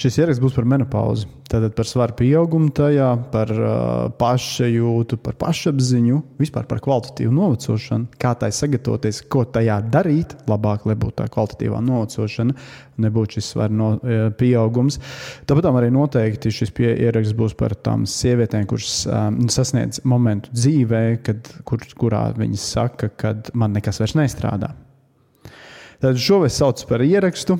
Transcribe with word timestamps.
Šis 0.00 0.16
ieraksts 0.16 0.40
būs 0.40 0.54
par 0.56 0.64
menopauzi. 0.64 1.26
Tātad 1.50 1.74
par 1.76 1.84
svaru 1.84 2.14
pieaugumu 2.16 2.70
tajā, 2.72 3.08
par 3.34 3.50
uh, 3.52 3.74
pašsajūtu, 4.16 5.18
par 5.20 5.36
pašapziņu, 5.42 6.20
vispār 6.40 6.64
par 6.70 6.80
kvalitatīvu 6.80 7.34
novecošanu, 7.36 8.08
kā 8.22 8.30
tai 8.40 8.48
sagatavoties, 8.54 9.20
ko 9.28 9.44
tajā 9.44 9.76
darīt, 9.92 10.32
labāk, 10.48 10.88
lai 10.88 10.96
būtu 10.96 11.18
tā 11.20 11.28
kvalitatīvā 11.34 11.82
novecošana, 11.84 12.56
nebūtu 13.04 13.36
šis 13.36 13.52
svaru 13.52 13.76
no, 13.76 13.92
uh, 13.98 14.26
pieaugums. 14.40 14.96
Tāpat 15.50 15.68
arī 15.74 15.92
noteikti 15.92 16.54
šis 16.62 16.72
pie, 16.72 16.94
ieraksts 16.94 17.36
būs 17.36 17.58
par 17.60 17.76
tām 17.76 18.08
sievietēm, 18.08 18.64
kuras 18.70 19.02
um, 19.04 19.42
sasniedz 19.52 20.00
momentu 20.08 20.54
dzīvē, 20.56 21.02
kad, 21.28 21.56
kur, 21.68 21.84
kurā 22.00 22.30
viņas 22.40 22.70
saka, 22.78 23.12
ka 23.20 23.36
man 23.52 23.76
nekas 23.76 24.00
vairs 24.00 24.16
nestrādā. 24.16 24.72
Tad 26.00 26.16
šo 26.16 26.38
es 26.46 26.54
saucu 26.56 26.86
par 26.88 27.02
ierakstu. 27.04 27.58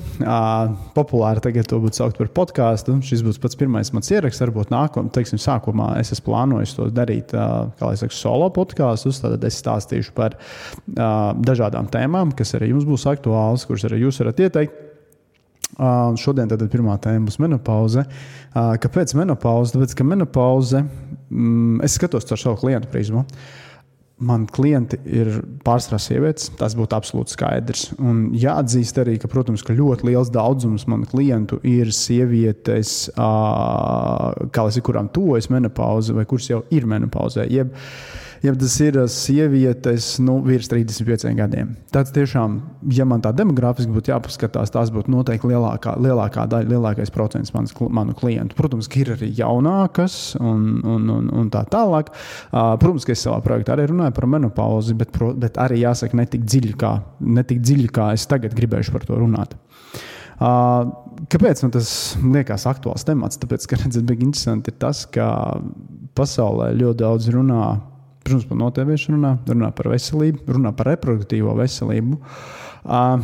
Populāri 0.95 1.43
tagad 1.45 1.67
to 1.69 1.77
būtu 1.83 1.99
saukt 1.99 2.17
par 2.17 2.31
podkāstu. 2.39 2.95
Šis 3.05 3.21
būs 3.21 3.37
pats 3.41 3.57
pirmais 3.59 3.91
mans 3.93 4.09
ieraksts. 4.09 4.41
Varbūt 4.41 4.73
nākamā, 4.73 5.13
teiksim, 5.13 5.37
sākumā 5.41 5.91
es 6.01 6.09
esmu 6.15 6.31
plānojis 6.31 6.73
to 6.73 6.87
darīt, 6.89 7.35
kā 7.35 7.75
jau 7.77 7.91
teicu, 8.01 8.17
solo 8.17 8.49
podkāstus. 8.55 9.21
Tad 9.21 9.45
es 9.45 9.61
stāstīšu 9.61 10.17
par 10.17 10.39
dažādām 10.89 11.91
tēmām, 11.93 12.33
kas 12.33 12.57
arī 12.57 12.71
jums 12.73 12.89
būs 12.89 13.05
aktuālas, 13.13 13.67
kuras 13.69 13.85
arī 13.91 14.01
jūs 14.07 14.23
varat 14.23 14.41
ieteikt. 14.47 14.87
Uh, 15.71 16.11
šodien 16.19 16.49
tad 16.51 16.65
pirmā 16.67 16.97
tēma 16.99 17.29
būs 17.29 17.37
menopauze. 17.39 18.01
Uh, 18.03 18.73
kāpēc 18.81 19.13
menopauze? 19.15 19.77
Tāpēc, 19.77 19.93
ka 19.95 20.03
menopauze, 20.03 20.81
mm, 21.29 21.79
es 21.85 21.95
skatos 21.95 22.27
caur 22.27 22.41
savu 22.41 22.59
klientu 22.65 22.89
prizmu. 22.91 23.21
Uh, 23.23 23.60
man 24.21 24.45
klienti 24.53 24.99
ir 25.09 25.31
pārsvarā 25.65 25.99
sievietes, 26.01 26.51
tas 26.59 26.75
būtu 26.77 26.97
absolūti 26.97 27.35
skaidrs. 27.35 27.87
Un 27.99 28.27
jāatzīst 28.37 29.01
arī, 29.01 29.17
ka, 29.21 29.29
protams, 29.31 29.63
ka 29.65 29.75
ļoti 29.77 30.09
liels 30.11 30.31
daudzums 30.33 30.87
manu 30.91 31.09
klientu 31.09 31.59
ir 31.67 31.93
sievietes, 31.95 33.11
kā 33.17 34.67
kurām 34.85 35.09
tuvojas 35.13 35.49
menopauze 35.53 36.15
vai 36.15 36.27
kuras 36.29 36.49
jau 36.51 36.63
ir 36.73 36.87
menopauzē. 36.89 37.47
Jeb, 37.51 37.73
uh, 37.73 38.21
ja 38.41 38.53
tas 38.57 38.75
ir 38.81 38.97
uh, 38.97 39.07
sievietes 39.11 40.15
nu, 40.23 40.39
virs 40.45 40.69
35 40.71 41.33
gadiem. 41.37 41.73
Tāds 41.93 42.13
tiešām, 42.15 42.57
ja 42.93 43.05
man 43.07 43.21
tā 43.23 43.33
demogrāfiski 43.37 43.93
būtu 43.93 44.13
jāpaskatās, 44.13 44.73
tās 44.73 44.91
būtu 44.93 45.13
noteikti 45.13 45.51
lielākā, 45.51 45.95
lielākā 46.01 46.47
daļa, 46.51 46.69
lielākais 46.73 47.13
procents 47.13 47.53
manas, 47.55 47.75
manu 47.93 48.15
klientu. 48.17 48.57
Protams, 48.57 48.89
ka 48.91 49.01
ir 49.03 49.13
arī 49.15 49.31
jaunākas 49.37 50.17
un, 50.39 50.81
un, 50.81 51.09
un, 51.17 51.29
un 51.43 51.51
tā 51.53 51.63
tālāk. 51.71 52.13
Uh, 52.49 52.73
protams, 52.81 53.05
ka 53.05 53.15
es 53.15 53.25
savā 53.27 53.41
projektā 53.45 53.75
arī 53.75 53.89
runāju 53.91 54.17
par 54.17 54.29
menopauzi, 54.33 54.97
bet, 54.97 55.21
bet 55.41 55.61
arī 55.61 55.83
jāsaka, 55.83 56.17
ne 56.17 56.25
tik 56.29 56.47
dziļi, 56.47 56.73
kā, 56.81 56.95
ne 57.21 57.45
tik 57.47 57.61
dziļi, 57.61 57.91
kā 57.93 58.11
es 58.17 58.25
tagad 58.29 58.57
gribēšu 58.57 58.95
par 58.95 59.05
to 59.05 59.21
runāt. 59.21 59.53
Uh, 60.41 60.89
kāpēc 61.29 61.61
man 61.61 61.73
tas 61.75 61.93
liekas 62.17 62.65
aktuāls 62.69 63.05
temats? 63.05 63.37
Tāpēc, 63.41 63.67
ka 63.69 63.77
redzat, 63.83 64.05
bija 64.09 64.25
interesanti 64.25 64.73
tas, 64.73 65.03
ka 65.05 65.29
pasaulē 66.17 66.71
ļoti 66.79 67.01
daudz 67.03 67.29
runā 67.35 67.65
Protams, 68.21 68.47
par 68.49 68.59
noteviešanu 68.59 69.17
runā, 69.17 69.35
runā 69.49 69.71
par 69.75 69.89
veselību, 69.91 70.45
runā 70.57 70.73
par 70.77 70.91
reproduktīvo 70.93 71.55
veselību. 71.57 72.19
Uh, 72.81 73.23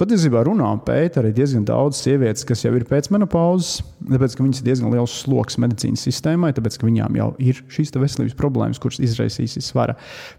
Patiesībā 0.00 0.40
runā 0.46 0.64
un 0.72 0.78
pēta 0.80 1.20
arī 1.20 1.28
diezgan 1.36 1.66
daudz 1.68 1.98
sievietes, 2.00 2.46
kas 2.48 2.62
jau 2.64 2.70
ir 2.72 2.86
pēcmenopauzes, 2.88 3.82
tāpēc 4.08 4.32
ka 4.32 4.44
viņas 4.46 4.62
ir 4.62 4.68
diezgan 4.70 4.94
liels 4.94 5.12
sloks 5.26 5.58
medicīnas 5.60 6.06
sistēmai, 6.06 6.54
tāpēc 6.56 6.78
ka 6.80 6.88
viņām 6.88 7.18
jau 7.18 7.26
ir 7.44 7.60
šīs 7.68 7.92
veselības 7.92 8.38
problēmas, 8.38 8.80
kuras 8.80 8.96
izraisīs 9.04 9.58
svara 9.66 9.98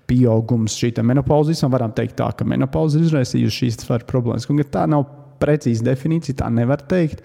pieaugums. 0.10 0.80
Šī 0.82 0.96
menopauze 1.06 1.54
visam 1.54 1.70
varam 1.76 1.94
teikt 1.94 2.18
tā, 2.18 2.32
ka 2.34 2.48
menopauze 2.48 2.98
ir 2.98 3.06
izraisījusi 3.06 3.60
šīs 3.60 3.78
svara 3.84 4.08
problēmas. 4.10 4.50
Un, 4.50 4.64
tā 4.66 4.88
nav 4.90 5.06
precīza 5.42 5.86
definīcija, 5.92 6.40
tā 6.42 6.50
nevar 6.50 6.82
teikt. 6.82 7.22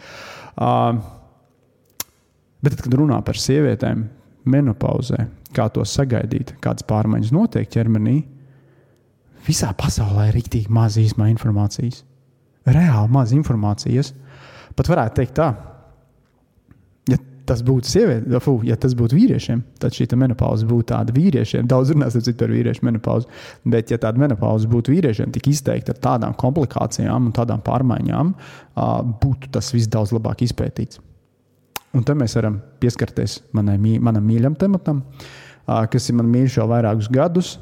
Uh, 0.61 1.01
bet, 2.61 2.75
tad, 2.75 2.85
kad 2.85 3.01
runā 3.01 3.23
par 3.25 3.41
sievietēm, 3.41 4.05
menopauzē, 4.45 5.25
kā 5.55 5.69
to 5.73 5.85
sagaidīt, 5.87 6.55
kādas 6.65 6.87
pārmaiņas 6.89 7.35
notiek 7.35 7.71
ķermenī, 7.71 8.19
visā 9.47 9.71
pasaulē 9.79 10.31
ir 10.31 10.37
rīktīgi 10.41 10.73
maz 10.73 10.99
īstenībā 11.01 11.31
informācijas. 11.35 12.03
Reāli 12.67 13.13
maz 13.15 13.33
informācijas. 13.37 14.13
Pat 14.77 14.91
varētu 14.91 15.21
teikt 15.21 15.37
tā, 15.39 15.47
ja 17.13 17.19
tas 17.47 17.63
būtu 17.65 17.89
sieviete, 17.89 18.41
fu, 18.43 18.57
ja 18.67 18.77
tas 18.81 18.97
būtu 18.99 19.17
vīriešiem, 19.17 19.63
tad 19.81 19.95
šī 19.95 20.09
menopauze 20.19 20.67
būtu 20.69 20.89
tāda 20.91 21.15
vīriešiem. 21.15 21.69
Daudz 21.71 21.95
runās 21.95 22.19
par 22.27 22.53
vīriešu 22.53 22.87
menopauzi, 22.89 23.31
bet 23.65 23.95
ja 23.95 24.01
tāda 24.03 24.21
menopauze 24.21 24.69
būtu 24.69 24.97
vīriešiem, 24.97 25.33
tik 25.33 25.49
izteikti 25.55 25.95
ar 25.95 26.03
tādām 26.11 26.35
komplikācijām 26.39 27.31
un 27.31 27.37
tādām 27.37 27.63
pārmaiņām, 27.65 28.35
būtu 29.23 29.53
tas 29.55 29.71
viss 29.77 29.93
daudz 29.93 30.13
labāk 30.17 30.43
izpētīts. 30.49 31.01
Un 31.97 32.05
te 32.05 32.13
mēs 32.19 32.35
varam 32.37 32.59
pieskarties 32.83 33.39
manai, 33.57 33.79
manam 33.79 34.27
mīļam 34.27 34.59
tematam, 34.61 35.05
kas 35.67 36.09
ir 36.11 36.19
man 36.19 36.31
mīļš 36.33 36.61
jau 36.61 36.69
vairākus 36.71 37.11
gadus. 37.13 37.57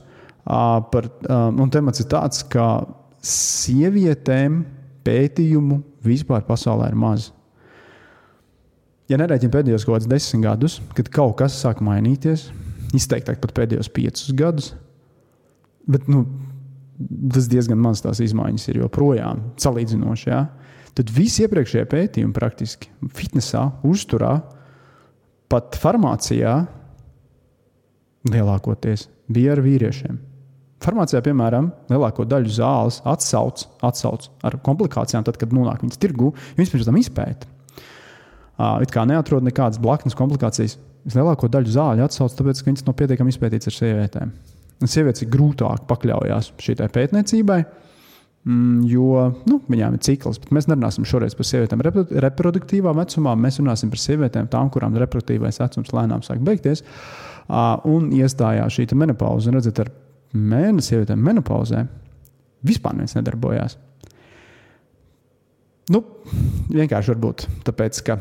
Par, 0.44 1.08
un 1.30 1.72
temats 1.72 2.02
ir 2.02 2.08
tāds, 2.12 2.42
ka 2.52 2.84
sievietēm 3.24 4.62
pētījumu 5.04 5.80
vispār 6.04 6.44
pasaulē 6.48 6.90
ir 6.92 6.98
maz. 7.00 7.30
Ja 9.08 9.18
nereiķina 9.20 9.52
pēdējos 9.52 9.84
kaut 9.84 9.98
kādus 9.98 10.08
desmit 10.08 10.44
gadus, 10.44 10.78
kad 10.96 11.08
kaut 11.12 11.36
kas 11.40 11.56
sāk 11.60 11.82
mainīties, 11.84 12.48
izteiktāk 12.96 13.40
pat 13.40 13.52
pēdējos 13.56 13.90
piecus 13.92 14.32
gadus, 14.36 14.70
bet 15.88 16.08
nu, 16.08 16.24
tas 17.32 17.48
diezgan 17.52 17.80
maz 17.80 18.00
tās 18.04 18.20
izmaiņas 18.24 18.68
ir 18.72 18.84
joprojām 18.84 19.42
salīdzinoši. 19.60 20.30
Ja? 20.30 20.46
tad 20.94 21.10
visi 21.14 21.44
iepriekšējie 21.44 21.86
pētījumi 21.90 22.34
praktiski 22.34 22.90
fitnesā, 23.14 23.66
uzturā, 23.86 24.38
pat 25.50 25.76
farmācijā 25.78 26.54
lielākoties 28.30 29.08
bija 29.32 29.54
ar 29.54 29.62
vīriešiem. 29.64 30.20
Farmācijā, 30.84 31.22
piemēram, 31.24 31.70
lielāko 31.88 32.26
daļu 32.28 32.52
zāles 32.52 32.98
atsauc, 33.08 33.62
atsauc 33.86 34.26
ar 34.44 34.58
komplikācijām, 34.64 35.24
tad, 35.24 35.38
kad 35.40 35.54
nonāk 35.54 35.84
viņas 35.84 36.00
tirgu, 36.00 36.32
viņas 36.58 36.72
pirms 36.74 36.88
tam 36.88 36.98
izpēta. 37.00 37.48
It 38.84 38.92
kā 38.94 39.06
neatrod 39.08 39.46
nekādas 39.46 39.80
blaknes 39.82 40.16
komplikācijas. 40.18 40.76
Lielāko 41.14 41.48
daļu 41.52 41.72
zāļu 41.72 42.04
atsauc, 42.04 42.36
tāpēc, 42.36 42.60
ka 42.60 42.70
viņas 42.70 42.84
nav 42.86 42.98
pietiekami 43.00 43.32
izpētītas 43.32 43.70
ar 43.70 43.78
sievietēm. 43.78 44.34
Un 44.82 44.90
sievietes 44.90 45.24
ir 45.24 45.32
grūtāk 45.32 45.86
pakļaujas 45.88 46.52
šai 46.60 46.88
pētniecībai, 46.92 47.58
Mm, 48.44 48.82
jo 48.84 49.30
nu, 49.48 49.58
viņām 49.72 49.94
ir 49.96 50.02
cikls. 50.04 50.36
Bet 50.42 50.50
mēs 50.52 50.66
nerunāsim 50.68 51.06
šoreiz 51.08 51.32
par 51.36 51.46
sievietēm 51.48 51.80
reproduktīvā 52.20 52.92
vecumā. 52.98 53.32
Mēs 53.40 53.56
runāsim 53.62 53.92
par 53.92 54.02
sievietēm, 54.02 54.50
tām, 54.52 54.68
kurām 54.72 54.96
reproduktīvais 55.00 55.62
vecums 55.62 55.94
lēnām 55.96 56.24
sāk 56.26 56.42
beigties. 56.44 56.84
Un 57.48 58.08
iestājās 58.16 58.78
šī 58.78 58.86
menopauze. 58.96 59.50
Un 59.50 59.58
redzat, 59.58 59.82
ar 59.84 59.92
mēnesi 60.34 60.92
sievietēm 60.94 61.20
menopauzē 61.20 61.84
vispār 62.64 62.96
neviens 62.96 63.16
nedarbojās. 63.18 63.76
Nu, 65.92 66.00
vienkārši 66.72 67.12
varbūt 67.12 67.48
tāpēc, 67.66 68.00
ka. 68.06 68.18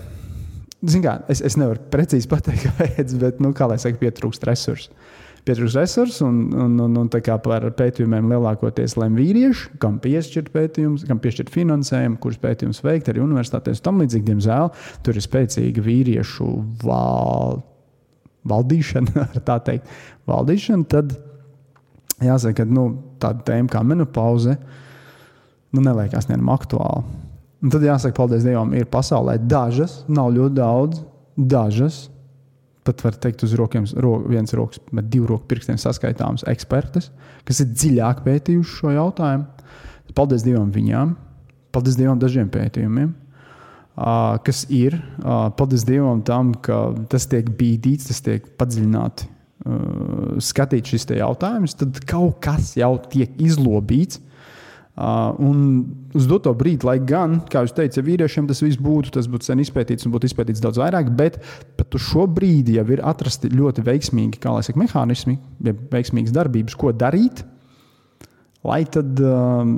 Kā, 0.83 1.13
es, 1.31 1.39
es 1.39 1.55
nevaru 1.55 1.79
precīzi 1.93 2.27
pateikt, 2.27 2.65
kāpēc, 2.67 3.13
bet, 3.21 3.37
nu, 3.43 3.53
kā 3.55 3.69
lai 3.71 3.79
saka, 3.79 4.01
pietrūkst 4.01 4.43
resursu 4.49 4.91
pietrūkst 5.47 5.75
resursu, 5.75 6.27
un, 6.27 6.37
un, 6.55 6.75
un, 6.85 6.93
un 7.01 7.09
par 7.11 7.65
pētījumiem 7.79 8.29
lielākoties 8.31 8.95
lem 8.99 9.17
vīrieši, 9.19 9.73
kam 9.81 9.97
piešķirt 10.03 10.53
pētījumus, 10.53 11.03
kam 11.09 11.19
piešķirt 11.23 11.51
finansējumu, 11.53 12.19
kurus 12.23 12.39
pētījumus 12.43 12.79
veikt 12.85 13.11
arī 13.11 13.23
universitātēs. 13.23 13.83
Tam 13.83 13.99
līdzīgi, 13.99 14.27
diemžēl, 14.29 14.71
tur 15.03 15.19
ir 15.19 15.25
spēcīga 15.25 15.83
vīriešu 15.83 16.47
val, 16.83 17.59
valdīšana, 18.49 19.27
tā 19.49 19.57
teikt, 19.65 19.91
valdīšana. 20.29 20.87
Tad 20.91 21.15
jāsaka, 22.23 22.63
ka 22.63 22.69
nu, 22.69 22.87
tāda 23.21 23.45
tēma 23.51 23.71
kā 23.71 23.83
menopauze 23.87 24.57
nu, 25.73 25.81
neliekas 25.81 26.29
nevienam 26.29 26.53
aktuāla. 26.55 27.03
Un 27.63 27.71
tad 27.71 27.85
jāsaka, 27.85 28.17
paldies 28.17 28.43
Dievam, 28.43 28.73
ir 28.75 28.89
pasaulē 28.91 29.37
dažas, 29.39 30.01
nav 30.11 30.33
ļoti 30.35 30.59
daudz, 30.59 30.99
dažas 31.39 32.03
pat 32.83 33.03
var 33.03 33.15
teikt, 33.15 33.43
uz 33.47 33.55
rokiem, 33.55 33.85
ro, 34.03 34.17
viens 34.27 34.53
rokas, 34.55 34.81
bet 34.91 35.07
divu 35.11 35.29
roku 35.31 35.47
pirkstiem 35.51 35.79
saskaitāmas 35.79 36.43
ekspertes, 36.51 37.09
kas 37.47 37.61
ir 37.63 37.71
dziļāk 37.71 38.23
pētījuši 38.25 38.79
šo 38.79 38.93
jautājumu. 38.97 39.69
Paldies 40.13 40.43
Dievam 40.45 40.71
viņām, 40.73 41.15
paldies 41.73 41.97
Dievam 41.97 42.19
dažiem 42.21 42.49
pētījumiem. 42.53 43.13
Uh, 43.93 44.39
kas 44.41 44.63
ir, 44.73 44.95
uh, 45.21 45.51
paldies 45.53 45.83
Dievam 45.85 46.23
tam, 46.25 46.55
ka 46.65 46.95
tas 47.13 47.27
tiek 47.29 47.51
bīdīts, 47.59 48.07
tas 48.09 48.23
tiek 48.25 48.47
padziļināti 48.57 49.27
uh, 49.27 50.39
skatīts 50.41 50.95
šis 50.95 51.05
jautājums, 51.19 51.77
tad 51.77 51.99
kaut 52.09 52.39
kas 52.41 52.71
jau 52.79 52.95
tiek 53.11 53.35
izlobīts, 53.37 54.17
un 54.93 55.61
uz 56.13 56.27
doto 56.29 56.51
brīdi, 56.53 56.85
lai 56.85 56.99
gan, 57.01 57.39
kā 57.49 57.63
jūs 57.65 57.73
teicat, 57.73 57.95
ja 57.97 58.05
vīriešiem 58.05 58.45
tas 58.49 58.61
viss 58.61 58.77
būtu, 58.77 59.09
tas 59.15 59.25
būtu 59.25 59.47
sen 59.47 59.63
izpētīts 59.63 60.05
un 60.05 60.13
būtu 60.13 60.29
izpētīts 60.29 60.61
daudz 60.61 60.77
vairāk, 60.77 61.09
bet 61.17 61.39
pat 61.79 61.97
uz 61.97 62.05
šo 62.05 62.27
brīdi 62.29 62.77
jau 62.77 62.85
ir 62.93 63.01
atrasti 63.01 63.49
ļoti 63.49 63.85
veiksmīgi, 63.87 64.37
kā 64.43 64.53
lai 64.53 64.61
saka, 64.65 64.77
mehānismi, 64.83 65.39
ja 65.65 65.73
veiksmīgas 65.73 66.35
darbības, 66.35 66.77
ko 66.77 66.93
darīt. 66.93 67.41
Lai 68.63 68.83
tad, 68.87 69.17
um, 69.19 69.73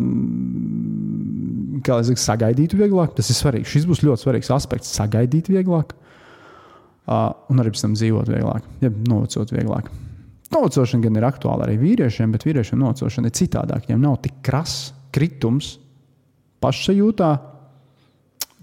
kā 1.86 2.00
jau 2.00 2.08
teicu, 2.10 2.24
sagaidīt 2.24 2.76
vieglāk. 2.78 3.14
Tas 3.18 3.30
ir 3.32 3.38
svarīgi. 3.38 3.70
Šis 3.70 3.86
būs 3.90 4.04
ļoti 4.06 4.26
svarīgs 4.26 4.52
aspekts. 4.56 4.94
Sagaidīt 4.98 5.52
vieglāk, 5.54 5.94
uh, 5.94 7.30
un 7.52 7.62
arī 7.62 7.74
pēc 7.74 7.86
tam 7.86 7.96
dzīvot 7.98 8.32
vieglāk, 8.34 8.68
jeb 8.84 9.00
novacot 9.10 9.54
vieglāk. 9.56 9.92
Novecošana 10.54 11.04
gan 11.04 11.18
ir 11.18 11.26
aktuāla 11.26 11.66
arī 11.66 11.80
vīriešiem, 11.82 12.34
bet 12.36 12.46
vīriešiem 12.46 12.80
novecošana 12.82 13.32
ir 13.32 13.36
citādāk. 13.38 13.88
Viņiem 13.88 14.04
nav 14.04 14.20
tik 14.24 14.38
krass 14.46 14.92
kritums 15.16 15.76
pašsajūtā, 16.64 17.30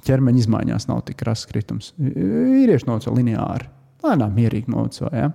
ķermeņa 0.06 0.42
izmaiņās 0.42 0.88
nav 0.90 1.02
tik 1.08 1.20
krass 1.22 1.46
kritums. 1.50 1.92
Vīrieši 1.98 2.88
noveco 2.88 3.14
lineāri, 3.16 3.68
lēnām, 4.02 4.34
mierīgi 4.36 4.72
noveco. 4.72 5.10
Ja? 5.14 5.30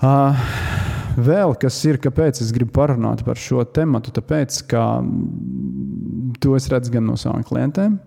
Uh, 0.00 0.36
vēl 1.20 1.54
kas 1.60 1.76
ir, 1.84 2.00
kāpēc 2.00 2.40
es 2.40 2.52
gribu 2.56 2.72
parunāt 2.78 3.24
par 3.26 3.40
šo 3.40 3.64
tēmu, 3.68 4.00
tāpēc, 4.08 4.62
ka 4.70 4.84
to 6.40 6.56
es 6.56 6.68
redzu 6.72 6.94
gan 6.94 7.04
no 7.10 7.18
saviem 7.20 7.44
klientiem, 7.44 7.98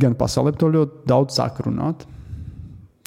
gan 0.00 0.16
pasaulē 0.20 0.52
to 0.60 0.68
ļoti 0.74 1.08
daudz 1.08 1.38
sāk 1.40 1.62
runāt 1.64 2.04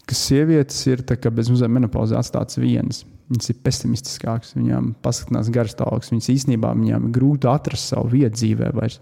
ka 0.07 0.15
sievietes 0.15 0.79
ir 0.89 1.03
bez 1.31 1.49
mazliet 1.51 1.71
menopauzē 1.71 2.19
atstātas 2.19 2.59
vienas. 2.61 3.03
Viņas 3.31 3.49
ir 3.49 3.59
pesimistiskākas, 3.63 4.55
viņām 4.57 4.91
paskatās 5.03 5.49
garstāvoklis, 5.53 6.11
viņas 6.11 6.31
īstenībā 6.33 6.73
viņām 6.75 7.07
grūti 7.15 7.47
atrast 7.49 7.93
savu 7.93 8.11
vietu 8.11 8.35
dzīvē. 8.35 8.73
Vairs. 8.75 8.99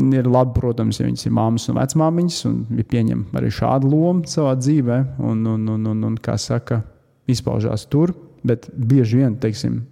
Ir 0.00 0.24
labi, 0.24 0.54
protams, 0.56 0.96
ja 1.00 1.04
viņas 1.04 1.26
ir 1.28 1.34
māmas 1.36 1.66
un 1.68 1.76
vecmāmiņas, 1.76 2.36
un 2.48 2.60
viņi 2.70 2.84
pieņem 2.88 3.24
arī 3.36 3.50
šādu 3.52 3.90
lomu 3.92 4.28
savā 4.30 4.54
dzīvē, 4.56 4.98
un, 5.20 5.42
un, 5.52 5.66
un, 5.68 5.88
un, 5.90 6.04
un 6.08 6.14
kā 6.16 6.38
saka, 6.40 6.80
izpaužās 7.28 7.84
tur. 7.92 8.14
Bet 8.42 8.66
bieži 8.74 9.20
vien, 9.20 9.36
teiksim, 9.38 9.82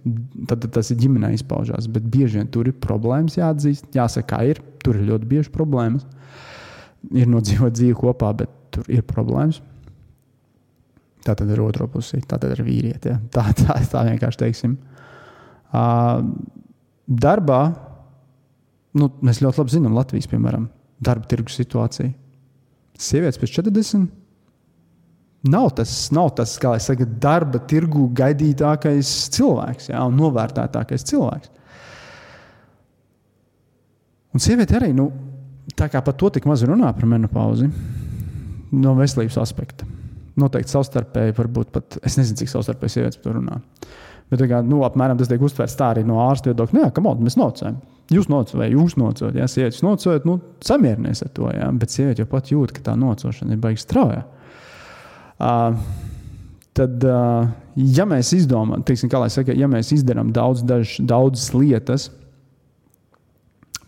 tad, 0.49 0.65
tas 0.75 0.89
ir 0.91 0.97
ģimenē 0.99 1.29
izpaužās, 1.37 1.85
bet 1.87 2.07
bieži 2.11 2.41
vien 2.41 2.49
tur 2.51 2.67
ir 2.67 2.75
problēmas 2.83 3.37
jāatzīst. 3.37 3.93
Jāsaka, 3.95 4.27
kā 4.33 4.41
ir, 4.49 4.59
tur 4.83 4.97
ir 4.97 5.05
ļoti 5.07 5.29
bieži 5.29 5.53
problēmas. 5.53 6.03
Ir 7.15 7.29
nodzīvot 7.31 7.77
dzīvi 7.77 7.95
kopā, 8.01 8.33
bet 8.41 8.51
tur 8.73 8.89
ir 8.91 9.05
problēmas. 9.07 9.61
Tā 11.21 11.37
tad 11.37 11.53
ir 11.53 11.61
otrā 11.61 11.85
pusē, 11.93 12.19
tā 12.25 12.41
tad 12.41 12.57
ir 12.57 12.65
vīrieti. 12.65 13.13
Ja? 13.13 13.21
Tā, 13.37 13.45
tā, 13.61 13.77
tā 13.93 14.03
vienkārši 14.09 14.41
teiksim. 14.41 14.75
Uh, 15.71 16.25
darbā 17.07 17.61
nu, 18.97 19.11
mēs 19.23 19.41
ļoti 19.43 19.61
labi 19.61 19.75
zinām 19.75 19.95
Latvijas, 19.97 20.29
piemēram, 20.31 20.67
darba 21.03 21.29
tirgus 21.29 21.57
situāciju. 21.59 22.11
Sievietes 23.01 23.39
pēc 23.41 23.55
40 23.59 24.09
nav 25.51 25.71
tas, 25.77 25.93
nav 26.13 26.29
tas 26.37 26.53
kā 26.61 26.75
jau 26.75 26.83
saka, 26.85 27.07
darba 27.23 27.61
tirgu 27.69 28.05
gaidītākais 28.17 29.09
cilvēks, 29.33 29.89
jā, 29.93 30.03
un 30.05 30.19
novērtētākais 30.19 31.07
cilvēks. 31.09 31.49
Un 34.31 34.43
sieviete 34.43 34.77
arī, 34.77 34.91
nu, 34.95 35.09
tā 35.75 35.89
kā 35.91 35.99
par 36.05 36.15
to 36.19 36.29
tik 36.31 36.45
maz 36.47 36.63
runā 36.67 36.91
par 36.95 37.09
menopauzi, 37.09 37.67
no 38.71 38.93
veselības 38.99 39.39
aspekta. 39.41 39.87
Noteikti 40.39 40.71
savstarpēji, 40.71 41.35
varbūt 41.35 41.73
pat 41.75 41.97
es 42.07 42.15
nezinu, 42.19 42.39
cik 42.39 42.53
savstarpēji 42.53 42.95
sievietes 42.95 43.19
par 43.19 43.31
to 43.33 43.39
runā. 43.39 43.57
Bet 44.31 44.45
kā, 44.47 44.61
nu, 44.63 44.85
apmēram 44.87 45.19
tas 45.19 45.27
tiek 45.27 45.41
uztverts 45.43 45.75
tā 45.75 45.89
arī 45.91 46.05
no 46.07 46.21
ārsta 46.23 46.51
viedokļa. 46.51 46.77
Nu, 46.77 46.85
jā, 46.85 46.91
kam 46.95 47.09
on, 47.11 47.19
mēs 47.25 47.35
nocējam. 47.39 47.81
Jūs 48.11 48.27
nocējat, 48.27 48.59
vai 48.59 48.69
jūs 48.73 48.97
nocējat, 48.99 49.37
ja 49.39 49.47
sievietes 49.47 49.83
nocējat, 49.85 50.25
nu, 50.27 50.37
samierinies 50.67 51.23
ar 51.23 51.29
to. 51.35 51.47
Jā. 51.55 51.69
Bet 51.79 51.93
sieviete 51.93 52.25
jau 52.25 52.29
pat 52.31 52.49
jūt, 52.51 52.73
ka 52.75 52.83
tā 52.89 52.95
nocošana 52.99 53.55
ir 53.55 53.61
baigta 53.63 53.85
strauja. 53.85 54.23
Uh, 55.41 55.77
tad, 56.77 57.05
uh, 57.07 57.47
ja 57.79 58.05
mēs 58.09 58.33
izdomājam, 58.35 58.83
teiksim, 58.87 59.11
kā 59.11 59.21
lai 59.23 59.29
saka, 59.31 59.55
ja 59.55 59.69
mēs 59.71 59.93
izdarām 59.95 60.33
daudz, 60.35 60.65
daž, 60.67 60.97
daudzas 61.07 61.53
lietas 61.55 62.09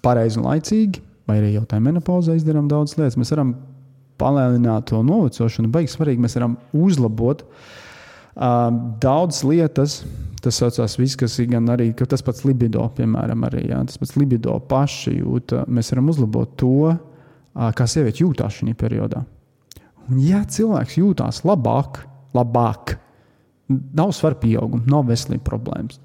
pareizi 0.04 0.40
un 0.40 0.48
laicīgi, 0.48 1.04
vai 1.28 1.40
arī 1.42 1.54
jau 1.58 1.68
tajā 1.68 1.84
menopauzē 1.84 2.36
izdarām 2.40 2.72
daudzas 2.72 2.98
lietas, 3.00 3.20
mēs 3.20 3.32
varam 3.36 3.54
palēnināt 4.24 4.88
to 4.92 5.00
novecošanu. 5.04 5.72
Baigs 5.74 5.96
svarīgi, 5.98 6.24
mēs 6.24 6.38
varam 6.40 6.58
uzlabot 6.76 7.44
uh, 7.44 8.70
daudzas 9.04 9.44
lietas. 9.48 10.02
Tas 10.44 10.58
saucās 10.60 10.98
viss, 11.00 11.16
kas 11.16 11.38
ir 11.40 11.48
gan 11.54 11.70
arī 11.72 11.94
tas 11.96 12.24
pats 12.26 12.44
libido, 12.44 12.84
piemēram, 12.98 13.46
arī, 13.48 13.62
jā, 13.70 13.78
tas 13.88 14.00
pats 14.02 14.18
libido 14.20 14.58
paši 14.68 15.16
jūt. 15.22 15.56
Mēs 15.72 15.94
varam 15.94 16.10
uzlabot 16.12 16.58
to, 16.60 16.92
kā 17.54 17.88
sieviete 17.88 18.26
jūtās 18.26 18.60
šajā 18.60 18.76
periodā. 18.76 19.24
Un, 20.10 20.20
ja 20.20 20.42
cilvēks 20.44 20.98
jūtās 21.00 21.44
labāk, 21.48 22.02
labāk, 22.36 22.98
nav 23.70 24.12
svaru 24.12 24.42
pieauguma, 24.42 24.84
nav 24.90 25.08
veselības 25.08 25.48
problēmas, 25.48 26.02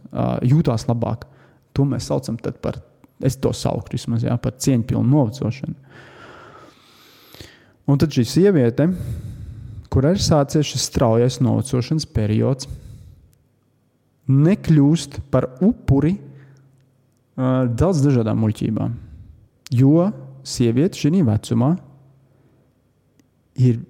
jūtās 0.46 0.86
labāk, 0.86 1.26
to 1.74 1.86
mēs 1.88 2.06
saucam 2.06 2.38
par, 2.38 2.78
es 3.18 3.36
to 3.42 3.50
sauktu 3.50 3.96
vismaz, 3.96 4.22
jā, 4.22 4.38
par 4.38 4.54
cieņpilnu 4.54 5.10
novecošanu. 5.10 5.74
Un 7.88 7.98
tad 7.98 8.12
šī 8.14 8.22
sieviete, 8.28 8.86
kurai 9.90 10.12
ir 10.14 10.22
sācies 10.22 10.68
šis 10.68 10.90
straujais 10.92 11.40
novecošanas 11.42 12.06
periods, 12.12 12.68
nekļūst 14.28 15.20
par 15.32 15.48
upuri 15.64 16.14
uh, 16.18 17.66
daudz 17.68 18.02
dažādām 18.04 18.40
muļķībām. 18.44 18.96
Jo 19.74 20.08
sieviete 20.46 21.00
šajā 21.00 21.24
vecumā 21.28 21.70
ir 23.58 23.80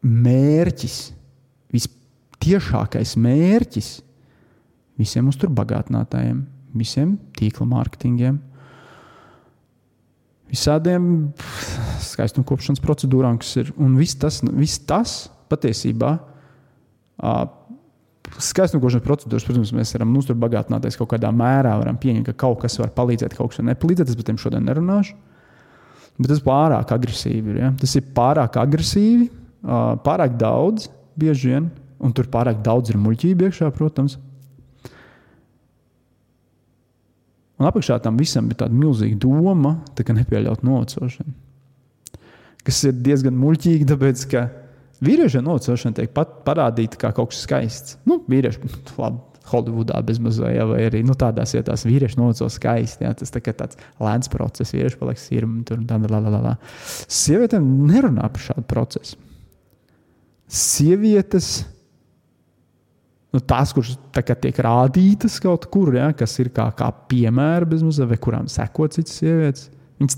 mērķis, 0.00 1.00
vistiešākais 1.74 3.16
mērķis 3.20 3.90
visiem 5.00 5.28
uzturbagātinātājiem, 5.30 6.40
visiem 6.76 7.16
tīkla 7.36 7.66
mārketingiem, 7.68 8.38
visādiem 10.50 11.04
skaistuma 12.02 12.46
kopšanas 12.48 12.82
procedūrām, 12.82 13.38
kas 13.40 13.54
ir. 13.62 13.72
Un 13.80 13.94
viss 13.98 14.18
tas, 14.18 14.40
viss 14.50 14.82
tas 14.86 15.22
patiesībā. 15.50 16.16
Skaistuma 18.40 18.82
kopšanas 18.82 19.04
procedūras, 19.04 19.44
protams, 19.46 19.72
mēs 19.76 19.92
varam 19.96 20.14
nu, 20.14 20.22
bagātināties 20.44 20.96
kaut 21.00 21.10
kādā 21.12 21.30
mērā, 21.34 21.74
varam 21.80 21.98
pieņemt, 22.00 22.30
ka 22.30 22.46
kaut 22.46 22.62
kas 22.62 22.78
var 22.80 22.92
palīdzēt, 22.96 23.36
kaut 23.36 23.52
kas 23.52 23.60
var 23.60 23.70
nepalīdzēt. 23.72 24.08
Es 24.08 24.18
par 24.18 24.28
tiem 24.28 24.40
šodien 24.40 24.64
nerunāšu. 24.68 25.16
Bet 26.20 26.28
tas 26.28 26.40
ir 26.40 26.46
pārāk 26.46 26.94
agresīvi. 26.96 27.58
Ja? 27.60 27.70
Tas 27.80 27.94
ir 27.96 28.08
pārāk 28.16 28.56
agresīvi, 28.60 29.28
pārāk 30.06 30.34
daudz, 30.40 30.88
bieži 31.20 31.52
vien, 31.52 31.70
un 32.00 32.16
tur 32.16 32.28
pārāk 32.32 32.60
daudz 32.64 32.92
ir 32.92 32.98
muļķība 33.00 33.48
iekšā, 33.48 33.70
protams. 33.76 34.18
Un 37.60 37.68
apakšā 37.68 37.98
tam 38.00 38.16
visam 38.16 38.46
bija 38.48 38.62
tāda 38.62 38.76
milzīga 38.76 39.18
doma, 39.20 39.74
tā 39.96 40.04
kā 40.06 40.16
nepieļaut 40.16 40.62
novecošanu. 40.64 41.34
Kas 42.64 42.78
ir 42.88 42.96
diezgan 43.04 43.36
muļķīgi, 43.40 43.88
tāpēc 43.88 44.24
ka 44.32 44.46
vīriešiem 45.04 45.44
novecošana 45.46 45.98
tiek 45.98 46.14
parādīta 46.14 47.00
kā 47.00 47.10
kaut 47.16 47.32
kas 47.32 47.42
skaists. 47.46 47.98
Nu, 48.08 48.20
vīrieši, 48.30 48.70
labi, 49.02 49.26
Holivudā 49.50 49.98
bezmazliet, 50.06 50.52
ja, 50.54 50.66
vai 50.68 50.84
arī 50.86 51.00
nu, 51.02 51.16
tādās 51.18 51.56
vietās 51.56 51.82
vīrieši 51.88 52.18
noveco 52.20 52.46
skaisti. 52.52 53.02
Ja, 53.06 53.14
tas 53.18 53.32
tā 53.34 53.40
tāds 53.48 53.80
lēns 53.98 54.30
process, 54.30 54.74
vīrieši 54.76 55.00
paliek 55.00 55.18
sirmi, 55.18 55.64
tur 55.66 55.80
tā, 55.88 55.98
la, 56.04 56.20
la, 56.22 56.42
la. 56.44 56.54
Sievietēm 57.10 57.66
nerunā 57.88 58.28
par 58.30 58.44
šādu 58.44 58.66
procesu. 58.70 59.18
Sievietes 60.50 61.50
nu, 63.34 63.40
tās, 63.40 63.74
kuras 63.74 63.96
tiek 64.14 64.62
rādītas 64.66 65.38
kaut 65.42 65.66
kur, 65.72 65.94
ja, 65.98 66.10
kas 66.16 66.36
ir 66.42 66.50
kā, 66.54 66.68
kā 66.76 66.90
piemēra 67.10 67.68
bezmazliet, 67.70 68.10
vai 68.12 68.18
kurām 68.22 68.50
seko 68.50 68.88
citas 68.92 69.18
sievietes. 69.20 69.68
Viņas 70.00 70.16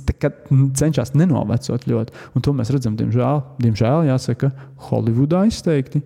cenšas 0.78 1.14
nenovecot 1.18 1.86
ļoti. 1.90 2.14
Un 2.36 2.44
to 2.44 2.54
mēs 2.54 2.70
redzam, 2.70 2.94
diemžēl, 2.98 3.42
diemžēl 3.62 4.06
jāsaka, 4.06 4.52
Holivudā 4.88 5.42
izteikti. 5.50 6.04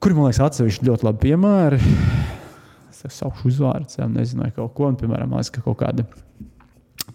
Kuri 0.00 0.16
man 0.16 0.30
liekas, 0.30 0.40
atsevišķi 0.46 0.88
ļoti 0.88 1.06
labi 1.06 1.22
piemēri. 1.26 1.80
Es 2.90 3.04
saukšu 3.20 3.50
uzvārdus, 3.52 3.98
ja 4.00 4.08
nezinu, 4.08 4.46
vai 4.46 4.50
kaut 4.56 4.72
ko. 4.76 4.88
Un, 4.88 4.96
piemēram, 5.00 5.28
man 5.28 5.40
liekas, 5.40 5.52
ka 5.52 5.64
kaut 5.64 5.78
kāda 5.82 6.08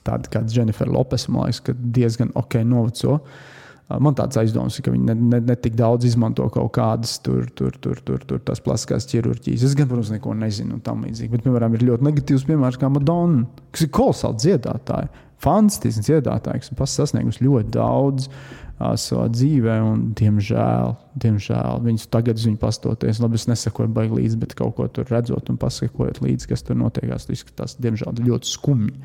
tāda 0.05 0.29
kā 0.29 0.43
Jennifer 0.45 0.89
Lopes, 0.89 1.27
man 1.33 1.49
liekas, 1.49 1.63
ka 1.65 1.73
diezgan 1.73 2.29
ok 2.37 2.61
noveco. 2.65 3.17
Uh, 3.17 3.54
Man 3.85 4.15
tāds 4.17 4.39
aizdoms, 4.41 4.79
ka 4.81 4.89
viņi 4.89 5.05
ne, 5.11 5.13
ne, 5.35 5.39
ne 5.45 5.55
tik 5.61 5.75
daudz 5.77 6.07
izmanto 6.09 6.47
kaut 6.49 6.71
kādas 6.73 7.19
tur, 7.21 7.43
tur, 7.53 7.75
tur, 7.77 7.99
tur, 8.01 8.23
tur 8.25 8.39
tās 8.41 8.61
plastiskās 8.65 9.05
ķirurģijas. 9.11 9.65
Es 9.67 9.75
gan, 9.77 9.85
protams, 9.91 10.09
neko 10.15 10.33
nezinu 10.39 10.79
tam 10.85 11.03
līdzīgi. 11.05 11.29
Bet, 11.35 11.43
piemēram, 11.45 11.75
ir 11.77 11.85
ļoti 11.91 12.07
negatīvs 12.07 12.47
piemērs 12.47 12.79
kā 12.81 12.89
Madonna, 12.89 13.43
kas 13.75 13.85
ir 13.85 13.91
kolosāli 13.93 14.41
dziedātāja, 14.41 15.11
fantastisks 15.45 16.07
dziedātājs, 16.07 16.71
kas 16.73 16.95
sasniegusi 16.97 17.45
ļoti 17.45 17.75
daudz 17.75 18.25
uh, 18.25 18.95
savā 18.97 19.27
dzīvē. 19.29 19.75
Un, 19.85 20.01
diemžēl, 20.17 20.95
diemžēl 21.21 21.83
viņas 21.85 22.07
tagad 22.15 22.41
viņu 22.41 22.57
pastoties, 22.61 23.21
labi, 23.21 23.37
es 23.37 23.45
nesakoju 23.51 23.91
baigi 23.93 24.17
līdzi, 24.17 24.39
bet 24.41 24.55
kaut 24.57 24.79
ko 24.79 24.87
tur 24.89 25.13
redzot 25.13 25.51
un 25.53 25.59
pasakojot 25.61 26.23
līdzi, 26.25 26.49
kas 26.49 26.65
tur 26.65 26.79
notiekās, 26.81 27.27
tas 27.29 27.37
izskatās, 27.37 27.77
diemžēl, 27.85 28.17
ļoti 28.31 28.49
skumji. 28.49 28.97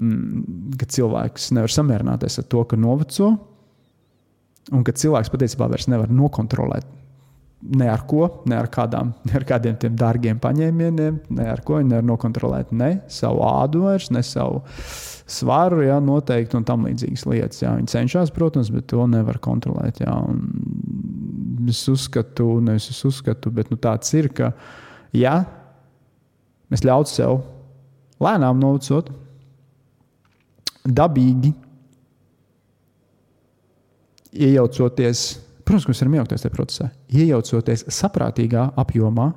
Mm, 0.00 0.72
ka 0.80 0.88
cilvēks 0.96 1.50
nevar 1.56 1.72
samierināties 1.72 2.40
ar 2.40 2.48
to, 2.48 2.64
ka 2.68 2.80
noveco 2.80 3.34
Un 4.74 4.82
ka 4.86 4.94
cilvēks 4.96 5.30
patiesībā 5.30 5.68
vairs 5.70 5.86
nevar 5.90 6.10
nokontrolēt 6.10 6.86
ne 7.66 7.88
ar 7.90 8.02
ko, 8.06 8.28
ne 8.46 8.56
ar, 8.58 8.68
kādām, 8.72 9.12
ne 9.26 9.36
ar 9.38 9.44
kādiem 9.48 9.76
tiem 9.80 9.96
dārgiem 9.98 10.38
paņēmieniem, 10.42 11.18
ne 11.38 11.48
ar 11.50 11.62
ko 11.66 11.80
viņi 11.80 11.94
nevar 11.94 12.06
nokontrolēt 12.12 12.72
ne 12.76 12.90
savu 13.12 13.42
ādu 13.46 13.86
vairs, 13.86 14.10
ne 14.14 14.22
savu 14.26 14.62
svaru, 15.26 15.80
jā, 15.86 15.96
noteikti 16.02 16.58
un 16.58 16.66
tam 16.66 16.86
līdzīgas 16.86 17.26
lietas. 17.26 17.62
Jā. 17.64 17.74
Viņi 17.78 17.90
cenšas, 17.90 18.32
protams, 18.34 18.70
bet 18.74 18.86
to 18.92 19.06
nevar 19.10 19.40
kontrolēt. 19.42 20.02
Jā. 20.04 20.14
Un 20.14 21.70
es 21.70 21.82
uzskatu, 21.90 22.60
nevis 22.62 22.90
es 22.92 23.02
uzskatu, 23.08 23.50
bet 23.54 23.72
nu, 23.72 23.80
tāds 23.80 24.12
ir, 24.14 24.30
ka 24.36 24.52
ja 25.16 25.40
mēs 26.70 26.84
ļautu 26.86 27.10
sev 27.10 27.40
lēnām 28.22 28.60
novacot, 28.62 29.10
dabīgi 30.86 31.52
iejaucoties 34.36 35.26
Protams, 35.66 35.88
mēs 35.90 36.00
varam 36.04 36.14
iejaukties 36.14 36.44
tajā 36.44 36.54
procesā. 36.54 36.84
Iejaucoties 37.10 37.82
saprātīgā 37.90 38.68
apjomā, 38.78 39.32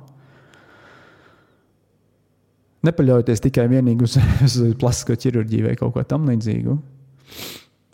nepaļaujoties 2.86 3.42
tikai 3.48 3.66
uz, 4.06 4.14
uz 4.46 4.54
plastisko 4.78 5.16
ķirurģiju 5.18 5.66
vai 5.66 5.74
kaut 5.80 5.96
ko 5.96 6.04
tamlīdzīgu, 6.06 6.76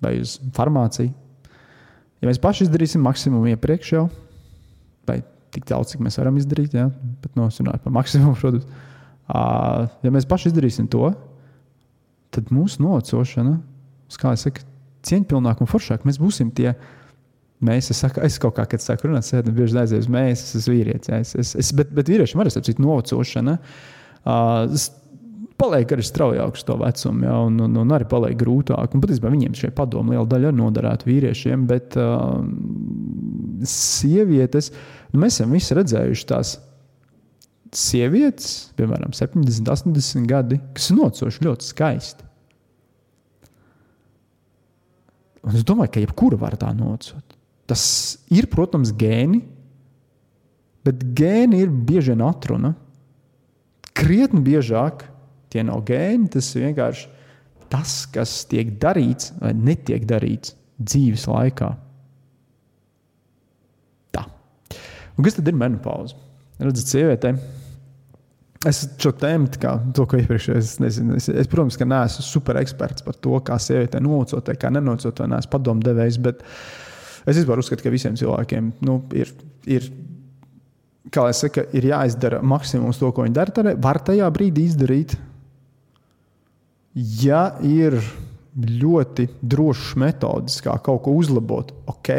vai 0.05 0.13
uz 0.21 0.37
farmāciju. 0.57 1.15
Ja 2.21 2.29
mēs 2.29 2.41
paši 2.43 2.67
izdarīsim 2.67 3.01
maksimumu 3.05 3.55
iepriekš 3.55 3.95
jau, 3.95 4.05
vai 5.09 5.23
tik 5.57 5.65
daudz, 5.69 5.95
cik 5.95 6.05
mēs 6.05 6.21
varam 6.21 6.37
izdarīt, 6.37 6.77
ja, 6.77 6.91
bet 7.25 7.41
nosināt 7.41 7.81
par 7.85 7.97
maksimumu, 7.97 8.37
protams, 8.37 8.69
ja 10.05 10.13
mēs 10.13 10.29
paši 10.29 10.53
izdarīsim 10.53 10.93
to, 10.93 11.09
tad 12.37 12.53
mūsu 12.53 12.85
nocošana, 12.85 13.57
kā 14.21 14.37
jau 14.37 14.45
saka, 14.45 14.66
cieņpilnāk 15.07 15.63
un 15.63 15.71
foršāk, 15.71 16.07
mēs 16.09 16.21
būsim 16.23 16.53
tie 16.55 16.75
Mēs, 17.65 17.87
es, 17.89 18.03
saku, 18.03 18.21
es 18.21 18.35
kaut 18.37 18.53
kā, 18.59 18.67
kad 18.69 18.83
saku, 18.85 19.09
runāt, 19.09 19.25
sēdu, 19.25 19.55
bieži 19.57 19.79
aizjūtu, 19.81 20.11
mēs, 20.13 20.43
es 20.45 20.59
esmu 20.59 20.75
vīrietis. 20.75 21.09
Es, 21.09 21.31
es, 21.41 21.53
es, 21.63 21.71
bet, 21.73 21.89
bet 21.97 22.11
vīriešiem 22.13 22.43
arī 22.43 22.53
ir 22.53 22.83
novecošana. 22.85 23.55
Uh, 24.29 24.67
paliek 25.57 25.95
arī 25.97 26.05
straujāks 26.05 26.67
to 26.69 26.77
vecumu, 26.81 27.25
ja, 27.25 27.39
un, 27.49 27.57
un, 27.65 27.79
un 27.81 27.95
arī 27.97 28.09
paliek 28.11 28.37
grūtāk. 28.37 28.93
Un 28.93 29.03
patiesībā 29.03 29.33
viņiem 29.33 29.57
šie 29.57 29.73
padomi 29.77 30.13
liela 30.13 30.29
daļa 30.29 30.53
ir 30.53 30.59
noderēta 30.59 31.09
vīriešiem, 31.09 31.65
bet 31.71 31.97
uh, 32.01 32.45
sievietes, 33.73 34.69
nu, 35.15 35.23
mēs 35.25 35.41
esam 35.41 35.57
visi 35.57 35.81
redzējuši 35.81 36.29
tās 36.29 36.59
sievietes, 37.77 38.53
piemēram, 38.77 39.17
70, 39.17 39.73
80 39.73 40.29
gadi, 40.29 40.61
kas 40.77 40.93
ir 40.93 41.01
nocoši 41.01 41.49
ļoti 41.49 41.73
skaisti. 41.73 42.29
Un 45.47 45.55
es 45.55 45.65
domāju, 45.67 45.93
ka 45.95 46.03
jebkura 46.03 46.39
var 46.41 46.57
tā 46.59 46.73
nocot. 46.75 47.37
Tas 47.71 47.85
ir, 48.35 48.49
protams, 48.51 48.93
gēni, 48.95 49.41
bet 50.87 51.03
gēni 51.19 51.63
ir 51.63 51.71
bieži 51.71 52.15
vien 52.15 52.25
atruna. 52.27 52.73
Krietni 53.97 54.43
biežāk 54.47 55.07
tie 55.51 55.65
nav 55.67 55.85
gēni, 55.89 56.29
tas 56.35 56.51
ir 56.55 56.69
vienkārši 56.69 57.09
tas, 57.73 57.99
kas 58.13 58.45
tiek 58.51 58.75
darīts 58.83 59.33
vai 59.41 59.53
netiek 59.57 60.05
darīts 60.07 60.55
dzīves 60.79 61.27
laikā. 61.31 61.73
Tā. 64.15 64.27
Un 65.17 65.27
kas 65.27 65.39
tad 65.39 65.51
ir 65.51 65.59
menopauze? 65.59 66.19
Redzat, 66.61 66.93
sievietei. 66.93 67.35
Es 68.67 68.87
šo 69.03 69.13
tēmu, 69.13 69.51
kā 69.61 69.75
to, 69.95 70.07
ko 70.09 70.17
iepriekš 70.23 70.49
es 70.57 70.73
nezinu, 70.81 71.19
es, 71.19 71.29
es, 71.29 71.51
protams, 71.51 71.77
ka 71.77 71.85
neesmu 71.89 72.25
super 72.25 72.57
eksperts 72.63 73.05
par 73.05 73.19
to, 73.21 73.37
kā 73.45 73.59
sievietei 73.61 74.01
nocot, 74.01 74.49
kā 74.57 74.73
nenocot, 74.73 75.21
vai 75.21 75.29
neesmu 75.35 75.53
padomdevējs, 75.53 76.21
bet 76.25 76.43
Es 77.27 77.35
vispār 77.41 77.59
uzskatu, 77.59 77.83
ka 77.83 77.91
visiem 77.91 78.15
cilvēkiem 78.19 78.69
nu, 78.87 79.01
ir, 79.19 79.33
ir, 79.67 79.89
saka, 81.35 81.65
ir 81.75 81.89
jāizdara 81.91 82.39
maksimums 82.39 83.01
to, 83.03 83.11
ko 83.11 83.27
viņi 83.27 83.35
dara. 83.35 83.73
Var 83.83 83.99
tajā 84.07 84.29
brīdī 84.35 84.69
izdarīt, 84.71 85.17
ja 86.95 87.49
ir 87.67 87.99
ļoti 88.57 89.27
drošs 89.43 89.97
metods, 89.99 90.61
kā 90.65 90.79
kaut 90.87 91.03
ko 91.05 91.17
uzlabot. 91.19 91.75
Ok, 91.91 92.13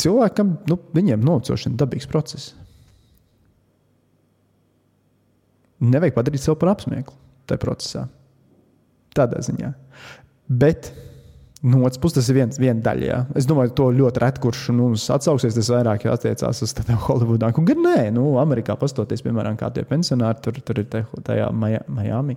cilvēkam, 0.00 0.56
nu, 0.70 0.78
viņiem 0.96 1.24
nocošana 1.24 1.74
ir 1.74 1.80
dabīgs 1.80 2.08
process. 2.10 2.52
Nevajag 5.84 6.16
padarīt 6.16 6.44
sev 6.44 6.56
par 6.60 6.72
apsmieklu 6.74 7.16
tajā 7.48 7.60
procesā. 7.60 8.04
Tādā 9.14 9.42
ziņā. 9.44 9.72
Bet 10.48 10.90
no 11.64 11.80
otras 11.84 11.98
puses, 11.98 12.18
tas 12.18 12.28
ir 12.28 12.36
viens, 12.36 12.58
viena 12.60 12.82
daļa. 12.84 13.06
Jā. 13.08 13.18
Es 13.40 13.46
domāju, 13.48 13.72
to 13.78 13.86
ļoti 13.96 14.20
reti, 14.22 14.42
kurš 14.44 14.66
nu, 14.76 14.90
atsauksies, 15.16 15.56
tas 15.56 15.70
vairāk 15.72 16.06
attiecās 16.12 16.60
uz 16.66 16.74
tādām 16.76 17.00
Holivudā. 17.06 17.50
Un 17.56 17.68
gan 17.68 17.80
nē, 17.84 17.98
nu, 18.14 18.26
Amerikā 18.42 18.76
pastoties, 18.80 19.24
piemēram, 19.24 19.56
kā 19.60 19.70
tie 19.74 19.86
pensionāri, 19.88 20.42
tur, 20.44 20.60
tur 20.66 20.82
ir 20.82 20.88
te, 20.92 21.04
tajā 21.24 21.48
Miami, 21.56 22.36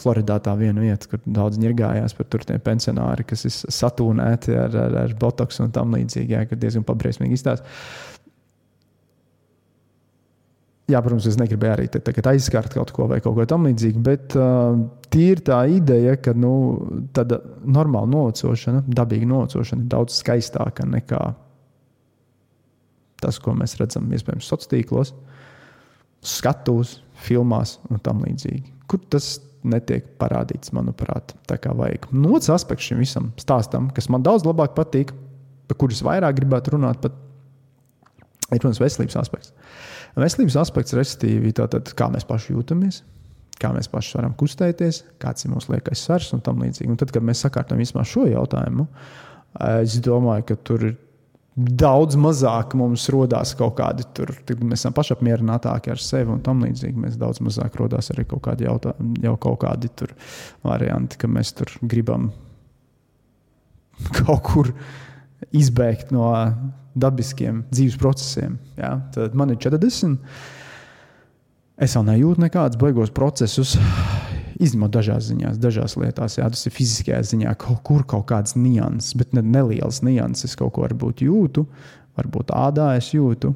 Floridā 0.00 0.36
tā 0.44 0.52
viena 0.60 0.84
vieta, 0.84 1.08
kur 1.08 1.22
daudz 1.24 1.60
ņirgājās 1.62 2.16
par 2.18 2.28
tiem 2.36 2.60
pensionāri, 2.64 3.24
kas 3.28 3.46
ir 3.48 3.54
satūnēti 3.54 4.58
ar, 4.60 4.76
ar, 4.84 4.98
ar 5.06 5.16
botoks 5.20 5.62
un 5.64 5.72
tam 5.72 5.96
līdzīgi, 5.96 6.36
jā, 6.36 6.44
ka 6.50 6.60
diezgan 6.60 6.84
pabriesmīgi 6.88 7.38
izstāsta. 7.38 7.78
Jā, 10.86 11.00
protams, 11.02 11.24
es 11.26 11.34
negribēju 11.40 11.72
arī 11.74 11.86
te, 11.90 11.98
aizskart 12.30 12.76
kaut 12.76 12.92
ko 12.94 13.08
vai 13.10 13.18
kaut 13.22 13.34
ko 13.34 13.46
tamlīdzīgu, 13.50 14.02
bet 14.06 14.36
uh, 14.38 14.76
tīri 15.10 15.42
tā 15.48 15.64
ideja, 15.74 16.14
ka 16.22 16.30
nu, 16.36 16.52
tāda 17.16 17.40
normāla 17.66 18.06
novecošana, 18.12 18.84
dabīga 18.94 19.26
novecošana 19.32 19.82
ir 19.82 19.90
daudz 19.90 20.20
skaistāka 20.20 20.86
nekā 20.86 21.24
tas, 23.22 23.40
ko 23.42 23.56
mēs 23.58 23.74
redzam 23.80 24.06
iespējams 24.14 24.46
sociālos 24.46 24.70
tīklos, 24.70 25.12
skatos, 26.26 27.00
filmās 27.26 27.76
un 27.90 28.00
tam 28.04 28.22
līdzīgi. 28.22 28.74
Kur 28.86 29.02
tas 29.10 29.36
netiek 29.66 30.06
parādīts, 30.20 30.70
manuprāt, 30.76 31.34
tā 31.50 31.58
kā 31.58 31.72
vajag. 31.74 32.10
No 32.14 32.36
otrs 32.36 32.52
aspekts 32.54 32.86
šim 32.86 33.02
visam 33.02 33.32
stāstam, 33.40 33.90
kas 33.94 34.10
man 34.12 34.22
daudz 34.26 34.46
labāk 34.46 34.76
patīk, 34.76 35.10
par 35.66 35.80
kurus 35.80 36.04
vairāk 36.06 36.38
gribētu 36.38 36.76
runāt, 36.76 37.00
pat, 37.02 37.16
ir, 38.52 38.60
protams, 38.60 38.82
veselības 38.82 39.18
aspekts. 39.24 39.54
Veselības 40.16 40.56
aspekts, 40.62 40.96
respektīvi, 40.96 41.52
tātad, 41.56 41.90
kā 41.96 42.08
mēs 42.12 42.24
paši 42.28 42.54
jūtamies, 42.54 43.02
kā 43.60 43.72
mēs 43.74 43.90
paši 43.92 44.16
varam 44.16 44.36
kustēties, 44.38 45.02
kāds 45.20 45.44
ir 45.44 45.52
mūsu 45.52 45.74
liekais 45.74 46.04
svars 46.06 46.30
un 46.36 46.44
tam 46.44 46.62
līdzīgi. 46.64 46.88
Un 46.92 47.00
tad, 47.00 47.12
kad 47.12 47.24
mēs 47.24 47.44
sakārtojam 47.44 47.82
vismaz 47.82 48.08
šo 48.12 48.24
jautājumu, 48.30 48.86
es 49.82 49.98
domāju, 50.04 50.46
ka 50.48 50.56
tur 50.64 50.88
ir 50.90 50.96
daudz 51.56 52.18
mazāk 52.20 52.74
mums 52.76 53.06
rodās 53.12 53.54
kaut 53.56 53.78
kādi 53.78 54.04
tur, 54.16 54.32
mēs 54.60 54.82
esam 54.82 54.94
pašapmierinātāki 54.96 55.92
ar 55.92 56.00
sevi 56.02 56.34
un 56.34 56.42
tam 56.44 56.60
līdzīgi. 56.64 57.00
Mēs 57.00 57.16
daudz 57.20 57.40
mazāk 57.44 57.78
rodās 57.80 58.12
arī 58.12 58.26
kaut 58.28 58.44
kādi 58.44 58.66
jautājumi, 58.68 59.22
jau 59.24 59.36
kaut 59.40 59.62
kādi 59.64 59.88
tur 59.96 60.12
varianti, 60.66 61.16
ka 61.20 61.30
mēs 61.32 61.54
tur 61.56 61.72
gribam 61.80 62.28
kaut 64.20 64.42
kur 64.44 64.72
izbēgt 65.56 66.12
no 66.12 66.28
dabiskiem 66.96 67.64
dzīves 67.70 67.98
procesiem. 68.00 68.56
Ja? 68.78 68.96
Tad 69.14 69.36
man 69.36 69.52
ir 69.52 69.60
40. 69.62 70.16
Es 71.76 71.92
vēl 71.96 72.06
nejūtu 72.08 72.40
nekādus 72.40 72.80
beigos 72.80 73.12
procesus, 73.12 73.74
izņemot 74.56 74.94
dažās 74.94 75.28
ziņās, 75.28 75.60
dažās 75.60 75.96
lietās. 76.00 76.38
Jā, 76.38 76.48
tas 76.52 76.64
ir 76.64 76.72
fiziskajā 76.72 77.20
ziņā, 77.28 77.52
kaut 77.60 77.82
kur 77.84 78.06
kaut 78.08 78.24
kādas 78.30 78.56
nianses, 78.56 79.12
bet 79.18 79.36
ne 79.36 79.44
nelielas 79.44 80.00
nianses. 80.06 80.56
Kaut 80.56 80.72
ko 80.76 80.86
varbūt 80.86 81.20
jūtu, 81.26 81.66
varbūt 82.16 82.54
ādā 82.56 82.94
es 82.96 83.12
jūtu. 83.12 83.52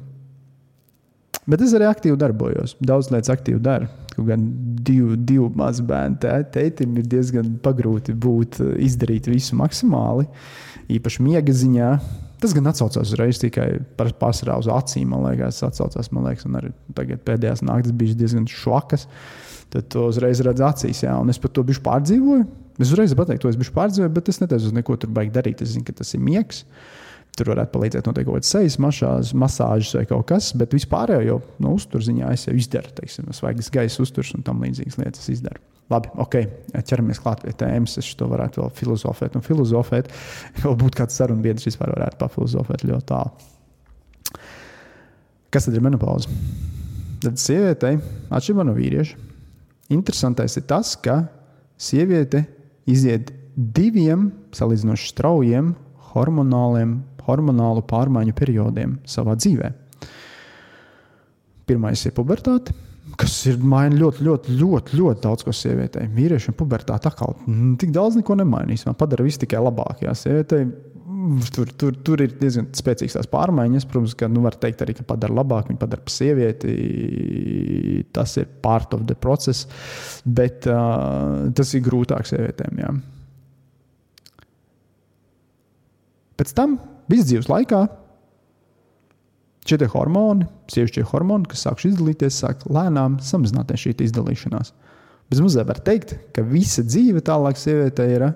Bet 1.49 1.63
es 1.65 1.73
arī 1.73 1.87
aktīvi 1.89 2.19
darbojos. 2.21 2.75
Daudz 2.85 3.09
lietas 3.09 3.31
aktīvi 3.33 3.61
daru. 3.65 3.89
Kaut 4.11 4.27
gan 4.27 4.43
divu, 4.85 5.15
divu 5.17 5.47
mazu 5.57 5.83
bērnu 5.89 6.19
tētim 6.53 6.99
ir 7.01 7.07
diezgan 7.09 7.55
pagrūti 7.63 8.13
būt, 8.13 8.59
izdarīt 8.85 9.31
visu 9.31 9.57
maksimāli, 9.57 10.27
īpaši 10.93 11.25
miega 11.25 11.55
ziņā. 11.55 11.95
Tas 12.41 12.55
gan 12.57 12.65
atsaucās 12.71 13.11
uzreiz 13.11 13.37
tikai 13.41 13.67
par 13.97 14.09
pārsvarā 14.17 14.55
uz 14.61 14.69
acīm. 14.71 15.11
Man 15.13 15.27
liekas, 15.27 15.59
tas 15.61 15.69
atsaucās, 15.69 16.09
man 16.15 16.25
liekas, 16.25 16.47
un 16.49 16.57
arī 16.57 16.71
pēdējās 16.97 17.61
naktis 17.67 17.93
bija 17.97 18.17
diezgan 18.17 18.47
švakas. 18.49 19.05
Tad 19.71 19.87
to 19.93 20.07
uzreiz 20.09 20.41
redz 20.43 20.63
acīs, 20.65 21.03
jā, 21.05 21.13
un 21.21 21.29
es 21.31 21.39
par 21.39 21.53
to 21.55 21.63
biju 21.67 21.83
pārdzīvoju. 21.85 22.47
Es 22.81 22.89
uzreiz 22.89 23.13
pateiktu, 23.15 23.45
to 23.45 23.53
es 23.53 23.59
biju 23.59 23.75
pārdzīvojis, 23.77 24.15
bet 24.15 24.31
es 24.33 24.41
neteicu, 24.41 24.71
uz 24.71 24.75
neko 24.75 24.97
tur 24.99 25.13
baigi 25.13 25.35
darīt. 25.37 25.61
Es 25.63 25.75
zinu, 25.75 25.85
ka 25.87 25.95
tas 26.01 26.11
ir 26.17 26.23
miegs. 26.25 26.65
Tur 27.37 27.53
varētu 27.53 27.71
palīdzēt 27.77 28.09
noteikti 28.09 28.27
kaut 28.27 28.41
kādas 28.41 28.51
sejas 28.51 28.75
mašās, 28.83 29.35
masāžas 29.37 29.93
vai 29.95 30.03
kaut 30.09 30.25
kas, 30.33 30.49
bet 30.59 30.73
vispār 30.75 31.13
jau 31.23 31.37
no 31.63 31.77
uzturziņā 31.77 32.33
es 32.35 32.49
jau 32.49 32.57
izdaru, 32.57 32.91
teiksim, 32.97 33.29
svaigas 33.37 33.71
gaisa 33.71 34.03
uzturs 34.03 34.33
un 34.35 34.43
tam 34.43 34.59
līdzīgas 34.65 34.99
lietas 34.99 35.31
izdaru. 35.31 35.61
Labi, 35.91 36.11
ok, 36.23 36.37
ķeramies 36.87 37.19
klāt 37.19 37.43
pie 37.43 37.53
tēmas. 37.57 37.97
Es 37.99 38.11
to 38.15 38.27
varētu 38.31 38.61
vēl 38.61 38.71
filozofēt 38.77 39.35
un 39.35 39.43
filozofēt. 39.45 40.11
Vēl 40.63 40.77
būtu 40.79 41.01
kāds 41.01 41.17
sarunu 41.19 41.43
biedrs 41.43 41.67
vispār 41.67 41.91
varētu 41.95 42.19
pafilozofēt 42.21 42.85
ļoti 42.87 43.07
tālu. 43.11 43.49
Kas 45.51 45.67
tad 45.67 45.75
ir 45.75 45.83
menopauze? 45.83 46.31
Tad 47.21 47.37
sievietei, 47.37 47.97
atšķirībā 48.31 48.63
no 48.65 48.73
vīrieša, 48.73 49.17
interesantais 49.93 50.55
ir 50.57 50.65
tas, 50.69 50.95
ka 50.95 51.25
sieviete 51.75 52.45
iziet 52.89 53.33
diviem 53.55 54.29
salīdzinoši 54.55 55.11
straujiem 55.11 55.73
hormonālu 56.13 57.83
pārmaiņu 57.89 58.35
periodiem 58.37 58.95
savā 59.07 59.35
dzīvē. 59.37 59.73
Pirmais 61.67 62.01
ir 62.07 62.15
pubertāte, 62.15 62.73
kas 63.19 63.33
ir 63.49 63.59
maina 63.63 63.97
ļoti, 63.97 64.23
ļoti, 64.27 64.55
ļoti, 64.59 64.97
ļoti 64.99 65.23
daudz 65.23 65.45
ko 65.47 65.53
sievietei. 65.55 66.07
Vīriešiem 66.15 66.55
pubertāte 66.57 67.09
atkal 67.09 67.35
tik 67.81 67.91
daudz 67.95 68.17
neko 68.19 68.37
nemainīs. 68.39 68.85
Man 68.87 68.97
padara 68.99 69.25
visu 69.25 69.43
tikai 69.43 69.61
labāk. 69.63 70.03
Jā, 70.05 70.15
sievietei 70.17 70.65
tur, 71.53 71.69
tur, 71.77 71.95
tur 72.05 72.23
ir 72.23 72.33
diezgan 72.39 72.69
spēcīgas 72.77 73.17
tās 73.17 73.29
pārmaiņas. 73.31 73.87
Protams, 73.89 74.15
ka 74.17 74.29
nu, 74.31 74.43
var 74.45 74.57
teikt 74.61 74.83
arī, 74.85 74.95
ka 74.97 75.05
padara 75.07 75.35
labāk, 75.41 75.69
viņa 75.69 75.81
padara 75.81 76.05
par 76.05 76.15
sievieti. 76.15 76.75
Tas 78.15 78.35
ir 78.41 78.49
part 78.63 78.95
of 78.97 79.05
the 79.09 79.17
process, 79.17 79.67
bet 80.25 80.67
uh, 80.69 81.49
tas 81.57 81.73
ir 81.77 81.85
grūtāk 81.85 82.27
sievietēm. 82.29 82.81
Jā. 82.81 82.93
Pēc 86.41 86.55
tam 86.57 86.79
visas 87.11 87.29
dzīves 87.29 87.51
laikā 87.51 87.85
šie 89.67 89.87
hormoni, 89.93 90.47
sievišķie 90.71 91.03
hormoni, 91.11 91.47
kas 91.49 91.65
sāk 91.67 91.83
izdalīties, 91.85 92.39
sāk 92.43 92.63
lēnām 92.69 93.19
samazināties 93.23 93.85
šī 93.85 93.95
izdalīšanās. 94.07 94.73
Bez 95.31 95.39
mazliet 95.43 95.67
var 95.69 95.79
teikt, 95.85 96.15
ka 96.35 96.43
visa 96.43 96.83
dzīve 96.83 97.21
tālāk 97.23 97.59
sievietei 97.59 98.09
ir 98.17 98.31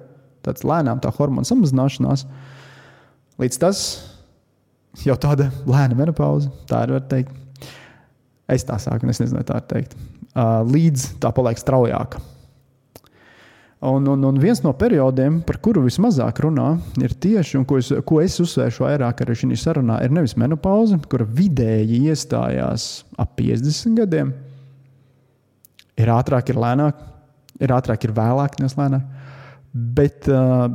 tāds 0.45 0.63
lēnām 0.63 1.01
tā 1.03 1.11
hormonu 1.17 1.47
samazināšanās. 1.49 2.23
Līdz 3.41 3.57
tas 3.59 3.81
jau 5.03 5.17
tāda 5.19 5.49
lēna 5.67 5.97
menopauze, 5.97 6.53
tā 6.69 6.85
ir 6.85 6.95
var 6.95 7.09
teikt. 7.11 7.33
Es 8.47 8.63
tā 8.63 8.77
sāku, 8.79 9.03
un 9.03 9.11
es 9.11 9.19
nezinu, 9.19 9.41
tā 9.43 9.57
ir 9.59 9.67
teikt. 9.73 9.97
Līdz 10.69 11.15
tā 11.23 11.33
paliek 11.35 11.59
straujāka. 11.59 12.21
Un, 13.85 14.07
un, 14.09 14.23
un 14.23 14.37
viens 14.41 14.57
no 14.63 14.71
periodiem, 14.73 15.41
par 15.45 15.59
kuru 15.61 15.83
vismazāk 15.85 16.39
runā, 16.41 16.71
ir 16.97 17.11
tieši, 17.21 17.59
un 17.59 17.67
ko 17.69 17.77
es, 17.77 17.91
ko 18.07 18.17
es 18.23 18.39
uzsvēršu 18.41 18.81
vairāk 18.81 19.21
arī 19.21 19.35
šajā 19.37 19.59
sarunā, 19.61 19.99
ir 20.01 20.15
nevis 20.15 20.33
menopauze, 20.41 20.97
kura 21.11 21.27
vidēji 21.37 21.99
iestājās 22.09 22.87
ap 23.21 23.35
50 23.37 23.99
gadiem. 23.99 24.31
Ir 26.01 26.11
ātrāk, 26.15 26.49
ir 26.49 26.57
lēnāk, 26.63 27.05
ir 27.61 27.75
ātrāk, 27.77 28.07
ir 28.07 28.15
vēlāk, 28.17 28.57
nevis 28.57 28.73
lēnāk. 28.79 29.05
Bet 29.99 30.31
uh, 30.33 30.65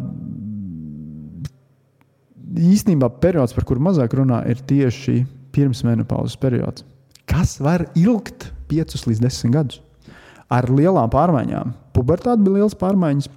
īstenībā 2.70 3.10
periods, 3.18 3.58
par 3.58 3.66
kuru 3.66 3.82
mazāk 3.90 4.14
runā, 4.20 4.44
ir 4.46 4.62
tieši 4.70 5.24
pirmsmenopauzes 5.56 6.38
periods, 6.38 6.86
kas 7.26 7.58
var 7.58 7.88
ilgt 7.98 8.52
5 8.70 9.00
līdz 9.10 9.26
10 9.26 9.56
gadus 9.58 9.82
ar 10.50 10.66
lielām 10.70 11.10
pārmaiņām. 11.12 11.74
Pubertāte 11.94 12.42
bija 12.42 12.60
liels 12.60 12.76
pārmaiņas, 12.78 13.28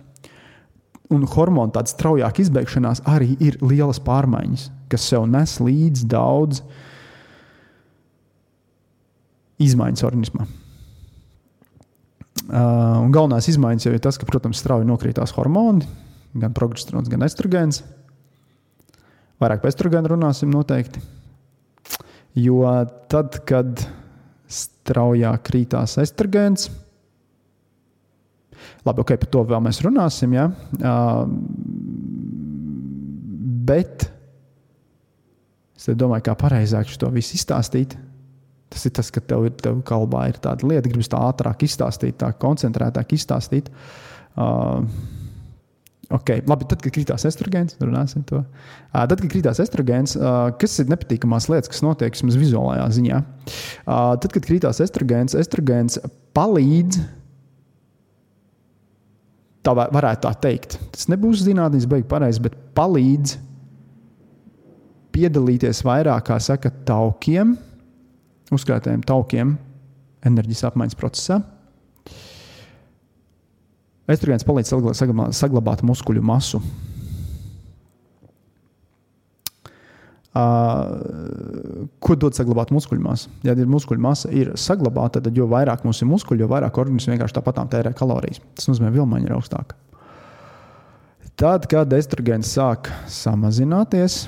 un 1.13 1.27
hormonu 1.29 1.74
tāda 1.75 1.91
straujāka 1.91 2.41
izbeigšanās 2.43 3.03
arī 3.10 3.36
ir 3.43 3.60
lielas 3.62 4.01
pārmaiņas, 4.03 4.67
kas 4.91 5.05
sev 5.12 5.27
nes 5.29 5.55
līdzi 5.62 6.10
daudz 6.10 6.63
izmaiņas 9.63 10.05
organismā. 10.08 10.48
Uh, 12.43 13.05
galvenās 13.13 13.48
izmaiņas 13.48 13.88
jau 13.88 13.93
ir 13.96 14.01
tas, 14.03 14.17
ka, 14.20 14.27
protams, 14.27 14.60
strauji 14.60 14.88
nokrītās 14.89 15.32
hormoni, 15.38 15.86
gan 16.36 16.55
progesterons, 16.55 17.08
gan 17.12 17.24
estrogēns. 17.24 17.84
Vairāk 19.41 19.62
par 19.63 19.72
estrogēnu 19.72 20.12
runāsim 20.12 20.51
noteikti. 20.51 21.01
Jo 22.39 22.65
tad, 23.12 23.38
kad 23.48 23.86
straujāk 24.50 25.43
krītās 25.48 25.96
estrogēns, 26.01 26.67
Labi, 28.84 29.04
ok, 29.04 29.16
par 29.22 29.30
to 29.32 29.44
vēl 29.48 29.62
mēs 29.63 29.80
runāsim. 29.86 30.34
Ja? 30.36 30.50
Uh, 30.80 31.24
bet 33.68 34.08
es 35.78 35.88
domāju, 36.00 36.28
kā 36.28 36.36
pareizāk 36.40 36.92
šo 36.92 37.12
visu 37.13 37.38
izstāstīt. 37.38 37.96
Tas 38.74 38.88
ir 38.90 38.94
tas, 38.98 39.10
ka 39.13 39.22
tev, 39.22 39.48
ir, 39.50 39.58
tev 39.62 39.84
kalbā 39.86 40.28
ir 40.32 40.40
tāda 40.42 40.66
lieta, 40.66 40.90
gribas 40.90 41.12
tā 41.12 41.20
ātrāk 41.30 41.68
izstāstīt, 41.68 42.18
tā 42.24 42.32
koncentrētāk 42.42 43.13
izstāstīt. 43.18 43.70
Uh, 44.34 44.82
Okay, 46.13 46.43
labi, 46.46 46.67
tad, 46.69 46.82
kad 46.84 46.93
krītās 46.93 47.24
estrogēns, 47.26 47.78
runāsim 47.82 48.22
to. 48.28 48.43
Uh, 48.43 49.06
tad, 49.10 49.17
kad 49.17 49.32
krītās 49.32 49.62
estrogēns, 49.63 50.13
uh, 50.19 50.52
kas 50.62 50.76
ir 50.84 50.91
nepatīkamās 50.91 51.48
lietas, 51.50 51.72
kas 51.72 51.82
notiek 51.82 52.13
vismaz 52.13 52.38
vizuālajā 52.38 52.86
ziņā, 53.00 53.22
uh, 53.24 54.12
tad, 54.22 54.28
kad 54.36 54.46
krītās 54.46 54.82
estrogēns, 54.84 55.34
estrogēns 55.39 55.98
palīdz 56.38 57.00
tā 59.63 59.73
varētu 59.76 60.28
tā 60.28 60.34
teikt. 60.45 60.78
Tas 60.93 61.10
nebūs 61.12 61.43
zinātnīs 61.45 61.88
beigas 61.89 62.10
pareizi, 62.12 62.43
bet 62.43 62.56
palīdz 62.78 63.38
piedalīties 65.13 65.84
vairāk, 65.86 66.26
kā 66.30 66.39
saka, 66.41 66.71
taukiem, 66.88 67.56
uzkrātējiem 68.54 69.04
taukiem 69.08 69.58
enerģijas 70.26 70.65
apmaiņas 70.71 70.99
procesā. 70.99 71.41
Estrogēns 74.10 74.43
palīdz 74.47 74.73
saglabāt 75.38 75.84
muskuļu 75.88 76.23
masu. 76.26 76.60
Uh, 80.34 81.84
ko 82.02 82.15
dod 82.17 82.34
saglabāt 82.34 82.72
muskuļu 82.74 83.04
masu? 83.06 83.30
Ja 83.46 83.54
ir 83.54 83.69
muskuļu 83.69 84.02
masa 84.02 84.32
ir 84.34 84.56
saglabāta, 84.58 85.22
tad 85.22 85.36
jo 85.38 85.46
vairāk 85.52 85.84
mums 85.86 86.00
ir 86.02 86.10
muskuļu, 86.10 86.41
jo 86.41 86.48
vairāk 86.50 86.80
organisms 86.82 87.12
vienkārši 87.12 87.36
tāpatām 87.38 87.69
tērē 87.69 87.91
kalorijas. 87.93 88.41
Tas 88.58 88.65
nozīmē, 88.72 88.89
ka 88.89 88.96
vilmaņa 88.96 89.30
ir 89.30 89.36
augstāka. 89.36 89.78
Tad, 91.38 91.67
kad 91.69 91.93
estrogēns 91.93 92.50
sāk 92.56 92.89
samazināties, 93.10 94.24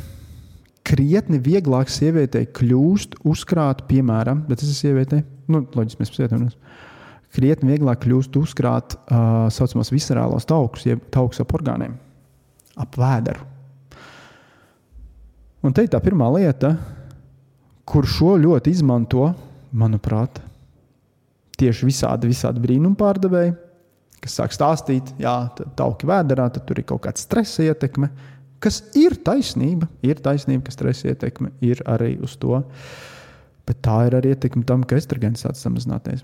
krietni 0.86 1.41
vieglāk 1.41 1.89
sievietei 1.89 2.46
kļūst 2.54 3.18
uzkrāt, 3.26 3.82
piemēram, 3.89 4.46
bet 4.46 4.62
tas 4.62 4.70
ir 4.70 4.78
sievietei, 4.78 5.24
nu, 5.50 5.63
loģiski 5.74 6.04
mēs 6.04 6.13
sievietēm. 6.13 6.46
Krietni 7.34 7.74
vieglāk 7.74 8.06
kļūst 8.06 8.38
uzkrāt 8.39 8.94
tā 8.94 9.02
uh, 9.10 9.50
saucamos 9.50 9.89
viscerālos 9.89 10.46
taukus, 10.54 10.86
jeb 10.86 11.02
taukus 11.10 11.41
ap 11.41 11.58
orgāniem, 11.58 11.98
ap 12.78 13.02
vēderu 13.02 13.55
Un 15.65 15.73
te 15.73 15.82
ir 15.82 15.89
tā 15.89 15.97
pirmā 16.04 16.28
lieta, 16.36 16.75
kur 17.89 18.06
šo 18.06 18.36
ļoti 18.38 18.69
izmanto, 18.75 19.32
manuprāt, 19.73 20.38
tieši 21.58 21.88
visādi, 21.88 22.30
visādi 22.30 22.62
brīnumu 22.62 22.97
pārdevēji, 22.99 23.56
kas 24.21 24.38
sāk 24.39 24.54
stāstīt, 24.54 25.10
jā, 25.21 25.34
tauki 25.78 26.10
vēderā, 26.10 26.47
tad 26.54 26.67
tur 26.69 26.82
ir 26.82 26.86
kaut 26.89 27.01
kāda 27.06 27.21
stresa 27.21 27.65
ietekme, 27.65 28.12
kas 28.62 28.82
ir 28.97 29.17
taisnība, 29.25 29.89
ir 30.06 30.21
taisnība, 30.21 30.67
ka 30.67 30.75
stresa 30.75 31.12
ietekme 31.12 31.51
ir 31.65 31.82
arī 31.89 32.15
uz 32.21 32.38
to. 32.41 32.62
Bet 33.65 33.82
tā 33.86 34.04
ir 34.06 34.19
arī 34.19 34.36
ietekme 34.36 34.62
tam, 34.69 34.86
ka 34.86 34.97
estrogēns 34.99 35.41
sāk 35.45 35.58
samazināties. 35.58 36.21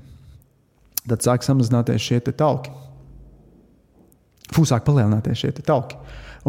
Tad 1.01 1.25
sāk 1.25 1.45
samazināties 1.45 2.03
šie 2.05 2.21
tauki. 2.29 2.73
Fūsāk 4.51 4.83
palielināties 4.87 5.43
šie 5.43 5.53
tauki. 5.61 5.97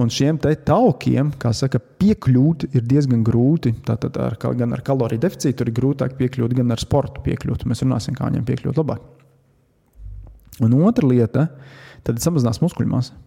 Un 0.00 0.08
šiem 0.08 0.38
taukiem, 0.40 1.34
kā 1.36 1.50
saka, 1.52 1.76
piekļūt 2.00 2.70
ir 2.72 2.84
diezgan 2.88 3.20
grūti. 3.26 3.74
Tātad 3.84 4.16
ar, 4.16 4.38
gan 4.40 4.72
ar 4.72 4.80
kaloriju 4.84 5.20
deficītu 5.20 5.66
ir 5.66 5.74
grūtāk 5.76 6.16
piekļūt, 6.16 6.54
gan 6.56 6.72
ar 6.72 6.80
sportu 6.80 7.20
piekļūt. 7.26 7.66
Mēs 7.68 7.84
runāsim, 7.84 8.16
kā 8.16 8.30
viņiem 8.30 8.46
piekļūt 8.48 8.80
labāk. 8.80 9.04
Un 10.64 10.78
otra 10.80 11.08
lieta, 11.08 11.46
tad 12.06 12.24
samazinās 12.24 12.62
muskuļu 12.64 12.88
masu. 12.88 13.18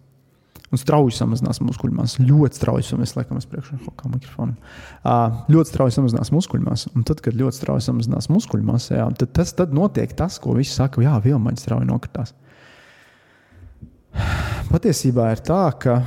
Un 0.74 0.82
strauji 0.82 1.14
samazinās 1.14 1.60
muskuļu 1.62 1.94
masu. 1.94 2.24
Ļoti 2.26 2.58
strauji, 2.58 2.88
es 3.06 3.14
laikam 3.16 3.38
es 3.38 3.46
priekšā 3.50 3.78
kā 4.00 4.10
mikrofonu. 4.10 4.56
Uh, 5.06 5.44
ļoti 5.54 5.72
strauji 5.72 5.94
samazinās 6.00 6.34
muskuļu 6.34 6.66
masu. 6.66 6.90
Un 6.98 7.06
tad, 7.06 7.22
kad 7.24 7.38
ļoti 7.38 7.60
strauji 7.60 7.86
samazinās 7.86 8.28
muskuļu 8.34 8.66
masu, 8.66 8.96
jā, 8.98 9.06
tad, 9.22 9.32
tas, 9.38 9.54
tad 9.56 9.76
notiek 9.78 10.16
tas, 10.18 10.40
ko 10.42 10.58
visi 10.58 10.74
saka, 10.74 11.04
jā, 11.06 11.14
vilmaņa 11.24 11.62
strauji 11.62 11.90
nokritās. 11.92 12.34
Patiesībā 14.71 15.30
ir 15.36 15.41
tā, 15.45 15.62
ka 15.80 15.99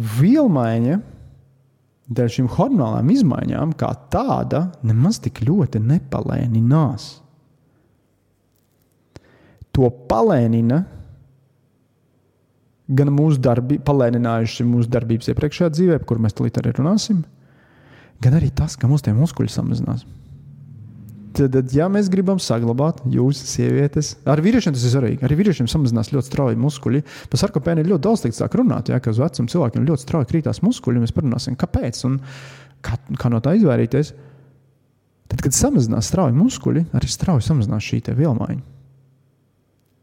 Vielmaiņa 0.00 1.00
dēļ 2.10 2.30
šīm 2.34 2.48
hormonālām 2.56 3.10
izmaiņām, 3.14 3.74
kā 3.78 3.90
tāda, 4.12 4.64
nemaz 4.86 5.20
tik 5.22 5.42
ļoti 5.46 5.82
nepalēninās. 5.84 7.10
To 9.76 9.90
palēnina 10.10 10.80
gan 12.90 13.12
mūsu 13.14 13.38
darbi, 13.42 13.78
palēninājuši 13.86 14.66
mūsu 14.66 14.90
darbības 14.90 15.30
iepriekšējā 15.30 15.70
dzīvē, 15.76 16.00
par 16.00 16.08
kuru 16.10 16.24
mēs 16.24 16.34
tulīt 16.34 16.58
arī 16.58 16.74
runāsim, 16.74 17.22
gan 18.24 18.34
arī 18.40 18.50
tas, 18.50 18.74
ka 18.76 18.90
mūsu 18.90 19.14
muskuļi 19.14 19.54
samazinās. 19.54 20.02
Tad, 21.36 21.54
ja 21.76 21.86
mēs 21.92 22.08
gribam 22.10 22.40
saglabāt 22.42 23.02
jūsu 23.10 23.44
sievietes, 23.46 24.14
ar 24.28 24.40
vīriešiem 24.42 24.74
tas 24.74 24.82
ir 24.86 24.94
svarīgi. 24.94 25.22
Arī 25.26 25.36
vīriešiem 25.38 25.68
samazinās 25.70 26.10
ļoti 26.10 26.26
strauji 26.26 26.58
muskuļi. 26.58 27.02
Par 27.30 27.42
sarkopēnu 27.42 27.84
ir 27.84 27.92
ļoti 27.92 28.04
daudz 28.06 28.24
teikt, 28.24 28.38
sāk 28.38 28.56
runāt, 28.58 28.90
ja, 28.90 28.98
ka 29.02 29.14
uz 29.14 29.20
vecumu 29.22 29.52
cilvēkiem 29.52 29.86
ļoti 29.86 30.06
strauji 30.06 30.30
krītās 30.32 30.62
muskuļi. 30.66 31.04
Mēs 31.04 31.14
parunāsim, 31.14 31.58
kāpēc 31.60 32.02
un 32.08 32.18
kā, 32.82 32.98
kā 33.20 33.30
no 33.30 33.38
tā 33.44 33.54
izvairīties. 33.60 34.12
Tad, 35.30 35.44
kad 35.46 35.54
samazinās 35.54 36.10
strauji 36.10 36.34
muskuļi, 36.34 36.88
arī 36.98 37.10
strauji 37.14 37.46
samazinās 37.46 37.86
šī 37.86 38.02
vielmaiņa. 38.10 38.62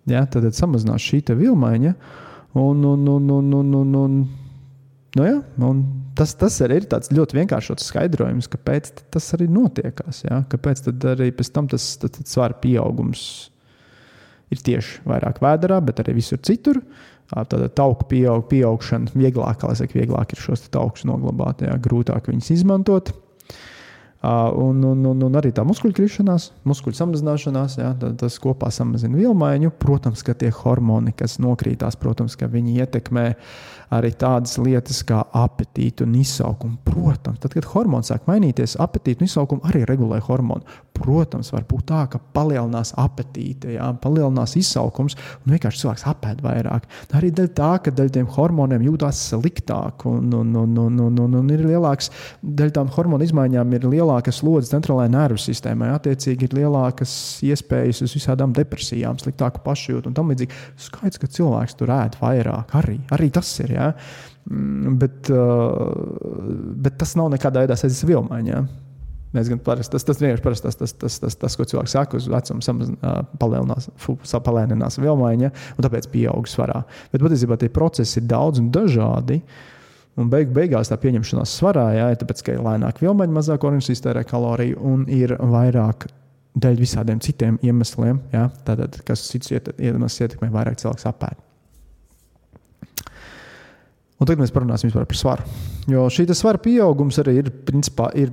Ja, 0.07 0.23
tad, 0.23 0.47
tad 0.47 0.55
samazinās 0.55 1.03
šī 1.03 1.25
vielmaiņa, 1.35 1.95
un, 2.55 2.85
un, 2.87 3.07
un, 3.17 3.31
un, 3.35 3.55
un, 3.59 3.79
un, 3.83 3.95
un 4.05 4.19
Nu, 5.17 5.25
jā, 5.25 5.37
tas, 6.17 6.33
tas 6.39 6.57
arī 6.65 6.81
ir 6.81 6.87
tāds 6.91 7.11
ļoti 7.13 7.37
vienkāršs 7.37 7.85
skaidrojums, 7.87 8.49
kāpēc 8.51 8.89
tas 9.13 9.29
arī 9.37 9.49
notiekās. 9.51 10.23
Jā? 10.25 10.41
Kāpēc 10.51 10.89
arī 11.13 11.29
pēc 11.35 11.51
tam 11.53 11.69
tas, 11.71 11.93
tas, 12.01 12.15
tas 12.17 12.33
svara 12.33 12.57
pieaugums 12.61 13.27
ir 14.53 14.63
tieši 14.63 15.03
vairāk 15.07 15.41
vēdā, 15.43 15.79
bet 15.83 16.01
arī 16.03 16.17
visur 16.21 16.41
citur. 16.43 16.81
Tāda 17.27 17.67
tauku 17.75 18.07
pieaug, 18.07 18.45
pieaugšana 18.47 19.11
vieglāk, 19.11 19.65
saka, 19.75 19.99
vieglāk 19.99 20.31
ir 20.31 20.39
šos 20.39 20.69
taukus 20.71 21.03
noglabāt, 21.07 21.65
jā, 21.67 21.73
grūtāk 21.83 22.29
viņus 22.31 22.53
izmantot. 22.55 23.11
Un, 24.27 24.79
un, 24.83 25.03
un, 25.05 25.19
un 25.27 25.37
arī 25.37 25.51
tā 25.53 25.61
muskuļu 25.67 25.93
krišanās, 25.99 26.47
muskuļu 26.67 26.97
samazināšanās, 26.97 27.75
jā, 27.77 27.91
tas 28.17 28.39
kopā 28.41 28.71
samazina 28.73 29.19
vielmaiņu. 29.19 29.75
Protams, 29.77 30.23
ka 30.25 30.33
tie 30.39 30.49
hormoni, 30.55 31.13
kas 31.15 31.37
nokrītās, 31.43 31.99
protams, 32.01 32.35
ka 32.39 32.49
viņi 32.51 32.79
ietekmē 32.81 33.27
arī 33.93 34.11
tādas 34.19 34.57
lietas 34.59 34.99
kā 35.07 35.21
apetītu 35.37 36.05
un 36.07 36.15
izsaukumu. 36.19 36.79
Protams, 36.87 37.39
tad, 37.43 37.53
kad 37.55 37.67
hormoni 37.71 38.07
sāk 38.07 38.27
mainīties, 38.27 38.77
apetītu 38.83 39.23
un 39.23 39.29
izsaukumu 39.29 39.67
arī 39.69 39.83
regulē 39.87 40.19
hormoni. 40.27 40.67
Protams, 40.97 41.51
var 41.53 41.63
būt 41.69 41.85
tā, 41.91 42.01
ka 42.11 42.19
palielinās 42.33 42.93
apetīte, 42.97 43.75
jā, 43.75 43.87
palielinās 44.01 44.55
izsaukums, 44.59 45.15
un 45.45 45.53
vienkārši 45.53 45.83
cilvēks 45.83 46.05
apēd 46.09 46.41
vairāk. 46.43 46.87
Arī 47.17 47.29
dēļ 47.37 47.51
tā, 47.57 47.69
ka 47.85 47.93
dēļ 47.93 48.09
tiem 48.15 48.29
hormoniem 48.33 48.83
jūtas 48.87 49.21
sliktāk, 49.31 50.07
un, 50.09 50.31
un, 50.33 50.55
un, 50.63 50.73
un, 50.87 50.99
un, 51.05 51.21
un, 51.23 51.37
un 51.41 51.53
ir 51.53 51.63
lielāks, 51.67 52.09
dēļ 52.41 52.73
tām 52.79 52.91
hormonu 52.95 53.27
izmaiņām 53.27 53.77
ir 53.77 53.87
lielāka 53.87 54.33
slodze 54.33 54.73
centrālajai 54.73 55.13
nervu 55.13 55.39
sistēmai. 55.43 55.93
Attiecīgi, 55.95 56.49
ir 56.49 56.57
lielākas 56.63 57.13
iespējas 57.45 58.01
uz 58.07 58.17
visādām 58.17 58.55
depresijām, 58.57 59.21
sliktāku 59.21 59.61
pašjūtu 59.65 60.09
un 60.09 60.17
tam 60.17 60.33
līdzīgi. 60.33 60.63
Skaidrs, 60.87 61.21
ka 61.21 61.29
cilvēks 61.37 61.77
tur 61.77 61.93
ēd 61.93 62.17
vairāk. 62.21 62.73
Arī, 62.81 62.97
arī 63.13 63.29
tas 63.37 63.53
ir. 63.61 63.76
Ja? 63.77 63.91
Bet, 65.01 65.31
bet 66.83 66.99
tas 66.99 67.15
nav 67.19 67.31
nekādā 67.33 67.65
veidā 67.65 67.77
saistīts 67.79 68.05
ar 68.05 68.13
vilmaiņu. 68.15 68.53
Ja? 68.53 68.65
Mēs 69.35 69.49
gan 69.51 69.59
parasti 69.61 69.93
tas, 69.93 70.05
tas 70.07 70.21
vienkārši 70.21 70.43
parasti 70.43 70.69
tas, 70.69 70.77
tas, 70.79 70.93
tas, 70.95 71.17
tas, 71.19 71.35
tas, 71.37 71.55
ko 71.59 71.65
cilvēks 71.67 71.95
saka, 71.97 72.19
uz 72.19 72.29
vecumu 72.31 72.63
samazinās, 72.63 73.31
palielinās, 73.41 73.89
palēninās 74.45 74.99
vilmaiņa, 75.03 75.49
un 75.75 75.85
tāpēc 75.85 76.07
pieaug 76.13 76.47
svarā. 76.49 76.83
Bet 77.11 77.25
patiesībā 77.25 77.57
tie 77.59 77.69
procesi 77.73 78.21
ir 78.21 78.29
daudz 78.31 78.63
un 78.63 78.71
dažādi. 78.73 79.41
Un 80.17 80.31
beig, 80.31 80.49
beigās 80.49 80.89
tā 80.89 80.97
pieņemšanās 80.97 81.51
svarā, 81.59 81.89
jā, 81.93 82.07
ir 82.09 82.21
tāpēc, 82.23 82.39
ka 82.45 82.55
ir 82.55 82.63
lēnāk 82.65 83.03
vilmaņa, 83.03 83.35
mazāk 83.35 83.67
organisms 83.67 83.99
iztērē 83.99 84.23
kaloriju 84.25 84.79
un 84.89 85.03
ir 85.13 85.35
vairāk 85.37 86.07
dēļ 86.57 86.79
visādiem 86.81 87.19
citiem 87.21 87.59
iemesliem, 87.61 88.23
jā, 88.33 88.47
tātad, 88.65 88.97
kas 89.05 89.27
cits 89.29 89.53
ietekmē 89.53 90.49
vairāk 90.55 90.79
cilvēku 90.81 91.05
apēdu. 91.11 91.43
Un 94.17 94.25
tagad 94.25 94.41
mēs 94.41 94.53
parunāsim 94.53 94.91
par 94.93 95.05
svaru. 95.17 95.45
Jo 95.87 96.07
šī 96.11 96.25
svara 96.33 96.61
pieaugums 96.61 97.19
arī 97.21 97.37
ir, 97.43 97.51
principā, 97.67 98.09
ir 98.17 98.31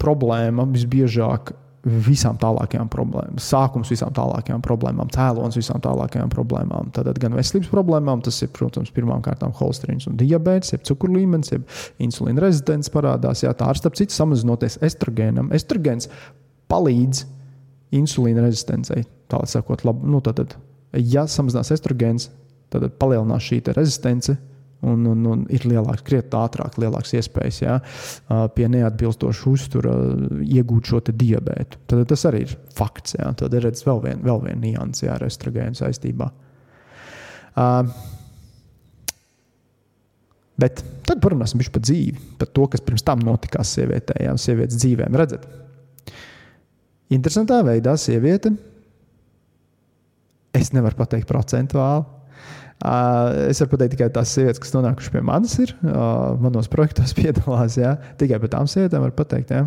problēma 0.00 0.66
visbiežāk 0.70 1.52
visām 1.86 2.38
tālākajām 2.42 2.88
problēmām. 2.90 3.38
Sākums 3.42 3.90
visām 3.92 4.10
tālākajām 4.14 4.62
problēmām, 4.64 5.10
cēlonis 5.14 5.58
visām 5.58 5.82
tālākajām 5.82 6.30
problēmām. 6.32 6.90
Tātad 6.94 7.20
gan 7.22 7.36
veselības 7.38 7.70
problēmām, 7.70 8.24
tas 8.26 8.40
ir, 8.42 8.50
protams, 8.54 8.90
pirmām 8.94 9.22
kārtām 9.22 9.54
holesterīns 9.54 10.08
un 10.10 10.16
diabetes, 10.18 10.72
jeb 10.74 10.82
cukuru 10.88 11.14
līmenis, 11.20 11.52
jeb 11.54 11.66
insulīna 12.02 12.42
rezistents 12.42 12.90
parādās. 12.90 13.44
Jā, 13.46 13.54
tā 13.54 13.70
ir 13.70 13.78
starp 13.78 13.98
citu 13.98 14.16
samazinoties 14.16 14.80
estrogēnam. 14.86 15.52
Estrogēns 15.54 16.10
palīdz 16.70 17.22
insulīna 17.94 18.42
rezistencei. 18.48 19.06
Tā 19.30 19.42
sakot, 19.46 19.86
labi, 19.86 20.10
nu, 20.10 20.22
tad, 20.26 20.56
ja 20.98 21.26
samazinās 21.30 21.70
estrogēns, 21.76 22.30
tad 22.74 22.88
palielinās 22.98 23.46
šī 23.46 23.62
rezistence 23.76 24.34
Un, 24.84 25.06
un, 25.08 25.22
un 25.26 25.44
ir 25.50 25.64
lielāks, 25.64 26.04
krietni 26.04 26.36
ātrāk, 26.36 26.76
lielāks 26.78 27.14
iespējas 27.16 27.60
ja, 27.62 27.78
pie 28.54 28.66
neatbilstoša 28.70 29.46
uztura 29.48 29.94
iegūt 30.44 30.90
šo 30.92 31.00
diabetu. 31.08 31.80
Tad 31.88 32.04
tas 32.10 32.26
arī 32.28 32.44
ir 32.44 32.52
fakts. 32.76 33.16
Ja. 33.16 33.30
Tad 33.38 33.56
ir 33.56 33.64
redzams 33.64 33.86
vēl 33.88 34.02
viena 34.04 34.28
vēl 34.28 34.42
vien 34.44 34.60
nianses 34.62 35.08
ar 35.10 35.24
estrogēnu 35.26 35.80
saistībā. 35.80 36.28
Uh, 37.56 37.88
bet 40.60 40.82
tad 41.08 41.22
parunāsim 41.24 41.62
par 41.72 41.84
dzīvi, 41.84 42.36
par 42.40 42.50
to, 42.52 42.66
kas 42.72 42.84
pirms 42.84 43.04
tam 43.06 43.22
notikās 43.24 43.72
sievietē, 43.76 44.18
ja, 44.26 44.34
sievietes 44.40 44.76
dzīvēm. 44.82 45.16
Redzat, 45.16 45.46
interesantā 47.16 47.62
veidā 47.64 47.96
sieviete, 48.00 48.52
es 50.56 50.72
nevaru 50.76 51.00
pateikt 51.00 51.28
procentuāli, 51.28 52.04
Uh, 52.76 53.48
es 53.48 53.62
varu 53.62 53.72
pateikt 53.72 53.94
tikai 53.94 54.10
tās 54.12 54.34
sievietes, 54.36 54.60
kas 54.60 54.74
nonākušas 54.74 55.12
pie 55.14 55.22
manis, 55.24 55.54
ir 55.64 55.70
uh, 55.80 56.34
manos 56.42 56.68
projektos 56.68 57.14
piedalās. 57.18 57.78
Jā. 57.80 57.94
Tikai 58.20 58.40
par 58.42 58.52
tām 58.52 58.68
sievietēm 58.68 59.06
var 59.06 59.14
pateikt, 59.16 59.54
jā. 59.56 59.62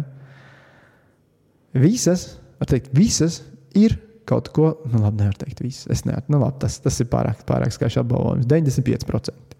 Visas, 1.73 2.27
var 2.61 2.69
teikt, 2.69 2.91
visas 2.93 3.41
ir 3.77 3.97
kaut 4.29 4.51
ko, 4.53 4.75
nu 4.91 5.01
labi, 5.01 5.23
nevar 5.23 5.39
teikt 5.41 5.63
visas. 5.65 5.87
Es 5.89 6.05
nevaru, 6.05 6.29
nu 6.35 6.41
labi, 6.43 6.61
tas, 6.61 6.77
tas 6.83 7.01
ir 7.01 7.09
pārāk, 7.09 7.41
pārāk 7.49 7.73
skaļš 7.73 7.97
apbalvojums. 8.03 8.45
95% 8.49 9.57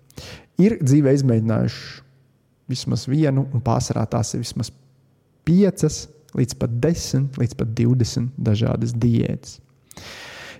ir 0.61 0.77
dzīvē 0.83 1.15
izmēģinājuši 1.17 2.05
vismaz 2.69 3.07
vienu, 3.09 3.47
un 3.49 3.65
pārsvarā 3.65 4.05
tās 4.13 4.35
ir 4.35 4.43
vismaz 4.43 4.69
piecas 5.47 6.03
līdz 6.37 6.57
pat 6.61 6.75
desmit, 6.83 7.39
līdz 7.41 7.57
pat 7.57 7.73
divdesmit 7.73 8.35
dažādas 8.37 8.93
diētas 8.93 9.57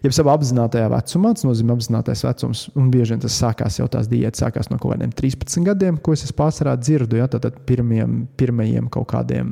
jeb 0.04 0.16
savā 0.16 0.36
apzinātajā 0.38 0.90
vecumā. 0.94 1.34
Tas 1.36 1.46
nozīmē 1.48 1.76
apzinātais 1.76 2.24
vecums, 2.26 2.66
un 2.80 2.90
bieži 2.94 3.16
vien 3.16 3.24
tas 3.24 3.38
sākās 3.42 3.80
jau 3.80 3.88
tās 3.92 4.10
diētas, 4.12 4.44
sākās 4.44 4.72
no 4.72 4.80
kaut 4.80 4.96
kādiem 4.96 5.14
13 5.16 5.66
gadiem, 5.68 6.00
ko 6.04 6.16
es 6.16 6.34
pārsvarā 6.36 6.76
dzirdu. 6.80 7.20
Ja, 7.20 7.28
tad 7.32 7.60
pirmiem, 7.70 8.22
pirmajiem 8.40 8.90
kaut 8.94 9.10
kādiem 9.14 9.52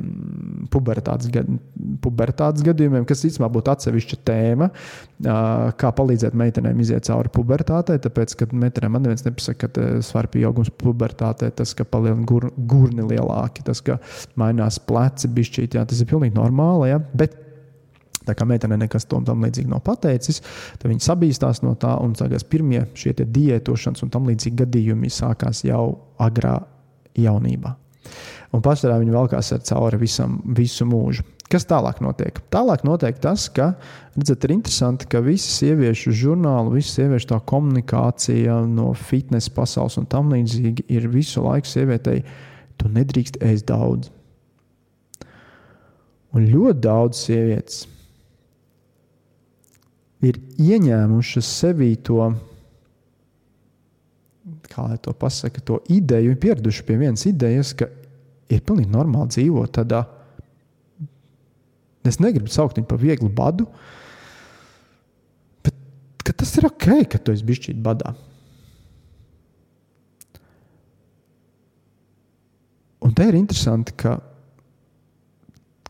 pubertātes, 0.72 1.30
gad, 1.32 1.50
pubertātes 2.04 2.64
gadījumiem, 2.66 3.06
kas 3.08 3.24
īstenībā 3.28 3.50
būtu 3.54 3.72
atsevišķa 3.74 4.20
tēma, 4.28 4.70
kā 5.80 5.92
palīdzēt 6.00 6.36
meitenēm 6.38 6.84
iziet 6.84 7.08
cauri 7.08 7.32
pubertātei. 7.34 7.98
Tāpēc, 8.04 8.36
kad 8.42 8.54
meitenēm 8.56 8.96
man 8.96 9.06
neviens 9.06 9.26
nepasaka, 9.26 9.68
ka 9.68 9.88
svara 10.04 10.30
pieaugums 10.32 10.72
pubertātei, 10.80 11.50
tas, 11.54 11.74
ka 11.76 11.86
palielina 11.88 12.26
gur, 12.28 12.50
gurni 12.70 13.06
lielāki, 13.08 13.64
tas, 13.66 13.82
ka 13.84 13.98
mainās 14.38 14.80
pleci 14.88 15.30
bišķīt, 15.34 15.78
jā, 15.78 15.84
tas 15.88 16.02
ir 16.02 16.10
pilnīgi 16.10 16.36
normāli. 16.38 16.92
Ja? 16.92 17.02
Bet 17.18 17.47
Tā 18.28 18.36
kā 18.36 18.46
meitene 18.48 18.76
nekas 18.80 19.08
tam 19.08 19.44
līdzīgi 19.44 19.72
nav 19.72 19.82
pateicis, 19.86 20.42
tad 20.78 20.90
viņi 20.92 21.04
sabīstās 21.04 21.62
no 21.64 21.74
tā 21.80 21.94
un 22.04 22.14
tagad 22.18 22.44
pirmie 22.50 22.84
šie 22.98 23.14
diētošanas 23.24 24.04
un 24.04 24.12
tam 24.12 24.28
līdzīgi 24.28 24.62
gadījumi 24.64 25.12
sākās 25.12 25.64
jau 25.64 25.84
agrā 26.20 26.58
jaunībā. 27.18 27.74
Un 28.54 28.62
pārsvarā 28.64 28.98
viņi 29.02 29.12
velkās 29.12 29.52
ar 29.52 29.64
cauri 29.68 30.00
visam, 30.00 30.38
visu 30.56 30.86
mūžu. 30.88 31.24
Kas 31.48 31.64
tālāk 31.68 32.02
notiek? 32.04 32.38
Tālāk 32.52 32.82
notiek 32.84 33.16
tas, 33.24 33.46
ka 33.52 33.70
redzat, 34.16 34.44
ir 34.44 34.52
interesanti, 34.52 35.08
ka 35.08 35.22
visi 35.24 35.48
sieviešu 35.48 36.12
žurnāli, 36.16 36.74
visi 36.76 36.98
sieviešu 36.98 37.30
tā 37.30 37.38
komunikācija 37.48 38.58
no 38.68 38.90
fitnesa 38.92 39.52
pasaules 39.56 39.96
un 40.00 40.08
tam 40.12 40.28
līdzīgi 40.34 40.84
ir 40.92 41.08
visu 41.12 41.44
laiku 41.44 41.70
sievietei, 41.70 42.20
tu 42.76 42.92
nedrīkst 42.92 43.40
ēst 43.48 43.68
daudz. 43.70 44.12
Un 46.36 46.44
ļoti 46.52 46.84
daudz 46.84 47.24
sievietes 47.24 47.86
ir 50.24 50.38
ieņēmušas 50.58 51.48
sevī 51.60 51.92
to, 52.04 52.20
kā 54.68 54.86
lai 54.88 54.98
to 55.02 55.14
pasaka, 55.14 55.62
to 55.62 55.80
ideju, 55.92 56.34
ir 56.34 56.40
pieraduši 56.42 56.84
pie 56.86 56.98
vienas 57.00 57.26
idejas, 57.30 57.74
ka 57.78 57.90
ir 58.50 58.64
pilnīgi 58.66 58.90
normāli 58.92 59.34
dzīvot 59.36 59.74
tādā. 59.78 60.04
Es 62.08 62.18
negribu 62.22 62.50
saukt 62.50 62.78
viņu 62.78 62.88
par 62.88 63.00
vieglu 63.02 63.28
badu, 63.28 63.68
bet 65.62 65.76
tas 66.38 66.56
ir 66.56 66.68
ok, 66.68 66.88
ka 67.12 67.20
tu 67.20 67.34
esi 67.34 67.46
bijis 67.46 67.76
badā. 67.84 68.14
Un 73.04 73.14
te 73.14 73.24
ir 73.28 73.36
interesanti, 73.38 73.94
ka 73.96 74.18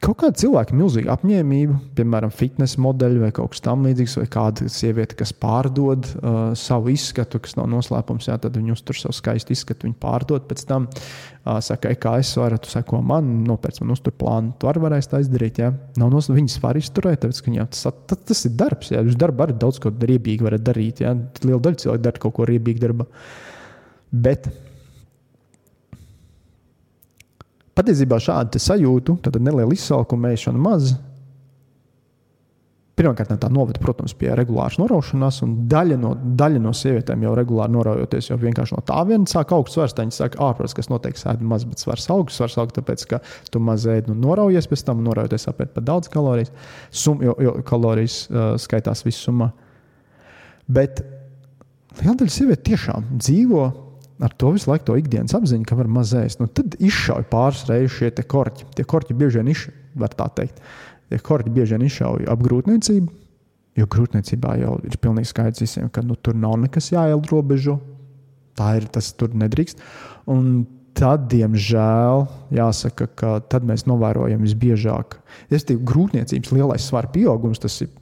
kaut 0.02 0.18
kāda 0.22 0.38
cilvēka 0.38 0.76
milzīga 0.76 1.14
apņēmība, 1.14 1.76
piemēram, 1.98 2.32
fitnesa 2.34 2.80
modeļi 2.82 3.22
vai 3.22 3.30
kaut 3.34 3.54
kas 3.54 3.62
tamlīdzīgs, 3.64 4.16
vai 4.20 4.26
kāda 4.32 4.68
sieviete, 4.72 5.16
kas 5.18 5.32
pārdod 5.36 6.06
uh, 6.12 6.38
savu 6.58 6.92
izskatu, 6.92 7.40
kas 7.42 7.56
nav 7.58 7.68
noslēpums, 7.72 8.28
jā, 8.30 8.36
tad 8.42 8.58
viņi 8.58 8.74
uztur 8.74 8.98
savu 8.98 9.16
skaistu 9.16 9.54
izskatu, 9.56 9.88
viņi 9.88 9.98
pārdod 10.02 10.46
pēc 10.50 10.62
tam. 10.68 10.86
Uh, 11.48 11.58
saka, 11.64 11.94
kā 12.00 12.14
es 12.22 12.30
varu, 12.38 12.60
tu 12.62 12.70
sako 12.72 13.00
man, 13.04 13.28
nopērc 13.48 13.80
man 13.82 13.96
uztur 13.96 14.14
plānu, 14.18 14.54
tu 14.60 14.70
arī 14.70 14.84
varēsi 14.84 15.12
tā 15.14 15.22
izdarīt. 15.24 15.62
Jā. 15.64 15.72
Nav 16.00 16.12
noslēpums, 16.14 16.42
viņas 16.42 16.60
var 16.64 16.80
izturēt, 16.80 17.22
tāpēc, 17.24 17.42
ka 17.44 17.56
jā, 17.58 17.66
tas, 17.72 18.00
tas, 18.10 18.22
tas 18.32 18.46
ir 18.48 18.56
darbs. 18.60 18.92
Jā. 18.94 19.02
Jūs 19.06 19.18
darbā 19.18 19.48
arī 19.48 19.58
daudz 19.58 19.80
ko 19.82 19.94
riebīgi 19.94 20.46
varat 20.46 20.64
darīt. 20.66 21.02
Jā. 21.06 21.16
Liela 21.44 21.62
daļa 21.64 21.82
cilvēku 21.84 22.06
dara 22.06 22.24
kaut 22.26 22.36
ko 22.38 22.48
riebīgi 22.48 22.84
darbā. 22.84 23.08
Bet 24.12 24.50
Patiesībā 27.78 28.18
šādu 28.22 28.58
sajūtu, 28.62 29.20
tad 29.22 29.38
neliela 29.38 29.74
izsalkuma 29.76 30.32
mēšana 30.32 30.58
maz, 30.58 30.96
Pirmkārt, 32.98 33.30
tā 33.38 33.46
novada, 33.52 33.78
protams, 33.78 34.10
pie 34.18 34.32
regulāras 34.34 34.74
noraušanās, 34.80 35.36
un 35.44 35.52
daļa 35.70 35.98
no, 36.02 36.08
daļa 36.38 36.62
no 36.64 36.72
sievietēm 36.74 37.22
jau 37.22 37.34
regulāri 37.38 37.70
noraujoties, 37.76 38.32
jau 38.32 38.38
vienkārši 38.42 38.74
no 38.74 38.82
tā 38.88 38.98
viena 39.06 39.30
sāk 39.30 39.52
augsts 39.54 39.78
svars. 39.78 39.94
Viņi 40.00 40.16
saka, 40.16 40.40
ārprotams, 40.48 40.74
kas 40.74 40.90
notiek 40.90 41.20
sēdi 41.20 41.46
maz, 41.46 41.66
bet 41.68 41.78
svars 41.84 42.08
augsts, 42.10 42.40
svars 42.40 42.56
augsts, 42.58 42.74
tāpēc, 42.80 43.04
ka 43.12 43.20
tu 43.54 43.62
maz 43.62 43.86
ēdi 43.86 44.10
un 44.10 44.18
noraujies 44.24 44.66
pēc 44.66 44.82
tam, 44.88 45.04
noraujoties 45.06 45.46
apēd 45.52 45.70
par 45.76 45.86
daudz 45.86 46.10
kalorijas. 46.10 46.50
Sum, 46.90 47.22
jo, 47.22 47.36
jo 47.44 47.54
kalorijas 47.68 48.18
uh, 48.26 48.48
skaitās 48.58 49.04
visumā. 49.06 49.52
Bet 50.66 51.04
liela 52.00 52.18
daļa 52.18 52.34
sieviete 52.34 52.66
tiešām 52.72 53.12
dzīvo 53.14 53.68
ar 54.24 54.34
to 54.38 54.52
visu 54.54 54.70
laiku, 54.70 54.90
to 54.90 54.98
ikdienas 54.98 55.36
apziņu, 55.38 55.66
ka 55.68 55.78
var 55.78 55.88
maz 55.90 56.14
ēst. 56.18 56.42
Nu, 56.42 56.48
tad 56.50 56.74
izšauj 56.82 57.28
pāris 57.30 57.64
reizes 57.70 57.96
šie 57.96 58.10
korķi. 58.26 58.70
Tie 58.76 58.86
korķi 58.88 59.16
bieži 59.18 59.40
vien 59.40 59.52
izšauj, 59.54 59.76
var 60.02 60.14
tā 60.18 60.30
teikt 60.40 60.62
ja 61.10 61.18
korķi 61.24 61.52
bieži 61.52 61.76
vien 61.76 61.86
izšauja 61.88 62.32
ap 62.32 62.42
grūtniecību, 62.44 63.12
jo 63.78 63.86
grūtniecībā 63.94 64.56
jau 64.62 64.74
ir 64.86 64.96
pilnīgi 65.00 65.30
skaidrs 65.30 65.64
visiem, 65.64 65.92
ka 65.92 66.02
nu, 66.04 66.16
tur 66.16 66.36
nav 66.36 66.58
nekas 66.64 66.90
jāierobežo. 66.92 67.78
Tā 68.58 68.72
ir 68.80 68.88
tas, 68.90 69.12
tur 69.14 69.30
nedrīkst. 69.38 69.78
Un 70.34 70.66
tad, 70.98 71.28
diemžēl, 71.30 72.24
jāsaka, 72.58 73.06
ka 73.14 73.36
tad 73.46 73.66
mēs 73.68 73.86
novērojam 73.86 74.42
visbiežāk. 74.42 75.20
Es 75.46 75.62
teiktu, 75.68 75.86
grūtniecības 75.86 76.50
lielais 76.56 76.88
svara 76.90 77.10
pieaugums 77.14 77.62
tas 77.62 77.78
ir. 77.86 77.92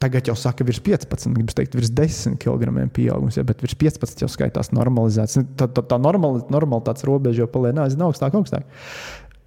Tagad 0.00 0.30
jau 0.30 0.36
saka, 0.38 0.64
virs 0.64 0.80
15, 0.80 1.34
gribas 1.36 1.56
teikt, 1.58 1.74
virs 1.76 1.90
10 1.92 2.38
kg 2.40 2.86
pieaugums, 2.96 3.36
ja, 3.36 3.44
bet 3.44 3.60
virs 3.60 3.76
15 3.76 4.24
jau 4.24 4.30
skaitās 4.32 4.72
normalizēts. 4.72 5.42
Tā, 5.60 5.68
tā, 5.68 5.84
tā 5.84 5.98
normali, 6.00 6.40
normalitātes 6.52 7.04
robeža 7.04 7.44
jau 7.44 7.50
paliek 7.52 7.76
aizvien 7.84 8.06
augstāk, 8.06 8.38
augstāk 8.38 8.64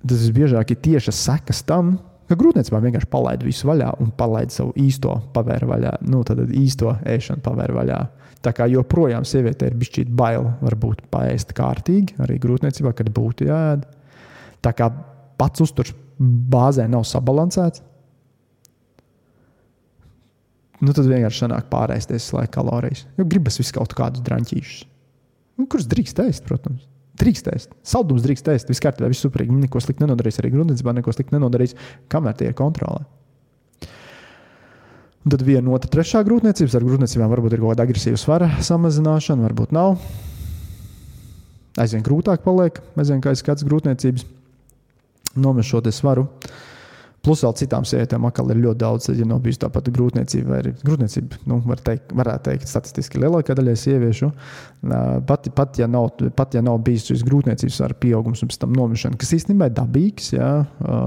tas 0.03 0.23
visbiežāk 0.25 0.73
ir 0.73 0.81
tieši 0.83 1.13
sekas 1.15 1.63
tam, 1.67 1.95
ka 2.27 2.35
grūtniecībā 2.39 2.79
vienkārši 2.83 3.09
palaid 3.11 3.43
visu 3.45 3.67
vaļā 3.69 3.93
un 4.03 4.11
palaid 4.17 4.51
savu 4.53 4.73
īsto 4.79 5.15
pavēru 5.35 5.69
vaļā, 5.71 5.93
nu, 6.11 6.23
tad 6.27 6.43
īsto 6.49 6.95
ēšanu 7.07 7.43
pavēru 7.45 7.77
vaļā. 7.79 7.99
Tā 8.43 8.51
kā 8.55 8.67
joprojām 8.71 9.23
sieviete 9.27 9.69
ir 9.69 9.77
bijis 9.79 10.09
bail, 10.11 10.49
varbūt 10.63 11.05
paēst 11.13 11.53
kārtīgi, 11.55 12.17
arī 12.23 12.39
grūtniecībā, 12.43 12.91
kad 12.97 13.11
būtu 13.15 13.47
jāēd. 13.47 13.85
Tā 14.63 14.73
kā 14.75 14.89
pats 15.39 15.63
uzturs 15.63 15.93
bāzē 16.19 16.89
nav 16.91 17.05
sabalansēts, 17.07 17.83
nu, 20.83 20.93
tad 20.95 21.07
vienkārši 21.07 21.45
sanāk 21.45 21.69
pārēsties 21.71 22.31
laika 22.35 22.57
kalorijas. 22.59 23.05
Jo 23.17 23.27
gribas 23.29 23.59
visu 23.61 23.75
kaut 23.75 23.95
kādus 23.97 24.23
drāmķīšus, 24.25 24.83
nu, 25.59 25.67
kurus 25.71 25.87
drīkst 25.91 26.19
ēst, 26.25 26.45
protams. 26.47 26.89
Drīkst 27.19 27.49
ēst. 27.51 27.75
Saldums 27.85 28.23
drīkst 28.25 28.47
ēst. 28.49 28.71
Viss 28.71 28.81
kārtībā, 28.81 29.05
viss 29.11 29.21
superīgi. 29.21 29.53
Neko 29.53 29.77
sliktu 29.83 30.01
nenodarīs. 30.01 30.39
Arī 30.41 30.49
gruntsībā 30.55 30.95
neko 30.97 31.13
sliktu 31.13 31.35
nenodarīs, 31.35 31.75
kamēr 32.09 32.39
tie 32.39 32.47
ir 32.49 32.55
kontrolē. 32.57 33.03
Un 35.23 35.31
tad 35.31 35.43
viena 35.45 35.75
otra, 35.77 35.91
trešā 35.93 36.23
grūtniecības. 36.25 36.73
Ar 36.73 36.87
grūtniecībām 36.87 37.29
varbūt 37.35 37.53
ir 37.53 37.61
kaut 37.61 37.75
kāda 37.75 37.85
agresīva 37.85 38.17
svara 38.17 38.49
samazināšana, 38.65 39.45
varbūt 39.45 39.77
nav. 39.77 40.01
Aizvien 41.79 42.01
grūtāk 42.05 42.41
paliek, 42.45 42.81
aizvien 42.97 43.21
kā 43.21 43.31
skats 43.37 43.65
grūtniecības, 43.69 44.25
nomest 45.37 45.69
šo 45.69 45.85
svaru. 45.93 46.25
Uh, 46.25 46.72
Plus 47.23 47.39
vēl 47.39 47.53
citām 47.55 47.85
sievietēm 47.87 48.25
atkal 48.27 48.49
ir 48.51 48.57
ļoti 48.59 48.79
daudz, 48.81 49.05
ja 49.15 49.23
nav 49.23 49.37
bijusi 49.45 49.61
tāpat 49.61 49.85
grūtniecība, 49.95 50.49
vai 50.49 50.57
arī 50.59 50.73
grūtniecība, 50.83 51.37
nu, 51.47 51.61
var 51.63 51.79
teikt, 51.79 52.11
varētu 52.19 52.49
teikt, 52.49 52.67
statistiski 52.67 53.21
lielākā 53.23 53.55
daļa 53.55 53.75
sieviešu. 53.79 54.27
Pat, 55.29 55.47
pat, 55.55 55.79
ja 55.79 55.87
nav, 55.87 56.09
pat 56.35 56.57
ja 56.57 56.63
nav 56.65 56.81
bijis 56.83 57.07
šis 57.07 57.23
grūtniecības 57.23 57.79
ar 57.87 57.95
pieaugums 58.03 58.43
un 58.43 58.51
pēc 58.51 58.59
tam 58.65 58.75
nomišana, 58.75 59.21
kas 59.21 59.31
īstenībā 59.39 59.71
ir 59.71 59.77
dabīgs, 59.79 60.33
jā, 60.35 60.51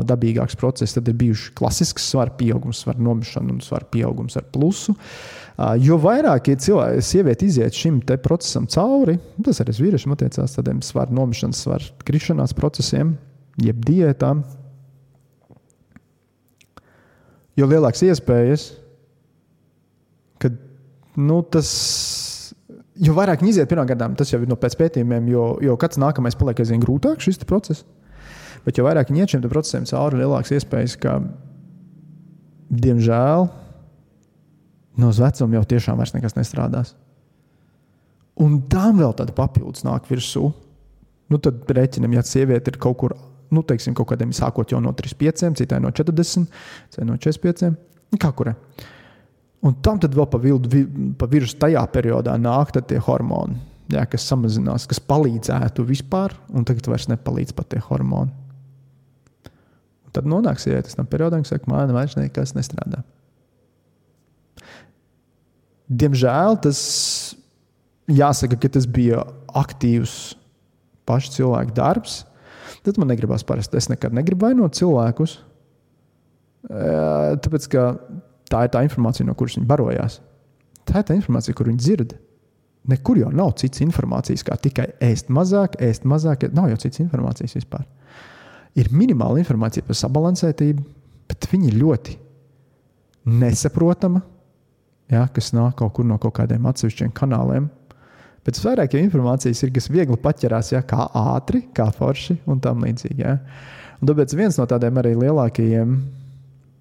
dabīgāks 0.08 0.56
process, 0.56 0.96
tad 0.96 1.12
ir 1.12 1.20
bijuši 1.20 1.52
klasisks 1.60 2.08
svaru 2.14 2.32
pieaugums, 2.40 2.80
svaru 2.86 3.04
nomišana 3.10 3.52
un 3.52 3.60
svaru 3.68 3.92
pieaugums 3.92 4.40
ar 4.40 4.48
plusu. 4.56 4.96
Jo 5.84 6.00
vairāk 6.00 6.48
ja 6.48 6.56
cilvēki, 6.64 7.04
sieviete 7.04 7.44
iziet 7.44 7.76
šim 7.76 8.00
procesam 8.24 8.64
cauri, 8.72 9.20
tas 9.44 9.60
arī 9.60 9.76
vīriešiem 9.84 10.16
attiecās 10.16 10.56
tādiem 10.56 10.80
svaru 10.84 11.12
nomišanas, 11.20 11.66
svaru 11.68 12.06
krišanās 12.08 12.56
procesiem, 12.56 13.18
jeb 13.60 13.84
diētām 13.84 14.46
jo 17.56 17.68
lielākas 17.68 18.04
iespējas, 18.06 18.68
ka 20.42 20.52
nu, 21.16 21.40
tas. 21.42 21.72
Jo 22.96 23.12
vairāk 23.16 23.42
viņi 23.42 23.52
iziet 23.52 23.68
pirmā 23.68 23.84
gadā, 23.88 24.08
tas 24.16 24.30
jau 24.32 24.40
ir 24.40 24.48
no 24.48 24.56
pētījumiem, 24.56 25.26
jo, 25.28 25.44
jo 25.60 25.74
kāds 25.80 26.00
nākamais 26.00 26.36
paliek 26.38 26.62
aizvien 26.62 26.80
grūtāk 26.80 27.20
šis 27.20 27.42
process. 27.44 27.84
Bet 28.64 28.80
jo 28.80 28.86
vairāk 28.86 29.12
viņi 29.12 29.22
iet 29.22 29.34
šiem 29.34 29.44
procesiem 29.50 29.84
cauri, 29.86 30.22
lielākas 30.22 30.54
iespējas, 30.56 30.96
ka, 30.98 31.18
diemžēl, 32.72 33.46
no 34.96 35.10
vecuma 35.12 35.58
jau 35.58 35.66
tiešām 35.74 36.00
vairs 36.00 36.16
nekas 36.16 36.38
nestrādās. 36.38 36.94
Un 38.40 38.62
tam 38.72 38.98
vēl 39.00 39.14
tāda 39.16 39.36
papildus 39.36 39.84
nāk 39.86 40.08
virsū. 40.10 40.50
Nu, 41.32 41.38
tad 41.42 41.68
rēķinam, 41.68 42.16
ja 42.16 42.24
sieviete 42.26 42.72
ir 42.72 42.80
kaut 42.80 42.98
kur 43.00 43.16
nu, 43.54 43.62
teiksim, 43.66 43.94
kaut 43.96 44.10
kādiem 44.12 44.32
sākot 44.36 44.72
jau 44.72 44.80
no 44.82 44.92
35, 44.96 45.54
citai 45.60 45.80
no 45.82 45.92
40, 45.94 46.46
citai 46.92 47.08
no 47.08 47.16
45. 47.20 47.72
Kā 48.22 48.30
kurē. 48.36 48.54
Un 49.66 49.74
tam 49.82 49.98
tad 50.02 50.14
vēl 50.14 50.28
pa, 50.30 50.38
vildu, 50.40 50.82
pa 51.18 51.28
virsmu 51.30 51.60
tajā 51.64 51.82
periodā 51.90 52.36
nāk 52.38 52.74
tie 52.76 53.00
hormoni, 53.02 53.56
jā, 53.92 54.04
kas 54.10 54.26
samazinās, 54.28 54.86
kas 54.86 55.00
palīdzētu 55.02 55.86
vispār, 55.88 56.36
un 56.52 56.66
tagad 56.68 56.86
vairs 56.92 57.08
nepalīdz 57.10 57.56
pat 57.56 57.72
tie 57.72 57.82
hormoni. 57.88 58.30
Un 60.06 60.14
tad 60.14 60.28
nonāks 60.30 60.66
sieviete 60.66 60.94
tam 60.94 61.08
periodam, 61.10 61.42
kad 61.42 61.56
saka, 61.56 61.70
man 61.72 61.94
vairs 61.96 62.14
nekas 62.18 62.54
nestrādā. 62.56 63.02
Diemžēl 65.86 66.58
tas 66.62 66.78
jāsaka, 68.10 68.58
ka 68.58 68.70
tas 68.76 68.86
bija 68.90 69.22
aktīvs 69.54 70.34
pašu 71.06 71.36
cilvēku 71.38 71.74
darbs. 71.76 72.24
Tad 72.86 73.00
man 73.02 73.10
negribas 73.10 73.42
parasti. 73.46 73.80
Es 73.80 73.90
nekad 73.90 74.14
negribu 74.14 74.46
vainot 74.46 74.76
cilvēkus. 74.78 75.40
Tāpēc, 76.66 77.66
ka 77.72 77.88
tā 78.50 78.62
ir 78.66 78.72
tā 78.74 78.82
informācija, 78.86 79.26
no 79.26 79.34
kuras 79.38 79.56
viņi 79.58 79.66
barojās. 79.66 80.20
Tā 80.86 81.02
ir 81.02 81.08
tā 81.08 81.16
informācija, 81.18 81.54
kur 81.58 81.70
viņi 81.70 81.82
dzird. 81.82 82.14
Nekur 82.86 83.18
jau 83.18 83.32
nav 83.34 83.56
citas 83.58 83.82
informācijas, 83.82 84.44
kā 84.46 84.54
tikai 84.62 84.92
ēst 85.02 85.32
mazāk, 85.34 85.74
ēst 85.82 86.06
mazāk. 86.06 86.46
Nav 86.54 86.70
jau 86.70 86.78
citas 86.84 87.02
informācijas 87.02 87.56
vispār. 87.58 87.82
Ir 88.78 88.92
minimāla 88.94 89.40
informācija 89.42 89.82
par 89.86 89.98
sabalansētību, 89.98 90.84
bet 91.26 91.48
viņi 91.50 91.72
ir 91.72 91.78
ļoti 91.80 92.14
nesaprotama, 93.26 94.22
ja, 95.10 95.24
kas 95.34 95.50
nāk 95.56 95.74
kaut 95.80 95.96
kur 95.96 96.06
no 96.06 96.20
kaut 96.22 96.36
kādiem 96.38 96.68
atsevišķiem 96.70 97.10
kanāliem. 97.16 97.66
Bet 98.46 98.60
vairāk 98.62 98.94
jau 98.94 99.02
informācijas 99.02 99.64
ir, 99.66 99.72
kas 99.74 99.88
viegli 99.90 100.18
paķerās, 100.22 100.70
ja, 100.70 100.82
kā 100.86 101.08
ātri, 101.18 101.64
kā 101.74 101.88
forši 101.94 102.38
un 102.46 102.60
tam 102.62 102.84
līdzīgi. 102.86 103.24
Ja. 103.24 103.40
Un 103.98 104.10
tāpēc 104.10 104.36
viens 104.38 104.58
no 104.60 104.66
tādiem 104.70 105.00
arī 105.02 105.16
lielākajiem 105.18 105.96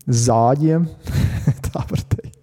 zāģiem, 0.05 0.85
tā 1.65 1.83
var 1.89 2.05
teikt, 2.13 2.37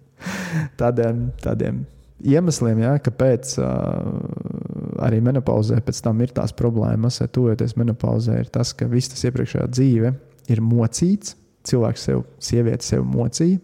tādiem, 0.79 1.25
tādiem 1.43 1.83
iemesliem, 2.23 2.83
ja, 2.83 2.97
kāpēc 3.03 3.55
uh, 3.63 4.99
arī 5.07 5.21
menopauzē 5.23 5.79
pēc 5.83 6.03
tam 6.03 6.19
ir 6.23 6.35
tās 6.35 6.51
problēmas, 6.55 7.21
ja 7.23 7.31
tuvojoties 7.31 7.77
menopauzē, 7.79 8.41
ir 8.43 8.51
tas, 8.51 8.75
ka 8.75 8.87
viss 8.91 9.11
tas 9.11 9.23
iepriekšējā 9.29 9.69
dzīve 9.71 10.13
ir 10.51 10.63
mocīts, 10.63 11.37
cilvēks 11.67 12.09
sev, 12.09 12.25
sieviete 12.43 12.83
sev 12.83 13.07
mocīja 13.07 13.61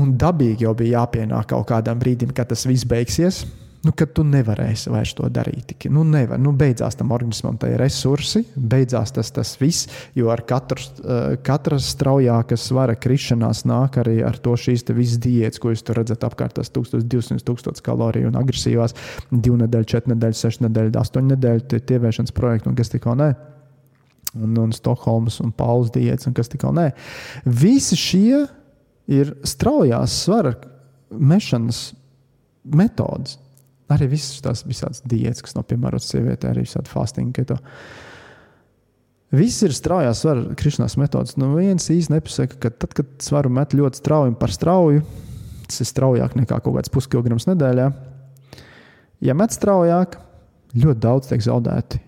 Un 0.00 0.14
dabīgi 0.20 0.64
jau 0.64 0.74
bija 0.78 1.00
jāpienāk 1.00 1.50
kaut 1.52 1.68
kādam 1.70 2.00
brīdim, 2.00 2.32
kad 2.36 2.48
tas 2.52 2.66
viss 2.68 2.88
beigsies. 2.88 3.44
Nu, 3.80 3.94
kad 3.96 4.10
tu 4.12 4.20
nevarēsi 4.28 4.90
vairs 4.92 5.14
to 5.16 5.24
darīt. 5.32 5.72
Nu, 5.88 6.02
nevar. 6.04 6.36
Nu, 6.40 6.52
beidzās 6.56 6.98
tam 7.00 7.14
organismam 7.16 7.56
tie 7.60 7.72
resursi, 7.80 8.42
beidzās 8.52 9.14
tas, 9.16 9.30
tas 9.32 9.54
viss, 9.60 9.88
jo 10.16 10.28
ar 10.32 10.42
katru, 10.48 10.84
uh, 11.00 11.22
katra 11.44 11.78
straujāka 11.80 12.58
svara 12.60 12.98
krišanās 13.00 13.64
nāk 13.68 13.96
arī 14.02 14.18
ar 14.26 14.36
to 14.36 14.52
šīs 14.60 14.84
visas 14.92 15.22
diētas, 15.24 15.62
ko 15.62 15.72
jūs 15.72 15.86
redzat 15.96 16.28
apkārt, 16.28 16.58
tas 16.60 16.68
1200 16.76 17.40
tūkstoši 17.46 17.86
kaloriju 17.86 18.28
un 18.28 18.36
agresīvās, 18.42 18.96
divu 19.32 19.56
nedēļu, 19.62 19.90
četru 19.94 20.12
nedēļu, 20.12 20.40
sešu 20.42 20.66
nedēļu, 20.68 20.94
astoņu 21.00 21.32
nedēļu 21.32 21.80
tievēršanas 21.88 22.36
projektu 22.36 22.68
un 22.68 22.76
kas 22.76 22.92
tikko 22.92 23.16
ne. 23.16 23.32
Un, 24.36 24.52
un 24.60 24.76
Stokholmas 24.76 25.40
un 25.42 25.56
Pauls 25.56 25.88
diētas 25.94 26.28
un 26.28 26.36
kas 26.36 26.52
tikko 26.52 26.76
ne. 26.76 26.90
Visi 27.48 27.96
šie 27.98 28.44
ir 29.10 29.34
straujās 29.46 30.14
svara 30.24 30.54
mešanas 31.10 31.90
metodes. 32.64 33.38
Arī 33.90 34.06
visas 34.12 34.38
tās 34.44 34.62
visādas 34.62 35.02
diētas, 35.02 35.42
kas 35.42 35.56
nav 35.56 35.66
piemērotas 35.70 36.12
sievietē, 36.12 36.52
arī 36.52 36.62
visādi 36.62 36.92
fasting. 36.92 37.34
Keto. 37.34 37.56
Viss 39.34 39.64
ir 39.66 39.74
straujās 39.74 40.22
svara 40.22 40.54
krišanās 40.58 40.94
metodas. 41.00 41.34
Nu, 41.40 41.50
viens 41.56 41.90
īsti 41.90 42.14
nepasaka, 42.14 42.60
ka 42.62 42.70
tad, 42.70 42.94
kad 43.00 43.10
svaru 43.22 43.50
met 43.54 43.74
ļoti 43.74 43.98
strauji 43.98 44.30
un 44.30 44.38
par 44.38 44.54
strauju, 44.54 45.02
tas 45.66 45.82
ir 45.82 45.90
straujāk 45.90 46.38
nekā 46.38 46.60
kaut 46.62 46.78
kāds 46.78 46.94
puskilograms 46.94 47.50
nedēļā. 47.50 47.90
Ja 49.26 49.36
met 49.38 49.54
straujāk, 49.54 50.20
ļoti 50.78 51.02
daudz 51.02 51.30
tiek 51.30 51.42
zaudēti 51.44 51.98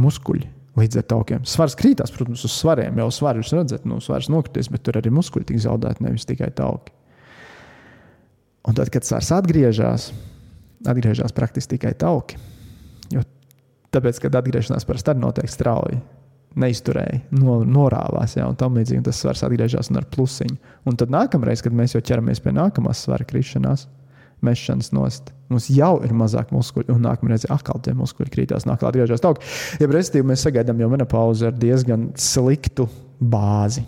muskuļi 0.00 0.55
līdz 0.76 1.00
ar 1.00 1.06
taukiem. 1.10 1.44
Svars 1.48 1.76
krītās, 1.78 2.12
protams, 2.12 2.44
uz 2.46 2.54
svariem. 2.54 2.98
Jau 3.00 3.08
svaru 3.14 3.42
jūs 3.42 3.54
redzat, 3.56 3.86
nu, 3.88 3.98
svars 4.04 4.28
nokritīs, 4.32 4.68
bet 4.72 4.84
tur 4.86 4.98
arī 5.00 5.12
muskuļi 5.14 5.48
tika 5.48 5.64
zaudēti, 5.68 6.04
nevis 6.04 6.28
tikai 6.28 6.50
tauki. 6.56 6.92
Un 8.66 8.76
tad, 8.76 8.90
kad 8.92 9.06
svars 9.06 9.30
atgriežas, 9.36 10.10
atgriežas 10.86 11.34
praktiski 11.36 11.76
tikai 11.76 11.94
tauki. 11.98 12.38
Jo 13.14 13.22
tāpēc, 13.94 14.20
kad 14.24 14.36
atgriešanās 14.42 14.86
parasti 14.88 15.12
arī 15.12 15.22
notiek 15.22 15.50
strauji, 15.50 16.00
neizturēja, 16.56 17.20
no, 17.36 17.60
norāvās, 17.68 18.34
ja, 18.38 18.48
un 18.48 18.56
tam 18.58 18.76
līdzīgi 18.78 19.04
tas 19.06 19.20
svars 19.20 19.44
atgriežas 19.46 19.92
ar 19.92 20.08
plusiņu. 20.12 20.56
Un 20.88 20.98
tad 20.98 21.12
nākamreiz, 21.12 21.62
kad 21.64 21.76
mēs 21.76 21.94
jau 21.94 22.02
ķeramies 22.04 22.42
pie 22.42 22.54
nākamās 22.56 23.04
svara 23.06 23.28
krišanās, 23.28 23.86
mešanas 24.44 24.92
nost. 24.96 25.32
Mums 25.48 25.68
jau 25.70 25.96
ir 26.04 26.14
mazāk 26.16 26.50
muskuļu, 26.54 26.90
un 26.96 27.04
nākamā 27.06 27.32
reize 27.32 27.50
atkal 27.52 27.80
tie 27.82 27.94
muskuļi 27.96 28.32
krītās, 28.34 28.66
nāk 28.66 28.82
atgriežas 28.86 29.22
tālāk. 29.22 29.42
Ja 29.80 29.88
respektīvi 29.90 30.32
mēs 30.32 30.46
sagaidām 30.46 30.80
jau 30.82 30.90
menopauzi 30.92 31.48
ar 31.48 31.54
diezgan 31.56 32.10
sliktu 32.18 32.88
bāzi. 33.20 33.86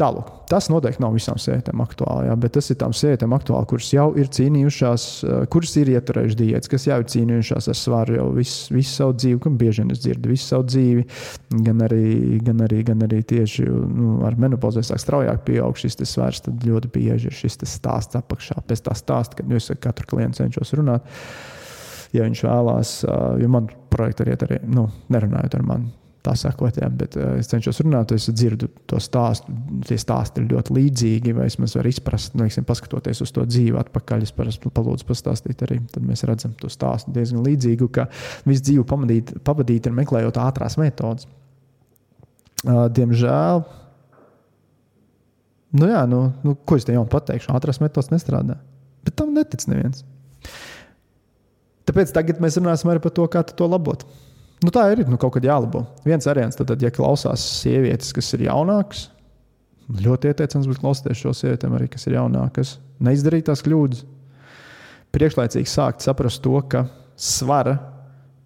Tālāk, 0.00 0.28
tas 0.48 0.70
noteikti 0.72 1.02
nav 1.02 1.12
visām 1.12 1.36
sievietēm 1.36 1.80
aktuāli, 1.84 2.30
jā, 2.30 2.34
bet 2.40 2.54
tas 2.54 2.70
ir 2.72 2.76
tām 2.80 2.94
sievietēm 2.96 3.34
aktuāli, 3.36 3.68
kuras 3.68 3.90
jau 3.92 4.06
ir 4.16 4.30
cīnījušās, 4.32 5.04
eh, 5.28 5.42
kuras 5.52 5.74
ir 5.76 5.90
ieturējušas 5.92 6.38
diētas, 6.38 6.70
kas 6.72 6.86
jau 6.88 6.96
ir 7.02 7.08
cīnījušās 7.12 7.68
ar 7.68 7.76
svaru 7.76 8.16
jau 8.16 8.24
visu, 8.32 8.72
visu 8.72 8.94
savu 8.94 9.18
dzīvi, 9.18 9.42
kam 9.44 9.58
bieži 9.60 9.84
vien 9.84 9.92
es 9.92 10.00
dzirdu 10.00 10.32
visu 10.32 10.46
savu 10.46 10.64
dzīvi, 10.70 11.04
gan 11.68 11.84
arī, 11.84 12.40
gan 12.46 12.64
arī, 12.64 12.80
gan 12.88 13.04
arī 13.04 13.20
tieši 13.34 13.68
nu, 13.68 14.14
ar 14.24 14.40
menopauzi 14.40 14.86
sāk 14.88 15.04
straujāk 15.04 15.44
pieaug 15.44 15.76
šis 15.76 16.00
svars, 16.08 16.40
tad 16.48 16.64
ļoti 16.64 16.92
bieži 16.96 17.28
ir 17.28 17.36
šis 17.36 17.60
stāsts 17.68 18.16
apakšā. 18.16 18.56
Pēc 18.64 18.86
tā 18.88 18.96
stāsta, 18.96 19.36
kad 19.36 19.52
es 19.52 19.68
ar 19.68 19.76
katru 19.84 20.14
klientu 20.14 20.40
cenšos 20.40 20.78
runāt. 20.80 21.04
Ja 22.16 22.24
viņš 22.24 22.46
vēlās, 22.48 23.04
eh, 23.04 23.42
jo 23.44 23.52
man 23.52 23.68
projekta 23.92 24.24
arī, 24.24 24.40
arī 24.48 24.64
nu, 24.64 24.88
nerunājot 25.12 25.60
ar 25.60 25.62
mani, 25.62 25.92
tā 26.24 26.34
sakot, 26.36 26.76
jā, 26.80 26.88
bet 26.92 27.16
uh, 27.18 27.34
es 27.40 27.48
cenšos 27.50 27.80
runāt, 27.84 28.12
es 28.14 28.28
dzirdu 28.28 28.68
to 28.90 29.00
stāstu. 29.02 29.52
Tie 29.88 29.98
stāsti 30.00 30.42
ir 30.42 30.50
ļoti 30.52 30.76
līdzīgi, 30.76 31.34
vai 31.36 31.48
es 31.48 31.58
varu 31.58 31.90
izprast, 31.90 32.34
nu, 32.36 32.44
teiksim, 32.44 32.66
paskatoties 32.68 33.22
uz 33.24 33.32
to 33.36 33.44
dzīvi 33.48 33.78
atpakaļ. 33.80 34.24
Es 34.26 34.34
parasti 34.36 34.72
palūdzu 34.76 35.08
pastāstīt 35.08 35.64
arī, 35.66 35.80
tad 35.92 36.06
mēs 36.06 36.24
redzam 36.28 36.54
to 36.60 36.70
stāstu 36.72 37.14
diezgan 37.16 37.44
līdzīgu, 37.46 37.90
ka 37.94 38.08
visu 38.48 38.66
dzīvi 38.68 38.86
pavadīt, 38.90 39.34
pavadīt 39.46 39.88
ir 39.88 39.96
meklējot 39.96 40.40
ātrās 40.44 40.76
metodas. 40.80 41.28
Uh, 42.60 42.86
diemžēl, 42.92 43.64
nu 45.80 45.88
jā, 45.88 46.02
nu, 46.10 46.24
nu, 46.44 46.56
ko 46.68 46.76
es 46.76 46.84
te 46.84 46.96
jau 46.96 47.06
pateikšu, 47.08 47.54
ātrās 47.56 47.80
metodas 47.80 48.12
nestrādā. 48.12 48.60
Bet 49.06 49.16
tam 49.16 49.32
netic 49.32 49.64
neviens. 49.70 50.04
Tāpēc 51.88 52.12
tagad 52.14 52.42
mēs 52.42 52.58
runāsim 52.60 52.92
arī 52.92 53.00
par 53.02 53.14
to, 53.16 53.24
kā 53.32 53.42
to 53.48 53.66
labot. 53.66 54.04
Nu, 54.60 54.72
tā 54.74 54.90
ir 54.92 55.04
nu, 55.08 55.16
kaut 55.20 55.38
kad 55.38 55.46
jālabo. 55.46 55.86
Viens 56.04 56.26
variants, 56.28 56.58
tad, 56.58 56.74
ja 56.82 56.90
klausās 56.92 57.42
sievietes, 57.62 58.12
kas 58.16 58.28
ir 58.36 58.44
jaunākas, 58.50 59.06
ļoti 59.90 60.30
ieteicams 60.30 60.68
būtu 60.68 60.82
klausīties 60.82 61.22
šo 61.22 61.32
sievietēm, 61.36 61.76
arī 61.78 61.88
kas 61.90 62.04
ir 62.06 62.18
jaunākas, 62.18 62.74
neizdarīt 63.00 63.48
tās 63.48 63.64
kļūdas. 63.64 64.04
Priekšlaicīgi 65.16 65.70
sākt 65.70 66.04
saprast 66.04 66.42
to, 66.44 66.60
ka 66.70 66.84
svara 67.18 67.78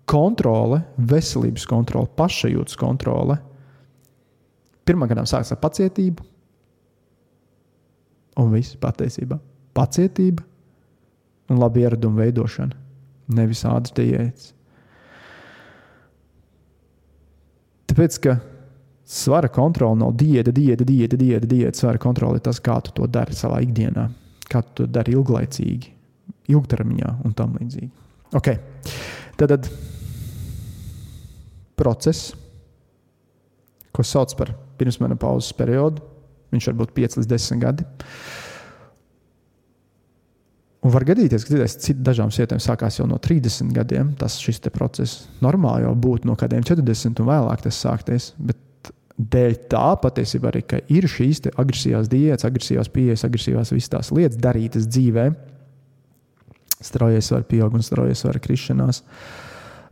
kontrole, 0.09 0.85
veselības 0.97 1.67
kontrole, 1.69 2.09
pašajūtas 2.17 2.79
kontrole 2.81 3.41
gadam 4.85 5.27
sākas 5.27 5.53
ar 5.53 5.61
pacietību. 5.63 6.25
Un 8.37 8.51
viss 8.53 8.77
patiesībā- 8.77 9.39
pacietība 9.79 10.43
un 11.49 11.59
labi 11.59 11.83
ieradumu 11.83 12.19
veidošana, 12.19 12.73
nevis 13.29 13.65
ādas 13.65 13.93
diētas. 13.93 14.54
Tāpēc, 17.95 18.17
ka 18.19 18.33
svara 19.07 19.47
kontrole 19.55 20.01
nav 20.01 20.17
diēta, 20.19 20.51
diēta, 20.51 20.83
diēta, 20.83 21.19
diēta, 21.21 21.47
diēta. 21.47 21.79
Svara 21.79 22.01
kontrole 22.03 22.41
ir 22.41 22.43
tas, 22.43 22.59
kā 22.59 22.81
tu 22.83 22.91
to 22.97 23.07
dari 23.07 23.37
savā 23.39 23.61
ikdienā, 23.63 24.09
kā 24.51 24.65
tu 24.67 24.81
to 24.81 24.87
dari 24.91 25.15
ilglaicīgi, 25.15 25.93
ilgtermiņā 26.51 27.13
un 27.23 27.37
tam 27.39 27.55
līdzīgi. 27.61 27.93
Okay. 28.35 28.59
Tad, 29.39 29.55
tad 29.55 29.69
process, 31.79 32.33
ko 33.95 34.03
sauc 34.03 34.35
par 34.41 34.51
pirmsmenopauzes 34.81 35.55
periodu, 35.55 36.03
viņš 36.51 36.73
var 36.73 36.81
būt 36.83 36.99
5 36.99 37.21
līdz 37.21 37.31
10 37.31 37.63
gadi. 37.63 37.87
Un 40.85 40.93
var 40.93 41.07
gadīties, 41.09 41.47
ka 41.49 41.65
citām 41.65 42.03
dažām 42.05 42.33
sievietēm 42.35 42.61
sākās 42.61 42.99
jau 42.99 43.07
no 43.09 43.17
30 43.23 43.73
gadiem. 43.73 44.11
Tas 44.21 44.37
šis 44.43 44.61
process 44.75 45.25
normāli 45.45 45.87
jau 45.87 45.95
būtu 45.97 46.29
no 46.29 46.37
kādiem 46.37 46.65
40 46.67 47.23
un 47.23 47.31
vēlāk 47.31 47.65
tas 47.65 47.79
sākties. 47.81 48.35
Bet 48.37 48.93
dēļ 49.17 49.57
tā 49.73 49.87
patiesībā 50.03 50.51
arī 50.51 50.63
ir 50.93 51.09
šīs 51.09 51.41
agresīvās 51.55 52.11
diētas, 52.13 52.45
agresīvās 52.45 52.93
pieejas, 52.93 53.25
agresīvās 53.25 53.73
visas 53.73 53.95
tās 53.97 54.13
lietas 54.13 54.41
darītas 54.43 54.91
dzīvē. 54.91 55.31
Straujies 56.85 57.33
var 57.33 57.49
pieaug 57.49 57.79
un 57.79 57.87
straujies 57.87 58.27
var 58.27 58.43
krišanās. 58.45 59.01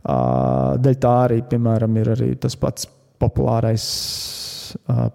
Dēļ 0.03 0.97
tā 1.01 1.17
arī, 1.23 1.41
piemēram, 1.49 1.97
ir 2.03 2.13
arī 2.13 2.33
tas 2.37 2.59
pats 2.59 2.85
populārais 3.23 3.87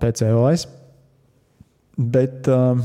PCOS. 0.02 0.66
Bet 1.98 2.46
uh, 2.50 2.78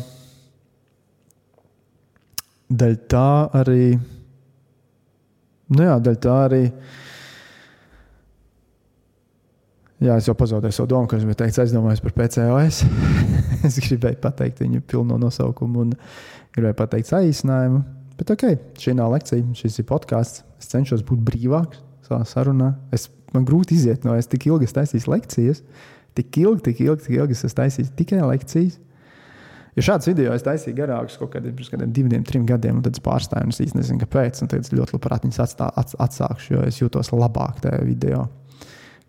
Daļai 2.72 3.00
tā 3.12 3.30
arī, 3.60 3.88
nu 5.74 5.88
jā, 5.88 5.98
daļai 6.00 6.22
tā 6.24 6.36
arī. 6.46 6.62
Jā, 10.04 10.18
es 10.20 10.28
jau 10.28 10.36
pazaudēju 10.36 10.76
savu 10.76 10.90
domu, 10.92 11.08
kas 11.08 11.24
bija 11.24 11.40
teikts, 11.44 11.62
aizdomājos 11.64 12.04
par 12.04 12.16
PCOS. 12.18 12.82
es 13.68 13.80
gribēju 13.86 14.20
pateikt 14.24 14.60
viņu 14.64 14.84
pilno 14.90 15.20
nosaukumu 15.22 15.86
un 15.86 15.94
gribēju 16.56 16.80
pateikt 16.80 17.12
saīsinājumu. 17.12 17.84
Bet 18.20 18.34
ok, 18.36 18.46
šī 18.80 18.94
nav 18.98 19.14
lekcija, 19.16 19.46
šis 19.58 19.80
ir 19.80 19.88
podkāsts. 19.90 20.44
Es 20.60 20.70
cenšos 20.72 21.06
būt 21.08 21.24
brīvāks 21.30 21.80
savā 22.08 22.22
sarunā. 22.28 22.74
Es, 22.94 23.08
man 23.34 23.48
grūti 23.48 23.78
iziet 23.78 24.04
no 24.08 24.18
es 24.20 24.30
tik 24.30 24.48
ilgi 24.50 24.70
taisīju 24.76 25.12
lekcijas. 25.14 25.64
Tik 26.18 26.42
ilgi, 26.44 26.62
tik 26.68 26.84
ilgi, 26.86 27.08
tik 27.08 27.16
ilgi 27.18 27.38
es 27.38 27.46
esmu 27.48 27.60
taisījis 27.62 27.94
tikai 27.98 28.22
lekcijas. 28.22 28.78
Jo 29.74 29.84
šāds 29.88 30.06
video 30.06 30.34
es 30.36 30.44
taisīju 30.46 30.76
garākus 30.78 31.18
kaut 31.18 31.32
kādiem, 31.34 31.56
kādiem 31.58 31.94
diviem, 31.96 32.24
trim 32.28 32.46
gadiem, 32.46 32.78
un 32.78 32.86
tad 32.86 32.94
es 32.94 33.02
pārstāju, 33.02 33.48
un 33.48 33.54
es 33.56 33.62
īsti 33.64 33.80
nezinu, 33.80 34.02
kāpēc. 34.04 34.44
Tad 34.44 34.60
es 34.60 34.74
ļoti 34.74 34.94
labprāt 34.98 35.26
viņus 35.26 35.42
atstā, 35.48 35.70
ats, 35.82 35.98
atsākšu, 36.04 36.54
jo 36.54 36.66
es 36.68 36.78
jūtos 36.78 37.10
labāk 37.16 37.64
tajā 37.64 37.82
video. 37.88 38.28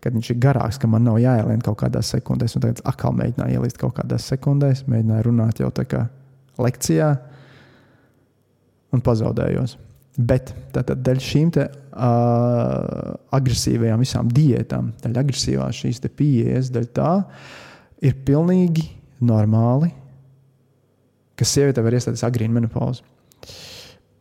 Kad 0.01 0.17
viņš 0.17 0.31
ir 0.33 0.39
garāks, 0.41 0.79
ka 0.81 0.89
man 0.89 1.05
nav 1.05 1.19
jāielien 1.21 1.61
kaut 1.65 1.77
kādās 1.83 2.09
sekundēs, 2.13 2.57
un 2.57 2.65
tagad 2.65 2.81
atkal 2.89 3.13
mēģināju 3.17 3.59
ielīst 3.59 3.77
kaut 3.81 3.93
kādās 3.99 4.25
sekundēs, 4.31 4.83
mēģināju 4.89 5.27
runāt 5.27 5.61
jau 5.61 5.69
tā 5.73 5.85
kā 5.89 6.05
lekcijā, 6.61 7.11
un 8.93 9.03
pazaudējos. 9.05 9.75
Bet 10.15 10.53
tātad 10.73 11.01
dēļ 11.05 11.21
šīm 11.21 11.51
te, 11.57 11.65
uh, 11.67 13.13
agresīvajām 13.35 14.01
visām 14.01 14.29
diētām, 14.31 14.93
dēļ 15.03 15.21
agresīvās 15.21 15.81
šīs 15.83 16.01
pieejas, 16.15 16.71
dēļ 16.73 16.89
tā 16.95 17.11
ir 18.05 18.15
pilnīgi 18.25 18.87
normāli 19.25 19.91
ka 21.39 21.47
sieviete 21.47 21.83
var 21.85 21.95
iestāties 21.97 22.25
agrīna 22.27 22.59
menopauze. 22.59 23.05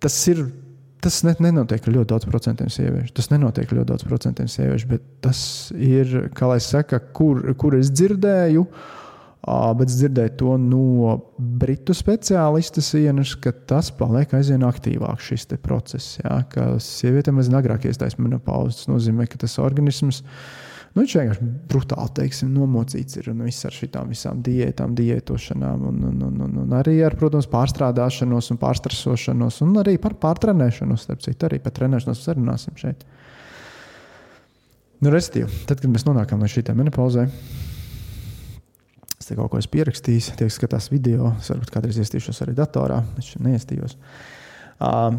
Tas 0.02 0.18
ir. 0.32 0.46
Tas 1.04 1.18
ne, 1.20 1.34
nenotiek 1.44 1.84
ļoti 1.84 2.08
daudz 2.14 2.24
procentiem 2.24 2.70
sieviešu. 2.72 3.12
Tas 3.12 3.26
nenotiek 3.28 3.68
ļoti 3.76 3.90
daudz 3.90 4.06
procentiem 4.08 4.46
sieviešu, 4.48 4.86
bet 4.88 5.02
tas 5.20 5.40
ir, 5.76 6.30
kā 6.32 6.48
lai 6.48 6.62
saka, 6.64 6.96
kur, 7.12 7.42
kur 7.60 7.76
es 7.76 7.90
dzirdēju, 7.92 8.62
bet 9.76 9.92
es 9.92 9.98
dzirdēju 9.98 10.32
to 10.40 10.54
no 10.62 11.18
britu 11.36 11.92
speciālista 11.92 12.80
sienas, 12.80 13.34
ka 13.36 13.52
tas 13.52 13.92
paliek 13.92 14.32
aizvien 14.32 14.64
aktīvāks 14.64 15.28
šis 15.28 15.44
process. 15.60 16.16
Jā, 16.22 16.38
ka 16.48 16.70
sievietēm 16.80 17.42
aizvien 17.42 17.60
agrāk 17.60 17.84
iestājas 17.90 18.16
menopauze. 18.16 18.80
Tas 18.80 18.94
nozīmē, 18.94 19.28
ka 19.28 19.44
tas 19.44 19.60
organisms 19.60 20.24
ir 20.24 20.63
Nu, 20.94 21.02
viņš 21.02 21.14
vienkārši 21.18 21.46
brutāli 21.72 22.12
teiksim, 22.14 22.52
nomocīts 22.54 23.18
ir 23.18 23.32
un 23.32 23.40
viss 23.42 23.66
ar 23.66 23.74
šīm 23.74 24.12
visām 24.12 24.44
diētām, 24.46 24.92
diētošanām, 24.94 25.88
un, 25.90 25.96
un, 26.06 26.20
un, 26.22 26.36
un, 26.46 26.52
un 26.62 26.76
arī 26.78 27.00
ar, 27.02 27.16
protams, 27.18 27.48
pārstrādāšanos 27.50 28.52
un 28.54 28.60
pārstresošanos, 28.62 29.58
un 29.66 29.74
arī 29.82 29.96
par 29.98 30.14
pārtrenēšanos. 30.22 31.08
Starp 31.08 31.26
citu, 31.26 31.48
arī 31.48 31.58
par 31.64 31.74
trenēšanos 31.74 32.22
sarunāsim 32.22 32.78
šeit. 32.78 33.02
Nu, 35.02 35.10
Restīvi, 35.10 35.50
tad, 35.66 35.82
kad 35.82 35.90
mēs 35.90 36.06
nonākam 36.06 36.46
līdz 36.46 36.60
šīm 36.60 36.78
menopauzē, 36.84 37.26
es 39.18 39.26
te 39.26 39.34
kaut 39.34 39.50
ko 39.50 39.58
esmu 39.58 39.74
pierakstījis, 39.74 40.30
tie, 40.38 40.46
kas 40.46 40.60
skatās 40.60 40.92
video, 40.94 41.34
es 41.42 41.50
varbūt 41.50 41.74
kādreiz 41.74 41.98
iestīšos 41.98 42.38
arī 42.46 42.54
datorā, 42.54 43.02
es 43.18 43.34
šeit 43.34 43.42
neiestījos. 43.48 43.98
Uh, 44.78 45.18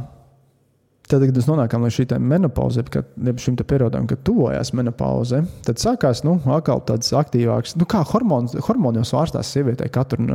Tad, 1.06 1.22
kad 1.22 1.38
mēs 1.38 1.46
nonākam 1.46 1.84
līdz 1.86 2.00
šīm 2.00 2.24
menopauzē, 2.32 2.82
kad 2.90 3.42
šim 3.42 3.58
periodam, 3.62 4.08
kad 4.10 4.24
tuvojās 4.26 4.72
menopauze, 4.74 5.44
tad 5.68 5.78
sākās 5.82 6.24
nu, 6.26 6.40
atkal 6.50 6.82
tāds 6.88 7.12
aktīvāks, 7.14 7.76
nu, 7.78 7.86
kā 7.90 8.02
hormons, 8.10 8.56
hormoni 8.66 9.04
jau 9.04 9.10
svārstās 9.12 9.52
sievietei 9.54 9.92
katru, 9.94 10.26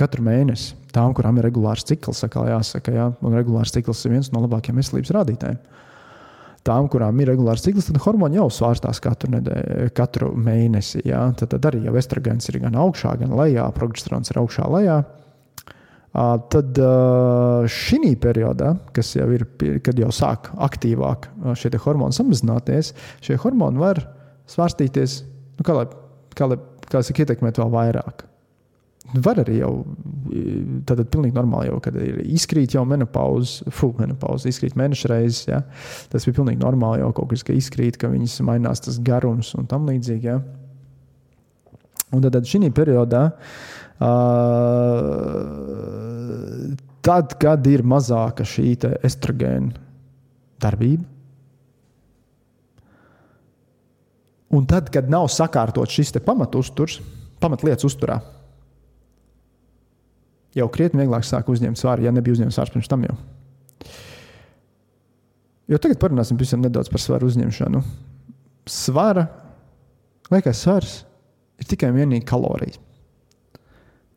katru 0.00 0.24
mēnesi. 0.24 0.72
Tām, 0.94 1.12
kurām 1.16 1.36
ir 1.36 1.48
regulārs 1.50 1.84
cikls, 1.84 2.22
kā 2.32 2.46
jāsaka, 2.48 2.94
jā, 2.94 3.10
un 3.20 3.36
regulārs 3.36 3.74
cikls 3.74 4.00
ir 4.06 4.14
viens 4.14 4.30
no 4.32 4.40
labākajiem 4.46 4.80
veselības 4.80 5.12
rādītājiem. 5.18 5.60
tām, 6.64 6.88
kurām 6.88 7.18
ir 7.20 7.28
regulārs 7.28 7.60
cikls, 7.66 7.90
tad 7.90 8.00
hormoni 8.06 8.38
jau 8.38 8.46
svārstās 8.48 9.02
katru, 9.04 9.34
nedēļu, 9.34 9.90
katru 9.92 10.30
mēnesi. 10.32 11.02
Jā. 11.04 11.26
Tad, 11.36 11.50
tad 11.52 11.68
arī 11.68 11.82
jau 11.84 11.92
estrogēns 12.00 12.48
ir 12.48 12.62
gan 12.62 12.78
augšā, 12.80 13.18
gan 13.20 13.36
lejā, 13.36 13.66
progesterons 13.76 14.32
ir 14.32 14.40
augšā, 14.40 14.70
lejā. 14.72 15.02
Tad 16.14 16.78
šī 17.74 18.12
periodā, 18.22 18.76
kas 18.94 19.16
jau 19.16 19.26
ir, 19.34 19.48
kad 19.82 19.98
jau 19.98 20.12
sāk 20.14 20.52
aktīvāk 20.62 21.26
šie 21.58 21.72
hormoni 21.82 22.14
samazināties, 22.14 22.92
šie 23.24 23.38
hormoni 23.42 23.82
var 23.82 23.98
svārstīties, 24.50 25.16
nu, 25.58 25.66
kā 25.66 25.74
lai, 25.74 25.88
kā 26.38 26.46
lai 26.52 26.60
kā 26.86 27.02
saka, 27.02 27.24
ietekmēt 27.24 27.58
vēl 27.58 27.74
vairāk. 27.74 28.24
Var 29.24 29.42
arī 29.42 29.58
jau 29.58 29.72
tādā 30.88 31.02
pilnīgi 31.02 31.36
normāli, 31.36 31.68
jau, 31.68 31.82
kad 31.82 31.98
ir 31.98 32.22
izkrīt 32.24 32.76
jau 32.76 32.86
menopauze, 32.88 33.66
fu, 33.74 33.90
menopauze, 33.98 34.48
izkrīt 34.48 34.78
mēneša 34.78 35.10
reizes. 35.12 35.44
Ja? 35.50 35.60
Tas 36.12 36.24
bija 36.28 36.38
pilnīgi 36.38 36.62
normāli, 36.62 37.02
jau 37.02 37.10
kaut 37.18 37.34
kas, 37.34 37.42
ka 37.46 37.58
izkrīt, 37.58 37.98
ka 38.00 38.08
viņas 38.12 38.38
mainās 38.46 38.86
tas 38.86 39.02
garums 39.02 39.50
un 39.58 39.66
tam 39.70 39.90
līdzīgi. 39.90 40.30
Ja? 40.30 40.38
Un 42.14 42.22
tad, 42.22 42.32
tad 42.38 42.48
šī 42.48 42.70
periodā, 42.74 43.26
uh, 43.28 43.73
tad, 47.04 47.34
kad 47.40 47.66
ir 47.70 47.84
mazāka 47.86 48.46
šī 48.48 48.74
estrogēna 49.06 49.72
darbība, 50.62 51.04
un 54.54 54.66
tad, 54.70 54.90
kad 54.94 55.10
nav 55.10 55.28
sakārtots 55.32 55.94
šis 55.94 56.14
pamatusturs, 56.24 57.00
pamatlietas 57.42 57.86
uzturā, 57.86 58.20
jau 60.54 60.68
krietni 60.70 61.02
vieglāk 61.02 61.26
sāk 61.26 61.50
uzņemt 61.50 61.78
svāru, 61.78 62.06
ja 62.06 62.12
nebija 62.14 62.36
uzņemts 62.38 62.58
svārs 62.58 62.74
pirms 62.74 62.90
tam 62.90 63.06
jau. 63.06 63.16
Jo 65.70 65.80
tagad 65.80 65.98
parunāsim 66.00 66.36
pavisam 66.38 66.60
nedaudz 66.60 66.90
par 66.92 67.00
svaru 67.00 67.28
uzņemšanu. 67.30 67.80
Svara, 68.68 69.24
liekas, 70.32 70.60
svars 70.60 70.98
ir 71.60 71.68
tikai 71.70 71.90
un 71.90 71.98
vienīgi 72.02 72.26
kalorijas. 72.28 72.80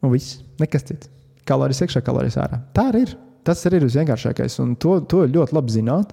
Un 0.06 0.14
viss, 0.14 0.41
nekas 0.62 0.86
cits. 0.88 1.10
Kalorijas 1.48 1.86
iekšā, 1.86 2.04
kalorijas 2.06 2.38
ārā. 2.43 2.62
Tā 2.76 2.89
arī 2.91 3.06
ir. 3.08 3.16
Tas 3.48 3.62
arī 3.68 3.80
ir 3.80 3.88
visvienkāršākais. 3.88 4.58
Un 4.64 4.74
to, 4.76 4.98
to 5.08 5.24
ļoti 5.32 5.56
labi 5.56 5.72
zināt, 5.72 6.12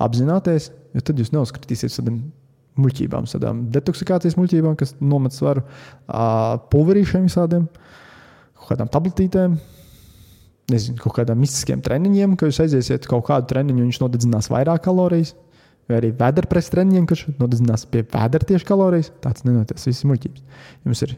apzināties, 0.00 0.70
jo 0.96 1.02
tad 1.04 1.20
jūs 1.20 1.32
neuzskatīsiet 1.34 1.92
tādiem 1.98 2.22
muļķībām, 2.80 3.26
tādām 3.28 3.66
detoksikācijas 3.74 4.38
muļķībām, 4.38 4.78
kas 4.80 4.94
nomet 5.04 5.36
svaru, 5.36 5.66
pulverīšiem 6.72 7.28
visādiem. 7.28 7.66
Kaut 8.56 8.72
kādām 8.72 8.90
tabletītēm, 8.92 9.58
nezinu, 10.72 10.98
kaut 11.02 11.18
kādiem 11.18 11.40
mistiskiem 11.42 11.84
treniņiem, 11.84 12.36
ka 12.40 12.48
jūs 12.48 12.62
aiziesiet 12.64 13.08
kaut 13.10 13.26
kādu 13.28 13.50
treniņu, 13.52 13.84
viņš 13.84 14.02
nodedzinās 14.04 14.50
vairāk 14.52 14.84
kalorijas. 14.86 15.34
Vai 15.90 15.98
arī 15.98 16.12
vēderpresa 16.14 16.76
treniņiem, 16.76 17.08
kurš 17.10 17.26
nodedzinās 17.40 17.84
pie 17.90 18.04
vēdera 18.06 18.46
tieši 18.46 18.68
kalorijas. 18.68 19.10
Tāds 19.24 19.42
nenotiek. 19.42 19.80
Viss 19.82 20.04
ir 20.04 20.12
muļķības. 20.12 20.44
Jums 20.86 21.02
ir 21.08 21.16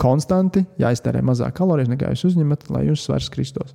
konstanti 0.00 0.64
jāiztērē 0.80 1.22
mazāk 1.26 1.54
kalorijas, 1.58 1.90
nekā 1.92 2.12
jūs 2.14 2.26
uzņemat, 2.32 2.68
lai 2.72 2.86
jūsu 2.88 3.08
svars 3.10 3.30
kristos. 3.32 3.74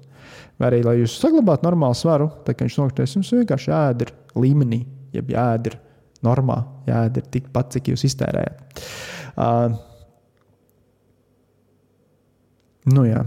Vai 0.59 0.71
arī, 0.71 0.83
lai 0.85 0.99
jūs 1.01 1.17
saglabātu 1.21 1.67
normālu 1.67 1.97
svaru, 1.97 2.29
tad, 2.45 2.55
kad 2.55 2.67
viņš 2.67 2.77
nokritīs, 2.81 3.17
jums 3.17 3.33
vienkārši 3.35 3.71
jāēd 3.71 4.05
līmenī, 4.39 4.81
jeb 5.15 5.33
jāēd 5.35 5.75
normā, 6.25 6.61
jāēd 6.89 7.19
tikpat, 7.33 7.75
cik 7.75 7.91
jūs 7.93 8.07
iztērējat. 8.09 8.81
Uh, 9.35 9.75
Nu, 12.85 13.01
jā. 13.07 13.23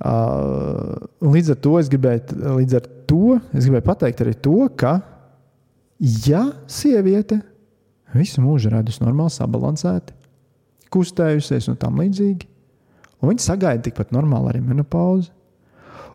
uh, 0.00 0.94
līdz 1.20 1.50
ar 1.52 1.58
gribēju, 1.92 2.36
līdz 2.56 2.76
ar 2.78 2.86
to 3.04 3.34
es 3.52 3.66
gribēju 3.66 3.84
pateikt 3.84 4.22
arī 4.24 4.32
to, 4.40 4.62
ka, 4.80 4.94
ja 6.00 6.46
sieviete 6.64 7.42
visu 8.16 8.40
mūžu 8.40 8.72
radusi 8.72 9.04
normāli 9.04 9.34
sabalansēti, 9.34 10.16
kustējusies 10.94 11.68
un 11.72 11.78
tam 11.80 12.00
līdzīgi, 12.02 12.48
un 13.20 13.32
viņa 13.32 13.44
sagaida 13.44 13.84
tikpat 13.86 14.14
normāli 14.14 14.52
arī 14.52 14.62
menopauzi, 14.64 15.32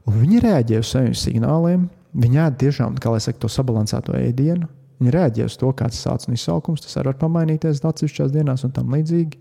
un 0.08 0.20
viņa 0.22 0.44
reaģē 0.46 0.82
uz 0.82 0.92
saviem 0.94 1.16
signāliem, 1.18 1.88
viņa 2.20 2.48
ēd 2.48 2.60
tiešām, 2.64 2.98
kā 3.02 3.14
lai 3.14 3.22
saka, 3.24 3.42
to 3.44 3.52
sabalansēto 3.52 4.16
ēdienu, 4.18 4.70
viņa 5.00 5.14
reaģē 5.16 5.50
uz 5.50 5.58
to, 5.60 5.70
kāds 5.78 6.00
sāc 6.04 6.26
un 6.28 6.38
izsaukums, 6.38 6.84
tas 6.84 6.98
var 7.00 7.14
pamainīties 7.20 7.84
atsevišķās 7.86 8.34
dienās 8.34 8.66
un 8.68 8.74
tam 8.76 8.92
līdzīgi. 8.96 9.38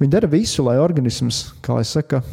Viņi 0.00 0.10
dara 0.10 0.28
visu, 0.28 0.64
lai 0.66 0.74
organisms, 0.82 1.44
kā 1.62 1.76
lai 1.78 1.84
saka, 1.86 2.24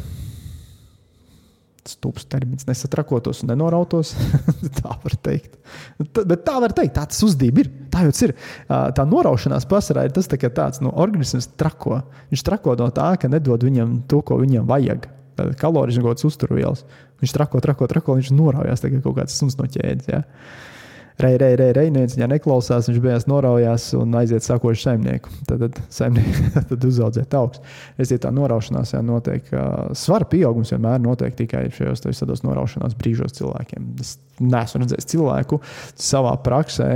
stūps 1.88 2.26
termins, 2.30 2.66
nesatrakotos 2.68 3.42
un 3.42 3.52
nenorautos. 3.52 4.12
tā 4.78 4.94
var 5.02 5.16
teikt. 5.26 5.56
Tā, 6.14 6.24
bet 6.28 6.44
tā 6.46 6.58
var 6.62 6.74
teikt, 6.76 6.94
tā 6.98 7.06
tas 7.10 7.22
uzdība 7.26 7.64
ir. 7.64 7.70
Tā 7.92 8.04
jau 8.06 8.12
ir. 8.28 8.34
Tā 8.68 9.06
noraušanās 9.08 9.66
pasarā 9.70 10.06
ir 10.06 10.14
tas 10.14 10.30
tā 10.30 10.38
tāds, 10.42 10.82
nu, 10.84 10.92
organisms 11.02 11.50
trako. 11.58 12.02
Viņš 12.30 12.44
trako 12.46 12.76
no 12.78 12.90
tā, 12.94 13.12
ka 13.18 13.30
nedod 13.32 13.66
viņam 13.66 14.02
to, 14.10 14.22
ko 14.26 14.38
viņam 14.42 14.68
vajag. 14.70 15.08
Kalorijas 15.58 15.98
un 15.98 16.06
gods 16.06 16.28
uzturvielas. 16.28 16.84
Viņš 17.22 17.34
trako, 17.34 17.62
trako, 17.64 17.88
trako, 17.90 18.18
viņš 18.18 18.34
noraujās 18.36 18.84
kā 18.84 19.00
kaut 19.00 19.16
kāds 19.18 19.38
suns 19.38 19.58
no 19.58 19.66
ķēdes. 19.70 20.10
Ja? 20.12 20.22
Rei, 21.18 21.36
rei, 21.40 21.56
rei, 21.58 21.72
rei 21.76 21.90
neviens 21.92 22.16
viņā 22.16 22.28
neklausās, 22.34 22.88
viņš 22.90 23.00
bijās 23.04 23.28
noraujās 23.30 23.90
un 23.98 24.14
aiziet 24.20 24.46
sakošu 24.46 24.86
saimnieku. 24.86 25.32
Tad, 25.48 25.64
tad, 25.66 25.80
saimnieku, 25.92 26.52
tad 26.72 26.86
uzaudzēt 26.88 27.36
augstu. 27.38 27.64
Es 28.00 28.12
tā 28.22 28.32
noraušanās, 28.34 28.94
jā, 28.96 29.02
notiek. 29.06 29.48
Svara 29.98 30.28
pieaugums 30.28 30.72
vienmēr 30.74 31.02
notiek 31.02 31.36
tikai 31.38 31.66
šajos 31.74 32.06
tādos 32.22 32.44
noraušanās 32.46 32.96
brīžos 32.98 33.36
cilvēkiem. 33.38 33.92
Es 34.02 34.16
neesmu 34.42 34.82
redzējis 34.82 35.10
cilvēku 35.14 35.58
savā 35.94 36.34
praksē. 36.44 36.88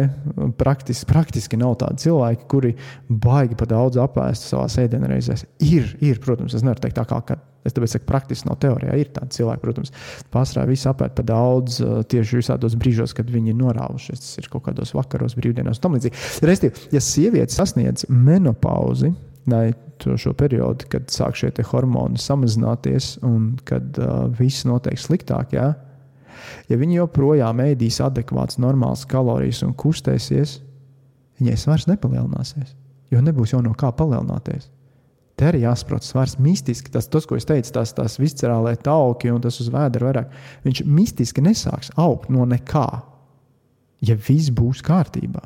Praktiski, 0.59 1.09
praktiski 1.11 1.61
nav 1.61 1.77
tādi 1.83 2.07
cilvēki, 2.07 2.49
kuri 2.51 2.73
baigi 3.09 3.59
pa 3.59 3.69
daudz 3.71 4.01
apēst 4.03 4.51
savā 4.51 4.69
ēdienreizēs. 4.87 5.47
Ir, 5.67 5.93
ir, 6.05 6.23
protams, 6.25 6.57
es 6.57 6.67
nevaru 6.67 6.87
teikt 6.87 6.99
tā 7.01 7.07
kā. 7.09 7.23
kā 7.27 7.39
Es 7.67 7.75
tāpēc 7.75 7.97
saku, 7.97 8.07
praktiski 8.07 8.49
nav 8.49 8.61
teorijā. 8.63 8.95
Ir 8.95 9.09
tādi 9.15 9.41
cilvēki, 9.41 9.63
protams, 9.65 9.93
pārsvarā 10.35 10.69
visi 10.71 10.87
apēd 10.91 11.17
par 11.17 11.27
daudz 11.27 11.81
tieši 12.13 12.41
visādos 12.41 12.77
brīžos, 12.79 13.15
kad 13.17 13.31
viņi 13.33 13.53
ir 13.53 13.59
norāvušies. 13.59 14.23
Tas 14.23 14.43
ir 14.43 14.51
kaut 14.53 14.69
kādos 14.69 14.95
vakaros, 14.97 15.35
brīvdienās 15.39 15.81
un 15.81 15.87
tam 15.87 15.97
līdzīgi. 15.97 16.23
Restīvi, 16.47 16.87
ja 16.95 17.03
sieviete 17.03 17.57
sasniedz 17.57 18.07
menopauzi, 18.13 19.11
lai 19.51 19.71
šo 20.03 20.35
periodu, 20.37 20.87
kad 20.93 21.11
sāk 21.11 21.39
šie 21.39 21.51
hormoni 21.71 22.21
samazināties 22.21 23.17
un 23.27 23.55
kad 23.67 23.99
uh, 23.99 24.27
viss 24.39 24.67
notiek 24.69 24.99
sliktāk, 25.01 25.55
jā, 25.57 25.71
Ja 26.71 26.79
viņi 26.81 27.01
joprojām 27.01 27.61
ēdīs 27.65 28.01
adekvātas, 28.05 28.61
normālas 28.63 29.05
kalorijas 29.09 29.63
un 29.67 29.75
kustēsies, 29.79 30.61
viņai 31.41 31.59
svars 31.61 31.87
nepalielināsies, 31.91 32.75
jo 33.13 33.21
nebūs 33.25 33.55
jau 33.55 33.63
no 33.65 33.75
kā 33.79 33.93
palielināties. 33.97 34.71
Te 35.37 35.51
arī 35.51 35.67
jāsaprot, 35.67 36.05
svars 36.05 36.39
mistiski. 36.41 36.89
Tas, 36.93 37.11
tas 37.13 37.27
ko 37.29 37.37
es 37.37 37.45
teicu, 37.45 37.69
tas, 37.77 37.93
tas 37.97 38.17
viscerālē 38.17 38.73
tauki 38.81 39.29
un 39.29 39.43
tas 39.45 39.59
uz 39.61 39.69
vēdera 39.73 40.09
vairāk. 40.09 40.31
Viņš 40.65 40.81
mistiski 40.89 41.45
nesāks 41.45 41.93
augt 42.01 42.31
no 42.33 42.47
nekā, 42.49 42.87
ja 44.09 44.17
viss 44.17 44.49
būs 44.49 44.81
kārtībā. 44.87 45.45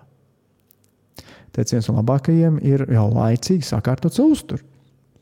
Tāds 1.50 1.74
viens 1.74 1.88
no 1.90 1.96
labākajiem 1.98 2.60
ir 2.62 2.86
jau 2.94 3.08
laicīgi 3.10 3.66
sakārtot 3.66 4.14
savu 4.14 4.36
uzturu. 4.36 4.62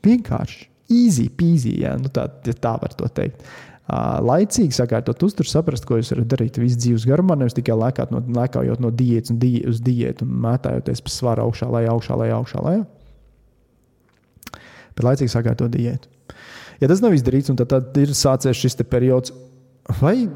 Vienkārši, 0.05 0.69
easy, 0.93 1.31
peasy, 1.33 1.79
ja, 1.83 1.95
nu 2.01 2.13
tā, 2.13 2.27
ja 2.45 2.55
tā 2.61 2.75
var 2.81 2.93
teikt 3.17 3.45
laicīgi 3.89 4.77
sakārtot 4.77 5.23
uzturu, 5.25 5.49
saprast, 5.49 5.87
ko 5.89 5.97
jūs 5.97 6.13
varat 6.13 6.29
darīt 6.29 6.61
visu 6.61 6.77
dzīves 6.83 7.07
garumā, 7.09 7.39
nevis 7.41 7.57
tikai 7.57 7.77
lēkāt 7.79 8.13
no, 8.13 8.21
lēkājot 8.37 8.83
no 8.85 8.91
diētas 8.93 9.33
un 9.33 9.41
die, 9.41 9.63
uz 9.69 9.81
diētu 9.85 10.27
un 10.27 10.35
mētājoties 10.45 11.05
pa 11.05 11.13
svaru 11.13 11.47
augšā, 11.47 11.71
lejā, 11.73 11.95
augšā, 11.95 12.19
lejā, 12.21 12.37
augšā, 12.37 12.65
lejā. 12.67 12.85
Bet 14.99 15.07
laicīgi 15.07 15.33
sakārtot 15.33 15.73
diētu. 15.73 16.11
Ja 16.83 16.91
tas 16.91 17.01
nav 17.03 17.17
izdarīts, 17.17 17.51
tad, 17.57 17.71
tad 17.71 17.97
ir 18.03 18.13
sācies 18.15 18.61
šis 18.61 18.77
periods, 18.91 19.33
vai 20.03 20.29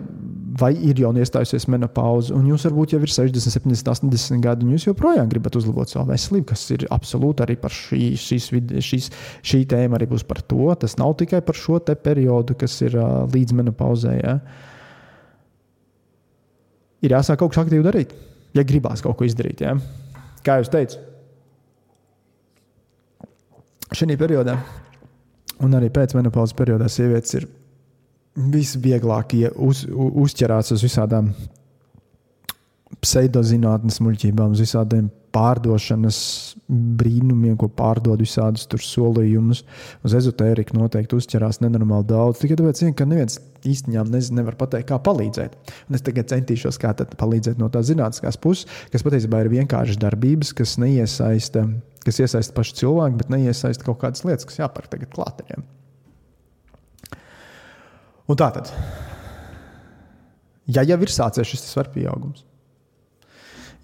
vai 0.59 0.73
ir 0.77 0.99
jau 1.01 1.11
iestājusies 1.17 1.65
menopauze, 1.73 2.33
un 2.37 2.45
jums 2.51 2.65
varbūt 2.67 2.95
jau 2.95 3.01
ir 3.01 3.11
60, 3.13 3.55
70, 3.55 3.89
80 3.89 4.43
gadi, 4.45 4.67
un 4.67 4.75
jūs 4.75 4.89
joprojām 4.91 5.31
gribat 5.31 5.57
uzlabot 5.57 5.89
savu 5.89 6.11
veselību, 6.11 6.47
kas 6.51 6.65
ir 6.75 6.85
absolūti 6.93 7.45
arī 7.45 7.57
par 7.61 7.73
šī, 7.73 8.13
šīs, 8.21 8.51
šīs, 8.85 9.09
šī 9.49 9.63
tēma, 9.71 9.97
arī 9.97 10.11
būs 10.11 10.27
par 10.29 10.43
to. 10.45 10.67
Tas 10.83 10.99
nav 11.01 11.15
tikai 11.23 11.41
par 11.47 11.57
šo 11.59 11.81
periodu, 11.81 12.57
kas 12.59 12.77
ir 12.85 12.99
uh, 12.99 13.23
līdz 13.33 13.57
menopauzē. 13.63 14.13
Ja? 14.19 14.37
Ir 17.03 17.17
jāsāk 17.17 17.41
kaut 17.41 17.55
kas 17.55 17.65
aktīvi 17.65 17.87
darīt, 17.87 18.13
ja 18.57 18.67
gribās 18.67 19.03
kaut 19.05 19.17
ko 19.19 19.29
izdarīt. 19.29 19.65
Ja? 19.65 19.77
Kā 20.45 20.61
jau 20.61 20.69
teicu, 20.77 21.01
šajā 23.93 24.21
periodā, 24.21 24.59
un 25.65 25.79
arī 25.79 25.89
pēc 25.93 26.17
menopauzes 26.19 26.57
periodā, 26.59 26.91
sievietes 26.93 27.41
ir 27.41 27.49
visvieglāk 28.37 29.35
uz, 29.61 29.85
uzķerās 29.89 30.73
uz 30.77 30.85
visādām 30.85 31.33
pseidozinātnes 33.03 33.99
muļķībām, 34.05 34.55
uz 34.55 34.63
visādiem 34.63 35.11
pārdošanas 35.33 36.19
brīnumiem, 37.01 37.55
ko 37.61 37.71
pārdod 37.73 38.21
visādus 38.21 38.67
solījumus. 38.85 39.63
Uz 40.05 40.17
ezotēriku 40.19 40.77
noteikti 40.77 41.17
uzķerās 41.17 41.63
nenormāli 41.65 42.09
daudz. 42.11 42.43
Tikai 42.43 42.59
tāpēc, 42.61 42.83
ka 42.99 43.09
neviens 43.09 43.39
īstenībā 43.65 44.05
nevar 44.37 44.59
pateikt, 44.61 44.91
kā 44.91 45.01
palīdzēt. 45.03 45.57
Un 45.89 45.99
es 45.99 46.05
tagad 46.05 46.29
centīšos 46.33 46.81
kā 46.83 46.93
palīdzēt 46.93 47.61
no 47.63 47.71
tās 47.73 47.89
zinātniskās 47.89 48.41
puses, 48.43 48.69
kas 48.93 49.07
patiesībā 49.07 49.41
ir 49.43 49.53
vienkāršas 49.57 50.01
darbības, 50.03 50.53
kas 50.61 50.77
neiesaista, 50.83 51.65
kas 52.05 52.25
iesaista 52.27 52.57
pašu 52.57 52.83
cilvēku, 52.83 53.23
bet 53.23 53.33
neiesaista 53.33 53.89
kaut 53.89 54.03
kādas 54.05 54.27
lietas, 54.29 54.49
kas 54.49 54.61
jāpērk 54.61 54.93
tagad 54.93 55.17
klātieniem. 55.17 55.65
Un 58.33 58.39
tā 58.41 58.49
tad, 58.55 58.71
ja 60.73 60.85
jau 60.89 60.97
ir 61.05 61.11
sācies 61.13 61.51
šis 61.51 61.67
svaru 61.69 61.93
pieaugums, 61.93 62.47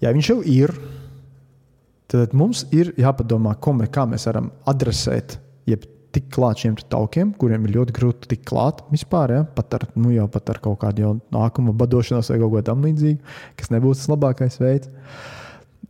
ja 0.01 0.09
viņš 0.15 0.29
jau 0.31 0.39
ir, 0.41 0.73
tad 2.09 2.33
mums 2.33 2.63
ir 2.73 2.89
jāpadomā, 2.97 3.53
kā 3.61 4.07
mēs 4.09 4.25
varam 4.25 4.49
adresēt, 4.69 5.37
jeb 5.69 5.85
tik 6.15 6.31
klāt 6.33 6.63
šiem 6.63 6.77
taukiem, 6.89 7.35
kuriem 7.37 7.67
ir 7.67 7.75
ļoti 7.75 7.93
grūti 7.93 8.31
tikt 8.31 8.47
klāt 8.49 8.81
vispār, 8.89 9.35
ja? 9.35 9.43
pat, 9.43 9.75
ar, 9.77 9.85
nu, 9.93 10.09
jau, 10.15 10.25
pat 10.33 10.49
ar 10.49 10.61
kaut 10.63 10.79
kādu 10.81 11.19
nākamo 11.35 11.75
badošanos 11.77 12.31
vai 12.33 12.39
kaut 12.41 12.55
ko 12.55 12.63
tamlīdzīgu, 12.71 13.35
kas 13.59 13.69
nebūs 13.75 14.01
tas 14.01 14.09
labākais 14.15 14.57
veids. 14.63 14.89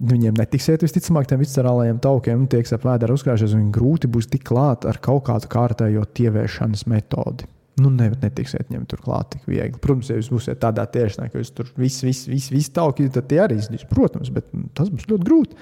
Viņiem 0.10 0.36
netiksiet 0.36 0.84
visticamāk 0.84 1.28
tiem 1.28 1.40
viscerālajiem 1.42 2.04
taukiem, 2.04 2.44
tiek 2.52 2.68
ap 2.76 2.84
vēdera 2.88 3.16
uzkrājušies, 3.16 3.56
un 3.56 3.72
grūti 3.76 4.12
būs 4.12 4.28
tikt 4.32 4.48
klāt 4.52 4.88
ar 4.88 5.00
kaut 5.04 5.26
kādu 5.32 5.48
kārtējo 5.52 6.04
tieviešanas 6.20 6.86
metodi. 6.92 7.48
Nu, 7.80 7.92
ne, 7.94 8.10
netiksiet 8.22 8.72
ņemt 8.74 8.90
turklāt 8.92 9.32
tik 9.36 9.46
viegli. 9.48 9.80
Protams, 9.82 10.10
ja 10.12 10.18
jūs 10.20 10.32
būsiet 10.34 10.60
tādā 10.62 10.84
tiešanā, 10.92 11.30
ka 11.32 11.40
jūs 11.42 11.54
tur 11.56 11.70
viss, 11.80 12.04
viss, 12.04 12.28
viss, 12.30 12.52
viss 12.52 12.74
tauki, 12.76 13.08
tad 13.14 13.30
tie 13.30 13.40
arī 13.46 13.60
izdīs. 13.62 13.86
Protams, 13.90 14.32
bet 14.36 14.50
tas 14.78 14.92
būs 14.92 15.08
ļoti 15.10 15.28
grūti. 15.28 15.58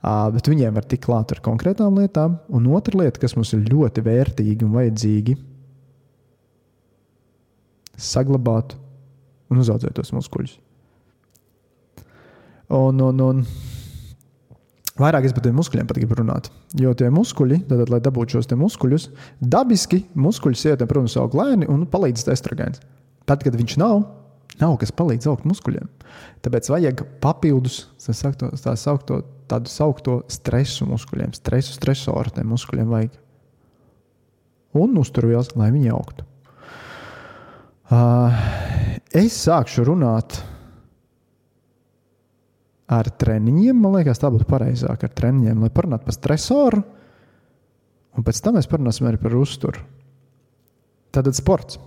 Uh, 0.00 0.30
bet 0.32 0.48
viņiem 0.48 0.76
var 0.78 0.86
tikt 0.88 1.04
klāt 1.04 1.34
ar 1.34 1.42
konkrētām 1.44 1.98
lietām. 2.00 2.38
Un 2.48 2.70
otra 2.72 3.02
lieta, 3.02 3.20
kas 3.20 3.36
mums 3.36 3.52
ir 3.56 3.66
ļoti 3.68 4.04
vērtīga 4.06 4.64
un 4.64 4.76
vajadzīga, 4.78 5.36
saglabāt 8.00 8.78
un 9.50 9.60
uzaugt 9.60 9.90
tos 9.96 10.14
muskuļus. 10.16 10.56
Un, 12.70 13.00
un, 13.02 13.20
un 13.26 13.44
vairāk 15.00 15.26
es 15.26 15.34
par 15.36 15.44
tiem 15.46 15.56
muskuļiem 15.58 15.88
pat 15.88 15.98
gribu 15.98 16.20
runāt. 16.20 16.50
Jo 16.78 16.92
tie 16.96 17.10
muskuļi, 17.14 17.62
tad, 17.70 17.90
lai 17.92 18.00
dabūtu 18.04 18.38
šos 18.38 18.50
muskuļus, 18.60 19.08
dabiski 19.40 20.04
muskuļi 20.14 20.60
sievietēm, 20.60 20.90
protams, 20.90 21.18
aug 21.20 21.36
lēni 21.38 21.68
un 21.70 21.86
palīdz 21.90 22.28
estrogēns. 22.34 22.82
Tad, 23.28 23.44
kad 23.46 23.56
viņš 23.56 23.76
nav, 23.80 24.04
nav 24.60 24.76
kas 24.80 24.94
palīdz 24.96 25.28
augt 25.30 25.48
muskuļiem. 25.48 25.88
Tāpēc 26.44 26.70
vajag 26.72 27.04
papildus, 27.22 27.84
tā 28.02 28.14
saucamo, 28.16 28.56
tā 28.60 28.76
saucamo 28.78 29.22
tādu 29.50 29.70
saukto 29.70 30.20
stresu 30.30 30.86
muskuļiem, 30.88 31.34
stresu, 31.34 31.74
stresoru 31.74 32.34
tiem 32.34 32.50
muskuļiem 32.52 32.94
vajag. 32.94 33.16
Un 34.78 34.94
uzturvielas, 35.00 35.50
lai 35.58 35.72
viņi 35.74 35.90
augtu. 35.94 36.26
Uh, 37.90 38.36
es 39.18 39.34
sākšu 39.42 39.82
runāt 39.88 40.38
ar 42.90 43.10
treniņiem. 43.22 43.76
Man 43.78 43.98
liekas, 43.98 44.20
tā 44.22 44.30
būtu 44.32 44.48
pareizāk 44.50 45.06
ar 45.06 45.14
treniņiem, 45.20 45.62
lai 45.64 45.72
parunātu 45.74 46.08
par 46.08 46.16
stresoru. 46.16 46.82
Un 48.18 48.26
pēc 48.26 48.42
tam 48.42 48.58
mēs 48.58 48.68
parunāsim 48.70 49.06
arī 49.08 49.20
par 49.22 49.36
uzturu. 49.38 49.84
Tātad 51.14 51.38
sports. 51.38 51.78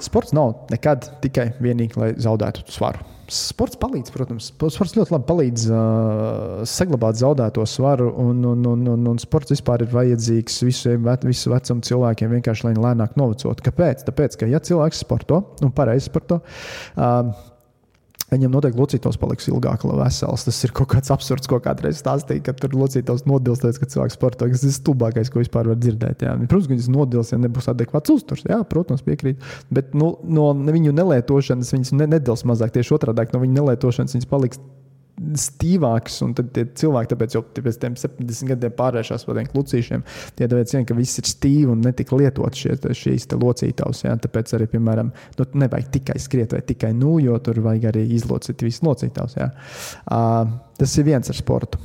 Sports 0.00 0.32
nav 0.34 0.70
nekad 0.72 1.10
tikai 1.22 1.50
vienīgi, 1.60 1.98
lai 2.00 2.12
zaudētu 2.18 2.64
svaru 2.72 3.10
sports 3.30 3.78
palīdz, 3.80 4.10
protams, 4.14 4.48
sports 4.50 4.96
ļoti 4.96 5.14
labi 5.14 5.26
palīdz 5.28 5.66
uh, 5.70 6.62
saglabāt 6.68 7.18
zaudēto 7.20 7.64
svaru, 7.68 8.10
un, 8.20 8.42
un, 8.46 8.64
un, 8.66 8.82
un, 8.94 9.06
un 9.12 9.20
sports 9.22 9.54
vispār 9.54 9.84
ir 9.84 9.92
vajadzīgs 9.94 10.60
visiem 10.66 11.06
visu 11.24 11.52
vecumu 11.52 11.86
cilvēkiem, 11.86 12.34
vienkārši 12.36 12.66
lai 12.66 12.74
viņi 12.74 12.84
lēnāk 12.84 13.16
novecotu. 13.20 13.66
Kāpēc? 13.66 14.04
Tāpēc, 14.08 14.38
ka 14.40 14.50
ja 14.50 14.60
cilvēks 14.66 15.04
sporto 15.04 15.42
un 15.62 15.74
pareizi 15.76 16.08
sporto, 16.10 16.40
uh, 16.42 17.30
Viņam 18.30 18.52
noteikti 18.54 18.78
locītos 18.78 19.18
paliks 19.18 19.48
ilgāk, 19.50 19.84
lai 19.88 19.96
vesels. 20.04 20.44
Tas 20.46 20.58
ir 20.66 20.74
kaut 20.76 20.92
kāds 20.92 21.10
absurds, 21.10 21.48
ko 21.50 21.58
kādreiz 21.62 21.98
stāstīja, 21.98 22.44
ka 22.46 22.54
tur 22.54 22.76
locītos 22.78 23.24
nodils, 23.26 23.62
tāpēc, 23.62 23.80
ka 23.82 23.90
cilvēks 23.94 24.18
sporto. 24.18 24.46
Tas 24.50 24.66
ir 24.66 24.74
stulbākais, 24.76 25.32
ko 25.32 25.42
vispār 25.42 25.70
var 25.72 25.80
dzirdēt. 25.80 26.22
Jā. 26.26 26.36
Protams, 26.44 26.68
ka 26.68 26.76
viņas 26.76 26.90
nodils, 26.94 27.32
ja 27.34 27.40
nebūs 27.42 27.70
adekvāts 27.72 28.14
uzturs. 28.14 28.46
Jā, 28.46 28.60
protams, 28.70 29.02
piekrīt. 29.06 29.42
Bet 29.74 29.96
nu, 29.98 30.12
no 30.22 30.52
viņu 30.54 30.94
nelietošanas 30.94 31.74
viņas 31.74 31.96
nedils 32.04 32.46
mazāk. 32.46 32.76
Tieši 32.76 32.94
otrādi 33.00 33.34
no 33.34 33.42
viņu 33.42 33.58
nelietošanas 33.58 34.14
viņas 34.14 34.30
paliks 34.30 34.62
stīvāks, 35.36 36.16
un 36.24 36.32
tad 36.36 36.50
tie 36.54 36.64
cilvēki, 36.80 37.10
tāpēc 37.12 37.34
jau 37.36 37.42
pēc 37.44 37.78
tam 37.82 37.96
70 37.98 38.48
gadiem 38.54 38.72
pārvēršas 38.76 39.26
par 39.26 39.36
tādiem 39.36 39.50
klucīšiem, 39.52 40.04
tie 40.38 40.48
tāpēc, 40.48 40.74
vien, 40.76 40.86
ka 40.88 40.96
viss 40.96 41.20
ir 41.20 41.28
stīvi 41.28 41.68
un 41.74 41.84
netika 41.84 42.16
lietot 42.16 42.56
šie, 42.56 42.76
šīs 42.96 43.28
locītavas. 43.34 44.04
Ja? 44.06 44.16
Tāpēc 44.20 44.54
arī, 44.56 44.70
piemēram, 44.72 45.12
nu, 45.12 45.48
nevajag 45.64 45.92
tikai 45.98 46.16
skriet 46.22 46.56
vai 46.56 46.62
tikai 46.66 46.92
nu, 46.96 47.18
jo 47.22 47.36
tur 47.44 47.60
vajag 47.66 47.90
arī 47.92 48.06
izlocīt 48.16 48.64
visas 48.64 48.84
locītavas. 48.86 49.36
Ja? 49.36 49.50
Uh, 50.08 50.56
tas 50.80 50.96
ir 50.96 51.08
viens 51.10 51.30
ar 51.30 51.38
sportu. 51.38 51.80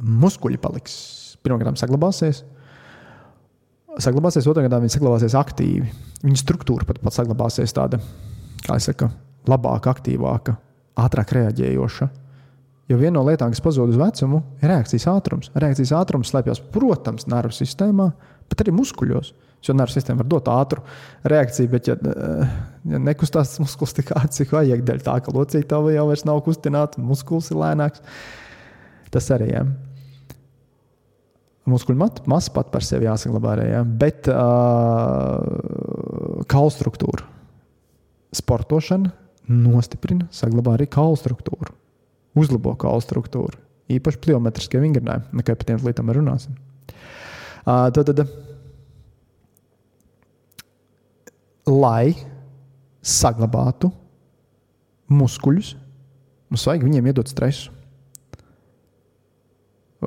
Muskuļi 0.00 0.58
paliks. 0.62 0.98
Pirmkārt, 1.44 1.76
saglabāsies. 1.78 2.42
Saglabāsies, 4.00 4.46
otrā 4.50 4.64
gadā 4.64 4.80
viņi 4.82 4.96
saglabāsies 4.96 5.36
aktīvi. 5.38 5.92
Viņa 6.24 6.40
struktūra 6.40 6.88
pat, 6.88 6.98
pat 7.04 7.14
saglabāsies 7.14 7.76
tāda, 7.76 8.00
kā 8.64 8.80
jau 8.80 8.88
teicu, 8.88 9.10
labāka, 9.52 9.92
aktīvāka 9.92 10.56
ātrāk 11.00 11.34
reaģējoša. 11.36 12.08
Jo 12.90 12.98
viena 13.00 13.16
no 13.16 13.22
lietām, 13.24 13.52
kas 13.54 13.62
pazūd 13.64 13.94
uz 13.94 13.98
vecumu, 14.00 14.42
ir 14.60 14.68
reakcijas 14.68 15.06
ātrums. 15.14 15.48
Reakcijas 15.56 15.94
ātrums 15.96 16.30
slēpjas, 16.32 16.60
protams, 16.74 17.24
nervu 17.32 17.56
sistēmā, 17.56 18.10
bet 18.50 18.60
arī 18.60 18.74
muskuļos. 18.76 19.32
Jo 19.64 19.72
nervu 19.72 19.94
sistēma 19.94 20.20
var 20.20 20.28
dot 20.28 20.48
ātru 20.52 20.82
reakciju, 21.32 21.70
bet, 21.72 21.88
ja, 21.88 21.94
ja 22.90 22.98
nekustās 23.00 23.54
muskulis 23.62 23.96
tik 23.96 24.12
ātri, 24.12 24.34
cik 24.36 24.52
vajag, 24.52 24.82
dēļ 24.84 25.00
tā, 25.06 25.14
ka 25.24 25.32
locītava 25.32 25.94
jau 25.94 26.04
nav 26.28 26.42
kustināta, 26.44 27.00
muskulis 27.00 27.48
ir 27.48 27.62
lēnāks, 27.62 28.04
tas 29.14 29.30
arī 29.32 29.48
ir. 29.48 29.56
Ja. 29.56 29.64
Muskuļu 31.72 31.96
masa 32.28 32.52
pat 32.52 32.68
par 32.68 32.84
sevi 32.84 33.06
jāsaglabā 33.08 33.54
arī, 33.54 33.70
ja. 33.70 33.80
bet 33.88 34.28
uh, 34.28 35.40
kaulu 36.44 36.68
struktūra, 36.74 37.24
sportošana 38.36 39.23
nostiprina, 39.50 40.28
saglabā 40.32 40.78
arī 40.78 40.88
kaulu 40.90 41.18
struktūru, 41.20 41.74
uzlabo 42.38 42.74
kaulu 42.80 43.02
struktūru, 43.04 43.58
īpaši 43.92 44.20
pliometriskie 44.24 44.80
vingrinājumi, 44.82 45.40
nekā 45.40 45.56
par 45.58 45.68
tiem 45.68 45.84
lietām 45.84 46.12
runāsim. 46.16 46.56
Uh, 47.64 47.88
tad, 47.94 48.10
tad, 48.10 48.24
lai 51.68 52.14
saglabātu 53.04 53.92
muskuļus, 55.12 55.74
mums 56.48 56.66
vajag 56.68 56.84
viņiem 56.88 57.08
iedot 57.12 57.30
stresu. 57.30 57.72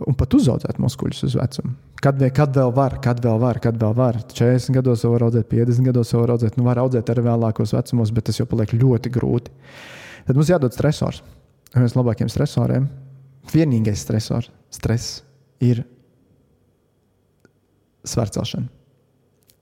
Un 0.06 0.16
pat 0.18 0.36
uzaugt 0.38 0.80
muskuļus 0.82 1.24
uz 1.28 1.36
vecumu. 1.40 1.74
Kad, 2.04 2.22
kad 2.36 2.54
vēl 2.56 2.72
var, 2.76 2.98
kad 3.04 3.22
vēl 3.24 3.40
var, 3.42 3.60
kad 3.64 3.80
vēl 3.82 3.96
var. 3.98 4.20
40 4.30 4.76
gados 4.78 5.04
jau 5.04 5.14
var 5.16 5.26
audzēt, 5.28 5.48
50 5.50 5.90
gados 5.90 6.14
jau 6.14 6.22
var 6.22 6.36
audzēt, 6.36 6.60
nu 6.60 6.68
var 6.68 6.82
audzēt 6.84 7.10
arī 7.14 7.26
vēlākos 7.26 7.74
vecumos, 7.74 8.14
bet 8.14 8.30
tas 8.30 8.38
jau 8.38 8.46
paliek 8.50 8.76
ļoti 8.78 9.12
grūti. 9.18 9.54
Tad 10.28 10.38
mums 10.38 10.52
jādod 10.52 10.76
stresors. 10.76 11.24
Viens 11.74 11.96
no 11.96 12.04
labākajiem 12.04 12.32
stresoriem, 12.32 12.88
vienīgais 13.52 14.06
stresors, 14.06 14.52
stress 14.74 15.22
ir 15.64 15.84
svērcelšana. 18.08 18.77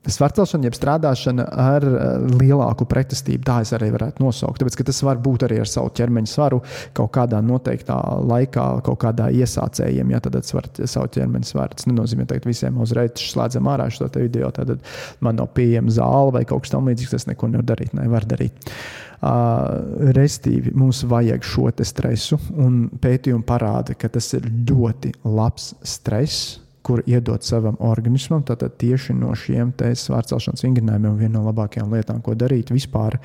Svarcelšana, 0.06 0.68
jeb 0.68 0.76
strādāšana 0.76 1.46
ar 1.50 1.86
eh, 1.86 2.26
lielāku 2.40 2.86
pretestību, 2.88 3.42
tā 3.46 3.58
es 3.64 3.72
arī 3.76 3.90
varētu 3.94 4.22
nosaukt. 4.22 4.60
Tāpēc, 4.62 4.78
tas 4.86 5.02
var 5.06 5.20
būt 5.22 5.46
arī 5.48 5.60
ar 5.62 5.70
savu 5.70 5.90
ķermeņa 5.96 6.30
svaru 6.30 6.60
kaut 6.96 7.10
kādā 7.16 7.40
noteiktā 7.44 7.96
laikā, 8.22 8.66
kaut 8.86 9.00
kādā 9.02 9.30
iesācējiem. 9.34 10.12
Ja 10.14 10.20
tad 10.22 10.38
var 10.38 10.68
savu 10.84 11.10
ķermeņa 11.16 11.50
svaru. 11.50 11.78
Tas 11.78 11.88
nenozīmē, 11.90 12.28
ka 12.30 12.40
visiem 12.46 12.78
uzreiz 12.82 13.18
slēdzam 13.22 13.70
ārā 13.72 13.88
šo 13.92 14.08
video. 14.14 14.52
Tad 14.54 14.76
man 15.24 15.40
nav 15.40 15.50
pieejama 15.56 15.92
zāle 15.94 16.36
vai 16.38 16.44
kaut 16.48 16.66
kas 16.66 16.74
tamlīdzīgs. 16.76 17.16
Tas 17.16 17.28
neko 17.30 17.50
nevar 17.52 17.66
darīt, 17.74 17.96
nevar 17.96 18.28
darīt. 18.28 18.70
Uh, 19.16 20.12
restīvi 20.12 20.74
mums 20.76 21.00
vajag 21.08 21.44
šo 21.46 21.70
stresu, 21.88 22.36
un 22.60 22.84
pētījumi 23.00 23.46
parāda, 23.48 23.96
ka 23.96 24.10
tas 24.12 24.28
ir 24.36 24.44
ļoti 24.44 25.14
labs 25.24 25.72
stress 25.88 26.65
kur 26.86 27.02
iedot 27.06 27.42
savam 27.42 27.74
organismam. 27.82 28.44
Tātad 28.46 28.76
tieši 28.78 29.16
no 29.18 29.32
šiem 29.34 29.72
svārcelšanas 29.74 30.62
vingrinājumiem 30.62 31.18
viena 31.18 31.40
no 31.40 31.48
labākajām 31.48 31.96
lietām, 31.96 32.22
ko 32.22 32.36
darīt 32.38 32.70
vispār 32.74 33.18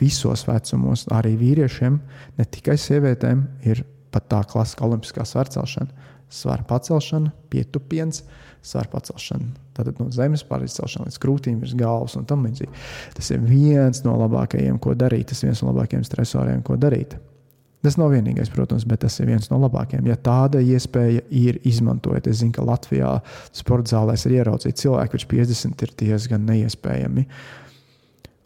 visos 0.00 0.46
vecumos, 0.48 1.04
arī 1.12 1.34
vīriešiem, 1.36 2.00
ne 2.38 2.48
tikai 2.48 2.78
sievietēm, 2.80 3.44
ir 3.68 3.84
pat 4.14 4.30
tā 4.32 4.40
klasiskā 4.48 4.88
olimpiskā 4.88 5.26
svārcelšana. 5.28 6.12
Svara 6.32 6.64
pacelšana, 6.66 7.30
pietupiens, 7.52 8.24
svara 8.66 8.90
pacelšana. 8.90 9.52
Tātad 9.76 10.00
no 10.00 10.08
zemes 10.10 10.42
pārcelšana 10.48 11.06
līdz 11.06 11.20
krūtīm, 11.22 11.60
virs 11.62 11.76
galvas 11.78 12.16
un 12.18 12.26
tam 12.26 12.48
līdzīgi. 12.48 12.72
Tas 13.14 13.30
ir 13.30 13.44
viens 13.44 14.02
no 14.08 14.16
labākajiem, 14.24 14.80
ko 14.82 14.96
darīt. 14.98 15.28
Tas 15.30 15.44
ir 15.44 15.52
viens 15.52 15.62
no 15.62 15.70
labākajiem 15.70 16.02
stresoriem, 16.08 16.64
ko 16.66 16.80
darīt. 16.80 17.14
Tas 17.86 17.94
nav 18.00 18.10
vienīgais, 18.10 18.48
protams, 18.50 18.82
bet 18.88 19.04
tas 19.04 19.14
ir 19.22 19.28
viens 19.30 19.46
no 19.52 19.60
labākajiem. 19.62 20.08
Ja 20.10 20.16
tāda 20.18 20.58
iespēja 20.58 21.22
ir, 21.30 21.60
izmantojiet. 21.68 22.26
Es 22.26 22.40
zinu, 22.40 22.50
ka 22.56 22.64
Latvijā 22.66 23.12
sporta 23.54 23.94
zālēs 23.94 24.26
ir 24.26 24.40
ieraudzīt 24.40 24.80
cilvēku, 24.82 25.14
kurš 25.14 25.28
50 25.30 25.86
ir 25.86 25.94
diezgan 26.02 26.48
neiespējami. 26.48 27.26
Uh, 27.28 27.65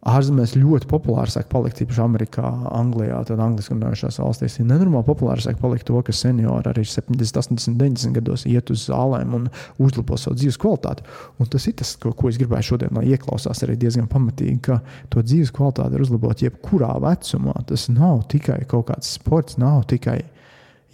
Ārzemēs 0.09 0.55
ļoti 0.57 0.86
populāri 0.88 1.28
sāk 1.28 1.51
palikt, 1.53 1.82
īpaši 1.84 2.01
Amerikā, 2.01 2.48
Anglijā, 2.72 3.18
tad 3.28 3.40
angliski 3.44 3.74
runājošās 3.74 4.16
valstīs. 4.22 4.55
Ir 4.57 4.68
nenormāli 4.70 5.05
populāri 5.05 5.44
sāk 5.44 5.59
palikt 5.61 5.84
to, 5.90 5.98
ka 6.01 6.14
seniori 6.16 6.70
arī 6.70 6.86
70, 6.88 7.36
80, 7.36 7.76
90 7.76 8.16
gados 8.16 8.46
iet 8.48 8.72
uz 8.72 8.86
zālēm 8.88 9.34
un 9.36 9.51
uzlabo 9.76 10.16
savu 10.16 10.38
dzīves 10.40 10.57
kvalitāti. 10.62 11.05
Un 11.36 11.51
tas 11.53 11.68
ir 11.68 11.76
tas, 11.82 11.92
ko, 12.01 12.14
ko 12.16 12.32
es 12.32 12.38
gribēju 12.40 12.70
šodien, 12.70 12.96
lai 12.96 13.12
ieklausās 13.12 13.61
arī 13.66 13.76
diezgan 13.82 14.09
pamatīgi, 14.09 14.57
ka 14.70 14.78
to 15.12 15.20
dzīves 15.20 15.53
kvalitāti 15.53 15.98
var 15.98 16.07
uzlabot 16.07 16.46
jebkurā 16.46 16.94
vecumā. 17.05 17.59
Tas 17.68 17.90
nav 17.92 18.24
tikai 18.32 18.62
kaut 18.72 18.88
kāds 18.94 19.12
sports, 19.18 19.61
nav 19.61 19.84
tikai 19.92 20.22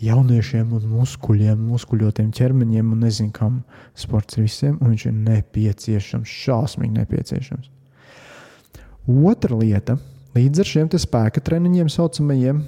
jauniešiem 0.02 0.74
un 0.74 0.90
muskuļiem, 0.96 1.62
muskuļotiem 1.70 2.34
ķermeņiem 2.34 2.90
un 2.90 3.06
nezinu, 3.06 3.30
kam 3.38 3.62
sports 3.94 4.42
visiem, 4.42 4.80
un 4.82 4.96
viņš 4.96 5.08
ir 5.12 5.16
nepieciešams, 5.30 6.36
šausmīgi 6.42 6.98
nepieciešams. 6.98 7.75
Otra 9.06 9.54
lieta, 9.54 10.00
līdz 10.34 10.62
ar 10.62 10.66
šiem 10.66 10.88
spēka 10.90 11.42
treniņiem, 11.46 11.90
saucamajiem, 11.92 12.64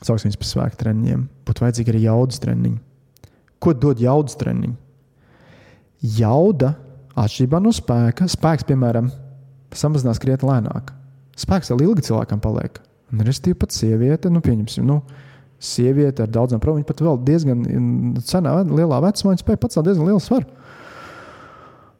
sauksim 0.00 0.30
viņus 0.30 0.40
par 0.40 0.48
spēka 0.48 0.80
treniņiem, 0.80 1.26
būtu 1.44 1.64
vajadzīgi 1.64 1.92
arī 1.92 2.00
jaudas 2.06 2.40
treniņi. 2.40 2.78
Ko 3.60 3.74
dod 3.76 4.00
jaudas 4.00 4.38
treniņi? 4.40 4.72
Jauda, 6.16 6.72
atšķirībā 7.20 7.60
no 7.60 7.72
spēka, 7.72 8.28
spēks, 8.32 8.64
piemēram, 8.68 9.12
samazinās 9.76 10.20
krietni 10.22 10.48
lēnāk. 10.48 10.92
Spēks 11.36 11.72
vēl 11.72 11.84
ilgi 11.90 12.08
cilvēkam 12.08 12.40
paliek. 12.40 12.80
Un 13.12 13.22
restīvi 13.28 13.58
pat 13.60 13.76
sieviete, 13.76 14.32
nu, 14.32 14.40
pieņemsim, 14.44 14.86
nu, 14.88 15.02
sieviete 15.60 16.24
ar 16.24 16.32
daudzām 16.32 16.60
problēmām, 16.62 16.82
viņa 16.82 16.90
pat 16.90 17.04
vēl 17.04 17.20
diezgan 17.28 17.64
senā, 18.24 18.56
lielā 18.68 19.00
vecumā, 19.04 19.34
viņa 19.34 19.44
spēja 19.44 19.60
pacelt 19.60 19.88
diezgan 19.88 20.08
lielu 20.08 20.22
svaru. 20.22 20.48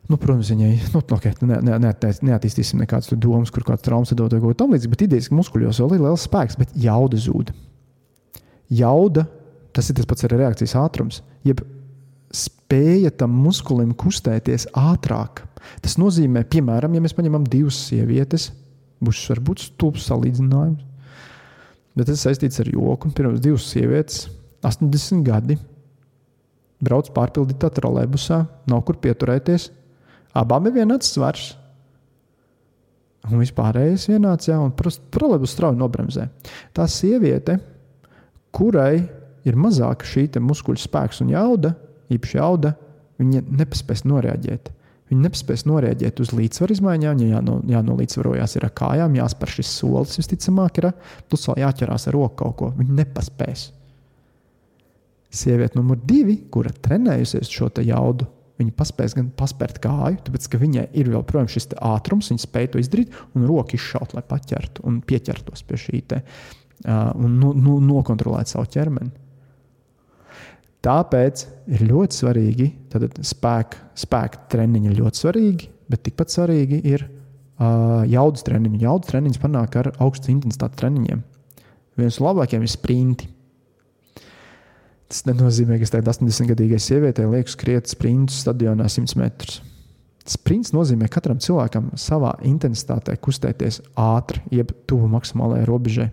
Nu, 0.05 0.19
protams, 0.21 0.51
viņai 0.53 0.73
nu, 0.93 1.01
okay, 1.17 1.33
ne, 1.49 1.59
ne, 1.65 1.77
ne, 1.81 1.93
neattīstīsim 2.29 2.83
nekādas 2.83 3.15
domas, 3.17 3.53
kur 3.55 3.65
kāds 3.65 3.87
traumas 3.87 4.13
dod 4.13 4.35
vai 4.37 4.43
ko 4.43 4.53
tamlīdzīgu, 4.61 4.93
bet 4.93 5.05
idejas, 5.07 5.31
muskuļos 5.33 5.81
vēl 5.81 5.95
ir 5.97 6.03
liels 6.05 6.27
spēks, 6.29 6.59
bet 6.61 6.75
jauda 6.77 7.21
zūd. 7.25 7.55
Jauda, 8.75 9.25
tas 9.73 9.89
ir 9.89 9.97
tas 9.97 10.09
pats 10.11 10.27
arī 10.27 10.43
reakcijas 10.43 10.75
ātrums, 10.77 11.23
jeb 11.47 11.63
spēja 12.37 13.15
tam 13.17 13.33
muskulim 13.47 13.95
kustēties 13.97 14.67
ātrāk. 14.77 15.47
Tas 15.81 15.97
nozīmē, 15.97 16.43
piemēram, 16.53 16.93
ja 16.97 17.05
mēs 17.05 17.17
paņemam 17.17 17.47
divas 17.49 17.79
sievietes, 17.87 18.51
būs 19.05 19.23
varbūt 19.31 19.63
stulbs 19.71 20.05
salīdzinājums, 20.11 20.83
bet 21.97 22.11
tas 22.11 22.27
saistīts 22.27 22.61
ar 22.61 22.69
joku. 22.69 23.09
Pirms 23.17 23.41
divas 23.41 23.71
sievietes, 23.73 24.27
80 24.69 25.25
gadi, 25.25 25.57
brauc 26.85 27.09
pārpildītā 27.17 27.73
trolēbusā, 27.73 28.43
nav 28.69 28.85
kur 28.85 29.01
pieturēties 29.01 29.71
Abām 30.35 30.67
ir 30.69 30.75
vienāds 30.81 31.13
svars. 31.15 31.53
Un 33.31 33.41
vispārējais 33.41 34.09
vienāds, 34.11 34.51
jā, 34.51 34.59
un 34.61 34.75
problēmas 34.75 35.55
strauji 35.55 35.81
nobremzē. 35.81 36.27
Tā 36.77 36.85
sieviete, 36.91 37.57
kurai 38.53 38.99
ir 39.49 39.57
mazāka 39.57 40.05
šī 40.09 40.27
muskuļu 40.45 40.83
spēks 40.83 41.23
un 41.25 41.33
jauda, 41.33 41.73
īpaši 42.13 42.37
jauda, 42.37 42.75
viņa 43.23 43.45
nepaspēs 43.63 44.05
noreaģēt. 44.09 44.73
Viņa 45.13 45.27
nepaspēs 45.27 45.67
noreaģēt 45.69 46.21
uz 46.25 46.33
līdzsvaru 46.37 46.75
izmaiņām, 46.75 47.19
ja 47.23 47.39
jāno, 47.39 47.59
jānolīdzvarojās 47.69 48.57
ar 48.61 48.69
kājām, 48.77 49.17
jāspēr 49.19 49.53
šis 49.59 49.73
solis 49.81 50.17
visticamāk, 50.21 50.81
ir 50.81 50.91
plus 51.29 51.45
vēl 51.49 51.61
jāķerās 51.65 52.09
ar 52.09 52.17
roku 52.17 52.39
kaut 52.41 52.57
ko. 52.61 52.71
Viņa 52.79 52.97
nepaspēs. 53.03 53.67
Sieviete 55.35 55.77
numur 55.77 56.01
divi, 56.01 56.39
kura 56.51 56.73
trenējusies 56.73 57.53
šo 57.53 57.69
jaudu, 57.85 58.29
Viņa 58.61 58.71
paspēs 58.79 59.17
gan 59.19 59.33
paspērt 59.35 59.81
kāju, 59.83 60.21
tāpēc 60.29 60.45
ka 60.53 60.61
viņai 60.61 60.85
ir 60.95 61.09
vēl 61.11 61.25
projām 61.27 61.49
šis 61.51 61.73
ātrums, 61.83 62.29
viņa 62.31 62.45
spēja 62.45 62.71
to 62.75 62.83
izdarīt 62.83 63.17
un 63.35 63.49
roku 63.49 63.75
izšaut, 63.75 64.15
lai 64.15 64.23
paķertu 64.29 64.85
un 64.87 65.01
pieķertos 65.03 65.65
pie 65.67 65.79
šī 65.81 66.03
te, 66.13 66.21
uh, 66.23 67.11
un 67.19 67.35
nu, 67.41 67.51
nu, 67.59 67.81
nokontrolēt 67.83 68.53
savu 68.53 68.71
ķermeni. 68.71 69.11
Tāpēc 70.85 71.45
ir 71.75 71.83
ļoti 71.89 72.21
svarīgi, 72.21 72.71
tad 72.93 73.19
spēka, 73.27 73.89
spēka 73.99 74.47
treniņi 74.53 74.91
ir 74.93 74.99
ļoti 75.01 75.23
svarīgi, 75.25 75.71
bet 75.91 76.05
tikpat 76.07 76.35
svarīgi 76.37 76.79
ir 76.93 77.07
uh, 77.09 78.05
jaudas 78.07 78.47
treniņi. 78.47 78.83
Jaudas 78.85 79.11
treniņš 79.11 79.41
panāk 79.43 79.81
ar 79.81 79.91
augstu 79.99 80.31
intensitātes 80.31 80.79
treniņiem. 80.83 81.25
Viens 81.99 82.19
no 82.21 82.29
labākajiem 82.29 82.67
ir 82.67 82.71
sprinti. 82.71 83.34
Tas 85.11 85.27
nenozīmē, 85.29 85.77
ka 85.79 85.87
es 85.87 85.93
tagad 85.93 86.09
80-gadīgai 86.15 86.81
sievietei 86.81 87.29
lieku 87.29 87.53
skriet 87.53 87.91
sprintus 87.91 88.41
stadionā 88.45 88.89
100 88.89 89.19
metrus. 89.21 89.61
Sprints 90.25 90.73
nozīmē 90.73 91.11
katram 91.13 91.37
cilvēkam 91.45 91.91
savā 92.01 92.31
intensitātē 92.49 93.19
kustēties 93.21 93.83
ātri, 94.01 94.41
jeb 94.57 94.73
tuvu 94.89 95.11
maksimālajai 95.13 95.67
robežai. 95.69 96.07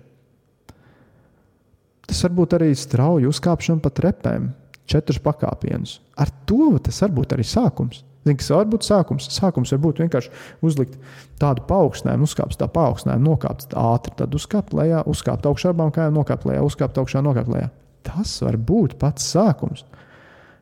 Tas 2.11 2.19
var 2.25 2.35
būt 2.35 2.57
arī 2.57 2.73
strauji 2.75 3.29
uzkāpšana 3.31 3.79
pa 3.79 3.93
trepēm, 3.95 4.51
četrus 4.91 5.21
pakāpienus. 5.23 6.01
Ar 6.19 6.27
to 6.49 6.75
tas 6.83 6.99
var 7.05 7.15
būt 7.15 7.37
arī 7.37 7.47
sākums. 7.47 8.03
Zini, 8.27 8.35
kas 8.37 8.51
var 8.51 8.67
būt 8.69 8.83
sākums? 8.85 9.31
Sākums 9.31 9.71
var 9.71 9.79
būt 9.87 10.03
vienkārši 10.03 10.33
uzlikt 10.67 10.99
tādu 11.39 11.63
paaugstinājumu, 11.71 12.27
uzkāpt 12.27 12.59
tā 12.59 12.67
paaugstinājumu, 12.69 13.31
nokāpt 13.31 13.71
ātri, 13.79 14.17
tad 14.19 14.35
uzkāpt 14.35 14.75
lejā, 14.75 15.05
uzkāpt 15.07 15.47
augšā 15.47 15.71
abām 15.71 15.95
kājām, 15.95 16.19
nokāpt 16.19 16.45
lejā, 16.51 16.67
uzkāpt 16.67 16.99
augšā, 16.99 17.23
nokāpt 17.23 17.55
lejā 17.55 17.71
tas 18.05 18.33
var 18.43 18.57
būt 18.57 18.97
pats 19.01 19.25
sākums. 19.33 19.85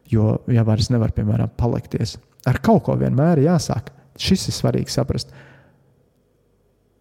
Jo, 0.09 0.39
ja 0.49 0.63
vairs 0.65 0.89
nevar, 0.89 1.13
piemēram, 1.13 1.51
palikties, 1.57 2.17
ar 2.49 2.57
kaut 2.65 2.87
ko 2.87 2.95
vienmēr 2.97 3.41
ir 3.41 3.51
jāsāk. 3.51 3.91
Šis 4.19 4.47
ir 4.49 4.55
svarīgi 4.57 4.91
saprast. 4.91 5.31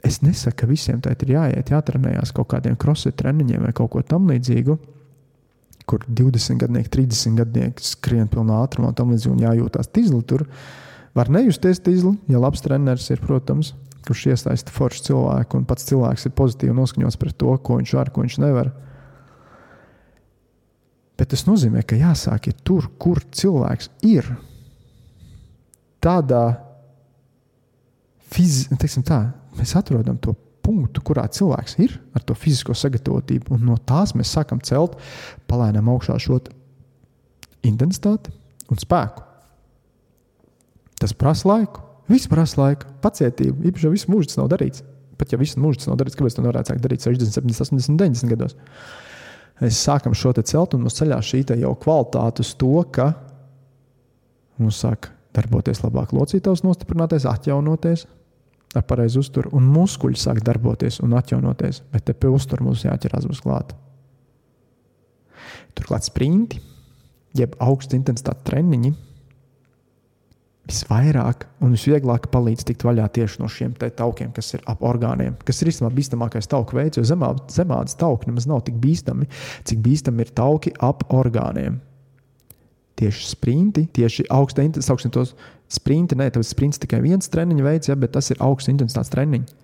Es 0.05 0.21
nesaku, 0.23 0.61
ka 0.61 0.69
visiem 0.71 1.01
tā 1.03 1.15
ir 1.17 1.33
jāiet, 1.35 1.73
jātrenējās 1.73 2.31
kaut 2.37 2.53
kādiem 2.53 2.77
crossfit 2.79 3.17
treniņiem 3.19 3.65
vai 3.67 3.73
kaut 3.75 3.91
ko 3.95 4.03
tamlīdzīgu, 4.07 4.77
kur 5.89 6.05
20 6.07 6.61
gadnieki, 6.61 6.93
30 6.95 7.41
gadnieki 7.41 7.87
skrien 7.87 8.29
pilnā 8.31 8.61
ātrumā, 8.63 8.93
tam 8.95 9.11
līdzīgi 9.15 9.35
un 9.35 9.43
jājūtās 9.47 9.91
tīzli. 9.91 10.21
Tur 10.29 10.45
var 11.17 11.33
nejusties 11.33 11.81
tīzli, 11.83 12.15
ja 12.31 12.43
labs 12.43 12.63
treneris 12.63 13.09
ir, 13.11 13.23
protams, 13.25 13.73
kurš 14.07 14.29
iesaista 14.35 14.73
foršu 14.73 15.09
cilvēku 15.09 15.59
un 15.59 15.67
pats 15.69 15.89
cilvēks 15.89 16.29
ir 16.29 16.37
pozitīvi 16.37 16.77
noskaņots 16.77 17.19
pret 17.21 17.37
to, 17.41 17.57
ko 17.65 17.81
viņš 17.81 17.95
var, 17.99 18.13
ko 18.13 18.25
viņš 18.25 18.39
nevar. 18.45 18.71
Bet 21.19 21.33
tas 21.35 21.45
nozīmē, 21.49 21.83
ka 21.83 21.99
jāsāk 21.99 22.51
ir 22.51 22.59
tur, 22.67 22.87
kur 23.01 23.21
cilvēks 23.35 23.91
ir. 24.07 24.29
Tādā 25.99 26.43
fiziskā, 28.31 29.23
mēs 29.59 29.75
atrodam 29.79 30.21
to 30.23 30.37
punktu, 30.63 31.03
kurā 31.03 31.25
cilvēks 31.33 31.79
ir 31.83 31.97
ar 32.15 32.23
to 32.27 32.37
fizisko 32.39 32.77
sagatavotību, 32.77 33.57
un 33.57 33.65
no 33.71 33.79
tās 33.89 34.15
mēs 34.15 34.31
sākam 34.37 34.61
celt 34.65 34.99
palēnām 35.51 35.89
augšā 35.91 36.19
šo 36.23 36.39
intensitāti 37.67 38.31
un 38.69 38.79
spēku. 38.79 39.25
Tas 40.99 41.15
prasa 41.15 41.49
laiku. 41.49 41.85
Viss 42.09 42.29
prasa 42.31 42.61
laiku, 42.63 42.89
pacietību. 43.03 43.67
Īpaši, 43.69 43.87
ja 43.87 43.93
visu 43.93 44.11
mūžu 44.13 44.31
tas 44.31 44.39
nav 44.41 44.49
darīts. 44.55 44.83
Pat 45.19 45.33
ja 45.35 45.39
visu 45.41 45.61
mūžu 45.61 45.83
tas 45.83 45.91
nav 45.91 45.99
darīts, 46.01 46.17
kāpēc 46.19 46.37
to 46.37 46.45
nevarētu 46.45 46.73
sākt 46.73 46.85
darīt 46.85 47.05
60, 47.05 47.35
70, 47.37 47.65
80, 47.69 47.99
90 48.01 48.33
gados? 48.33 48.57
Mēs 49.61 49.81
sākam 49.83 50.15
šo 50.15 50.33
celt, 50.39 50.75
un 50.75 50.85
mums 50.85 50.99
ceļā 50.99 51.19
šī 51.25 51.45
jau 51.59 51.75
kvalitāte 51.81 52.45
uz 52.45 52.55
to, 52.55 52.75
ka 52.93 53.13
mums 54.59 54.79
sāk 54.85 55.11
darboties 55.35 55.83
labāk 55.85 56.15
locītājs, 56.17 56.65
nostiprināties, 56.67 57.27
atjaunoties 57.29 58.07
ar 58.77 58.85
pareizu 58.85 59.23
uzturu, 59.25 59.51
un 59.57 59.69
muskuļi 59.73 60.19
sāk 60.19 60.43
darboties 60.45 61.01
un 61.05 61.15
atjaunoties, 61.17 61.83
bet 61.93 62.05
te 62.05 62.15
pie 62.15 62.29
uzturu 62.33 62.69
mums 62.69 62.85
jāķerās 62.85 63.29
uz 63.31 63.41
klāt. 63.41 63.73
Turklāt 65.79 66.05
sprinti, 66.05 66.61
jeb 67.39 67.55
augsta 67.63 67.97
intensitāte 67.97 68.45
treniņi 68.51 68.93
visvairāk 70.69 71.47
un 71.65 71.73
visvieglāk 71.73 72.29
palīdz 72.33 72.67
tikt 72.69 72.85
vaļā 72.85 73.07
tieši 73.17 73.41
no 73.41 73.49
šiem 73.53 73.75
taukiem, 73.79 74.33
kas 74.37 74.53
ir 74.55 74.65
ap 74.69 74.83
orgāniem, 74.85 75.37
kas 75.49 75.63
ir 75.63 75.71
īstenībā 75.73 75.95
bīstamākais 75.97 76.51
tauku 76.51 76.77
veids, 76.77 77.01
jo 77.01 77.05
zemā, 77.09 77.33
zemādas 77.53 77.97
tauki 77.99 78.29
nemaz 78.29 78.49
nav 78.51 78.65
tik 78.67 78.77
bīstami, 78.83 79.29
cik 79.69 79.81
bīstami 79.85 80.27
ir 80.27 80.35
tauki 80.37 80.75
ap 80.85 81.07
orgāniem. 81.15 81.81
Tieši 82.99 83.31
sprinti, 83.31 83.87
tieši 83.95 84.27
augsta 84.35 84.65
intensitātes, 84.67 85.33
sprinti, 85.71 86.19
ne 86.19 86.29
tas 86.35 86.53
sprints 86.53 86.81
tikai 86.83 87.01
viens 87.05 87.31
treniņa 87.31 87.65
veids, 87.65 87.89
ja, 87.89 87.97
bet 87.97 88.17
tas 88.17 88.29
ir 88.35 88.41
augsts 88.45 88.73
intensitātes 88.73 89.15
treniņš. 89.15 89.55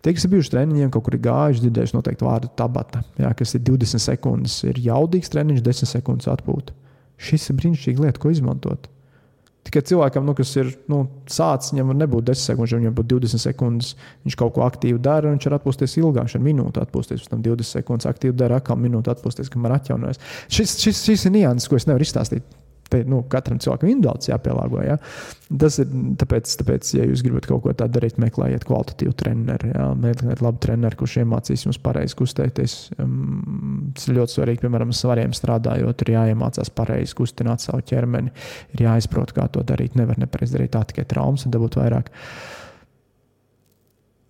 Tie, 0.00 0.14
kas 0.16 0.24
ir 0.24 0.30
bijuši 0.32 0.54
treniņiem, 0.54 0.90
kaut 0.94 1.04
kur 1.04 1.14
ir 1.14 1.20
gājuši, 1.26 1.60
dzirdējuši 1.66 1.94
noteikti 1.98 2.24
vārdu 2.24 2.48
tabata, 2.56 3.02
ja, 3.20 3.34
kas 3.36 3.52
ir 3.54 3.60
20 3.66 4.00
sekundes, 4.00 4.54
ir 4.64 4.80
jaudīgs 4.80 5.28
treniņš, 5.30 5.60
10 5.66 5.90
sekundes 5.92 6.30
atpūta. 6.32 6.72
Šis 7.20 7.50
ir 7.52 7.58
brīnišķīga 7.60 8.06
lieta, 8.06 8.22
ko 8.22 8.32
izmantot. 8.32 8.88
Tikai 9.66 9.82
cilvēkam, 9.90 10.24
nu, 10.24 10.32
kas 10.38 10.54
ir 10.56 10.70
nu, 10.88 11.02
sācis, 11.28 11.74
viņam 11.74 11.92
var 11.92 11.98
nebūt 12.00 12.30
10 12.30 12.48
sekundes, 12.48 12.72
viņam 12.78 12.94
būtu 12.96 13.18
20 13.20 13.42
sekundes. 13.42 13.90
Viņš 14.24 14.38
kaut 14.40 14.54
ko 14.56 14.64
aktīvi 14.64 15.02
dara, 15.04 15.34
viņš 15.34 15.50
var 15.50 15.58
atpūsties 15.58 15.98
ilgāk, 16.00 16.24
viņš 16.24 16.38
ir 16.38 16.46
minūte 16.46 16.80
atpūsties, 16.80 17.20
pēc 17.20 17.34
tam 17.34 17.44
20 17.44 17.68
sekundes 17.68 18.08
aktīvi 18.08 18.38
dara, 18.40 18.62
atkal 18.62 18.80
minūte 18.80 19.12
atpūsties, 19.12 19.52
kamēr 19.52 19.76
atjaunojas. 19.76 20.22
Šis, 20.48 20.78
šis, 20.80 21.04
šis 21.10 21.28
ir 21.28 21.36
nianses, 21.36 21.68
ko 21.68 21.76
es 21.76 21.86
nevaru 21.90 22.08
izstāstīt 22.08 22.48
nu, 23.08 23.22
katram 23.30 23.60
cilvēkam 23.62 23.90
individuāli 23.92 24.32
jāpielāgo. 24.32 24.82
Ja? 24.84 24.96
Tas 25.60 25.78
ir 25.82 25.88
tāpēc, 26.20 26.52
tāpēc, 26.60 26.92
ja 26.98 27.06
jūs 27.08 27.24
gribat 27.26 27.48
kaut 27.50 27.64
ko 27.64 27.74
tādu 27.76 27.98
darīt, 27.98 28.20
meklējiet 28.22 28.66
kvalitatīvu 28.68 29.16
treneru, 29.22 29.72
ja? 29.72 29.88
meklējiet 29.98 30.44
labu 30.44 30.62
treneru, 30.62 31.00
kurš 31.00 31.18
iemācīs 31.24 31.66
jums 31.66 31.80
pareizi 31.82 32.18
kustēties. 32.20 32.76
Um, 33.02 33.90
tas 33.96 34.06
ir 34.08 34.18
ļoti 34.20 34.36
svarīgi, 34.36 34.64
piemēram, 34.66 34.94
svariem 34.96 35.34
strādājot, 35.36 36.06
ir 36.06 36.14
jāiemācās 36.16 36.72
pareizi 36.74 37.18
kustināt 37.18 37.64
savu 37.64 37.82
ķermeni, 37.90 38.32
ir 38.76 38.86
jāizprot, 38.86 39.34
kā 39.36 39.48
to 39.52 39.66
darīt. 39.66 39.98
Nevar 39.98 40.20
nepareizi 40.20 40.58
darīt 40.58 40.74
tā 40.76 40.86
tikai 40.92 41.08
traumas 41.10 41.46
un 41.46 41.54
dabūt 41.56 41.80
vairāk. 41.80 42.10
Uh, 42.10 42.59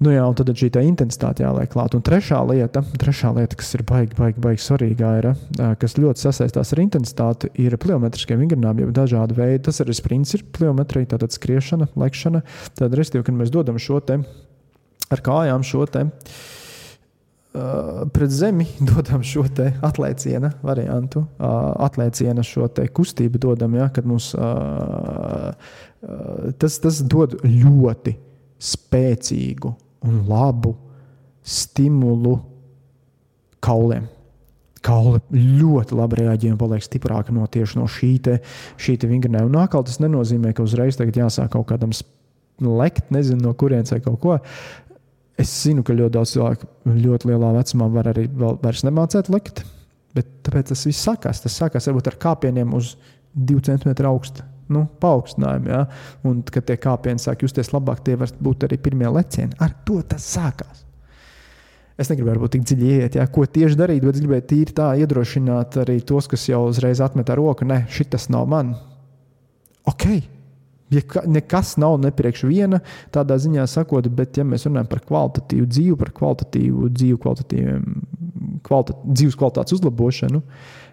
Nu 0.00 0.14
jā, 0.14 0.22
un 0.24 0.32
tad 0.32 0.48
šī 0.56 0.70
intensitāte 0.80 1.44
jāliek 1.44 1.68
klāt. 1.68 1.92
Un 1.92 2.00
trešā 2.00 2.38
lieta, 2.48 2.80
trešā 3.02 3.34
lieta 3.36 3.58
kas 3.60 3.74
ir 3.76 3.82
baigi, 3.84 4.14
baigi, 4.16 4.40
baigi 4.40 4.62
svarīga, 4.64 5.10
ir, 5.20 5.26
kas 5.76 5.98
ļoti 6.00 6.22
sasaistās 6.24 6.72
ar 6.72 6.80
intensitāti, 6.80 7.50
ir 7.60 7.76
pliometriskie 7.76 8.38
vingrinājumi, 8.40 8.86
jau 8.86 8.94
dažādi 8.96 9.36
veidi. 9.36 9.58
Tas 9.66 9.82
arī 9.84 9.92
sprints 9.98 10.32
ir 10.38 10.46
pliometrija, 10.56 11.10
tātad 11.12 11.36
skriešana, 11.36 11.90
lekšana. 12.00 12.40
Tad, 12.80 12.96
restīvi, 12.96 13.26
kad 13.28 13.36
mēs 13.36 13.52
dodam 13.52 13.76
šo 13.76 14.00
te 14.00 14.22
ar 15.10 15.22
kājām 15.26 15.66
šo 15.66 15.84
te. 15.90 16.06
Uh, 17.50 18.06
pret 18.14 18.30
zemi 18.30 18.64
dodam 18.92 19.24
šo 19.26 19.42
atlēciena 19.84 20.52
variantu, 20.62 21.26
uh, 21.42 21.74
atlēciena 21.82 22.44
šo 22.46 22.70
kustību 22.70 23.42
dodam, 23.42 23.74
ja, 23.74 23.90
kad 23.92 24.06
mums 24.06 24.30
uh, 24.38 25.50
tas, 26.62 26.78
tas 26.78 27.02
dod 27.02 27.40
ļoti 27.42 28.14
spēcīgu 28.62 29.74
un 30.06 30.24
labu 30.28 30.74
stimulu 31.44 32.38
kauliem. 33.64 34.08
Kauli 34.80 35.20
ļoti 35.36 35.96
labi 35.96 36.22
reaģē 36.22 36.54
un 36.54 36.60
paliek 36.60 36.84
stiprāki 36.84 37.34
no 37.36 37.44
tieši 37.52 37.76
no 37.76 37.88
šī, 37.90 38.12
te, 38.24 38.38
šī 38.80 38.96
te 39.02 39.10
vingrinājuma. 39.10 39.66
Atkal 39.66 39.84
tas 39.84 40.00
nenozīmē, 40.00 40.54
ka 40.56 40.64
uzreiz 40.64 40.96
jāsāk 40.96 41.50
kaut 41.52 41.68
kādam 41.68 41.92
lekt, 42.60 43.10
nezinu 43.12 43.44
no 43.44 43.52
kurienes 43.54 43.92
vai 43.92 44.00
kaut 44.04 44.20
ko. 44.22 44.38
Es 45.40 45.52
zinu, 45.64 45.84
ka 45.84 45.96
ļoti 45.96 46.14
daudz 46.16 46.32
cilvēku 46.32 46.68
ļoti 46.96 47.28
lielā 47.28 47.52
vecumā 47.56 47.90
var 47.92 48.10
arī 48.12 48.26
vairs 48.62 48.84
nemācīt 48.84 49.28
lekt, 49.32 49.64
bet 50.16 50.28
tāpēc 50.44 50.72
tas 50.72 50.86
viss 50.88 51.04
sākās. 51.04 51.44
Tas 51.44 51.60
sākās 51.60 51.88
varbūt 51.88 52.12
ar 52.12 52.18
kāpieniem 52.20 52.72
uz 52.76 52.94
2 53.36 53.60
cm 53.68 54.08
augstu 54.08 54.44
nu, 54.72 54.84
paaugstinājumu. 55.02 55.72
Ja? 55.72 55.84
Un, 56.26 56.42
kad 56.46 56.68
tie 56.68 56.78
kāpieni 56.80 57.22
sāk 57.22 57.44
justies 57.46 57.72
labāk, 57.74 58.04
tie 58.06 58.16
var 58.20 58.32
būt 58.40 58.68
arī 58.68 58.80
pirmie 58.82 59.10
lecieni. 59.10 59.56
Ar 59.62 59.74
to 59.86 60.00
tas 60.06 60.26
sākās. 60.36 60.86
Es 62.00 62.08
negribēju 62.08 62.40
būt 62.40 62.54
tik 62.56 62.62
dziļi 62.64 62.90
iet, 62.96 63.16
ja, 63.18 63.26
ko 63.28 63.44
tieši 63.44 63.76
darīt, 63.76 64.04
bet 64.06 64.16
es 64.16 64.24
gribēju 64.24 64.46
tīri 64.48 64.76
tā 64.76 64.86
iedrošināt 65.02 65.82
arī 65.82 65.98
tos, 66.08 66.30
kas 66.32 66.46
jau 66.48 66.62
uzreiz 66.70 67.02
atmet 67.04 67.28
ar 67.28 67.36
roku, 67.42 67.66
nē, 67.68 67.82
šis 67.92 68.30
nav 68.32 68.46
man. 68.48 68.72
Ok, 69.90 70.06
ja 70.94 71.24
nekas 71.28 71.74
nav 71.80 71.98
nepriekš 72.00 72.46
viena, 72.48 72.80
tādā 73.12 73.36
ziņā 73.40 73.66
sakot, 73.68 74.08
bet 74.16 74.40
ja 74.40 74.46
mēs 74.48 74.64
runājam 74.66 74.88
par 74.90 75.04
kvalitatīvu 75.06 75.68
dzīvi, 75.68 75.96
par 76.00 76.12
kvalitatīvu 76.16 76.88
dzīvi, 76.96 77.18
kvalita, 78.66 78.96
dzīves 79.04 79.38
kvalitātes 79.38 79.76
uzlabošanu, 79.76 80.42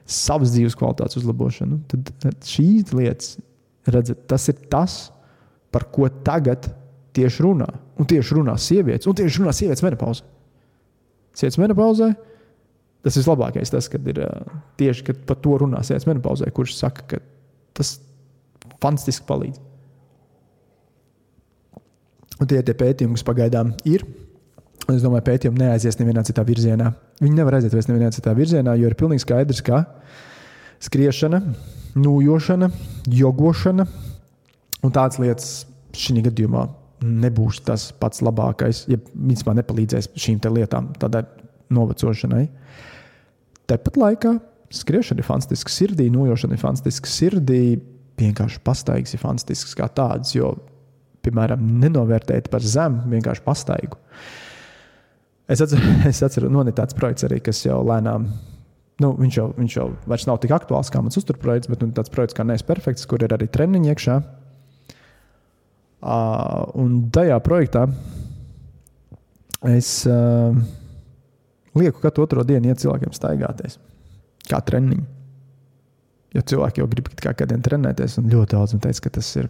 savas 0.07 0.53
dzīves 0.55 0.75
kvalitātes 0.79 1.19
uzlabošanu, 1.21 1.81
tad 1.91 2.43
šīs 2.47 2.93
lietas 2.95 3.37
Redzat, 3.87 4.25
tas 4.27 4.47
ir 4.51 4.57
tas, 4.71 4.97
par 5.71 5.87
ko 5.93 6.09
tagad 6.25 6.67
tieši 7.15 7.45
runā. 7.45 7.67
Un 7.97 8.07
tieši 8.09 8.37
runā 8.37 8.57
sievietes, 8.61 9.07
un 9.09 9.15
tieši 9.17 9.41
runā 9.41 9.53
sievietes 9.55 9.83
menopauzē. 9.85 10.25
Sievietes 11.37 11.61
menopauzē 11.61 12.11
tas 13.07 13.15
ir 13.15 13.23
vislabākais, 13.23 13.71
tas, 13.71 13.87
kad 13.87 14.03
ir 14.11 14.19
tieši 14.79 15.05
kad 15.07 15.19
par 15.29 15.39
to 15.39 15.55
runā 15.61 15.79
sievietes 15.85 16.07
menopauzē, 16.09 16.49
kurš 16.51 16.75
saka, 16.75 17.05
ka 17.07 17.21
tas 17.77 17.95
fantastiski 18.83 19.25
palīdz. 19.29 19.63
Un 22.37 22.49
tie 22.49 22.59
ir 22.59 22.65
tie 22.67 22.75
pētījumi, 22.77 23.17
kas 23.17 23.25
pagaidām 23.25 23.71
ir. 23.89 24.03
Es 24.87 25.01
domāju, 25.03 25.23
ka 25.23 25.31
pētījumi 25.31 25.61
neaizies 25.63 25.97
nevienā 25.99 26.21
citā 26.27 26.43
virzienā. 26.47 26.91
Viņi 27.23 27.39
nevar 27.39 27.57
aiziet 27.57 27.73
vairs 27.73 27.89
nevienā 27.89 28.11
citā 28.15 28.33
virzienā, 28.37 28.75
jo 28.77 28.91
ir 28.91 28.95
pilnīgi 28.99 29.23
skaidrs, 29.23 29.63
ka 29.65 29.81
skriešana, 30.85 31.41
nūjošana, 31.97 32.69
jogošana 33.11 33.87
un 34.85 34.93
tādas 34.93 35.19
lietas 35.21 35.49
šī 35.97 36.21
gadījumā 36.27 36.67
nebūs 37.03 37.61
tas 37.65 37.89
pats 37.99 38.23
labākais, 38.25 38.85
ja 38.89 38.97
vispār 39.13 39.57
nepalīdzēs 39.59 40.11
šīm 40.17 40.39
lietām, 40.55 40.91
tādai 40.97 41.23
novecošanai. 41.73 42.47
Tāpat 43.69 43.99
laikā 43.99 44.33
skriešana 44.73 45.21
ir 45.21 45.27
fantastiska, 45.27 45.71
sirdī 45.71 46.07
nojošana 46.13 46.57
ir 46.57 46.61
fantastiska, 46.61 47.11
sirdī 47.11 47.61
vienkārši 48.17 48.61
pastaigas 48.65 49.13
ir 49.13 49.21
fantastisks 49.21 49.77
kā 49.77 49.87
tāds, 49.93 50.33
jo, 50.35 50.55
piemēram, 51.25 51.63
nenovērtēt 51.83 52.49
par 52.51 52.65
zemu, 52.65 53.05
vienkārši 53.11 53.45
pastaigu. 53.45 53.99
Es 55.47 55.61
atceros, 55.63 55.85
es 56.11 56.23
atceros 56.25 56.51
no 56.51 56.65
tāds 56.75 56.97
projekts 56.97 57.27
arī, 57.27 57.41
kas 57.43 57.61
jau 57.65 57.79
lēnām 57.87 58.27
nu, 59.03 59.11
viņš, 59.17 59.37
jau, 59.37 59.47
viņš 59.57 59.77
jau 59.77 59.87
vairs 60.09 60.25
nav 60.29 60.39
tik 60.43 60.53
aktuāls 60.55 60.89
kā 60.93 61.01
mans 61.03 61.17
uzturprojekts, 61.19 61.69
bet 61.71 61.83
nu, 61.83 61.91
tāds 61.95 62.13
projekts 62.13 62.37
kā 62.37 62.45
Nē, 62.47 62.57
perfekts, 62.65 63.05
kur 63.09 63.23
ir 63.23 63.35
arī 63.35 63.49
treniņi 63.51 63.93
iekšā. 63.93 64.17
Uh, 65.97 66.63
un 66.77 67.07
tajā 67.13 67.37
projektā 67.41 67.87
es 69.65 69.89
uh, 70.05 70.53
lieku 71.77 72.01
katru 72.03 72.27
otro 72.27 72.45
dienu 72.45 72.69
iet 72.69 72.81
cilvēkiem 72.83 73.15
staigāties, 73.17 73.79
kā 74.49 74.61
treniņi. 74.65 75.05
Jo 76.37 76.43
cilvēki 76.51 76.83
jau 76.83 76.89
grib 76.91 77.09
kā 77.17 77.33
kādiem 77.37 77.63
trenēties, 77.65 78.19
un 78.21 78.29
ļoti 78.29 78.53
daudz 78.53 78.75
man 78.75 78.83
teica, 78.85 79.07
ka 79.07 79.15
tas 79.17 79.31
ir 79.39 79.49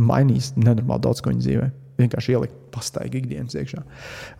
mainījis 0.00 0.52
nenormāli 0.58 1.04
daudz 1.06 1.22
ko 1.24 1.32
viņa 1.32 1.44
dzīvē. 1.46 1.70
Vienkārši 2.00 2.36
ielikt 2.36 2.60
pastaigu 2.74 3.20
ikdienas 3.20 3.56
iekšā 3.56 3.82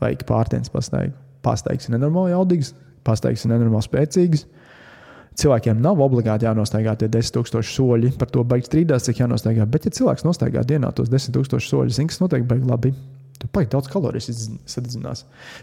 vai 0.01 0.15
pārdienas 0.29 0.73
pastaigu. 0.73 1.17
Pastaigs 1.45 1.89
ir 1.89 1.95
nenormāli 1.95 2.35
jaudīgs, 2.35 2.75
pastaigas 3.07 3.45
ir 3.47 3.55
nenormāli 3.55 3.87
spēcīgas. 3.87 4.47
Cilvēkiem 5.41 5.79
nav 5.81 6.01
obligāti 6.05 6.45
jānostaigā 6.45 6.97
tie 7.01 7.09
10,000 7.09 7.65
soļi. 7.65 8.11
Par 8.21 8.29
to 8.33 8.43
beigas 8.45 8.69
strīdās, 8.69 9.07
cik 9.07 9.23
jānostaigā. 9.23 9.65
Bet, 9.71 9.87
ja 9.87 9.95
cilvēks 10.01 10.27
nostaigā 10.27 10.65
dienā 10.67 10.91
tos 10.97 11.09
10,000 11.13 11.65
soļus, 11.65 12.01
tas 12.03 12.21
noteikti 12.21 12.51
beigas 12.51 12.69
labi. 12.69 12.93
Tur 13.41 13.49
baigi 13.55 13.71
daudz 13.73 13.89
kaloriju 13.89 14.35
sadedzinās. 14.69 15.23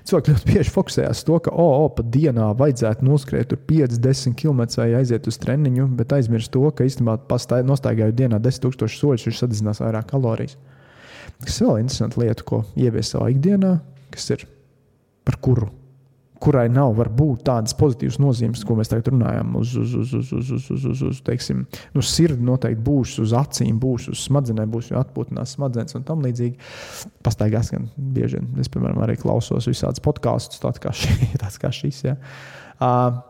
Cilvēki 0.10 0.34
ļoti 0.34 0.48
bieži 0.50 0.74
fokusējās 0.74 1.22
to, 1.28 1.38
ka, 1.46 1.54
oh, 1.54 1.84
oh, 1.84 1.92
pat 1.94 2.08
dienā 2.10 2.48
vajadzētu 2.58 3.06
noskriet 3.06 3.54
5, 3.70 4.00
10 4.02 4.38
km 4.40 4.64
vai 4.80 4.88
aiziet 4.98 5.30
uz 5.30 5.38
treniņu, 5.44 5.86
bet 6.00 6.16
aizmirst 6.18 6.50
to, 6.56 6.64
ka 6.74 6.88
īstenībā 6.88 7.20
nostaigājot 7.68 8.18
dienā 8.18 8.42
10,000 8.42 8.98
soļus, 8.98 9.28
viņš 9.30 9.44
sadedzinās 9.44 9.84
vairāk 9.86 10.10
kalorijas. 10.10 10.58
Tas 11.44 11.60
ir 11.60 11.68
vēl 11.68 11.84
interesanti 11.84 12.24
lieta, 12.24 12.48
ko 12.50 12.64
ievies 12.74 13.14
savā 13.14 13.30
ikdienā, 13.36 13.76
kas 14.10 14.32
ir 14.34 14.48
par 15.28 15.38
kuru 15.44 15.70
kurai 16.42 16.66
nav 16.72 16.96
varbūt 16.98 17.46
tādas 17.48 17.76
pozitīvas 17.78 18.20
nozīmes, 18.22 18.64
ko 18.68 18.78
mēs 18.78 18.92
tagad 18.92 19.12
runājam, 19.14 19.56
uz, 19.60 19.74
uz, 19.80 19.94
uz, 20.02 20.14
uz, 20.18 20.34
uz, 20.34 20.52
uz, 20.52 20.68
uz, 20.74 20.88
uz, 20.94 21.04
uz 21.12 21.22
teiksim, 21.26 21.64
nu, 21.96 22.04
sirdi 22.06 22.46
noteikti 22.48 22.84
būs, 22.86 23.18
uz 23.24 23.36
acīm 23.38 23.80
būs, 23.82 24.10
uz 24.14 24.26
smadzenēm 24.28 24.74
būs, 24.74 24.92
jo 24.92 25.00
atpūtinās 25.02 25.56
smadzenes 25.58 25.98
un 25.98 26.06
tam 26.08 26.26
līdzīgi. 26.26 26.60
Pastaigās 27.26 27.72
gan 27.74 27.90
bieži. 27.98 28.44
Es, 28.62 28.70
piemēram, 28.74 29.02
arī 29.06 29.18
klausos 29.22 29.70
visādus 29.70 30.04
podkāstus, 30.06 30.62
tāds 30.64 30.84
kā, 30.84 30.94
šī, 30.96 31.18
tāds 31.42 31.60
kā 31.62 31.74
šis. 31.74 32.04
Ja. 32.08 32.20
Uh, 32.78 33.24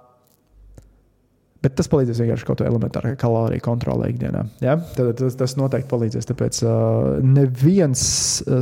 Bet 1.57 1.73
tas 1.73 1.89
palīdzēs 1.89 2.19
vienkārši 2.21 2.45
kaut 2.45 2.59
kādā 2.59 2.69
elementārā 2.69 3.15
kaloriju 3.19 3.63
kontrolē 3.65 4.11
ikdienā. 4.11 4.43
Ja? 4.61 4.75
Tad, 4.93 5.15
tas, 5.17 5.33
tas 5.39 5.55
noteikti 5.57 5.89
palīdzēs. 5.89 6.27
Tāpēc 6.29 6.59
uh, 6.63 7.17
neviens 7.25 8.03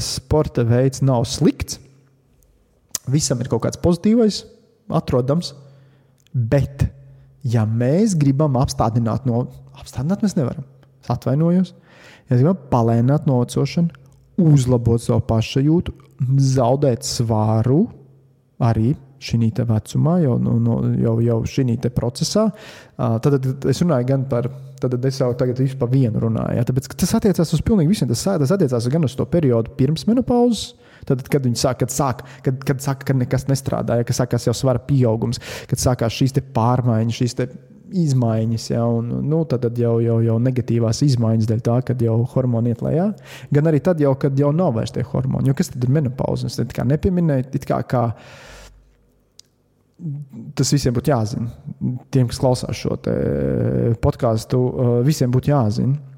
sporta 0.01 0.63
veids 0.65 1.03
nav 1.03 1.27
slikts 1.27 1.81
visam 3.11 3.41
ir 3.41 3.49
kaut 3.51 3.65
kāds 3.65 3.81
pozitīvais, 3.81 4.43
atrodams. 4.93 5.53
Bet, 6.35 6.87
ja 7.47 7.65
mēs 7.69 8.15
gribam 8.19 8.57
apstādināt, 8.59 9.27
no, 9.29 9.45
apstādināt 9.79 10.25
mēs 10.25 10.35
nevaram. 10.39 10.65
Es 11.03 11.11
atvainojos. 11.13 11.73
Ja 12.29 12.39
gribam 12.39 12.59
palēnināt 12.71 13.27
novecošanu, 13.29 14.03
uzlabot 14.41 15.03
savu 15.03 15.23
pašsajūtu, 15.29 15.93
zaudēt 16.41 17.05
svāru 17.07 17.85
arī 18.63 18.95
šī 19.25 19.49
vecumā, 19.65 20.19
jau, 20.23 20.35
nu, 20.41 20.57
no, 20.61 20.77
jau, 20.99 21.15
jau 21.23 21.37
šī 21.49 21.77
procesā, 21.95 22.49
tad, 22.97 23.37
tad 23.39 23.67
es 23.71 23.81
runāju 23.83 24.09
gan 24.13 24.29
par. 24.29 24.51
Tad 24.75 25.05
es 25.07 25.17
jau 25.17 25.29
tagad 25.39 25.57
par 25.79 25.87
vienu 25.89 26.19
runāju. 26.19 26.57
Ja, 26.57 26.65
tāpēc, 26.67 26.89
tas 26.99 27.13
attiecās 27.15 27.53
uz 27.55 27.61
pilnīgi 27.63 27.93
visiem. 27.93 28.09
Tas, 28.11 28.25
tas 28.27 28.51
attiecās 28.51 28.89
gan 28.91 29.07
uz 29.07 29.13
to 29.15 29.23
periodu 29.25 29.71
pirms 29.79 30.03
menopauzes, 30.05 30.75
Tad, 31.05 31.21
kad 31.29 31.45
viņi 31.45 31.59
sāk, 31.61 31.83
kad 31.83 31.93
sāk, 31.93 32.25
kad, 32.45 32.57
kad 32.65 32.81
saka, 32.81 33.05
ka 33.05 33.15
nekas 33.17 33.45
nestrādāja, 33.49 34.07
kad 34.07 34.17
sākās 34.17 34.47
jau 34.47 34.55
svara 34.57 34.81
pieaugums, 34.81 35.41
kad 35.69 35.81
sākās 35.81 36.15
šīs 36.17 36.39
pārmaiņas, 36.55 37.19
šīs 37.21 37.37
izmaiņas, 37.95 38.69
ja, 38.71 38.83
un 38.89 39.11
nu, 39.29 39.43
tad, 39.49 39.61
tad 39.65 39.77
jau, 39.79 39.97
jau, 40.03 40.17
jau 40.25 40.37
negatīvās 40.41 41.03
izmaiņas 41.05 41.49
dēļ 41.51 41.61
tā, 41.65 41.77
kad 41.85 42.01
jau 42.01 42.17
hormoni 42.33 42.73
iet 42.73 42.81
lejā, 42.85 43.11
gan 43.53 43.69
arī 43.69 43.81
tad, 43.85 44.01
jau, 44.01 44.15
kad 44.19 44.37
jau 44.39 44.51
nav 44.55 44.73
vairs 44.79 44.95
tie 44.95 45.05
hormoni. 45.05 45.51
Jo 45.51 45.57
kas 45.57 45.71
tad 45.73 45.85
ir 45.85 45.93
menopauze? 45.93 46.49
Es 46.49 46.75
kā 46.75 46.87
nepieminēju, 46.87 47.61
kā, 47.69 47.79
kā 47.89 48.03
tas 50.57 50.73
visiem 50.75 50.95
būtu 50.95 51.13
jāzina. 51.13 51.47
Tiem, 52.11 52.27
kas 52.31 52.41
klausās 52.41 52.81
šo 52.81 52.97
podkāstu, 54.03 54.65
visiem 55.07 55.31
būtu 55.31 55.53
jāzina 55.53 56.14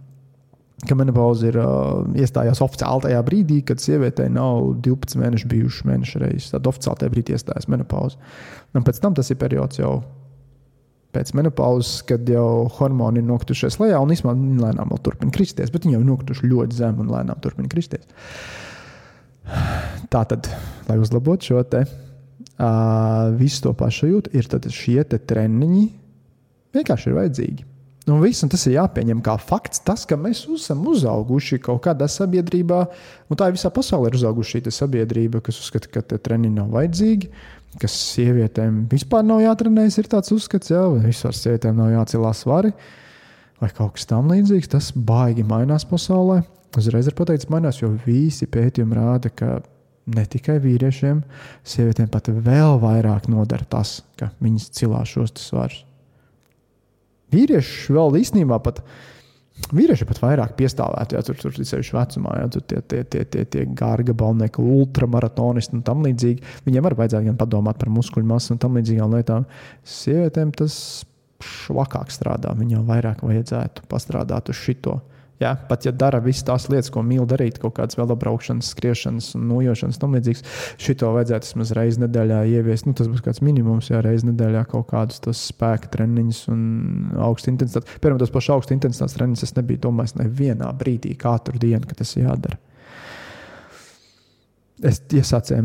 ka 0.86 0.93
menopauze 0.93 1.49
ir 1.49 1.57
uh, 1.57 2.03
iestājās 2.21 2.61
oficiāli 2.61 3.07
tajā 3.07 3.23
brīdī, 3.25 3.63
kad 3.65 3.82
sievietei 3.82 4.28
nav 4.30 4.75
12 4.86 5.17
mēneši 5.17 5.49
bijuši 5.49 5.89
mēneša 5.89 6.21
reizes. 6.21 6.51
Tad 6.53 6.69
oficiāli 6.69 7.01
tajā 7.01 7.13
brīdī 7.15 7.34
iestājas 7.34 7.65
menopauze. 7.71 8.19
Un 8.78 8.86
pēc 8.86 9.01
tam 9.01 9.17
tas 9.17 9.32
ir 9.34 9.39
periods 9.41 9.82
jau 9.82 9.95
pēc 11.17 11.32
menopauzes, 11.38 12.03
kad 12.05 12.30
jau 12.30 12.67
hormoni 12.78 13.23
ir 13.23 13.25
nokritušies 13.25 13.80
lejā 13.82 13.97
un 14.03 14.11
īstenībā 14.13 14.36
viņi 14.38 14.65
lēnām 14.67 14.91
vēl 14.93 15.01
turpina 15.05 15.34
kristies, 15.34 15.71
bet 15.73 15.88
viņi 15.88 15.95
jau 15.95 16.01
ir 16.03 16.09
nokrituši 16.11 16.49
ļoti 16.51 16.78
zem 16.78 16.99
un 17.01 17.09
lēnām 17.09 17.39
turpina 17.41 17.71
kristies. 17.71 18.05
Tā 20.13 20.21
tad, 20.30 20.49
lai 20.89 20.97
uzlabotu 21.01 21.53
šo 21.53 21.63
te, 21.71 21.86
uh, 21.88 23.32
visu 23.39 23.63
to 23.65 23.73
pašajūtu, 23.80 24.36
ir 24.36 24.75
šie 24.78 24.99
treniņi 25.07 25.88
vienkārši 26.78 27.09
ir 27.09 27.17
vajadzīgi. 27.17 27.67
Un, 28.08 28.22
viss, 28.24 28.45
tas 28.47 28.62
ir 28.70 28.78
jāpieņem 28.78 29.20
kā 29.24 29.34
fakts. 29.41 29.82
Tas, 29.84 30.05
ka 30.08 30.16
mēs 30.20 30.45
esam 30.55 30.86
uzauguši 30.88 31.60
kaut 31.64 31.82
kādā 31.84 32.08
sabiedrībā, 32.08 32.80
un 33.28 33.39
tā 33.39 33.49
ir 33.49 33.58
visā 33.58 33.72
pasaulē 33.74 34.12
ir 34.12 34.16
uzauguši 34.16 34.62
šī 34.62 34.72
sabiedrība, 34.72 35.41
kas 35.43 35.60
uzskata, 35.60 35.91
ka 35.91 36.03
treniņi 36.16 36.55
nav 36.55 36.70
vajadzīgi, 36.72 37.28
kas 37.82 37.97
sievietēm 38.14 38.86
vispār 38.91 39.26
nav 39.28 39.41
jātrenējas, 39.43 39.99
ir 39.99 40.08
tāds 40.14 40.32
uzskats, 40.36 40.72
jā, 40.72 40.86
vai 40.93 41.10
vispār 41.10 41.36
sievietēm 41.36 41.76
nav 41.76 41.91
jācelās 41.97 42.45
svari, 42.45 42.72
vai 43.60 43.72
kaut 43.76 43.97
kas 43.97 44.08
tam 44.08 44.32
līdzīgs. 44.32 44.72
Tas 44.72 44.93
baigi 44.95 45.43
mainās 45.47 45.88
pasaulē. 45.89 46.45
Uzreiz 46.78 47.10
ir 47.10 47.18
pateikts, 47.18 47.49
mainās, 47.51 47.82
jo 47.82 47.91
visi 48.05 48.47
pētījumi 48.47 48.95
rāda, 48.95 49.34
ka 49.36 49.58
ne 50.16 50.24
tikai 50.32 50.62
vīriešiem, 50.64 51.20
sievietēm 51.68 52.08
pat 52.14 52.32
vēl 52.32 52.80
vairāk 52.80 53.28
nodara 53.32 53.68
tas, 53.68 53.99
ka 54.20 54.32
viņas 54.39 54.72
cilās 54.80 55.12
šos 55.18 55.36
svarus. 55.41 55.86
Vīrieši 57.34 57.93
vēl 57.95 58.19
īstenībā 58.21 58.59
pat. 58.63 58.84
Vīrieši 59.73 60.05
pat 60.05 60.19
vairāk 60.21 60.51
piestāvētu, 60.59 61.15
ja 61.17 61.23
tur 61.25 61.39
ir 61.49 61.65
sevišķi 61.65 61.95
vecumā, 61.95 62.36
ja 62.38 62.49
tur 62.53 62.61
tie, 62.69 62.78
tie, 62.86 63.01
tie, 63.09 63.23
tie, 63.25 63.41
tie 63.49 63.63
gārga 63.65 64.13
balnieki, 64.15 64.61
ultramaratonisti 64.61 65.73
un 65.75 65.82
tam 65.88 66.05
līdzīgi. 66.05 66.45
Viņiem 66.67 66.88
arī 66.88 66.99
vajadzētu 66.99 67.32
gan 67.32 67.39
padomāt 67.41 67.80
par 67.82 67.89
muskuļu 67.91 68.30
masu 68.30 68.53
un 68.53 68.61
tam 68.61 68.78
līdzīgām 68.78 69.17
lietām. 69.17 69.47
Sievietēm 69.82 70.53
tas 70.61 70.78
švakāk 71.43 72.13
strādā, 72.13 72.53
viņām 72.57 72.86
vairāk 72.88 73.25
vajadzētu 73.25 73.89
pastrādāt 73.89 74.53
uz 74.53 74.61
šito. 74.61 74.99
Ja, 75.39 75.51
pat 75.69 75.85
ja 75.85 75.91
dara 75.93 76.17
visas 76.23 76.41
tās 76.47 76.63
lietas, 76.71 76.89
ko 76.89 77.03
mīl 77.05 77.27
darīt, 77.29 77.59
kaut 77.61 77.75
kādas 77.77 77.97
velobraukšanas, 77.99 78.71
skriešanas, 78.73 79.27
nojošanas, 79.38 79.99
tam 80.01 80.15
līdzīgas, 80.17 80.41
šito 80.81 81.11
vajadzētu 81.13 81.51
vismaz 81.51 81.73
reizes 81.77 82.01
nedēļā 82.01 82.39
ieviest. 82.55 82.88
Nu, 82.89 82.95
tas 82.97 83.09
būs 83.11 83.21
kāds 83.25 83.43
minimums, 83.45 83.91
ja 83.91 84.01
reizes 84.01 84.25
nedēļā 84.25 84.65
kaut 84.71 84.89
kādus 84.89 85.21
spēka 85.38 85.93
treniņus 85.93 86.41
un 86.53 86.63
augstu 87.29 87.53
intensitāti. 87.53 87.99
Piemēram, 88.01 88.23
tos 88.23 88.33
pašus 88.33 88.55
augstu 88.55 88.73
intensitātes 88.79 89.19
treniņus 89.19 89.45
es 89.45 89.55
nebiju 89.59 89.85
domājis 89.85 90.17
nevienā 90.17 90.73
brīdī, 90.79 91.13
katru 91.21 91.61
dienu, 91.61 91.85
ka 91.85 92.01
tas 92.01 92.17
jādara. 92.17 92.57
Es 94.85 94.99
iesācēju, 95.09 95.61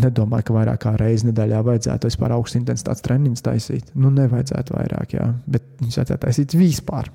nedomāju, 0.00 0.48
ka 0.48 0.56
vairāk 0.56 0.82
kā 0.82 0.96
reizi 1.00 1.28
nedēļā 1.28 1.60
vajadzētu 1.64 2.08
vispār 2.08 2.34
augstu 2.36 2.60
intensitātes 2.60 3.04
treniņus 3.04 3.44
taisīt. 3.44 3.92
Nu, 3.96 4.12
nevajadzētu 4.16 4.76
vairāk, 4.76 5.16
jā, 5.16 5.32
bet 5.48 5.74
viņus 5.80 6.00
vajadzētu 6.00 6.24
taisīt 6.24 6.56
vispār. 6.60 7.08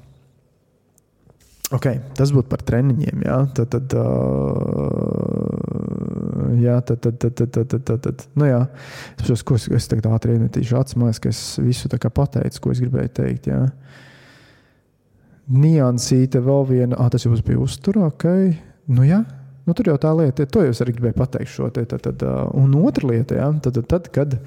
Okay, 1.74 1.98
tas 2.14 2.30
būtu 2.30 2.46
par 2.52 2.62
treniņiem. 2.62 3.24
Jā, 3.26 3.38
tad, 3.58 3.72
tad, 3.74 3.94
uh, 3.98 4.06
jā, 6.62 6.76
tad, 6.86 7.00
tad, 7.02 7.18
tad, 7.18 7.34
tad, 7.42 7.56
tad, 7.56 7.82
tad, 7.88 8.04
tad. 8.04 8.26
Nu, 8.38 8.46
jā. 8.46 8.60
Es 9.16 9.26
saprotu, 9.26 9.46
ko 9.50 9.58
es, 9.58 9.66
es 9.80 9.90
tagad 9.90 10.12
ātri 10.14 10.36
iemetīšu 10.36 10.78
atsimās, 10.78 11.18
ka 11.24 11.32
es 11.34 11.40
visu 11.64 11.90
pateicu, 11.90 12.62
ko 12.62 12.76
es 12.76 12.84
gribēju 12.84 13.12
teikt. 13.18 13.50
Jā. 13.50 13.64
Niansīte 15.56 16.38
vēl 16.46 16.64
viena, 16.70 17.02
ah, 17.02 17.10
tas 17.10 17.26
jau 17.26 17.34
bija 17.34 17.64
uzturā, 17.66 18.12
ok. 18.14 18.26
Nu, 18.94 19.02
jā. 19.08 19.24
Nu, 19.66 19.74
tur 19.74 19.90
jau 19.90 19.98
tā 19.98 20.14
lieta, 20.14 20.46
to 20.46 20.62
jau 20.62 20.70
es 20.70 20.82
arī 20.86 20.94
gribēju 21.00 21.18
pateikt. 21.18 21.50
Šo, 21.50 21.74
tad, 21.74 21.90
tad, 21.98 22.22
uh, 22.22 22.46
un 22.54 22.78
otra 22.78 23.10
lieta, 23.10 23.42
jā, 23.42 23.50
tad, 23.66 23.82
tad, 23.90 24.14
kad, 24.14 24.38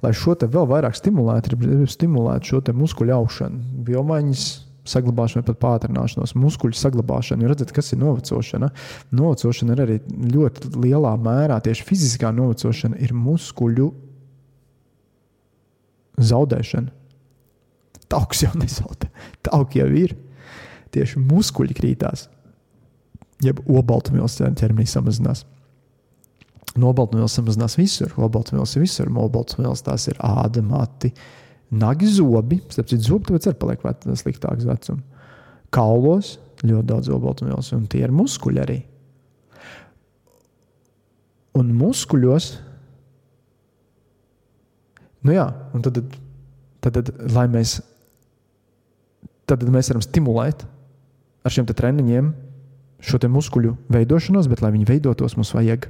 lai 0.00 0.16
šo 0.16 0.32
te 0.40 0.48
vēl 0.48 0.64
vairāk 0.72 0.96
stimulētu, 0.96 1.52
ir 1.68 1.88
stimulēt 1.92 2.48
šo 2.48 2.64
muskuļu 2.72 3.12
aušanu, 3.20 3.84
biomaiņas 3.84 4.71
saglabāšanu, 4.88 5.44
pat 5.46 5.60
pātrināšanos, 5.62 6.34
muskuļu 6.38 6.76
saglabāšanu. 6.78 7.44
Jūs 7.44 7.52
redzat, 7.52 7.74
kas 7.74 7.92
ir 7.94 8.00
novecošana. 8.02 8.70
Novecošana 9.14 9.76
ir 9.76 9.82
arī 9.84 9.98
ļoti 10.32 10.72
lielā 10.82 11.12
mērā 11.22 11.60
tieši 11.62 11.86
fiziskā 11.86 12.32
novecošana, 12.34 12.98
ir 13.02 13.14
muskuļu 13.14 13.88
zaudēšana. 16.32 16.92
Tauks 18.12 18.42
jau 18.44 18.52
nezaudē, 18.58 19.08
tauki 19.46 19.80
jau 19.80 19.88
ir. 20.02 20.16
Tieši 20.92 21.22
muskuļi 21.24 21.72
krītās, 21.78 22.26
jeb 23.40 23.62
obaltumvielas 23.64 24.34
ķermenī 24.58 24.84
samazinās. 24.90 25.46
Nobaltumvielas 26.76 27.38
samazinās 27.38 27.78
visur. 27.78 28.12
Obaltumvielas 28.20 28.74
ir 28.76 28.84
visur. 28.84 29.08
Obaltumvielas 29.08 29.84
tās 29.86 30.04
ir 30.08 30.20
āda, 30.24 30.60
mati, 30.64 31.08
uh, 31.12 31.41
Nagi 31.72 32.08
zobi, 32.12 32.58
starp 32.72 32.90
citu, 32.90 33.06
zobi 33.06 33.30
tāpēc 33.30 33.48
arī 33.48 33.58
paliek 33.60 33.84
sliktāks 34.20 34.66
vecums. 34.68 35.04
Kaulos 35.72 36.34
ļoti 36.62 36.86
daudz 36.90 37.08
obaltumvielas, 37.12 37.72
un 37.74 37.86
tie 37.90 38.02
ir 38.04 38.12
muskuļi 38.14 38.60
arī. 38.62 38.78
Un 41.58 41.72
muskuļos, 41.76 42.50
nu 45.26 45.34
jā, 45.34 45.46
un 45.76 45.84
tad, 45.84 46.00
tad, 46.84 46.96
tad 46.98 47.10
lai 47.32 47.46
mēs, 47.52 47.78
tad, 49.44 49.58
tad 49.58 49.68
mēs 49.72 49.92
varam 49.92 50.04
stimulēt 50.04 50.64
ar 51.42 51.52
šiem 51.52 51.68
treniņiem 51.68 52.30
šo 53.02 53.18
muskuļu 53.28 53.74
veidošanos, 53.92 54.48
bet, 54.50 54.62
lai 54.62 54.72
viņi 54.76 54.88
veidotos, 54.88 55.34
mums 55.36 55.52
vajag 55.56 55.88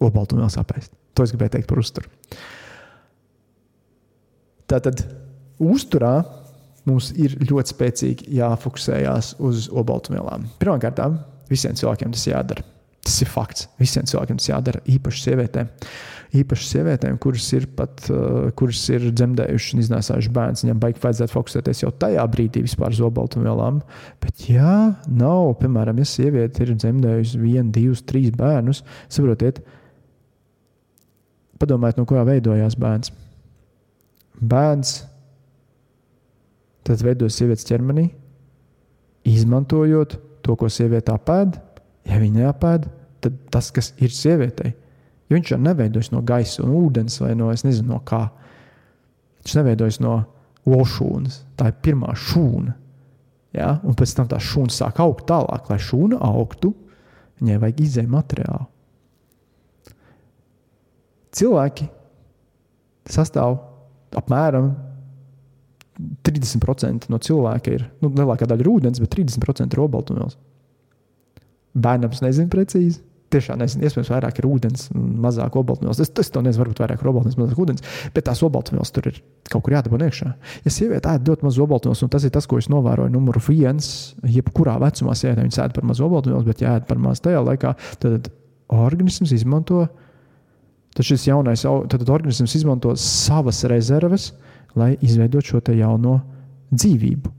obaltumvielas 0.00 0.56
apēst. 0.60 0.94
To 1.14 1.26
es 1.26 1.34
gribēju 1.34 1.56
teikt 1.56 1.68
par 1.68 1.82
uzturu. 1.82 2.08
Tātad 4.68 5.00
uzturā 5.58 6.18
mums 6.88 7.12
ir 7.16 7.36
ļoti 7.48 7.74
spēcīgi 7.74 8.34
jāfokusējas 8.38 9.34
uz 9.44 9.68
obaltumvielām. 9.72 10.48
Pirmkārt, 10.60 11.00
visiem 11.48 11.76
cilvēkiem 11.78 12.12
tas 12.14 12.26
jādara. 12.28 12.64
Tas 13.04 13.16
ir 13.24 13.30
fakts. 13.32 13.68
Visiem 13.80 14.04
cilvēkiem 14.08 14.40
tas 14.40 14.50
jādara, 14.50 14.80
īpaši 14.90 15.24
sievietēm. 15.24 15.70
Īpaši 16.38 16.66
sievietēm, 16.68 17.16
kuras 17.24 17.46
ir 17.56 17.64
pat 17.72 18.02
uh, 18.12 18.50
kuras 18.58 18.82
ir 18.92 19.06
dzemdējušas 19.16 19.72
un 19.72 19.80
iznēsājušas 19.80 20.34
bērnu, 20.36 20.60
viņam 20.60 20.82
baigi 20.82 21.00
vajadzētu 21.00 21.32
fokusēties 21.32 21.80
jau 21.86 21.92
tajā 22.04 22.26
brīdī 22.28 22.66
vispār 22.66 22.92
uz 22.92 23.00
obaltumvielām. 23.06 23.78
Bet, 24.20 24.42
ja 24.50 24.74
nav, 25.08 25.54
piemēram, 25.62 26.02
ja 26.02 26.10
sieviete 26.10 26.66
ir 26.66 26.74
dzemdējusi 26.74 27.40
vienu, 27.40 27.72
divus, 27.72 28.04
trīs 28.04 28.34
bērnus, 28.36 28.82
saprotiet, 29.08 29.62
padomājiet, 31.62 31.96
no 31.96 32.04
kurā 32.10 32.26
veidojās 32.28 32.76
bērns 32.76 33.14
bērns 34.40 35.00
tad 36.88 37.04
veidojas 37.04 37.36
sievietes 37.36 37.66
ķermenī, 37.68 38.08
izmantojot 39.28 40.16
to, 40.44 40.56
ko 40.56 40.70
sieviete 40.72 41.12
apēd. 41.12 41.58
Ja 42.08 42.20
viņa 42.22 42.46
neapēd, 42.46 42.86
tad 43.20 43.36
tas, 43.52 43.68
kas 43.74 43.92
ir 44.00 44.14
sievietei, 44.14 44.72
jo 45.28 45.36
viņš 45.36 45.52
jau 45.52 45.60
neveidojas 45.60 46.12
no 46.14 46.22
gaisa 46.24 46.62
un 46.64 46.72
ūdens 46.78 47.18
vai 47.20 47.34
no, 47.36 47.50
nezinu, 47.52 47.90
no 47.90 48.00
kā. 48.08 48.22
Viņš 49.42 49.56
neveidojas 49.58 50.00
no 50.00 50.14
olšūnas. 50.68 51.42
Tā 51.58 51.70
ir 51.70 51.78
pirmā 51.84 52.14
šūna. 52.16 52.74
Ja? 53.56 53.74
Un 53.84 53.96
pēc 53.98 54.14
tam 54.16 54.28
tā 54.30 54.40
šūna 54.42 54.72
sāk 54.72 55.00
augt 55.04 55.26
tālāk. 55.28 55.68
Lai 55.68 55.78
šūna 55.82 56.20
augtu, 56.24 56.72
viņai 57.40 57.60
vajag 57.62 57.84
izēju 57.84 58.12
materiālu. 58.12 58.68
Cilvēki 61.38 61.86
sastāv 63.08 63.58
apmēram 64.16 64.70
30% 65.98 67.10
no 67.10 67.18
cilvēka 67.18 67.74
ir, 67.74 67.88
nu, 68.04 68.12
lielākā 68.14 68.46
daļa 68.48 68.64
ir 68.64 68.70
ūdens, 68.70 69.02
bet 69.02 69.16
30% 69.16 69.74
ir 69.74 69.82
obaltumvielas. 69.82 70.38
Bērnam 71.78 72.14
es 72.14 72.24
nezinu 72.24 72.50
precīzi. 72.52 73.02
Tiešām 73.28 73.58
nezinu, 73.60 73.84
iespējams, 73.84 74.08
vairāk 74.08 74.38
ir 74.40 74.46
ūdens, 74.48 74.86
mazāk 74.96 75.58
obaltumvielas. 75.60 75.98
Es, 76.00 76.08
es 76.22 76.30
to 76.32 76.40
nezinu, 76.40 76.62
varbūt 76.62 76.78
vairāk 76.80 77.02
ir 77.02 77.10
obaltumvielas, 77.10 77.40
mazāk 77.42 77.60
ūdens, 77.60 77.84
bet 78.14 78.24
tās 78.24 78.40
obaltumvielas 78.46 78.94
tur 78.94 79.10
ir 79.10 79.18
kaut 79.52 79.66
kur 79.66 79.74
jādabū 79.74 80.00
iekšā. 80.06 80.30
Ja 80.64 80.72
sieviete 80.72 81.12
ēd 81.12 81.28
ļoti 81.28 81.44
maz 81.44 81.58
obaltumvielas, 81.60 82.04
un 82.06 82.12
tas 82.14 82.24
ir 82.24 82.32
tas, 82.32 82.48
ko 82.48 82.56
es 82.62 82.70
novēroju, 82.72 83.12
numur 83.12 83.36
viens, 83.44 83.90
jebkurā 84.24 84.78
vecumā 84.80 85.16
sieviete 85.18 85.60
ēd 85.60 85.76
par 85.76 85.88
maz 85.90 86.00
obaltumvielas, 86.00 86.48
bet 86.48 86.64
ja 86.64 86.78
ēd 86.78 86.88
par 86.88 87.02
maz 87.04 87.20
tajā 87.20 87.44
laikā, 87.44 87.74
tad 88.00 88.30
organisms 88.72 89.34
izmanto 89.36 89.84
tad 90.98 91.06
šis 91.06 91.28
jaunais 91.28 91.62
tad 91.62 92.08
organisms 92.10 92.56
izmanto 92.58 92.90
savas 92.98 93.62
rezerves, 93.70 94.32
lai 94.74 94.96
izveidotu 94.98 95.54
šo 95.54 95.60
jauno 95.78 96.16
dzīvību. 96.74 97.30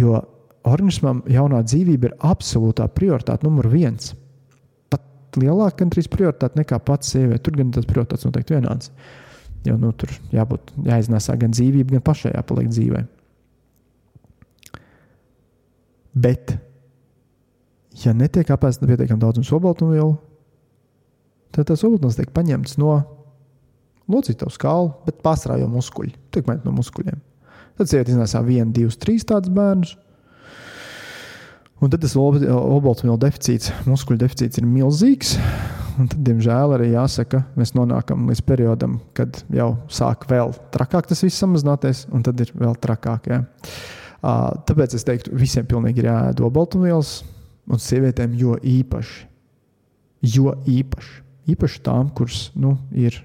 Jo 0.00 0.18
organismam 0.66 1.20
jaunā 1.30 1.60
dzīvība 1.62 2.10
ir 2.10 2.16
absolūtā 2.26 2.88
prioritāte 2.90 3.46
numur 3.46 3.68
viens. 3.70 4.16
Pat 4.90 5.38
lielāka 5.38 5.84
gandrīz 5.84 6.10
prioritāte 6.10 6.58
nekā 6.58 6.80
pats 6.82 7.14
sieviete. 7.14 7.44
Tur 7.46 7.60
gan 7.60 7.70
tas 7.76 7.86
prioritātes 7.86 8.26
noteikti 8.26 8.56
vienāds. 8.56 8.90
Jo 9.66 9.78
nu, 9.78 9.92
tur 9.94 10.10
jābūt 10.34 10.74
jāiznēsā 10.90 11.38
gan 11.38 11.54
dzīvība, 11.54 11.94
gan 11.94 12.06
pašai 12.10 12.34
jāpaliek 12.34 12.74
dzīvē. 12.74 13.04
Bet, 16.18 16.56
ja 18.02 18.10
netiek 18.10 18.50
apēsta 18.50 18.90
pietiekami 18.90 19.22
daudz 19.22 19.52
olbaltumvielu, 19.54 20.16
tad 21.54 21.70
tas 21.70 21.84
olbaltums 21.86 22.18
tiek 22.18 22.32
paņemts 22.34 22.78
no 22.80 22.96
locītavu 24.08 24.52
skālu, 24.54 24.92
bet 25.06 25.22
jau 25.60 25.70
muskuļi. 25.72 26.14
Tiek 26.32 26.48
ņemts 26.48 26.66
no 26.66 26.74
muskuļiem. 26.76 27.24
Tad 27.78 27.90
sieviete 27.90 28.14
iznēsā 28.14 28.42
vienu, 28.42 28.72
divus, 28.74 28.98
trīs 28.98 29.26
tādus 29.28 29.52
bērnus. 29.54 29.96
Un 31.78 31.92
tad 31.92 32.02
tas 32.02 32.16
olbaltumvielu 32.18 33.20
deficīts, 33.22 33.70
muskuļu 33.86 34.24
deficīts 34.24 34.58
ir 34.58 34.66
milzīgs. 34.66 35.36
Un 35.98 36.06
tad, 36.10 36.18
diemžēl, 36.26 36.74
arī 36.76 36.92
jāsaka, 36.92 37.44
mēs 37.58 37.72
nonākam 37.74 38.26
līdz 38.30 38.42
periodam, 38.46 38.98
kad 39.18 39.40
jau 39.54 39.72
sāk 39.90 40.26
vēl 40.30 40.52
trakāk 40.74 41.08
tas 41.10 41.22
viss 41.26 41.38
samazināties, 41.42 42.04
un 42.14 42.22
tad 42.26 42.38
ir 42.42 42.52
vēl 42.54 42.76
trakāk. 42.82 43.30
Ja. 43.30 43.40
Tāpēc 44.66 44.94
es 44.98 45.06
teiktu, 45.06 45.34
visiem 45.38 45.66
pilnīgi 45.70 46.02
ir 46.02 46.10
jāēd 46.10 46.42
olbaltumvielas, 46.46 47.12
un 47.70 47.82
sievietēm 47.82 48.34
jo 48.38 48.56
īpaši. 48.58 49.26
Jo 50.34 50.56
īpaši, 50.66 51.18
īpaši 51.54 51.82
tām, 51.86 52.12
kuras 52.14 52.48
nu, 52.58 52.76
ir 52.92 53.16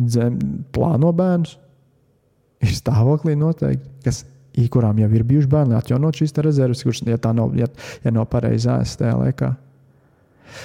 dzem, 0.00 0.38
plāno 0.74 1.12
bērnus, 1.16 1.58
ir 2.64 2.72
stāvoklī 2.74 3.36
noteikti, 3.38 3.90
kas 4.04 4.24
kurām 4.70 5.00
jau 5.02 5.10
ir 5.10 5.26
bijuši 5.26 5.50
bērni, 5.50 5.76
atjaunot 5.78 6.20
šīs 6.20 6.36
rezerves, 6.44 6.84
kuras, 6.86 7.02
ja 7.06 7.18
tā 7.20 7.34
nav, 7.36 7.54
ja, 7.58 7.68
ja 8.04 8.14
nav 8.14 8.28
pareizi 8.30 8.70
ēst 8.70 9.02
tajā 9.02 9.18
laikā 9.20 9.54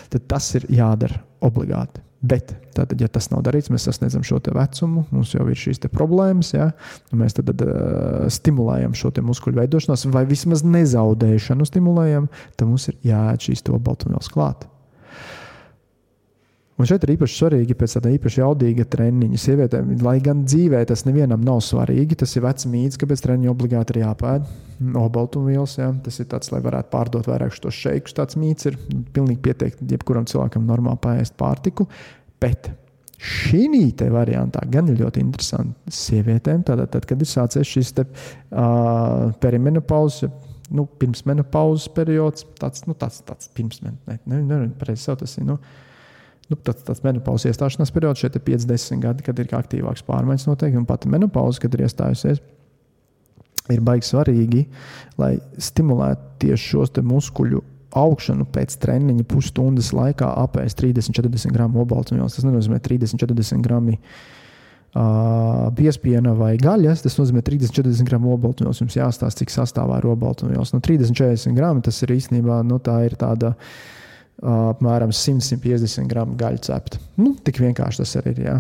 tad 0.09 0.27
tas 0.29 0.53
ir 0.57 0.67
jādara 0.73 1.21
obligāti. 1.45 2.03
Bet, 2.19 2.51
tātad, 2.75 2.99
ja 2.99 3.07
tas 3.07 3.29
nav 3.31 3.45
darīts, 3.47 3.69
mēs 3.71 3.85
sasniedzam 3.87 4.25
šo 4.27 4.41
vecumu, 4.43 5.05
mums 5.07 5.31
jau 5.31 5.45
ir 5.47 5.55
šīs 5.55 5.79
problēmas, 5.87 6.51
ja? 6.51 6.73
mēs 7.15 7.37
tad, 7.37 7.53
tad 7.53 7.63
uh, 7.63 8.25
stimulējam 8.27 8.97
šo 8.97 9.13
muskuļu 9.23 9.61
veidošanos, 9.61 10.03
vai 10.11 10.25
vismaz 10.27 10.65
nezaudēšanu 10.67 11.67
stimulējam, 11.69 12.27
tad 12.57 12.67
mums 12.67 12.89
ir 12.91 12.99
jāēd 13.07 13.47
šīs 13.47 13.63
to 13.63 13.79
baltumvielas 13.79 14.27
klāt. 14.33 14.67
Un 16.79 16.87
šeit 16.87 17.03
ir 17.03 17.11
īpaši 17.17 17.35
svarīgi 17.35 17.75
pēc 17.75 17.97
tāda 17.97 18.11
īpaši 18.15 18.39
jaudīga 18.39 18.85
treniņa 18.87 19.39
sievietēm. 19.43 19.89
Lai 20.05 20.15
gan 20.23 20.45
dzīvē 20.47 20.79
tas 20.87 21.03
nevienam 21.03 21.41
nav 21.43 21.59
svarīgi, 21.65 22.15
tas 22.21 22.31
ir 22.37 22.45
vecs 22.45 22.69
mīts, 22.71 22.95
ka 22.99 23.09
pēc 23.09 23.23
treniņa 23.25 23.51
obligāti 23.51 23.97
ir 23.97 24.05
jāpēd 24.05 24.45
obaltumvielas. 24.95 25.73
Ja? 25.75 25.89
Tas 26.05 26.21
ir 26.23 26.29
tāds, 26.31 26.53
lai 26.53 26.61
varētu 26.63 26.91
pārdot 26.93 27.27
vairāk 27.27 27.51
šos 27.57 27.75
šeikus. 27.75 28.15
Tāds 28.15 28.39
mīts 28.39 28.69
ir 28.69 28.77
pilnīgi 29.15 29.41
pietiekami 29.49 29.91
jebkuram 29.91 30.29
cilvēkam 30.31 30.63
normāli 30.69 31.01
pāriest 31.03 31.35
pārtiku. 31.39 31.89
Bet 32.39 32.71
šī 33.19 33.65
variantā 34.15 34.63
gan 34.71 34.87
ir 34.87 35.01
ļoti 35.01 35.19
interesanti 35.19 35.91
sievietēm, 35.91 36.63
tātad, 36.63 36.87
tad, 36.95 37.09
kad 37.09 37.19
ir 37.19 37.27
sācies 37.27 37.67
šis 37.67 37.91
te, 37.97 38.07
uh, 38.55 39.35
perimenopauzes. 39.43 40.31
Nu, 40.71 40.85
pirms 41.01 41.25
menopauzes 41.25 41.89
periods, 41.91 42.45
tāds, 42.61 42.85
nu, 42.85 42.93
tāds, 42.95 43.19
tāds 43.25 43.49
pirms 43.57 43.81
menopauzes, 43.81 44.23
ne, 44.29 44.41
ne, 44.45 44.63
ne, 44.69 44.71
pareizi 44.79 45.11
tas 45.17 45.35
ir. 45.41 45.47
Nu, 45.49 45.57
nu, 46.49 46.57
tāds, 46.57 46.83
tāds 46.85 47.03
menopauzes 47.05 47.51
iestāšanās 47.51 47.93
periods, 47.93 48.23
šeit 48.23 48.37
ir 48.37 48.45
50 48.45 49.03
gadi, 49.03 49.25
kad 49.25 49.39
ir 49.41 49.51
aktīvāks 49.59 50.05
pārmaiņas 50.07 50.47
notiek, 50.49 50.77
un 50.77 50.87
pat 50.89 51.05
menopauze, 51.09 51.61
kad 51.61 51.75
ir 51.77 51.85
iestājusies, 51.85 52.41
ir 53.69 53.83
baigi 53.85 54.09
svarīgi, 54.09 54.63
lai 55.21 55.35
stimulētu 55.61 56.39
tieši 56.45 56.71
šos 56.73 56.95
muskuļu 57.05 57.61
augšanu 57.99 58.45
pēc 58.53 58.75
treniņa 58.81 59.25
pusstundas 59.29 59.91
laikā 59.97 60.27
apēst 60.43 60.81
30-40 60.81 61.53
gramu 61.53 61.83
obaltumvielas. 61.83 62.35
Tas 62.37 62.45
nenozīmē 62.45 62.77
30-40 62.85 63.63
gramu 63.65 63.95
uh, 63.97 65.69
piespiena 65.77 66.35
vai 66.37 66.51
gaļas. 66.61 67.01
Tas 67.05 67.17
nozīmē 67.17 67.41
30-40 67.45 68.05
gramu 68.05 68.35
obaltumvielas. 68.35 68.83
Jums 68.83 68.97
jāstāsta, 68.99 69.41
cik 69.41 69.53
sastāvā 69.53 69.97
ir 70.03 70.09
obaltumvielas. 70.11 70.75
Nu, 70.75 70.83
30-40 70.85 71.57
gramu 71.57 71.81
tas 71.85 71.97
ir 72.05 72.13
īstenībā 72.13 72.61
nu, 72.69 72.77
tā 72.77 73.01
ir 73.09 73.17
tāda. 73.17 73.55
Uh, 73.57 73.98
apmēram 74.39 75.11
100-150 75.15 76.07
gramu 76.09 76.37
gaļu 76.39 76.61
cepta. 76.69 76.99
Nu, 77.19 77.33
tik 77.43 77.59
vienkārši 77.63 78.03
tas 78.03 78.15
arī 78.21 78.33
ir. 78.37 78.41
Ja. 78.45 78.55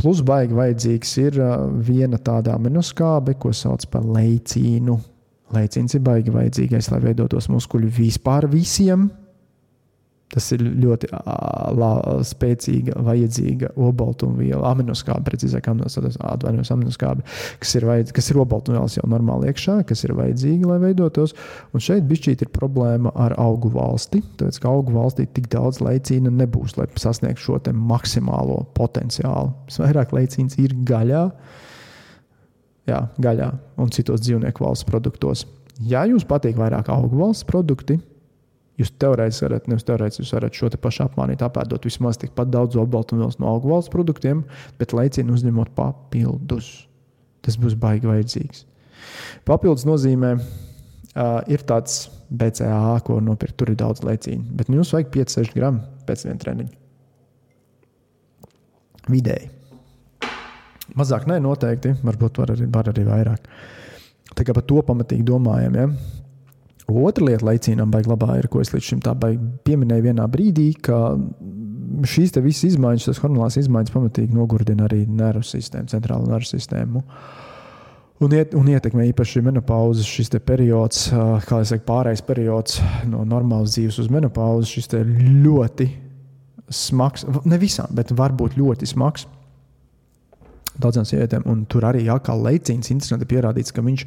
Plus, 0.00 0.22
baigi 0.24 0.56
vajadzīgs 0.56 1.14
ir 1.24 1.38
viena 1.84 2.20
tāda 2.22 2.56
aminoskābe, 2.56 3.36
ko 3.40 3.52
sauc 3.56 3.84
par 3.92 4.06
leicīnu. 4.08 4.96
Leicīns 5.54 5.96
ir 5.96 6.04
baigi 6.04 6.32
vajadzīgais, 6.32 6.90
lai 6.92 7.00
veidotos 7.06 7.48
muskuļi 7.52 7.92
vispār 8.00 8.48
visiem 8.52 9.08
Tas 10.28 10.44
ir 10.52 10.60
ļoti 10.60 11.08
lā, 11.78 11.90
spēcīga, 12.28 12.98
vajadzīga 13.06 13.70
obaltumviela, 13.80 14.74
aminoskābe, 14.74 15.24
precīzāk, 15.24 15.70
atvainojos, 15.72 16.72
aminoskābe, 16.74 17.24
kas 17.62 17.72
ir, 17.78 17.86
vajadz, 17.88 18.12
kas 18.16 18.28
ir 18.28 18.40
obaltumvielas 18.42 18.98
jau 18.98 19.06
normāli 19.08 19.48
iekšā, 19.48 19.78
kas 19.88 20.04
ir 20.04 20.12
vajadzīga, 20.18 20.68
lai 20.68 20.76
veidotos. 20.82 21.32
Un 21.72 21.84
šeit 21.84 22.04
bišķīt 22.10 22.44
ir 22.44 22.52
problēma 22.52 23.14
ar 23.16 23.38
augu 23.40 23.72
valsti, 23.72 24.20
tāpēc, 24.36 24.58
ka 24.60 24.68
augu 24.68 24.92
valstī 24.98 25.24
tik 25.32 25.48
daudz 25.54 25.80
leicīna 25.84 26.34
nebūs, 26.42 26.76
lai 26.76 26.90
sasniegtu 27.00 27.46
šo 27.46 27.62
maksimālo 27.72 28.66
potenciālu. 28.76 29.54
Visvairāk 29.70 30.12
leicīns 30.12 30.60
ir 30.60 30.76
gaļā, 30.88 31.24
jā, 32.92 33.00
gaļā 33.16 33.48
un 33.80 33.96
citos 33.96 34.20
dzīvnieku 34.26 34.66
valsts 34.66 34.88
produktos. 34.88 35.48
Ja 35.88 36.04
jums 36.10 36.28
patīk 36.28 36.60
vairāk 36.60 36.92
augu 36.92 37.16
valsts 37.24 37.48
produkti, 37.48 37.96
Jūs 38.78 38.92
teorētiski 39.02 39.46
varat, 39.48 39.66
nevis 39.70 39.86
teorētiski, 39.88 40.22
jūs 40.22 40.34
varat 40.36 40.54
šo 40.54 40.70
pašu 40.78 41.04
apmānīt, 41.08 41.42
apēdot 41.42 41.88
vismaz 41.88 42.20
tikpat 42.22 42.52
daudz 42.54 42.78
olbaltumvielas 42.78 43.40
no 43.42 43.50
augu 43.50 43.72
valsts 43.72 43.90
produktiem, 43.90 44.44
bet 44.78 44.94
leicienu 44.94 45.34
uzņemot 45.34 45.72
papildus. 45.74 46.70
Tas 47.42 47.58
būs 47.58 47.74
baigi 47.78 48.06
vajadzīgs. 48.06 48.64
Papildus 49.48 49.86
nozīmē, 49.88 50.34
uh, 50.38 51.40
ir 51.50 51.64
tāds 51.66 52.06
BCAA, 52.30 52.98
ko 53.06 53.18
nopirkt. 53.24 53.56
Tur 53.58 53.72
ir 53.72 53.78
daudz 53.80 54.04
leicīnu, 54.06 54.44
bet 54.58 54.70
jums 54.70 54.92
vajag 54.94 55.10
5-6 55.14 55.54
gramu 55.56 55.82
pēc 56.06 56.26
viena 56.28 56.42
treniņa. 56.44 56.76
Vidēji. 59.08 59.50
Mazāk, 60.98 61.26
nē, 61.28 61.38
noteikti. 61.44 61.94
Varbūt 62.04 62.40
var 62.42 62.52
arī, 62.54 62.68
var 62.72 62.88
arī 62.92 63.04
vairāk. 63.08 63.50
Tā 64.36 64.44
kā 64.44 64.54
par 64.56 64.64
to 64.68 64.80
pamatīgi 64.84 65.24
domājam. 65.26 65.76
Ja? 65.76 65.86
Otra 66.88 67.26
lieta, 67.26 67.44
laicīnām 67.44 67.90
baigi 67.92 68.08
labā, 68.08 68.38
ir, 68.40 68.48
ko 68.48 68.62
es 68.62 68.72
līdz 68.72 68.86
šim 68.86 69.00
tā 69.04 69.12
pieminēju 69.18 70.06
vienā 70.06 70.24
brīdī, 70.32 70.70
ka 70.80 71.18
šīs 72.08 72.32
visas 72.40 72.70
izmaiņas, 72.70 73.10
tas 73.10 73.20
hormonālās 73.20 73.58
izmaiņas 73.60 73.92
pamatīgi 73.92 74.36
nogurdina 74.36 74.86
arī 74.86 75.02
nervu 75.04 75.44
sistēmu, 75.44 75.90
centrālo 75.92 76.28
nervu 76.30 76.48
sistēmu. 76.48 77.04
Un, 78.24 78.32
iet, 78.34 78.54
un 78.58 78.66
ietekmē 78.72 79.04
īpaši 79.12 79.44
menopauzes, 79.46 80.08
šis 80.08 80.32
periods, 80.42 81.04
kā 81.46 81.60
jau 81.60 81.68
teicu, 81.68 81.84
pārējais 81.86 82.24
periods 82.26 82.80
no 83.06 83.22
normālas 83.28 83.76
dzīves 83.76 84.00
uz 84.02 84.08
menopauzi. 84.10 84.72
Šis 84.78 84.90
ļoti 85.44 85.90
smags, 86.72 87.28
ne 87.44 87.60
visām, 87.60 87.92
bet 87.94 88.10
varbūt 88.16 88.56
ļoti 88.58 88.88
smags 88.90 89.28
daudzām 90.82 91.06
sievietēm. 91.08 91.46
Un 91.50 91.64
tur 91.70 91.86
arī 91.88 92.04
atkal 92.12 92.42
leicīns 92.46 92.92
interesanti 92.94 93.28
pierādīts, 93.30 93.74
ka 93.74 93.84
viņš 93.86 94.04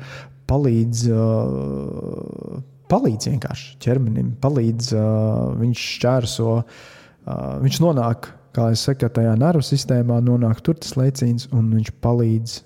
palīdz. 0.52 1.08
Uh, 1.16 2.62
palīdz 2.92 3.30
vienkārši 3.32 3.78
ķermenim, 3.84 4.34
palīdz, 4.44 4.92
uh, 4.98 5.54
viņš 5.62 5.86
šķērso, 5.96 6.56
uh, 6.60 7.40
viņš 7.64 7.80
nonāk, 7.86 8.28
kā 8.52 8.68
jau 8.74 8.82
teicu, 8.82 9.12
tajā 9.16 9.38
nervu 9.40 9.64
sistēmā, 9.64 10.20
nonāk 10.26 10.60
tur 10.66 10.76
tas 10.82 10.98
leicīns, 11.00 11.48
un 11.56 11.70
viņš 11.78 11.94
palīdz 12.04 12.58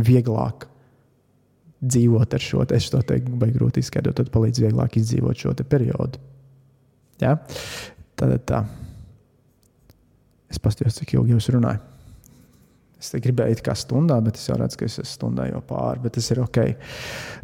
vieglāk 0.00 0.64
dzīvot 1.80 2.36
ar 2.36 2.44
šo 2.44 2.64
te, 2.68 2.76
es 2.76 2.88
to 2.92 3.00
teiktu, 3.04 3.36
vai 3.40 3.50
grūti 3.52 3.84
izskaidrot, 3.84 4.16
tad 4.20 4.32
palīdz 4.32 4.64
vieglāk 4.64 4.96
izdzīvot 5.00 5.44
šo 5.44 5.54
periodu. 5.60 6.20
Ja? 7.20 7.36
Tad 8.16 8.36
tā. 8.48 8.64
Es 10.50 10.60
paskatījos, 10.60 10.98
cik 11.00 11.14
ilgi 11.16 11.36
jūs 11.36 11.48
runājat. 11.54 11.89
Es 13.00 13.14
gribēju 13.16 13.56
it 13.56 13.62
kā 13.64 13.72
stundā, 13.78 14.18
bet 14.20 14.36
es 14.36 14.44
jau 14.44 14.58
redzu, 14.60 14.76
ka 14.76 14.84
es 14.84 14.98
esmu 15.00 15.08
stundā 15.08 15.46
jau 15.48 15.62
pāri. 15.64 16.02
Bet 16.04 16.18
tas 16.18 16.26
ir 16.34 16.42
ok. 16.42 16.58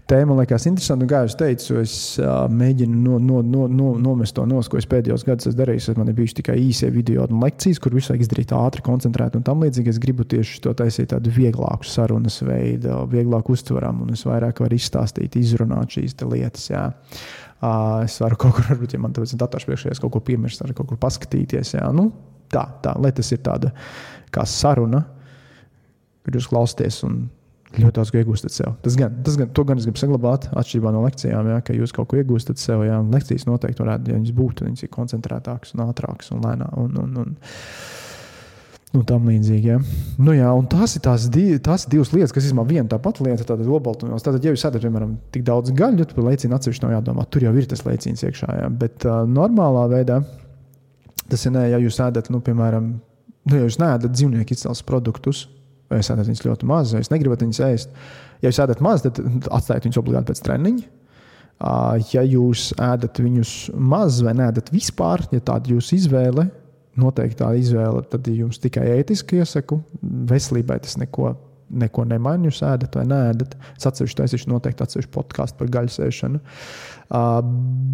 Tēma 0.06 0.28
man 0.34 0.42
liekas 0.42 0.66
interesanti. 0.68 1.06
Kā 1.08 1.22
jau 1.24 1.38
teicu, 1.40 1.78
es 1.80 1.94
uh, 2.20 2.44
mēģinu 2.52 2.98
no, 3.00 3.16
no, 3.22 3.40
no, 3.40 3.64
no, 3.72 3.94
nomest 4.02 4.36
to 4.36 4.44
nos, 4.46 4.68
ko 4.68 4.76
es 4.76 4.88
pēdējos 4.90 5.24
gados 5.26 5.48
esmu 5.48 5.62
darījis. 5.62 5.88
Man 5.96 6.12
ir 6.12 6.18
bijuši 6.18 6.36
tikai 6.42 6.58
īsie 6.60 6.90
video 6.92 7.24
un 7.24 7.40
lekcijas, 7.40 7.80
kur 7.80 7.96
visu 7.96 8.12
laiku 8.12 8.26
izdarīt 8.26 8.52
ātri, 8.52 8.84
koncentrēt 8.84 9.38
un 9.40 9.46
tam 9.48 9.64
līdzīgi. 9.64 9.94
Es 9.94 10.02
gribu 10.02 10.28
tieši 10.28 10.60
to 10.66 10.76
taisīt 10.76 11.10
tādu 11.14 11.32
vieglāku 11.32 11.88
sarunas 11.88 12.36
veidu, 12.44 13.00
vieglāk 13.16 13.48
uztveramu, 13.56 14.04
un 14.04 14.12
es 14.12 14.26
vairāk 14.28 14.60
varu 14.60 14.76
izstāstīt, 14.76 15.40
izrunāt 15.40 15.96
šīs 15.96 16.20
lietas. 16.20 16.68
Jā. 16.68 16.90
Uh, 17.56 18.04
es 18.04 18.20
varu 18.20 18.36
kaut 18.44 18.58
kur, 18.58 18.68
varbūt, 18.68 18.92
ja 18.92 19.00
man 19.00 19.16
tas 19.16 19.32
ir 19.32 19.40
dators 19.40 19.64
priekšā, 19.64 19.96
kaut 20.04 20.12
ko 20.12 20.20
piemirst, 20.20 20.60
arī 20.60 20.76
kaut 20.76 20.92
kur 20.92 21.00
paskatīties. 21.00 21.78
Jā. 21.78 21.88
Nu, 21.96 22.10
tā, 22.52 22.68
tā, 22.84 22.92
lai 23.00 23.16
tas 23.16 23.32
ir 23.32 23.40
tāda 23.46 23.72
kā 24.34 24.44
saruna 24.46 25.06
kad 26.26 26.36
jūs 26.36 26.48
klausāties 26.50 27.02
un 27.06 27.26
ļoti 27.76 27.96
daudz 27.98 28.12
ko 28.12 28.20
iegūstat 28.20 28.54
sev. 28.54 28.76
Tas 28.84 28.96
gan, 28.98 29.18
tas 29.26 29.36
gan, 29.38 29.50
to 29.54 29.64
gan 29.66 29.80
es 29.80 29.86
gribu 29.88 30.00
saglabāt, 30.00 30.48
atšķirībā 30.56 30.92
no 30.94 31.02
lekcijām, 31.04 31.50
ja, 31.50 31.60
ka 31.64 31.76
jūs 31.76 31.94
kaut 31.96 32.10
ko 32.10 32.20
iegūstat 32.20 32.60
sev. 32.62 32.84
Jā, 32.86 33.00
lekcijas 33.12 33.46
noteikti 33.48 33.82
varētu, 33.82 34.12
ja 34.12 34.20
viņas 34.20 34.36
būtu, 34.36 34.66
viņas 34.68 34.86
ir 34.86 34.92
koncentrētākas 34.94 35.74
un 35.76 35.84
ātrākas 35.88 36.32
un 36.34 36.42
lēnākas. 36.46 36.82
Un, 36.86 36.98
un, 37.02 37.22
un, 37.24 37.36
Nu, 38.94 39.02
tam 39.04 39.26
līdzīgi. 39.28 39.66
Ja. 39.68 39.76
Nu, 40.22 40.32
jā, 40.32 40.48
tās 40.72 40.94
ir 40.96 41.02
tās, 41.04 41.26
div, 41.32 41.56
tās 41.66 41.84
divas 41.90 42.14
lietas, 42.14 42.32
kas 42.32 42.46
ir 42.48 42.56
viena 42.68 42.86
tā 42.88 42.96
pati 43.02 43.26
lieta. 43.26 43.44
Tātad, 43.44 43.66
obaltumos. 43.68 44.24
tātad, 44.24 44.44
ja 44.46 44.54
jūs 44.54 44.64
ēdat, 44.64 44.86
piemēram, 44.86 45.16
tik 45.34 45.44
daudz 45.44 45.74
gaļu, 45.76 46.06
tad 46.08 46.22
lēcienu 46.24 46.56
atsevišķi 46.56 46.86
nav 46.86 46.94
jādomā. 46.94 47.26
Tur 47.28 47.44
jau 47.44 47.52
ir 47.58 47.66
tas 47.68 47.84
lēciens 47.84 48.24
iekšā. 48.24 48.48
Ja. 48.62 48.70
Bet 48.72 49.04
uh, 49.04 49.26
normālā 49.28 49.84
veidā 49.92 50.22
tas 51.28 51.44
ir, 51.44 51.58
ja 51.74 51.82
jūs 51.82 51.98
ēdat, 52.06 52.30
nu, 52.32 52.40
piemēram, 52.46 52.88
nu, 52.96 53.58
ja 53.58 53.66
jūs 53.66 53.80
neēdat 53.82 54.14
dzīvnieku 54.14 54.56
izcelsmes 54.56 54.86
produktus, 54.86 55.44
vai 55.90 56.02
ēdat 56.02 56.28
viņus 56.28 56.44
ļoti 56.46 56.68
maz, 56.68 56.92
vai 56.96 57.02
negribat 57.14 57.44
viņus 57.44 57.62
ēst. 57.68 57.96
Ja 58.42 58.50
jūs 58.50 58.60
ēdat 58.64 58.82
maz, 58.84 59.04
tad 59.06 59.20
atstājiet 59.22 59.86
viņus 59.88 60.00
obligāti 60.02 60.32
pēc 60.32 60.44
treniņa. 60.46 60.92
Ja 62.12 62.22
jūs 62.26 62.68
ēdat 62.84 63.22
viņus 63.22 63.56
maz 63.80 64.20
vai 64.24 64.34
neēdat 64.36 64.68
vispār, 64.74 65.24
ja 65.32 65.40
tāda 65.40 65.70
ir 65.70 65.78
jūsu 65.78 65.96
izvēle, 65.96 66.50
noteikti 67.00 67.40
tā 67.40 67.52
izvēle, 67.56 68.02
tad 68.10 68.28
jums 68.28 68.60
tikai 68.60 68.86
ētiski 68.98 69.40
iesaku. 69.40 69.80
Veselībai 70.30 70.78
tas 70.84 70.98
neko, 71.00 71.32
neko 71.82 72.04
nemaina. 72.08 72.50
Jūs 72.50 72.62
ēdat 72.66 72.98
vai 72.98 73.06
nē, 73.08 73.22
ēdat. 73.32 73.56
Es 73.76 73.88
atsevišķi 73.88 74.20
taisīšu 74.20 74.52
noteikti 74.52 74.84
atsevišķu 74.84 75.12
podkāstu 75.16 75.60
par 75.60 75.72
gaļas 75.78 75.98
ēšanu. 76.08 76.42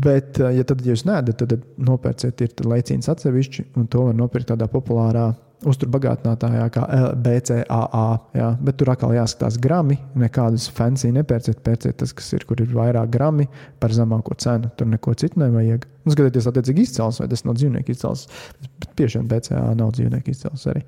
Bet, 0.06 0.42
ja 0.42 0.66
tad 0.68 0.82
ja 0.86 0.94
jūs 0.94 1.06
neēdat, 1.08 1.42
tad, 1.42 1.66
nopērciet 1.82 2.46
ir 2.46 2.66
lēcīns 2.66 3.10
atsevišķi, 3.12 3.72
un 3.78 3.90
to 3.92 4.08
var 4.08 4.18
nopirkt 4.18 4.50
tādā 4.54 4.70
populārā 4.70 5.32
uzturbagātinātājā, 5.68 6.66
kā 6.74 6.84
BCAA. 7.22 8.06
Jā. 8.36 8.48
Bet 8.64 8.78
tur 8.80 8.92
atkal 8.92 9.14
jāskatās 9.16 9.58
grami. 9.62 9.98
Nekādus 10.18 10.68
fancy 10.74 11.12
nepērciet, 11.14 11.62
pērciet 11.64 11.98
tas, 12.02 12.14
kas 12.16 12.32
ir, 12.36 12.46
kur 12.48 12.60
ir 12.62 12.72
vairāk 12.74 13.12
grami 13.14 13.48
par 13.82 13.94
zemāko 13.94 14.36
cenu. 14.42 14.72
Tur 14.78 14.90
neko 14.90 15.14
citu 15.18 15.42
nevajag. 15.42 15.86
Un 16.02 16.14
skatieties, 16.14 16.50
attiecīgi 16.50 16.86
izcelsmes, 16.88 17.22
vai 17.22 17.30
tas 17.30 17.44
nav 17.46 17.58
dzīvnieku 17.60 17.94
izcelsmes. 17.94 18.44
Bet 18.82 19.02
vien 19.06 19.28
BCAA 19.30 19.72
nav 19.78 19.92
dzīvnieku 19.96 20.34
izcelsmes 20.34 20.70
arī. 20.74 20.86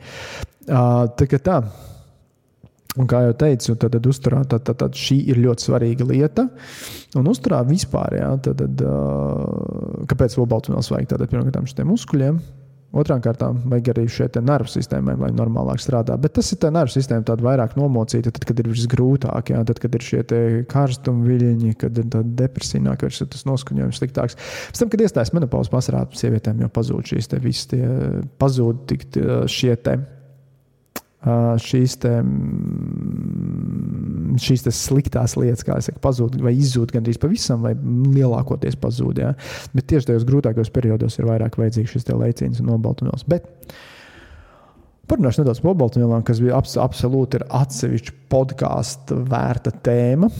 Uh, 0.64 1.04
tā 1.18 1.28
kā 1.30 1.42
tā. 1.44 1.60
Un, 2.94 3.08
kā 3.10 3.24
jau 3.24 3.32
teicu, 3.34 3.74
tad, 3.74 3.90
tad 3.96 4.04
uzturā 4.06 4.44
tad, 4.46 4.62
tad, 4.66 4.78
tad 4.78 4.98
šī 4.98 5.16
ir 5.32 5.40
ļoti 5.42 5.66
svarīga 5.66 6.06
lieta. 6.06 6.44
Un 7.18 7.30
uzturā 7.30 7.64
vispār, 7.66 8.20
jā, 8.20 8.28
tad, 8.44 8.60
tad, 8.62 8.84
uh, 8.86 10.04
kāpēc 10.10 10.36
vēl 10.38 10.46
baltumvielas 10.50 10.92
vajag? 10.94 11.08
Tātad, 11.10 11.32
pirmkārt, 11.32 11.72
šiem 11.72 11.90
muskuļiem, 11.90 12.38
Otrām 12.94 13.22
kārtām 13.24 13.58
vajag 13.70 13.90
arī 13.94 14.04
šeit 14.12 14.36
nervu 14.38 14.70
sistēmai, 14.70 15.16
lai 15.18 15.30
normālāk 15.34 15.80
strādā. 15.82 16.14
Bet 16.20 16.36
tas 16.38 16.52
ir 16.54 16.60
tā 16.62 16.70
nervu 16.74 16.94
sistēma, 16.94 17.26
tāda 17.26 17.42
vairāk 17.42 17.74
nomocīta, 17.78 18.30
tad, 18.34 18.46
kad 18.46 18.62
ir 18.62 18.70
visgrūtāk, 18.70 19.50
jā, 19.50 19.62
tad, 19.66 19.80
kad 19.82 19.98
ir 19.98 20.06
šie 20.06 20.22
karstuma 20.70 21.26
viļņi, 21.26 21.74
kad 21.80 21.98
ir 22.00 22.08
depresija, 22.38 22.84
nāk, 22.86 23.02
ir 23.02 23.30
tas 23.34 23.46
noskaņojums 23.50 23.98
sliktāks. 23.98 24.38
Pēc 24.70 24.82
tam, 24.84 24.92
kad 24.94 25.06
iestājas 25.06 25.34
menopauze 25.34 25.74
vasarā, 25.74 26.04
sievietēm 26.14 26.62
jau 26.62 26.70
pazūd 26.78 27.14
šīs 27.14 27.32
te 27.32 27.42
visas 27.42 27.72
tie 27.74 27.82
pazūd 28.38 28.84
tik 28.90 29.08
šie 29.50 29.74
te 29.82 29.98
šīs, 31.24 31.94
te, 32.02 32.10
mm, 32.20 32.34
šīs 34.40 34.66
sliktās 34.74 35.36
lietas, 35.38 35.64
kā 35.66 35.78
jau 35.78 35.86
teicu, 35.88 36.02
pazūd 36.04 36.38
vai 36.42 36.54
izzūd 36.58 36.94
gandrīz 36.94 37.18
pavisam, 37.22 37.64
vai 37.64 37.74
lielākoties 37.76 38.78
pazūd. 38.80 39.22
Ja? 39.22 39.32
Bet 39.74 39.88
tieši 39.90 40.12
tajos 40.12 40.28
grūtākajos 40.28 40.72
periodos 40.74 41.18
ir 41.18 41.28
vairāk 41.28 41.58
vajadzīgs 41.60 41.96
šis 41.96 42.08
lēciens 42.12 42.62
un 42.62 42.72
nobaltumvielas. 42.72 43.26
Parunāšu 45.04 45.42
nedaudz 45.42 45.60
par 45.60 45.74
nobaltumvielām, 45.74 46.22
kas 46.24 46.40
bija 46.40 46.56
abs 46.56 46.78
absolūti 46.80 47.42
atsevišķa 47.44 48.14
podkāstu 48.32 49.18
vērta 49.28 49.74
tēma. 49.84 50.30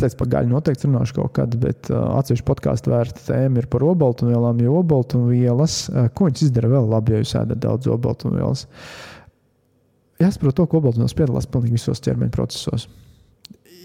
Es 0.00 0.14
par 0.16 0.30
gaļu 0.32 0.48
noteikti 0.48 0.86
runāšu 0.86 1.16
kaut 1.18 1.34
kad, 1.36 1.54
bet 1.60 1.90
uh, 1.90 2.14
atsevišķi 2.16 2.46
podkāstu 2.46 2.92
vērta 2.92 3.20
tēma 3.26 3.60
ir 3.60 3.66
par 3.68 3.82
obaltumvielām. 3.84 4.62
Jo 4.64 4.78
obaltumvielas, 4.80 5.80
uh, 5.90 6.06
ko 6.14 6.30
viņas 6.30 6.46
izdara 6.46 6.70
vēl 6.72 6.88
labi, 6.94 7.12
ja 7.12 7.24
jūs 7.24 7.34
ēdat 7.42 7.60
daudz 7.66 7.90
obaltumvielas? 7.90 8.64
Uh, 8.64 9.09
jāsaprot 10.20 10.56
to, 10.56 10.66
ka 10.66 10.78
obaltumvielas 10.78 11.16
piedalās 11.16 11.48
pilnīgi 11.50 11.78
visos 11.78 12.02
ķermeņa 12.04 12.34
procesos. 12.34 12.86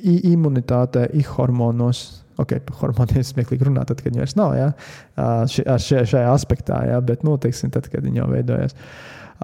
I 0.06 0.20
imunitātē, 0.34 1.08
i 1.18 1.26
hormonos. 1.26 2.06
Ok, 2.42 2.58
par 2.68 2.80
hormoniem 2.82 3.24
smieklīgi 3.24 3.64
runāt, 3.64 3.88
tad, 3.88 4.02
kad 4.04 4.12
viņi 4.12 4.20
vairs 4.20 4.36
nav 4.36 4.56
ja? 4.58 4.72
šajā, 5.16 6.04
šajā 6.12 6.32
aspektā, 6.34 6.82
ja? 6.90 6.98
bet, 7.00 7.24
nu, 7.24 7.38
teiksim, 7.40 7.72
tad, 7.72 7.88
kad 7.92 8.04
viņi 8.04 8.20
jau 8.20 8.28
veidojas. 8.34 8.76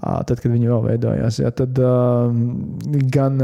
Tad, 0.01 0.37
kad 0.39 0.47
viņi 0.51 0.71
vēl 0.71 0.83
veidojās, 0.89 1.39
ja? 1.39 1.51
tad 1.55 1.79
um, 1.83 2.41
gan 3.11 3.39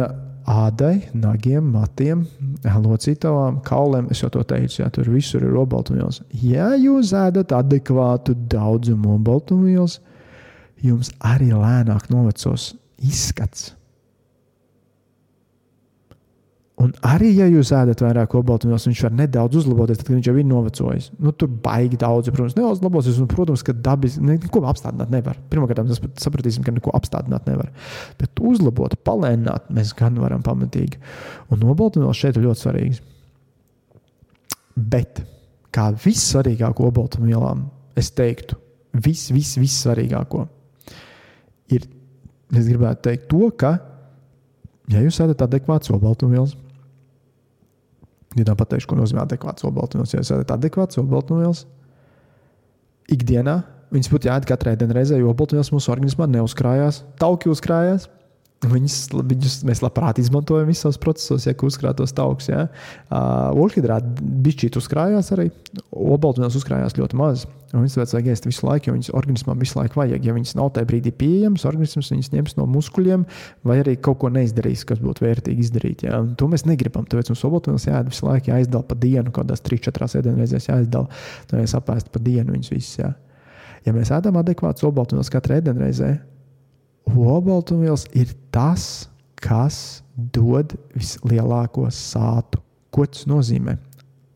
ādai, 0.48 1.10
nagiem, 1.16 1.66
matiem, 1.76 2.26
locītavām, 2.64 3.62
kauliem, 3.68 4.08
es 4.12 4.24
jau 4.24 4.32
to 4.32 4.43
teicu, 4.48 4.82
ja? 4.82 4.89
tur 4.91 5.08
visur 5.12 5.43
ir 5.48 5.56
obaltumvielas. 5.60 6.22
Ja 6.43 6.74
jūs 6.80 7.12
ēdat 7.16 7.56
adekvātu 7.56 8.36
daudzumu 8.52 9.16
obaltumvielas, 9.16 10.00
jums 10.84 11.12
arī 11.24 11.54
lēnāk 11.56 12.12
novecos 12.14 12.74
izskats. 13.04 13.72
Un 16.78 16.91
arī, 17.02 17.32
ja 17.39 17.48
jūs 17.50 17.72
ēdat 17.74 18.04
vairāk 18.06 18.36
obaltumvielas, 18.38 18.84
viņš 18.86 19.00
var 19.08 19.14
nedaudz 19.18 19.58
uzlaboties, 19.64 19.98
tad, 19.98 20.12
viņš 20.14 20.28
jau 20.30 20.34
ir 20.38 20.45
novecojis. 20.45 21.08
Nu, 21.18 21.32
tur 21.34 21.50
baigi 21.50 21.98
daudz, 21.98 22.30
protams, 22.30 22.54
neuzlabosies. 22.54 23.18
Un, 23.18 23.30
protams, 23.32 23.64
ka 23.66 23.74
dabiski 23.74 24.22
neko 24.22 24.62
apstādināt 24.70 25.10
nevar. 25.10 25.39
Pirmkārt, 25.50 25.82
mēs 25.89 26.04
sapratīsim, 26.22 26.62
ka 26.68 26.76
neko 26.76 26.93
apstādināt 26.93 27.50
nevar. 27.50 27.72
Bet 28.22 28.38
uzlabot, 28.45 28.93
palēnināt 29.10 29.74
mēs 29.74 29.95
gan 29.98 30.22
varam 30.22 30.45
pamatīgi. 30.45 31.02
Un 31.50 31.66
obaltumvielas 31.66 32.22
šeit 32.22 32.38
ir 32.38 32.45
ļoti 32.45 32.66
svarīgas. 32.68 33.02
Bet 34.78 35.26
kā 35.74 35.89
vissvarīgāko 35.98 36.91
obaltumvielām, 36.91 37.66
es 37.98 38.14
teiktu, 38.14 38.62
viss, 38.93 39.34
viss, 39.34 39.58
vissvarīgāko 39.58 40.45
ir 41.74 41.89
es 42.56 42.68
gribētu 42.68 43.04
teikt 43.10 43.28
to, 43.32 43.50
ka, 43.60 43.78
ja 44.93 45.04
jūs 45.04 45.20
ēdat 45.24 45.43
adekvāts 45.48 45.91
olbaltumvielas, 45.93 46.56
ja 48.38 48.45
tā 48.48 48.56
pateikšu, 48.60 48.91
ko 48.91 49.00
nozīmē 49.00 49.24
adekvāts 49.24 49.66
olbaltumvielas, 49.68 50.14
ja 50.14 50.22
jūs 50.22 50.34
ēdat 50.36 50.54
adekvāts 50.58 51.00
olbaltumvielas, 51.02 51.66
ikdienā 53.12 53.62
viņas 53.93 54.12
būtu 54.12 54.30
jāēd 54.30 54.48
katrai 54.48 54.76
dienai 54.80 55.00
reizē, 55.00 55.20
jo 55.20 55.32
olbaltumvielas 55.32 55.72
mūsu 55.76 55.91
organismā 55.93 56.28
neuzkrājās, 56.32 57.04
tauki 57.20 57.52
uzkrājās. 57.52 58.10
Viņus, 58.66 59.12
viņus 59.14 59.55
mēs 59.70 59.84
labprāt 59.84 60.18
izmantojam 60.18 60.66
visos 60.72 60.97
procesos, 60.97 61.43
ja 61.45 61.53
uzkrātos 61.53 62.16
tauks. 62.18 62.47
Ja. 62.49 62.64
Uh, 63.05 63.53
Olhidrāti 63.62 64.26
bišķīt 64.47 64.80
uzkrājās 64.80 65.30
arī. 65.36 65.51
Obaltumvielas 65.93 66.58
uzkrājās 66.58 66.95
ļoti 66.97 67.20
maz. 67.20 67.43
Viņas 67.70 67.97
vajag 67.99 68.30
ēst 68.32 68.47
visu 68.47 68.66
laiku, 68.66 68.89
jo 68.89 68.95
viņas 68.95 69.12
organismam 69.20 69.60
visu 69.62 69.78
laiku 69.78 69.99
vajag. 69.99 70.26
Ja 70.26 70.34
viņas 70.34 70.55
nav 70.58 70.72
tajā 70.74 70.88
brīdī 70.89 71.12
pieejamas, 71.14 71.68
organisms 71.70 72.10
viņas 72.14 72.32
ņems 72.34 72.58
no 72.58 72.66
muskuļiem 72.72 73.26
vai 73.68 73.78
arī 73.84 73.93
kaut 74.01 74.24
ko 74.24 74.32
neizdarīs, 74.34 74.88
kas 74.89 75.03
būtu 75.03 75.28
vērtīgi 75.28 75.62
izdarīt. 75.68 76.08
Ja. 76.08 76.24
Un 76.24 76.34
to 76.39 76.49
mēs 76.49 76.66
negribam. 76.66 77.05
Tāpēc 77.05 77.30
mums 77.30 77.43
obaltumvielas 77.45 77.86
jāēd 77.86 78.10
visu 78.10 78.26
laiku, 78.26 78.53
jāizdala 78.55 78.88
pa 78.88 78.97
dienu, 78.97 79.30
kaut 79.30 79.43
kādās 79.43 79.62
3-4 79.68 80.24
ēdienreizēs 80.24 80.72
jāizdala. 80.72 81.22
Tad 81.45 81.62
mēs 81.62 81.78
apēst 81.78 82.10
pa 82.10 82.24
dienu 82.26 82.55
viņas 82.55 82.74
visas. 82.74 82.97
Ja. 83.03 83.12
ja 83.86 83.93
mēs 83.93 84.16
ēdam 84.18 84.41
adekvātus 84.41 84.88
obaltumvielas 84.88 85.30
katru 85.34 85.60
ēdienreizē, 85.60 86.16
Obaltumvielas 87.08 88.05
ir 88.18 88.34
tas, 88.51 89.08
kas 89.39 90.03
dod 90.16 90.76
vislielāko 90.95 91.88
sātu. 91.93 92.60
Ko 92.91 93.05
tas 93.05 93.28
nozīmē? 93.30 93.78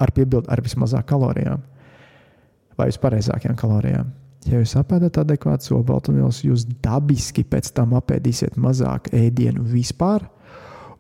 Ar 0.02 0.12
piebildu 0.16 0.50
ar 0.52 0.62
vismazāk 0.64 1.06
kalorijām 1.10 1.62
vai 2.78 2.90
vispareizākajām 2.90 3.58
kalorijām. 3.60 4.12
Ja 4.50 4.58
jūs 4.58 4.74
apēdat 4.80 5.20
adekvātu 5.22 5.76
obaltumvielas, 5.78 6.42
jūs 6.42 6.66
dabiski 6.82 7.44
pēc 7.46 7.70
tam 7.78 7.94
apēdīsiet 8.00 8.58
mazāk 8.58 9.12
ēdienu 9.14 9.62
vispār, 9.70 10.26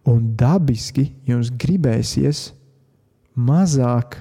un 0.06 0.36
dabiski 0.38 1.08
jums 1.30 1.50
gribēsies 1.62 2.52
mazāk. 3.34 4.20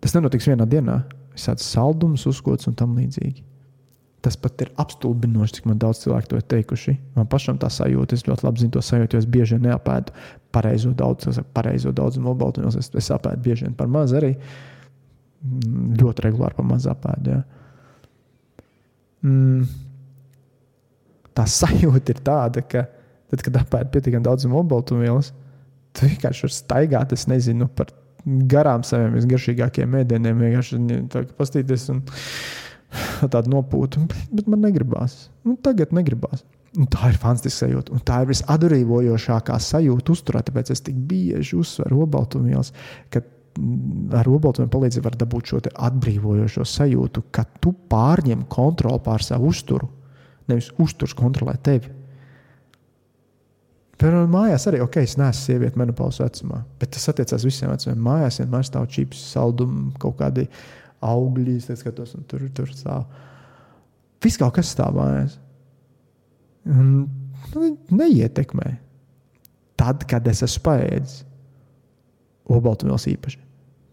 Tas 0.00 0.14
nenotiks 0.16 0.48
vienā 0.48 0.64
dienā. 0.68 1.02
Visādi 1.34 1.62
saldums, 1.62 2.24
uzkots 2.26 2.70
un 2.70 2.74
tam 2.78 2.96
līdzīgi. 2.98 3.44
Tas 4.28 4.36
pat 4.36 4.60
ir 4.60 4.68
apstulbinoši, 4.76 5.54
cik 5.56 5.66
man 5.70 5.78
daudz 5.80 6.02
cilvēku 6.02 6.28
to 6.28 6.36
ir 6.36 6.42
teikuši. 6.52 6.92
Man 7.16 7.28
pašam 7.32 7.56
tā 7.56 7.70
sajūta, 7.72 8.12
es 8.18 8.26
ļoti 8.26 8.44
labi 8.44 8.60
zinu 8.60 8.74
to 8.74 8.82
sajūtu, 8.84 9.16
jo 9.16 9.22
es 9.22 9.28
bieži 9.32 9.56
vien 9.56 9.70
neapēdu 9.70 10.12
pareizo 10.52 10.92
daudz, 10.96 11.38
pareizo 11.56 11.94
daudzumu 11.96 12.34
obaltu, 12.34 12.66
es, 12.68 12.90
es 12.92 13.08
apēdu 13.14 13.40
bieži 13.46 13.64
vien 13.64 13.76
par 13.78 13.88
maz 13.88 14.12
arī. 14.18 14.34
Mm, 15.40 15.94
ļoti 16.02 16.26
regulāri 16.26 16.58
par 16.58 16.68
maz 16.68 16.84
apēdu. 16.92 17.38
Ja. 17.38 17.40
Mm. 19.24 19.64
Tā 21.40 21.48
sajūta 21.48 22.12
ir 22.12 22.22
tāda, 22.28 22.66
ka 22.68 22.84
tad, 23.32 23.46
kad 23.48 23.60
apēdu 23.62 23.94
pietiekami 23.96 24.28
daudz 24.28 24.44
obaltumvielas, 24.44 25.32
tu 25.96 26.12
vienkārši 26.12 26.50
vari 26.50 26.58
staigāt, 26.60 27.16
es 27.16 27.24
nezinu, 27.32 27.72
par 27.80 27.96
garām 28.52 28.84
saviem 28.84 29.16
visgaršīgākajiem 29.16 29.96
mēdieniem, 29.96 30.48
vienkārši 30.50 31.28
pastīties. 31.40 31.88
Un, 31.96 32.04
tādu 33.34 33.52
nopūtu, 33.52 34.04
bet 34.32 34.48
man 34.50 34.62
negribās. 34.64 35.26
Nu, 35.46 35.56
tagad 35.62 35.92
negribās. 35.96 36.44
Un 36.78 36.86
tā 36.92 37.10
ir 37.10 37.18
fantastiska 37.18 37.64
sajūta. 37.64 37.94
Un 37.96 38.04
tā 38.06 38.20
ir 38.22 38.30
visadorīvojošākā 38.30 39.56
sajūta 39.62 40.12
uzturēt. 40.14 40.50
Tāpēc 40.50 40.72
es 40.74 40.84
tik 40.84 40.98
bieži 41.08 41.56
uzsveru 41.58 42.02
obaltumvielas, 42.04 42.74
ka 43.12 43.22
ar 44.18 44.28
obaltumiem 44.30 44.70
palīdzību 44.70 45.06
var 45.08 45.16
dabūt 45.18 45.52
šo 45.52 45.60
atbrīvojošo 45.72 46.66
sajūtu, 46.68 47.24
ka 47.34 47.46
tu 47.62 47.72
pārņem 47.90 48.44
kontroli 48.52 49.00
pār 49.04 49.24
savu 49.24 49.50
uzturu. 49.52 49.88
Nevis 50.48 50.70
uzturs 50.80 51.16
kontrolē 51.16 51.56
tevi. 51.64 51.90
Piemēram, 53.98 54.28
mājās 54.30 54.68
arī, 54.70 54.78
ok, 54.84 55.00
es 55.02 55.16
neesmu 55.18 55.42
sieviete 55.42 55.80
menopauzes 55.80 56.22
vecumā, 56.22 56.60
bet 56.78 56.92
tas 56.94 57.08
attiecās 57.10 57.42
visiem 57.42 57.72
vecumiem. 57.72 57.98
Mājās 58.04 58.38
vienmēr 58.38 58.68
stāv 58.68 58.86
čips, 58.94 59.24
saldumi, 59.32 59.88
kaut 59.98 60.20
kādi 60.20 60.44
augļi, 61.04 61.56
es 61.58 61.82
skatos, 61.82 62.14
un 62.18 62.26
tur, 62.28 62.44
tur 62.54 62.70
stāv. 62.74 63.06
Viss 64.24 64.40
kaut 64.40 64.56
kas 64.58 64.72
stāv 64.74 64.96
mājās. 64.98 65.38
Un, 66.68 67.06
nu, 67.54 67.72
neietekmē. 67.94 68.76
Tad, 69.78 70.02
kad 70.10 70.26
es 70.26 70.42
esmu 70.42 70.64
paēdis, 70.66 71.20
obaltumvielas 72.50 73.06
īpaši. 73.12 73.38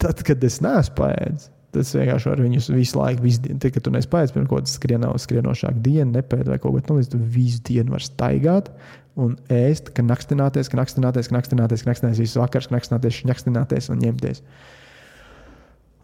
Tad, 0.01 0.23
kad 0.25 0.43
es 0.43 0.57
neesmu 0.65 0.97
paēdis, 0.97 1.49
tas 1.75 1.91
vienkārši 1.95 2.29
ar 2.31 2.41
viņus 2.41 2.69
visu 2.73 2.99
laiku, 2.99 3.25
visu 3.25 3.43
dienu, 3.43 3.59
tad, 3.61 3.75
kad 3.75 3.85
tu 3.85 3.93
neesi 3.93 4.09
paēdis, 4.11 4.33
pirms 4.35 4.49
kaut 4.49 4.63
kāda 4.63 4.71
skrieno, 4.71 5.11
skrienošāka 5.21 5.83
diena, 5.85 6.09
nepēdi 6.17 6.53
vai 6.53 6.59
kaut 6.63 6.77
ko 6.77 6.83
tādu, 6.87 7.09
tu 7.11 7.19
visu 7.35 7.61
dienu 7.67 7.95
vari 7.95 8.07
staigāt 8.07 8.71
un 9.19 9.35
ēst, 9.51 9.91
ka 9.95 10.03
nakstināties, 10.03 10.71
ka 10.71 10.79
nakstināties, 10.79 11.29
ka 11.29 11.37
nakstināties, 11.37 11.83
ka 11.83 11.91
nakstināties 11.91 12.23
visu 12.23 12.41
vakaru, 12.41 12.69
ka 12.69 12.77
nakstināties, 12.77 13.19
šņakstināties 13.21 13.91
un 13.93 14.01
ņemties. 14.03 14.41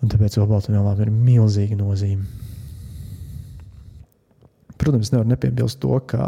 Un 0.01 0.09
tāpēc 0.09 0.37
obaltumvielām 0.41 1.01
ir 1.03 1.11
milzīga 1.13 1.77
nozīme. 1.77 2.25
Protams, 4.81 5.11
nevar 5.13 5.27
nepiebilst 5.29 5.77
to, 5.83 5.99
ka 6.09 6.25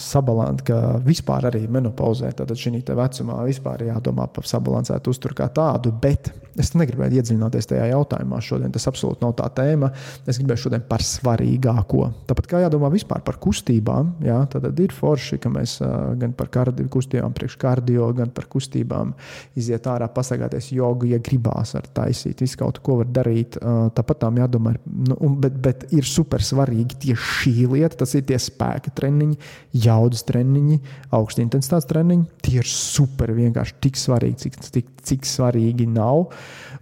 sabalansēt, 0.00 0.62
ka 0.70 0.78
vispār 1.04 1.50
arī 1.50 1.66
menopauzē, 1.68 2.30
tad 2.36 2.54
šī 2.56 2.80
vecumā 2.96 3.42
vispār 3.44 3.84
jādomā 3.90 4.24
par 4.32 4.48
sabalansētu 4.48 5.12
uzturu 5.12 5.36
kā 5.36 5.50
tādu, 5.52 5.92
bet 6.00 6.30
es 6.56 6.70
negribēju 6.72 7.18
iedziļināties 7.20 7.68
tajā 7.68 7.90
jautājumā 7.90 8.38
šodien. 8.40 8.72
Tas 8.72 8.88
absolūti 8.88 9.20
nav 9.24 9.34
tā 9.36 9.50
tēma. 9.58 9.90
Es 10.24 10.38
gribēju 10.40 10.62
šodien 10.64 10.86
par 10.88 11.04
svarīgāko. 11.04 12.06
Tāpat 12.30 12.48
kā 12.48 12.62
jādomā 12.64 12.88
vispār 12.94 13.20
par 13.26 13.36
kustībām, 13.42 14.14
jā, 14.24 14.38
tad 14.52 14.80
ir 14.80 14.94
forši, 14.96 15.36
ka 15.42 15.52
mēs 15.52 15.76
gan 16.20 16.32
par 16.38 16.48
kardio, 16.54 16.88
kustībām, 16.92 17.36
priekš 17.36 17.58
kardio, 17.60 18.08
gan 18.16 18.32
par 18.32 18.48
kustībām 18.52 19.12
iziet 19.60 19.90
ārā, 19.92 20.08
pasakāties 20.12 20.70
jogu, 20.72 21.10
ja 21.12 21.20
gribās 21.20 21.74
ar 21.76 21.84
taisīt, 22.00 22.40
visu 22.40 22.62
kaut 22.62 22.80
ko 22.80 23.02
var 23.02 23.12
darīt. 23.20 23.60
Tāpat 23.60 24.24
tām 24.24 24.40
jādomā, 24.40 24.72
nu, 25.10 25.34
bet, 25.42 25.60
bet 25.60 25.86
ir 25.92 26.08
super 26.08 26.40
svarīgi 26.44 27.02
tieši 27.04 27.25
šī 27.26 27.66
lieta, 27.72 28.00
tas 28.02 28.14
ir 28.18 28.24
tie 28.28 28.38
spēka 28.40 28.92
treniņi, 28.96 29.38
jaudas 29.86 30.24
treniņi, 30.28 30.78
augsta 31.16 31.42
intensitātes 31.44 31.88
treniņi. 31.90 32.26
Tie 32.44 32.58
ir 32.60 32.70
super 32.70 33.32
vienkārši 33.36 33.78
tik 33.84 33.98
svarīgi, 34.00 34.38
cik, 34.44 34.60
cik, 34.68 34.92
cik 35.10 35.28
svarīgi 35.28 35.88
nav. 35.90 36.28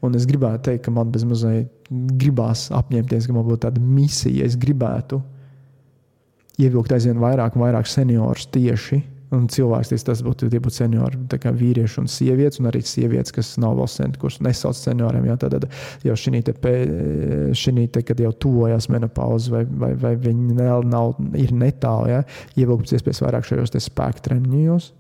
Un 0.04 0.18
es 0.18 0.28
gribētu 0.28 0.70
teikt, 0.70 0.84
ka 0.86 0.94
man 0.94 1.12
bez 1.14 1.24
mazliet 1.28 1.72
gribās 2.20 2.68
apņemties, 2.74 3.28
ka 3.28 3.36
man 3.36 3.48
būtu 3.48 3.64
tāda 3.66 3.82
misija, 3.82 4.44
es 4.46 4.58
gribētu 4.60 5.22
ievilkt 6.60 6.94
aizvien 6.94 7.18
vairāk 7.22 7.56
un 7.56 7.64
vairāk 7.66 7.88
seniorus 7.90 8.46
tieši 8.54 9.00
un 9.34 9.46
cilvēks, 9.50 9.92
tas 10.06 10.22
būtu, 10.24 10.48
tie 10.52 10.60
būtu 10.62 10.78
seniori, 10.78 11.18
kā 11.40 11.52
vīrieši 11.54 12.00
un 12.02 12.08
sievietes, 12.10 12.60
un 12.62 12.70
arī 12.70 12.80
sievietes, 12.86 13.34
kas 13.34 13.54
nav 13.62 13.76
vēl 13.78 13.88
sen, 13.90 14.14
kurus 14.20 14.40
nesauc 14.44 14.78
senioriem. 14.78 15.26
Jā, 15.30 15.36
tad 15.42 15.66
jau 16.06 16.16
šī 16.18 16.42
te, 16.46 16.54
te, 16.54 18.04
kad 18.06 18.22
jau 18.22 18.32
tuvojas 18.46 18.88
menopauze, 18.92 19.52
vai, 19.52 19.64
vai, 19.68 19.92
vai 20.00 20.14
viņi 20.20 20.58
vēl 20.58 20.86
nav, 20.90 21.16
ir 21.38 21.54
netālu, 21.56 22.12
ja, 22.12 22.22
ievilkt 22.58 22.94
iespējas 22.94 23.24
vairāk 23.26 23.48
šajos 23.50 23.74
spēku 23.88 24.24
treniņos. 24.28 24.92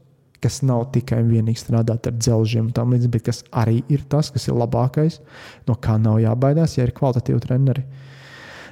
Kas 0.44 0.60
nav 0.66 0.90
tikai 0.92 1.22
un 1.22 1.30
vienīgi 1.32 1.62
strādāt 1.62 2.10
ar 2.10 2.18
dzelžiem, 2.18 2.68
tam 2.76 2.92
līdzīgi, 2.92 3.12
bet 3.14 3.24
kas 3.30 3.40
arī 3.56 3.78
ir 3.88 4.02
tas, 4.12 4.28
kas 4.34 4.44
ir 4.50 4.58
labākais, 4.60 5.22
no 5.70 5.78
kā 5.80 5.96
nav 5.96 6.18
jābaidās, 6.20 6.76
ja 6.76 6.84
ir 6.84 6.92
kvalitatīvi 6.96 7.40
treneri. 7.46 7.86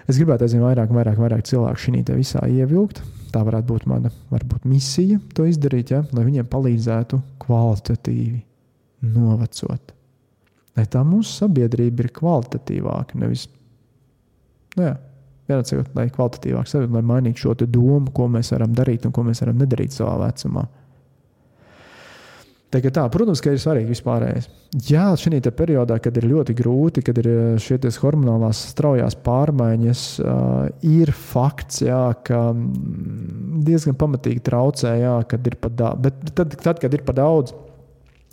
Es 0.04 0.18
gribētu 0.18 0.44
aizvien 0.44 0.66
vairāk, 0.66 0.92
vairāk, 0.92 1.16
vairāk 1.22 1.46
cilvēku 1.48 1.86
šī 1.86 2.04
visā 2.12 2.44
ievilkt 2.50 3.00
tā 3.32 3.42
varētu 3.46 3.68
būt 3.68 3.88
mana 3.90 4.12
varbūt, 4.32 4.66
misija 4.68 5.18
to 5.36 5.46
izdarīt, 5.48 5.92
ja? 5.94 6.02
lai 6.12 6.26
viņiem 6.28 6.48
palīdzētu 6.52 7.20
kvalitatīvi 7.42 8.42
novecot. 9.12 9.94
Lai 10.76 10.84
tā 10.88 11.02
mūsu 11.04 11.42
sabiedrība 11.42 12.06
ir 12.06 12.12
kvalitatīvāka, 12.16 13.18
nevis 13.20 13.46
nu, 14.76 14.86
jā, 14.86 14.94
vienādsakot, 15.50 15.90
lai 15.98 16.06
kvalitatīvāk 16.12 16.70
sabiedrība, 16.70 17.00
lai 17.00 17.08
mainītu 17.10 17.44
šo 17.44 17.56
domu, 17.64 18.12
ko 18.14 18.28
mēs 18.32 18.52
varam 18.54 18.76
darīt 18.76 19.08
un 19.08 19.14
ko 19.14 19.24
mēs 19.26 19.42
varam 19.44 19.60
nedarīt 19.60 19.96
savā 19.96 20.16
vecumā. 20.26 20.64
Tā, 22.72 22.80
tā, 22.88 23.02
protams, 23.12 23.42
ka 23.44 23.52
ir 23.52 23.60
svarīgi 23.60 23.92
vispārējais. 23.92 24.46
Jā, 24.88 25.10
šajā 25.20 25.50
periodā, 25.52 25.98
kad 26.00 26.16
ir 26.16 26.24
ļoti 26.30 26.54
grūti, 26.56 27.02
kad 27.04 27.18
ir 27.20 27.26
eh, 27.28 27.40
šīs 27.60 27.98
hormonālās 28.00 28.62
straujās 28.70 29.16
pārmaiņas, 29.26 30.04
uh, 30.22 30.70
ir 30.88 31.12
fakts, 31.12 31.82
jā, 31.84 32.00
ka 32.24 32.40
mm, 32.54 33.60
diezgan 33.66 33.98
pamatīgi 34.00 34.40
traucē, 34.46 34.94
jā, 35.02 35.18
kad 35.28 35.52
ir 35.52 35.58
par 35.60 35.76
daudz. 35.76 36.00
Bet 36.06 36.32
tad, 36.32 36.56
tad, 36.64 36.80
kad 36.80 36.96
ir 36.96 37.04
par 37.08 37.20
daudz, 37.20 37.54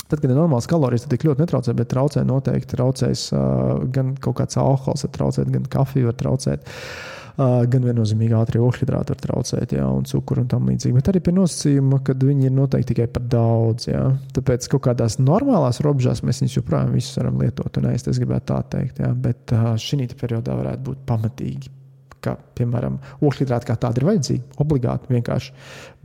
Tad, 0.10 0.24
kad 0.24 0.32
ir 0.32 0.40
normāls 0.40 0.66
kalorijas, 0.66 1.04
tad 1.04 1.12
tik 1.14 1.28
ļoti 1.28 1.44
netraucē, 1.44 1.74
bet 1.78 1.92
traucē 1.92 2.24
noteikti 2.26 2.72
traucēs 2.72 3.28
uh, 3.30 3.76
gan 3.94 4.16
kaut 4.18 4.40
kāds 4.40 4.58
alkohols, 4.58 5.04
traucēt, 5.14 5.52
gan 5.54 5.68
kafija 5.70 6.08
var 6.08 6.16
traucēt. 6.18 6.64
Uh, 6.66 7.19
gan 7.40 7.86
viennozīmīgi 7.88 8.36
ātrie 8.36 8.60
ogļhidrāti 8.64 9.14
var 9.14 9.22
traucēt, 9.24 9.74
jā, 9.78 9.86
un 9.88 10.04
cukuru 10.10 10.44
un 10.44 10.50
tam 10.52 10.68
līdzīgi. 10.68 10.96
Bet 10.98 11.12
arī 11.12 11.22
pie 11.24 11.34
nosacījuma, 11.38 12.02
ka 12.04 12.16
viņi 12.20 12.50
ir 12.50 12.56
noteikti 12.56 12.92
tikai 12.92 13.08
par 13.14 13.26
daudz. 13.32 13.88
Jā. 13.88 14.04
Tāpēc 14.36 14.68
kaut 14.74 14.84
kādās 14.90 15.20
normālās 15.22 15.80
robežās 15.86 16.24
mēs 16.26 16.44
viņus 16.44 16.60
joprojām 16.60 16.94
visus 16.98 17.16
varam 17.22 17.40
lietot 17.40 17.80
un. 17.80 17.90
Es 17.96 18.20
gribētu 18.20 18.52
tā 18.52 18.62
teikt, 18.76 19.04
jā. 19.06 19.12
bet 19.16 19.56
šī 19.80 20.10
periodā 20.20 20.58
varētu 20.60 20.88
būt 20.90 21.04
pamatīgi. 21.10 21.76
Ka, 22.20 22.34
piemēram, 22.60 22.98
ogļhidrāti 23.24 23.70
kā 23.70 23.78
tādi 23.80 24.02
ir 24.02 24.10
vajadzīgi, 24.10 24.42
obligāti 24.60 25.14
vienkārši. 25.16 25.54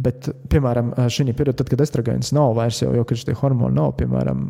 Bet, 0.06 0.28
piemēram, 0.52 0.92
šī 1.10 1.32
periodā, 1.32 1.58
tad, 1.58 1.72
kad 1.72 1.82
estrogēns 1.82 2.30
nav 2.36 2.54
vairs, 2.54 2.84
jau, 2.84 2.92
jau 2.94 3.02
kad 3.08 3.18
šie 3.18 3.34
hormoni 3.40 3.74
nav, 3.74 3.96
piemēram, 3.98 4.44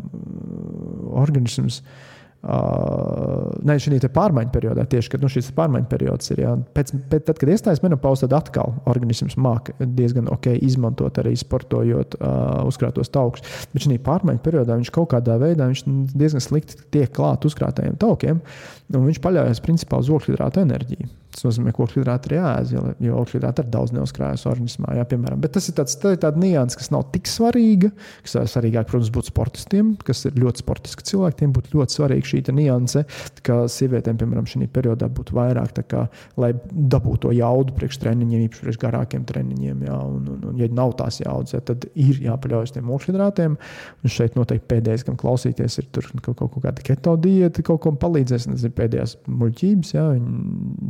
organisms 1.23 1.81
uh, 1.81 2.14
Uh, 2.44 3.54
ne 3.64 3.78
šī 3.80 3.96
pārmaiņu 4.12 4.50
periodā, 4.52 4.84
tieši 4.90 5.14
kad 5.14 5.22
nu, 5.24 5.30
šis 5.32 5.46
pārmaiņu 5.56 5.86
periods 5.88 6.28
ir. 6.34 6.42
Jā, 6.44 6.50
pēc, 6.76 6.90
pēc, 7.08 7.22
tad, 7.30 7.38
kad 7.40 7.52
iestājas 7.54 7.80
menopauze, 7.80 8.26
tad 8.26 8.34
atkal 8.36 8.74
organisms 8.90 9.38
māca 9.40 9.72
diezgan 9.80 10.28
ok 10.28 10.50
izmantot 10.66 11.22
arī 11.22 11.32
sportojot 11.40 12.18
uh, 12.18 12.60
uzkrātos 12.68 13.08
taukus. 13.14 13.46
Bet 13.72 13.86
šī 13.86 13.96
pārmaiņu 14.04 14.44
periodā 14.44 14.76
viņš 14.76 14.92
kaut 14.92 15.14
kādā 15.14 15.38
veidā 15.40 15.70
diezgan 16.12 16.44
slikti 16.44 16.76
tiek 16.92 17.14
klāt 17.16 17.48
uzkrātajiem 17.48 17.96
taukiem, 18.02 18.44
un 18.93 19.06
viņš 19.09 19.20
paļaujas 19.24 19.62
principā 19.65 20.01
uz 20.02 20.11
ogļhidrātu 20.12 20.65
enerģiju. 20.65 21.12
Tas 21.35 21.43
nozīmē, 21.48 21.73
ka 21.74 21.82
ogļhidrāti 21.82 22.31
ir 22.31 22.36
jāēd, 22.36 22.73
jo 23.02 23.15
ogļhidrāti 23.19 23.65
ir 23.65 23.70
daudz 23.73 23.90
neuzkrājas 23.97 24.44
organismā. 24.47 24.93
Jā, 24.94 25.02
piemēram. 25.11 25.40
Bet 25.43 25.56
tas 25.56 25.66
ir 25.66 25.74
tāds, 25.74 25.97
tā 25.98 26.12
ir 26.15 26.36
nianses, 26.39 26.78
kas 26.78 26.93
nav 26.94 27.09
tik 27.11 27.27
svarīga. 27.27 27.90
Kas 28.23 28.36
svarīgāk, 28.52 28.86
protams, 28.86 29.11
būtu 29.15 29.32
sportistiem, 29.32 29.89
kas 30.06 30.23
ir 30.28 30.39
ļoti 30.39 30.62
sportiski 30.62 31.06
cilvēki. 31.11 31.40
Tiem 31.40 31.55
būtu 31.56 31.74
ļoti 31.74 31.97
svarīga 31.97 32.31
šī 32.31 32.43
nianse, 32.55 33.02
ka 33.47 33.65
sievietēm, 33.73 34.20
piemēram, 34.20 34.47
šī 34.47 34.69
periodā 34.70 35.09
būtu 35.11 35.35
vairāk, 35.35 35.81
kā, 35.90 36.05
lai 36.39 36.52
dabūtu 36.70 37.24
to 37.24 37.35
jaudu 37.35 37.74
priekš 37.74 37.98
treniņiem, 38.05 38.47
īpaši 38.47 38.66
priekš 38.69 38.81
garākiem 38.85 39.27
treniņiem. 39.27 39.82
Jā, 39.89 39.98
un, 40.06 40.31
un, 40.36 40.47
un, 40.52 40.56
ja 40.61 40.70
nav 40.70 40.94
tās 41.01 41.19
jaudas, 41.24 41.56
jā, 41.56 41.62
tad 41.66 41.89
ir 41.98 42.23
jāpaļaujas 42.28 42.77
tiem 42.77 42.94
ogļhidrātiem. 42.94 43.59
Un 44.05 44.15
šeit 44.15 44.39
noteikti 44.39 44.70
pēdējais, 44.70 45.06
kam 45.09 45.19
klausīties, 45.19 45.81
ir 45.82 45.90
tur 45.90 46.06
kaut, 46.20 46.36
kaut, 46.39 46.55
kaut 46.55 46.69
kāda 46.69 46.86
keto 46.86 47.16
diēta, 47.19 47.66
kaut 47.66 47.82
ko 47.82 47.94
palīdzēs. 47.98 48.47
Nezinu, 48.52 48.73
pēdējās 48.76 49.16
muļķības. 49.30 49.94
Jā, 49.94 50.05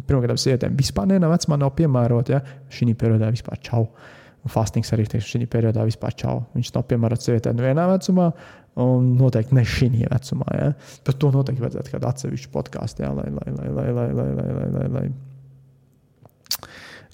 pirmkārt, 0.08 0.42
sievietēm 0.42 0.76
vispār 0.78 1.08
nevienā 1.10 1.30
vecumā 1.32 1.58
nav 1.60 1.72
piemērota. 1.78 2.36
Ja? 2.36 2.58
Šī 2.72 2.94
periodā 2.98 3.30
vispār 3.34 3.60
čau. 3.64 3.86
Un 4.44 4.52
fastings 4.52 4.92
arī 4.92 5.06
teikšu, 5.08 5.38
šī 5.38 5.48
periodā 5.50 5.86
vispār 5.88 6.16
čau. 6.20 6.42
Viņš 6.56 6.74
nav 6.74 6.86
piemērots 6.90 7.28
sievietēm 7.28 7.60
vienā 7.64 7.86
vecumā, 7.88 8.30
un 8.84 9.12
noteikti 9.20 9.56
ne 9.56 9.64
šī 9.68 9.90
vecumā. 10.02 10.48
Ja? 10.58 10.70
Par 11.06 11.18
to 11.20 11.32
noteikti 11.34 11.64
vajadzētu 11.64 11.94
kādu 11.94 12.10
atsevišķu 12.10 12.52
podkāstu, 12.54 13.06
ja? 13.06 13.12
lai, 13.16 13.28
lai, 13.32 13.48
lai, 13.56 13.68
lai, 13.78 13.88
lai, 13.92 14.08
lai, 14.12 14.30
lai, 14.34 14.48
lai, 14.52 14.70
lai, 14.74 14.88
lai, 14.94 15.08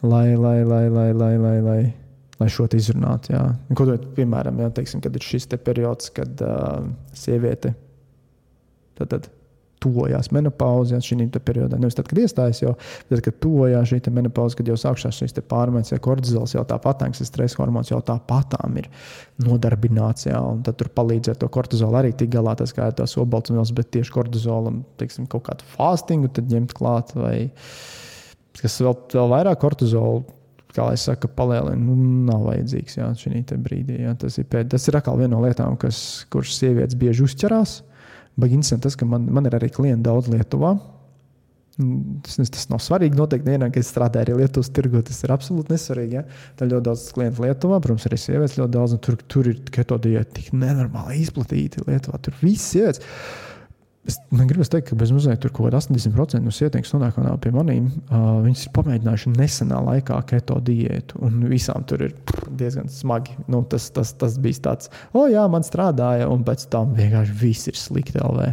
lai, 0.03 0.37
lai, 0.37 0.65
lai, 0.65 0.89
lai, 0.91 1.13
lai, 1.13 1.37
lai, 1.45 1.61
lai, 1.61 1.81
lai 2.41 2.49
šo 2.49 2.67
izrunātu. 2.77 3.37
Ko 3.77 3.87
tu 3.91 3.99
piemēram, 4.17 4.63
ja, 4.65 4.73
teiksim, 4.75 5.03
kad 5.05 5.15
ir 5.17 5.25
šis 5.25 5.51
te 5.51 5.61
periods, 5.61 6.11
kad 6.17 6.41
uh, 6.47 6.89
sieviete 7.17 7.75
tad, 8.97 9.13
tad 9.13 9.29
tuvojās 9.83 10.31
menopauze, 10.35 10.95
ja 10.95 11.01
šī 11.05 11.29
periodā. 11.39 11.79
Nevis 11.81 11.97
tad, 11.99 12.09
kad 12.11 12.21
iestājas 12.21 12.63
jau, 12.63 12.75
bet 13.11 13.23
kad 13.27 13.39
tuvojās 13.43 13.91
šī 13.91 14.01
menopauze, 14.15 14.59
kad 14.59 14.69
jau 14.69 14.77
sākšās 14.81 15.21
šīs 15.21 15.37
pārmaiņas, 15.51 15.93
ja 15.95 16.01
kortizols 16.03 16.55
jau 16.57 16.65
tāpat, 16.69 17.05
tas 17.05 17.31
stresa 17.31 17.61
hormons 17.63 17.93
jau 17.93 18.01
tāpatām 18.05 18.77
ir 18.81 18.91
nodarbināts, 19.45 20.29
un 20.37 20.65
tad 20.67 20.81
tur 20.81 20.91
palīdz 20.95 21.33
ar 21.33 21.41
to 21.41 21.49
kortizolu 21.53 22.01
arī 22.03 22.13
tik 22.17 22.33
galā, 22.35 22.57
tas 22.59 22.75
kā 22.77 22.91
tās 22.97 23.17
obaltumvielas, 23.21 23.73
bet 23.77 23.93
tieši 23.97 24.15
kortizolam, 24.15 24.83
teiksim, 25.01 25.29
kaut 25.31 25.47
kādu 25.49 25.71
fastingu 25.77 26.31
ņemt 26.51 26.75
klāt, 26.77 27.15
vai 27.17 27.51
kas 28.61 28.81
vēl, 28.83 28.97
vēl 29.15 29.33
vairāk 29.35 29.61
kortizolu 29.63 30.25
kā 30.75 30.87
lai 30.87 30.97
saka, 31.01 31.29
palielina, 31.35 31.79
nu, 31.83 31.97
nav 32.29 32.45
vajadzīgs 32.47 32.99
jā, 32.99 33.09
šī 33.19 33.43
brīdī. 33.59 34.01
Jā, 34.05 34.15
tas, 34.19 34.39
ir 34.39 34.49
pēd, 34.51 34.71
tas 34.75 34.87
ir 34.89 34.99
atkal 34.99 35.19
viena 35.19 35.35
no 35.35 35.43
lietām, 35.45 35.77
kas, 35.81 36.27
kuras 36.33 36.55
sievietes 36.59 36.99
bieži 36.99 37.25
uzķerās. 37.27 37.81
Baigi 38.41 38.63
tas, 38.81 38.97
ka 38.97 39.09
man, 39.09 39.29
man 39.31 39.49
ir 39.49 39.59
arī 39.59 39.71
klienti 39.75 40.07
daudz 40.07 40.31
Lietuvā. 40.33 40.75
Tas, 42.27 42.37
tas 42.53 42.67
nav 42.69 42.81
svarīgi. 42.85 43.17
Noteikti 43.17 43.55
vienā, 43.55 43.71
ka 43.73 43.81
es 43.81 43.89
strādāju 43.93 44.27
arī 44.27 44.39
Lietuvas 44.43 44.69
tirgu, 44.77 45.01
tas 45.07 45.23
ir 45.25 45.33
absolūti 45.33 45.73
nesvarīgi. 45.73 46.19
Ja? 46.19 46.25
Tā 46.59 46.67
ir 46.67 46.75
ļoti 46.75 46.87
daudz 46.91 47.05
klientu 47.17 47.47
Lietuvā, 47.47 47.79
protams, 47.85 48.09
arī 48.09 48.19
sievietes 48.21 48.59
ļoti 48.61 48.75
daudz. 48.77 48.97
Tur, 49.07 49.21
tur 49.33 49.49
ir 49.53 49.63
keto 49.73 49.97
diēta 50.03 50.37
tik 50.37 50.51
nenormāli 50.57 51.23
izplatīta 51.23 51.87
Lietuvā. 51.87 52.21
Tur 52.27 52.37
viss 52.43 52.75
sievietes. 52.75 53.05
Es 54.09 54.17
negribu 54.33 54.65
teikt, 54.65 54.89
ka 54.89 54.97
bez 54.97 55.11
mazliet 55.13 55.43
tur 55.43 55.53
kaut 55.53 55.67
kāda 55.67 55.81
80% 55.83 56.41
no 56.41 56.53
sievietēm, 56.55 56.85
kas 56.87 56.95
nonāk 56.95 57.19
pie 57.45 57.51
maniem, 57.53 57.91
uh, 58.09 58.39
viņas 58.47 58.63
ir 58.65 58.73
pamēģinājušas 58.79 59.37
nesenā 59.37 59.81
laikā 59.85 60.17
keto 60.31 60.57
diētu. 60.65 61.21
Un 61.27 61.43
visām 61.51 61.85
tur 61.89 62.07
ir 62.07 62.15
diezgan 62.49 62.89
smagi. 62.89 63.37
Nu, 63.53 63.61
tas, 63.69 63.91
tas, 63.93 64.15
tas 64.17 64.39
bija 64.41 64.65
tāds, 64.71 64.89
oh, 65.13 65.29
jā, 65.29 65.45
man 65.53 65.67
strādāja, 65.67 66.31
un 66.33 66.47
pēc 66.49 66.65
tam 66.73 66.95
vienkārši 66.97 67.37
viss 67.43 67.69
ir 67.69 67.77
slikti 67.77 68.17
LV. 68.25 68.49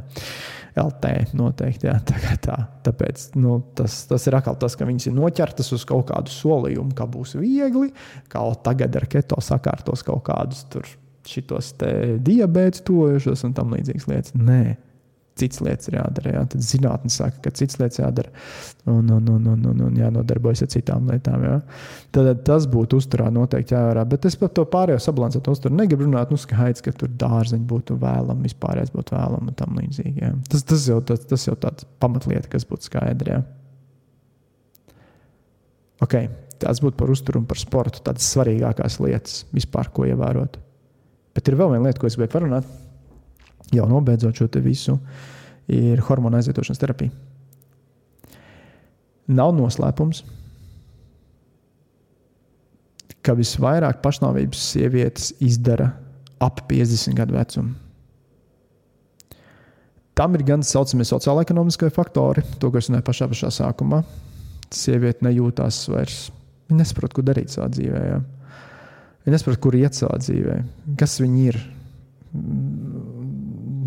LT 0.78 1.14
noteikti. 1.40 1.88
Jā, 1.88 1.96
tā 2.10 2.36
tā. 2.44 2.58
Tāpēc 2.86 3.30
nu, 3.40 3.62
tas, 3.78 4.02
tas 4.12 4.28
ir 4.28 4.38
atkal 4.38 4.60
tas, 4.60 4.76
ka 4.78 4.88
viņas 4.90 5.10
ir 5.10 5.16
noķertas 5.16 5.72
uz 5.80 5.86
kaut 5.88 6.10
kādu 6.12 6.34
solījumu, 6.34 6.92
ka 6.98 7.08
būs 7.10 7.38
viegli, 7.40 7.94
kā 8.32 8.44
tagad 8.68 9.00
ar 9.00 9.08
keto 9.10 9.40
sakārtos 9.44 10.04
kaut 10.08 10.26
kādus 10.28 10.68
tur 10.74 10.88
šitos 11.28 11.74
diabetes 12.24 12.84
tojušos 12.88 13.44
un 13.48 13.56
tam 13.56 13.74
līdzīgas 13.76 14.08
lietas. 14.08 14.36
Nē, 14.38 14.78
citas 15.40 15.62
lietas 15.64 15.90
ir 15.90 15.98
jādara. 16.00 16.34
Jā. 16.36 16.44
Tad 16.52 16.64
zinātnē 16.66 17.12
saka, 17.14 17.42
ka 17.46 17.54
citas 17.56 17.80
lietas 17.82 18.02
jādara 18.02 18.32
un, 18.86 19.10
un, 19.14 19.30
un, 19.34 19.50
un, 19.54 19.66
un, 19.72 19.84
un 19.88 20.00
jānodarbojas 20.00 20.64
ar 20.66 20.72
citām 20.74 21.10
lietām. 21.12 21.44
Jā. 21.48 21.58
Tad 22.16 22.42
tas 22.48 22.68
būtu 22.72 23.02
uzturā 23.02 23.30
noteikti 23.34 23.76
jāvērā. 23.76 24.06
Bet 24.10 24.28
es 24.30 24.38
par 24.40 24.52
to 24.56 24.66
pārējo 24.70 25.02
sabalansētu 25.04 25.54
uzturu 25.54 25.78
negribu 25.78 26.08
runāt. 26.08 26.34
Nu, 26.34 26.40
skaidrs, 26.42 26.84
ka 26.86 26.96
tur 26.96 27.12
dārzeņi 27.26 27.68
būtu 27.70 28.00
vēlami, 28.02 28.48
vispārējais 28.50 28.94
būtu 28.96 29.18
vēlami 29.18 29.54
un 29.54 29.60
tam 29.60 29.78
līdzīgi. 29.82 30.18
Jā. 30.24 30.34
Tas, 30.52 30.66
tas, 30.68 30.90
jau, 30.92 31.00
tas, 31.06 31.24
tas 31.30 31.48
jau 31.50 31.56
tāds 31.68 31.88
pamatlieta, 32.02 32.50
kas 32.52 32.68
būtu 32.70 32.90
skaidrs. 32.90 33.46
Okay, 36.04 36.28
tas 36.62 36.78
būtu 36.84 36.94
par 37.00 37.10
uzturu 37.10 37.42
un 37.42 37.48
par 37.50 37.58
sportu. 37.58 38.02
Tādas 38.06 38.28
svarīgākās 38.34 39.00
lietas 39.02 39.46
vispār, 39.56 39.90
ko 39.94 40.06
ievērot. 40.06 40.60
Bet 41.38 41.50
ir 41.50 41.58
vēl 41.58 41.74
viena 41.74 41.90
lieta, 41.90 42.02
ko 42.02 42.10
es 42.10 42.18
gribēju 42.18 42.34
parunāt 42.34 42.70
jau 43.74 43.88
nobeidzot 43.90 44.38
šo 44.38 44.48
visu, 44.64 44.98
ir 45.68 46.02
hormonu 46.08 46.40
aizietošanas 46.40 46.80
terapija. 46.80 47.12
Nav 49.28 49.52
noslēpums, 49.58 50.24
ka 53.28 53.36
visvairāk 53.36 54.00
pašnāvības 54.04 54.62
sievietes 54.72 55.34
izdara 55.44 55.90
ap 56.40 56.64
50 56.70 57.18
gadu 57.18 57.36
vecumu. 57.36 57.76
Tam 60.18 60.34
ir 60.34 60.42
gan 60.48 60.64
tā 60.64 60.72
saucamie 60.72 61.06
sociālai-ekonomiskie 61.06 61.92
faktori, 61.94 62.42
to, 62.58 62.72
ko 62.72 62.80
es 62.80 62.88
runāju 62.90 63.06
pašā, 63.06 63.28
pašā 63.30 63.52
sākumā. 63.54 64.00
Sieviete 64.74 65.28
nejūtās 65.28 65.84
vairs, 65.92 66.32
viņa 66.70 66.80
nesaprot, 66.82 67.14
ko 67.14 67.24
darīt 67.28 67.54
savā 67.54 67.68
dzīvē. 67.76 68.02
Ja? 68.08 68.18
Viņa 69.28 69.36
nesaprot, 69.36 69.60
kur 69.62 69.78
iet 69.78 69.98
savā 69.98 70.18
dzīvē, 70.24 70.56
kas 70.98 71.20
viņa 71.22 71.44
ir 71.52 71.60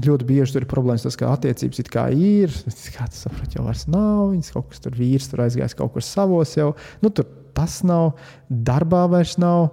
ļoti 0.07 0.27
bieži 0.29 0.55
tur 0.55 0.65
ir 0.65 0.71
problēmas, 0.71 1.05
tas, 1.07 1.19
ka 1.19 1.33
attiecības 1.35 1.83
it 1.83 1.91
kā 1.93 2.07
ir, 2.15 2.53
kā 2.95 3.09
tas 3.09 3.25
saprot, 3.27 3.57
jau 3.57 3.67
vairs 3.67 3.87
nav. 3.91 4.31
Viņas 4.33 4.55
kaut 4.55 4.71
kas 4.73 4.85
tur 4.85 4.97
vīrs 4.99 5.31
tur 5.31 5.45
aizgājis 5.47 5.77
kaut 5.79 5.95
kur 5.97 6.05
savos 6.07 6.57
jau. 6.59 6.73
Nu, 7.03 7.13
tur 7.15 7.29
tas 7.57 7.81
nav, 7.87 8.15
darbā 8.49 9.07
vairs 9.11 9.37
nav. 9.41 9.73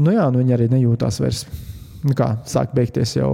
Nu, 0.00 0.14
jā, 0.14 0.26
nu, 0.32 0.42
viņi 0.42 0.56
arī 0.56 0.70
nejūtās 0.72 1.20
vairs. 1.22 1.44
Nu, 2.02 2.16
kā 2.18 2.32
sāk 2.50 2.72
beigties 2.74 3.12
jau 3.14 3.30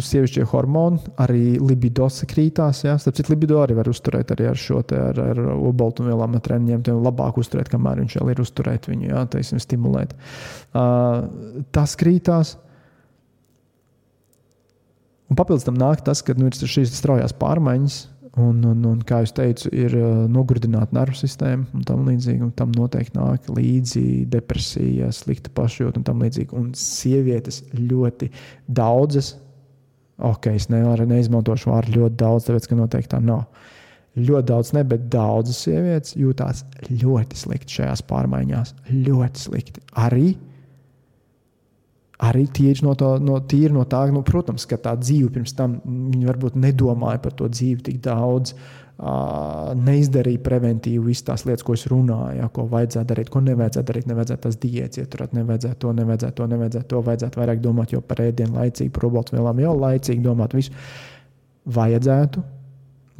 sievišķie 0.00 0.46
hormoni, 0.48 1.02
arī 1.20 1.58
libido 1.60 2.06
sakrītās. 2.08 2.80
Ja? 2.86 2.94
Starp 3.00 3.18
citu, 3.18 3.34
libido 3.34 3.58
arī 3.60 3.76
var 3.76 3.90
uzturēt 3.92 4.32
arī 4.32 4.48
ar 4.48 4.60
šo 4.60 4.80
te 4.88 4.96
ar, 4.96 5.20
ar 5.20 5.40
obaltumvielām, 5.58 6.38
ar 6.38 6.44
treniņiem. 6.46 6.86
Labāk 7.04 7.40
uzturēt, 7.42 7.68
kamēr 7.72 8.00
viņš 8.00 8.16
vēl 8.20 8.32
ir 8.32 8.44
uzturēt 8.46 8.88
viņu, 8.88 9.10
jā, 9.12 9.24
teiksim, 9.34 9.60
stimulēt. 9.60 10.16
Uh, 10.72 11.66
tas 11.76 11.98
krītās. 12.00 12.56
Uh, 12.56 12.71
Un 15.32 15.36
papildus 15.38 15.64
tam 15.64 15.78
nāk 15.80 16.02
tas, 16.04 16.20
ka 16.20 16.34
nu, 16.36 16.50
ir 16.50 16.68
šīs 16.68 16.90
straujās 16.92 17.32
pārmaiņas, 17.40 17.94
un, 18.36 18.58
un, 18.68 18.82
un 18.90 18.98
kā 19.08 19.22
jau 19.22 19.30
teicu, 19.38 19.70
ir 19.72 19.94
uh, 19.96 20.24
nogurdināta 20.28 20.92
nervu 20.92 21.16
sistēma 21.16 21.64
un 21.72 21.86
tam 21.88 22.02
līdzīgi. 22.04 22.42
Un 22.44 22.50
tam 22.56 22.74
noteikti 22.76 23.16
nāk 23.16 23.48
līdzi 23.48 24.04
depresija, 24.32 25.08
slikta 25.16 25.52
pašjūta 25.56 26.02
un 26.02 26.04
tam 26.04 26.20
līdzīgi. 26.20 26.52
Un 26.58 26.74
sievietes 26.76 27.62
ļoti 27.78 28.28
daudzas, 28.68 29.34
ok, 30.20 30.52
es 30.52 30.68
nevaru 30.72 31.08
neizmantošu 31.08 31.72
vārdu 31.72 32.02
ļoti 32.02 32.20
daudz, 32.20 32.50
tāpēc 32.50 32.68
ka 32.68 32.82
noteikti 32.82 33.14
tā 33.14 33.24
nav. 33.24 33.46
Ļoti 34.12 34.48
daudz, 34.52 34.74
ne, 34.76 34.84
bet 34.84 35.08
daudzas 35.08 35.64
sievietes 35.64 36.12
jūtās 36.20 36.66
ļoti 36.90 37.40
slikti 37.40 37.80
šajās 37.80 38.04
pārmaiņās. 38.12 38.76
Ļoti 38.92 39.46
slikti. 39.48 39.80
Arī 39.96 40.34
arī 42.22 42.46
tīri 42.54 42.84
no, 42.86 42.94
to, 42.98 43.16
no, 43.22 43.40
tīri 43.48 43.72
no 43.74 43.84
tā, 43.88 44.04
nu, 44.14 44.22
protams, 44.26 44.66
ka 44.70 44.78
tā 44.80 44.94
dzīve 45.00 45.32
pirms 45.34 45.56
tam 45.58 45.80
viņi 45.86 46.28
varbūt 46.28 46.58
nedomāja 46.60 47.22
par 47.22 47.34
to 47.38 47.50
dzīvi 47.50 47.82
tik 47.90 48.00
daudz. 48.04 48.54
Uh, 49.02 49.72
neizdarīja 49.82 50.38
preventīvi 50.44 51.08
visas 51.08 51.24
tās 51.26 51.42
lietas, 51.48 51.64
ko 51.66 51.74
es 51.74 51.88
runāju, 51.90 52.36
ja, 52.38 52.46
ko 52.54 52.68
vajadzētu 52.70 53.08
darīt, 53.08 53.30
ko 53.32 53.40
nevajadzētu 53.42 53.88
darīt. 53.88 54.06
Nevajadzētu 54.10 54.42
tās 54.44 54.58
diētas 54.62 55.00
ieturēt, 55.02 55.32
nevajadzētu 55.34 55.80
to, 55.82 55.94
nevajadzētu 55.98 56.36
to, 56.38 56.46
nevajadzētu 56.52 56.88
to. 56.92 57.00
Vajadzētu 57.08 57.40
vairāk 57.42 57.62
domāt 57.64 57.94
jau 57.96 58.02
par 58.06 58.22
ēdienu, 58.22 58.54
laicīgi, 58.60 58.92
par 58.94 59.08
obaltumvielām, 59.08 59.62
jau 59.64 59.72
laicīgi 59.80 60.22
domāt 60.22 60.54
visu. 60.54 60.76
Vajadzētu, 61.74 62.44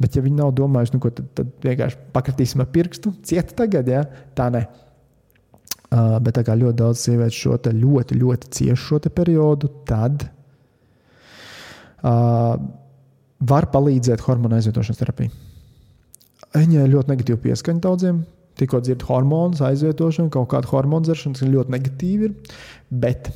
bet 0.05 0.15
ja 0.15 0.23
viņi 0.23 0.39
nav 0.39 0.53
domājuši, 0.61 0.95
nu, 0.95 1.03
ko, 1.03 1.11
tad, 1.17 1.27
tad 1.35 1.51
vienkārši 1.67 1.99
pakritīsim 2.15 2.63
ar 2.63 2.71
pirkstu, 2.71 3.11
cieta 3.27 3.63
tagad, 3.65 3.91
ja? 3.91 4.05
tā 4.37 4.47
ne. 4.53 4.63
Bet 5.93 6.33
tā 6.39 6.41
kā 6.47 6.55
ļoti 6.57 6.77
daudz 6.79 7.01
sievietes 7.05 7.37
šo 7.37 7.57
ļoti, 7.69 8.17
ļoti 8.17 8.49
cieši 8.57 8.81
šo 8.81 8.97
periodu, 9.13 9.69
tad 9.85 10.23
uh, 12.01 12.55
var 13.43 13.67
palīdzēt 13.73 14.23
hormonu 14.25 14.57
aizvietošanas 14.57 15.01
terapija. 15.01 15.29
Viņai 16.53 16.87
ļoti 16.89 17.11
negatīva 17.13 17.43
pieskaņa 17.43 17.83
daudziem. 17.83 18.23
Tikko 18.57 18.79
dzird 18.85 19.05
hormonus, 19.07 19.61
aizvietošanu, 19.65 20.29
kaut 20.33 20.51
kādu 20.51 20.69
hormonu 20.69 21.07
dzeršanu, 21.07 21.37
tas 21.37 21.49
ļoti 21.49 21.73
negatīvi 21.73 22.27
ir. 22.29 22.33
Bet 22.89 23.31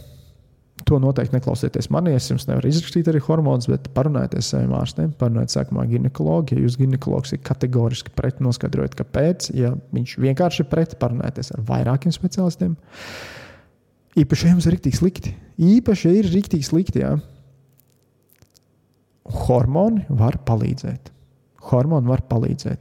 To 0.86 1.00
noteikti 1.02 1.34
neklausieties 1.34 1.90
manī. 1.92 2.14
Es 2.16 2.28
jums 2.30 2.46
nevaru 2.48 2.70
izrakstīt 2.70 3.08
arī 3.10 3.22
hormonus, 3.26 3.66
bet 3.72 3.90
parunājieties 3.96 4.44
ar 4.44 4.48
saviem 4.52 4.76
ārstiem. 4.78 5.10
Parunājiet 5.18 5.56
sākumā 5.56 5.88
ginekologu. 5.90 6.54
Ja 6.54 6.64
jūs 6.64 6.78
ginekologs 6.80 7.34
ir 7.34 7.42
kategoriski 7.46 8.14
pret, 8.16 8.38
noskaidrojiet, 8.46 8.94
kāpēc. 9.00 9.50
Ja 9.58 9.74
viņš 9.96 10.14
vienkārši 10.22 10.64
ir 10.64 10.70
pret, 10.70 10.94
parunājieties 11.02 11.52
ar 11.56 11.66
vairākiem 11.72 12.14
specialistiem. 12.14 12.78
Īpaši, 14.18 14.48
ja 14.48 14.54
jums 14.54 14.70
ir 14.70 14.78
rīktīgi 14.78 15.02
slikti. 15.02 15.34
Īpaši, 15.58 16.08
ja 16.08 16.22
ir 16.22 16.32
rīktīgi 16.36 16.70
slikti, 16.70 17.04
jā. 17.04 17.18
Hormoni 19.48 20.06
var 20.14 20.40
palīdzēt. 20.48 21.12
Hormoni 21.72 22.08
var 22.08 22.24
palīdzēt. 22.30 22.80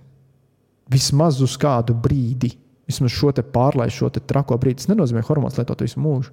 Vismaz 0.93 1.40
uz 1.43 1.56
kādu 1.59 1.97
brīdi. 1.98 2.52
Vismaz 2.86 3.10
šo 3.16 3.32
pārlaistu, 3.52 4.05
šo 4.05 4.10
trako 4.20 4.60
brīdi. 4.62 4.85
Tas 4.85 4.93
nenozīmē, 4.93 5.24
hormonus 5.27 5.59
lietot 5.59 5.82
visu 5.82 5.98
mūžu. 6.01 6.31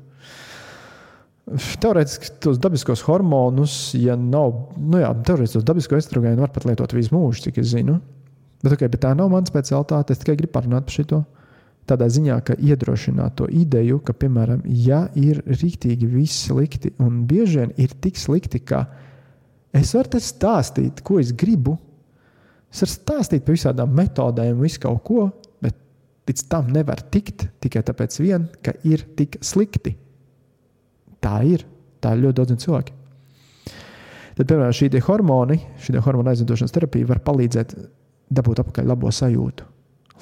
Teorētiski 1.44 2.38
tos 2.40 2.60
dabiskos 2.64 3.02
hormonus, 3.04 3.76
ja 4.00 4.16
nav, 4.16 4.54
nu 4.80 5.02
jā, 5.02 5.10
teorētiski 5.28 5.60
tos 5.60 5.66
dabisko 5.68 5.98
estrogēnu 6.00 6.40
var 6.46 6.54
pat 6.56 6.68
lietot 6.70 6.94
visu 6.96 7.12
mūžu, 7.12 7.50
cik 7.50 7.60
es 7.60 7.74
zinu. 7.74 7.98
Bet, 8.64 8.78
okay, 8.78 8.88
bet 8.88 9.02
tā 9.04 9.12
nav 9.18 9.28
mana 9.32 9.48
specialitāte. 9.50 10.16
Es 10.16 10.22
tikai 10.22 10.38
gribu 10.40 10.56
parunāt 10.56 10.88
par 10.88 10.96
šo. 10.96 11.24
Tādā 11.84 12.08
ziņā, 12.08 12.38
ka 12.48 12.56
iedrošināt 12.64 13.36
to 13.42 13.50
ideju, 13.52 13.98
ka, 14.08 14.16
piemēram, 14.16 14.62
ja 14.72 15.02
ir 15.20 15.42
rīktīgi 15.44 16.08
viss 16.08 16.46
slikti, 16.48 16.94
un 17.04 17.26
bieži 17.28 17.60
vien 17.60 17.74
ir 17.84 17.92
tik 18.00 18.16
slikti, 18.16 18.62
ka 18.64 18.86
es 19.76 19.92
varu 19.98 20.14
te 20.14 20.22
stāstīt, 20.24 21.02
ko 21.04 21.20
es 21.20 21.34
gribu. 21.36 21.76
Es 22.72 22.86
varu 22.86 22.94
stāstīt 22.94 23.44
par 23.44 23.58
visādām 23.58 23.92
metodēm, 24.00 24.64
visu 24.64 24.80
kaut 24.86 25.04
ko, 25.04 25.28
bet 25.60 25.76
līdz 26.32 26.48
tam 26.56 26.72
nevar 26.72 27.04
tikt 27.12 27.50
tikai 27.60 27.84
tāpēc, 27.84 28.16
vien, 28.24 28.48
ka 28.64 28.78
ir 28.88 29.04
tik 29.20 29.42
slikti. 29.44 29.98
Tā 31.24 31.38
ir. 31.48 31.66
Tā 32.04 32.14
ir 32.16 32.26
ļoti 32.26 32.40
daudziem 32.40 32.62
cilvēkiem. 32.64 33.00
Tad, 34.34 34.48
piemēram, 34.50 34.74
šī 34.74 34.90
hormoni, 35.06 35.60
šī 35.84 36.02
hormona 36.04 36.34
aizvietošanas 36.34 36.74
terapija 36.74 37.10
var 37.12 37.22
palīdzēt 37.26 37.76
dabūt 38.34 38.64
atpakaļ 38.64 38.90
labo 38.90 39.12
sajūtu. 39.14 39.70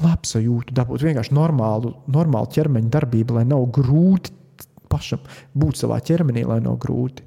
Labu 0.02 0.28
sajūtu, 0.28 0.76
dabūt 0.76 1.06
vienkārši 1.06 1.36
normālu, 1.36 1.94
normālu 2.11 2.49
ķermeņa 2.56 2.91
darbību, 2.91 3.38
lai 3.38 3.45
nav 3.48 3.68
grūti 3.76 4.34
pašam 4.91 5.22
būt 5.56 5.80
savā 5.84 6.02
ķermenī, 6.03 6.44
lai 6.48 6.60
nav 6.64 6.78
grūti. 6.84 7.23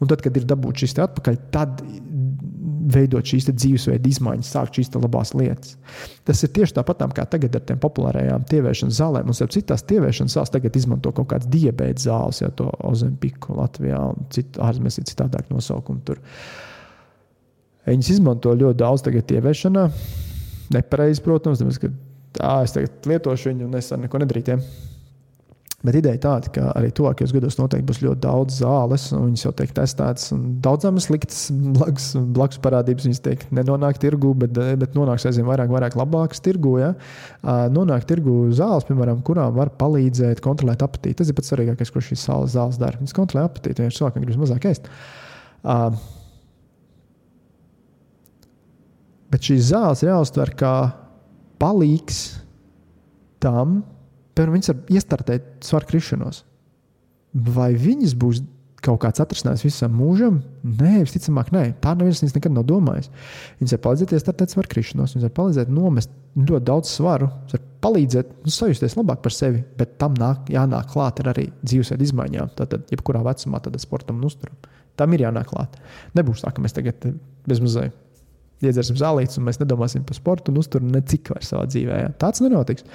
Un 0.00 0.10
tad, 0.10 0.22
kad 0.24 0.36
ir 0.38 0.46
dabūts 0.48 0.82
šis 0.82 0.96
atpakaļ, 1.04 1.38
tad 1.54 1.82
veidot 2.92 3.26
šīs 3.26 3.48
dzīvesveida 3.50 4.10
izmaiņas, 4.10 4.50
sākt 4.54 4.78
šīs 4.78 4.92
labās 4.96 5.32
lietas. 5.36 5.74
Tas 6.26 6.42
ir 6.46 6.52
tieši 6.54 6.76
tāpat 6.78 7.02
kā 7.16 7.26
tagad 7.30 7.58
ar 7.58 7.64
tiem 7.66 7.80
populārajām 7.82 8.46
tievēršanas 8.50 9.00
zālēm. 9.00 9.28
Mums 9.28 9.42
ir 9.42 9.52
citas 9.54 9.84
tievēršanas 9.90 10.36
zāles, 10.38 10.52
tagad 10.54 10.78
izmanto 10.78 11.12
kaut 11.16 11.30
kādas 11.32 11.50
diabetes 11.50 12.06
zāles, 12.06 12.40
jau 12.42 12.50
to 12.60 12.70
Ozempiku 12.86 13.58
Latvijā 13.58 14.00
un 14.12 14.28
citu 14.34 14.62
ārzemēs 14.64 15.00
ir 15.00 15.08
citādāk 15.10 15.50
nosaukumi. 15.52 16.02
Tur. 16.06 16.22
Viņas 17.86 18.12
izmanto 18.16 18.54
ļoti 18.54 18.80
daudz 18.82 19.06
tagad 19.06 19.30
ieviešanā. 19.36 19.86
Nepareizi, 20.74 21.22
protams, 21.22 21.62
tāpēc, 21.62 21.80
ka 21.82 21.92
tā, 22.38 22.52
es 22.66 22.74
tagad 22.74 23.10
lietošu 23.12 23.52
viņu 23.52 23.68
un 23.68 23.78
es 23.78 23.92
ar 23.94 24.02
neko 24.02 24.22
nedarīju. 24.22 24.60
Bet 25.86 25.94
ideja 26.00 26.18
tāda, 26.18 26.50
ka 26.50 26.70
arī 26.74 26.88
tuvākajos 26.96 27.30
gados 27.36 27.56
noteikti 27.60 27.86
būs 27.86 28.00
ļoti 28.02 28.20
daudz 28.24 28.56
zāles, 28.58 29.04
un 29.14 29.28
viņas 29.28 29.44
jau 29.44 29.52
tiek 29.54 29.70
testētas. 29.76 30.32
Daudzām 30.64 30.98
sliktas 31.02 31.44
blakus, 31.52 32.08
blakus 32.34 32.58
parādības. 32.64 33.06
Viņas 33.06 33.22
tiek 33.22 33.44
nenonāk 33.54 34.00
tirgu, 34.02 34.32
bet, 34.40 34.58
bet 34.80 34.96
nonāks 34.98 35.28
aizvien 35.30 35.46
vairāk, 35.46 35.70
vairāk 35.70 35.94
labākas 36.00 36.42
tirgu. 36.42 36.74
Ja? 36.82 36.90
Nonāk 37.70 38.08
tirgu 38.10 38.48
zāles, 38.56 38.88
piemēram, 38.88 39.22
kurām 39.26 39.54
var 39.54 39.70
palīdzēt 39.78 40.42
kontrolēt 40.42 40.82
apetīti. 40.82 41.20
Tas 41.20 41.30
ir 41.30 41.38
pats 41.38 41.54
svarīgākais, 41.54 41.94
ko 41.94 42.02
šīs 42.02 42.26
zāles, 42.26 42.80
dara. 42.82 42.98
Viņas 42.98 43.16
kontrolē 43.16 43.46
apetīti, 43.46 43.86
ja 43.86 43.94
cilvēkam 43.94 44.26
gribas 44.26 44.42
mazāk 44.42 44.66
ēst. 44.72 44.90
Bet 49.30 49.50
šīs 49.52 49.70
zāles 49.70 50.02
ir 50.02 50.10
jāuztver 50.16 50.56
kā 50.58 50.76
palīgs 51.62 52.24
tam, 53.42 53.84
piemēram, 54.36 54.58
viņas 54.58 54.72
var 54.72 54.98
iestartēt 54.98 55.48
svaru 55.66 55.88
krišanos. 55.90 56.44
Vai 57.56 57.72
viņas 57.76 58.14
būs 58.16 58.42
kaut 58.86 59.00
kāds 59.02 59.20
atrisinājums 59.22 59.64
visam 59.66 59.96
mūžam? 59.96 60.38
Nē, 60.62 61.00
visticamāk, 61.02 61.50
nē. 61.54 61.64
Tā 61.82 61.96
neviens 61.98 62.22
nekad 62.36 62.54
nav 62.54 62.66
domājis. 62.68 63.10
Viņas 63.60 63.76
var 63.76 63.82
palīdzēt 63.88 64.14
iestartēt 64.16 64.54
svaru 64.54 64.72
krišanos, 64.72 65.16
viņas 65.16 65.26
var 65.28 65.34
palīdzēt 65.40 65.72
nomest 65.72 66.14
ļoti 66.36 66.68
daudz 66.68 66.92
svaru, 66.92 67.30
var 67.52 67.66
palīdzēt 67.86 68.32
nu, 68.44 68.52
sajusties 68.52 68.96
labāk 68.98 69.22
par 69.24 69.34
sevi, 69.34 69.62
bet 69.78 69.98
tam 70.00 70.16
nāk, 70.20 70.50
jānāk 70.52 70.90
klāt 70.92 71.22
ar 71.22 71.32
arī 71.34 71.48
dzīvesveidu 71.64 72.08
izmaiņām. 72.08 72.56
Tātad, 72.60 72.88
jebkurā 72.92 73.24
vecumā, 73.26 73.62
tad 73.64 73.78
sportam 73.82 74.20
un 74.20 74.30
uzturam. 74.30 74.56
Tam 74.96 75.12
ir 75.12 75.26
jānāk 75.26 75.50
klāt. 75.52 75.76
Nebūs 76.16 76.44
tā, 76.44 76.52
ka 76.54 76.64
mēs 76.64 76.76
tagad 76.76 77.04
bezmazliet 77.48 78.05
iedzersim 78.64 78.96
zālītes, 78.98 79.36
un 79.38 79.46
mēs 79.48 79.60
nedomāsim 79.60 80.04
par 80.06 80.16
sportu 80.16 80.52
un 80.52 80.60
uzturu 80.62 80.88
necik 80.88 81.32
vairs 81.34 81.50
savā 81.52 81.66
dzīvē. 81.68 81.98
Ja? 82.04 82.12
Tāds 82.20 82.42
nenotiks. 82.44 82.86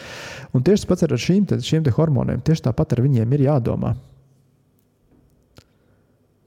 Un 0.56 0.66
tieši 0.66 0.84
tas 0.84 0.90
pats 0.90 1.06
ar 1.08 1.18
šīm, 1.26 1.46
te, 1.50 1.60
šīm 1.66 1.86
te 1.86 1.94
hormoniem, 1.96 2.42
tieši 2.46 2.66
tāpat 2.70 2.96
ar 2.96 3.04
viņiem 3.06 3.36
ir 3.38 3.46
jādomā. 3.48 3.94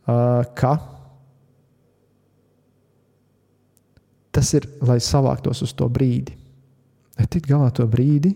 Uh, 0.04 0.42
ka 0.58 0.74
tas 4.34 4.50
ir, 4.58 4.66
lai 4.84 4.98
savāktos 5.00 5.62
uz 5.64 5.72
to 5.78 5.86
brīdi, 5.88 6.34
lai 7.16 7.28
tiktu 7.30 7.54
galā 7.54 7.70
to 7.72 7.86
brīdi, 7.88 8.34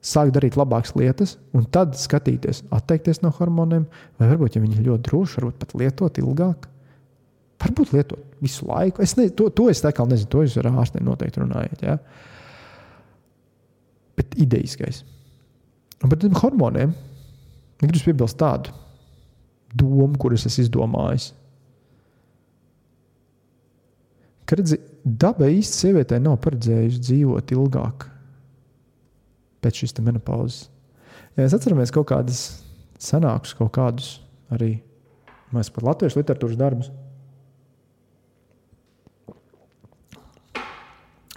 sākt 0.00 0.32
darīt 0.36 0.56
labākas 0.56 0.94
lietas, 0.96 1.34
un 1.52 1.66
tad 1.74 1.98
skatīties, 1.98 2.62
atteikties 2.72 3.20
no 3.24 3.32
hormoniem, 3.36 3.84
vai 4.16 4.30
varbūt, 4.30 4.56
ja 4.56 4.62
viņi 4.62 4.78
ir 4.78 4.86
ļoti 4.86 5.08
droši, 5.10 5.40
varbūt 5.40 5.58
pat 5.60 5.74
lietot 5.76 6.20
ilgāk. 6.22 6.68
Varbūt 7.60 7.92
lietot 7.92 8.40
visu 8.40 8.66
laiku. 8.68 9.02
Es 9.04 9.16
ne, 9.18 9.28
to, 9.36 9.50
to 9.52 9.68
es 9.72 9.82
tā 9.84 9.92
kā 9.96 10.06
nezinu, 10.08 10.30
to 10.32 10.44
jūs 10.46 10.56
ar 10.60 10.70
ārstiem 10.70 11.04
noteikti 11.04 11.42
runājat. 11.42 11.82
Ja? 11.84 11.98
Bet 14.16 14.36
ideiskais. 14.40 15.02
Un 16.00 16.08
par 16.08 16.20
tiem 16.20 16.36
hormoniem 16.36 16.94
gribu 17.80 18.04
piebilst 18.04 18.38
tādu 18.40 18.72
domu, 19.76 20.16
kuras 20.20 20.46
es 20.48 20.58
izdomāju. 20.60 21.34
Ka 24.48 24.58
redzi, 24.58 24.80
daba 25.04 25.48
īsti 25.52 25.84
sievietē 25.84 26.18
nav 26.20 26.40
paredzējusi 26.44 27.04
dzīvot 27.06 27.52
ilgāk 27.54 28.08
pēc 29.62 29.82
šīs 29.82 29.94
menopauzes. 30.00 30.64
Ja 31.36 31.44
mēs 31.44 31.54
atceramies 31.54 31.92
kaut 31.94 32.08
kādas 32.10 32.40
senākus, 33.00 33.54
kaut 33.56 33.70
kādus 33.76 34.16
arī 34.52 34.80
mēs 35.54 35.70
par 35.72 35.86
latviešu 35.92 36.20
literatūras 36.20 36.58
darbus 36.58 36.90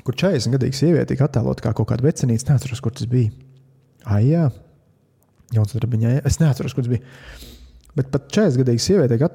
kur 0.08 0.18
40 0.20 0.56
gadīga 0.58 0.78
sieviete 0.78 1.14
tika 1.14 1.28
attēlota 1.30 1.66
kā 1.66 1.74
kaut 1.78 1.90
kāda 1.92 2.06
vecinīca. 2.08 2.52
Neatceros, 2.52 2.82
kur 2.84 2.96
tas 2.96 3.08
bija. 3.10 3.32
Ai, 4.04 4.26
jā, 4.32 4.50
Jauns 5.54 5.76
darbiņā. 5.78 6.18
Es 6.28 6.40
neatceros, 6.42 6.74
kur 6.76 6.86
tas 6.86 6.92
bija. 6.96 7.06
Bet 7.98 8.10
pat 8.14 8.28
40 8.34 8.64
gadīga 8.64 8.84
sieviete 8.84 9.18
tika 9.18 9.30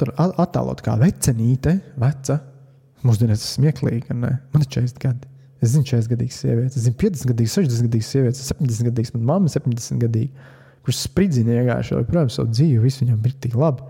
attēlota 0.45 0.85
kā 0.85 0.97
vecinīte, 1.01 1.79
veca. 2.01 2.41
Mūsdienās 3.07 3.43
tas 3.43 3.53
ir 3.53 3.61
smieklīgi. 3.61 4.17
Man 4.19 4.65
ir 4.65 4.67
40 4.67 5.03
gadi. 5.05 5.35
Es 5.63 5.73
zinu, 5.73 5.87
40 5.87 6.13
gadīgas 6.13 6.37
sievietes, 6.39 6.77
es 6.79 6.85
zinu, 6.87 6.95
50 7.01 7.33
gadīgas, 7.33 7.55
60 7.59 7.89
gadīgas 7.89 8.11
sievietes, 8.13 8.43
70 8.53 8.91
gadīgas, 8.93 9.15
man 9.17 9.25
mamma 9.27 9.51
70 9.51 10.03
gadīga, 10.05 10.51
kurš 10.87 11.01
spridzina 11.09 11.57
iegājuši 11.57 11.97
joprojām 11.97 12.31
savu 12.31 12.53
dzīvi, 12.53 12.79
visu 12.85 13.03
viņam 13.03 13.25
ir 13.27 13.35
tik 13.43 13.57
labi. 13.59 13.89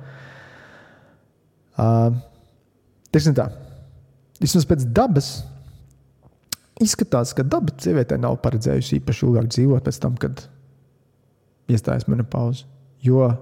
Uh, 1.77 2.17
Teiksim 3.13 3.37
tā, 3.37 3.51
vismaz 4.41 4.65
pēc 4.69 4.87
dabas 4.97 5.29
Izskatās, 6.83 7.35
ka 7.35 7.43
daba 7.43 7.75
sievietē 7.83 8.19
nav 8.21 8.39
paredzējusi 8.45 9.01
īpaši 9.01 9.25
ilgāk 9.27 9.49
dzīvot 9.51 9.87
pēc 9.87 9.99
tam, 10.03 10.15
kad 10.21 10.45
iestājas 11.69 12.07
menopauze. 12.11 12.69
Jo 13.03 13.33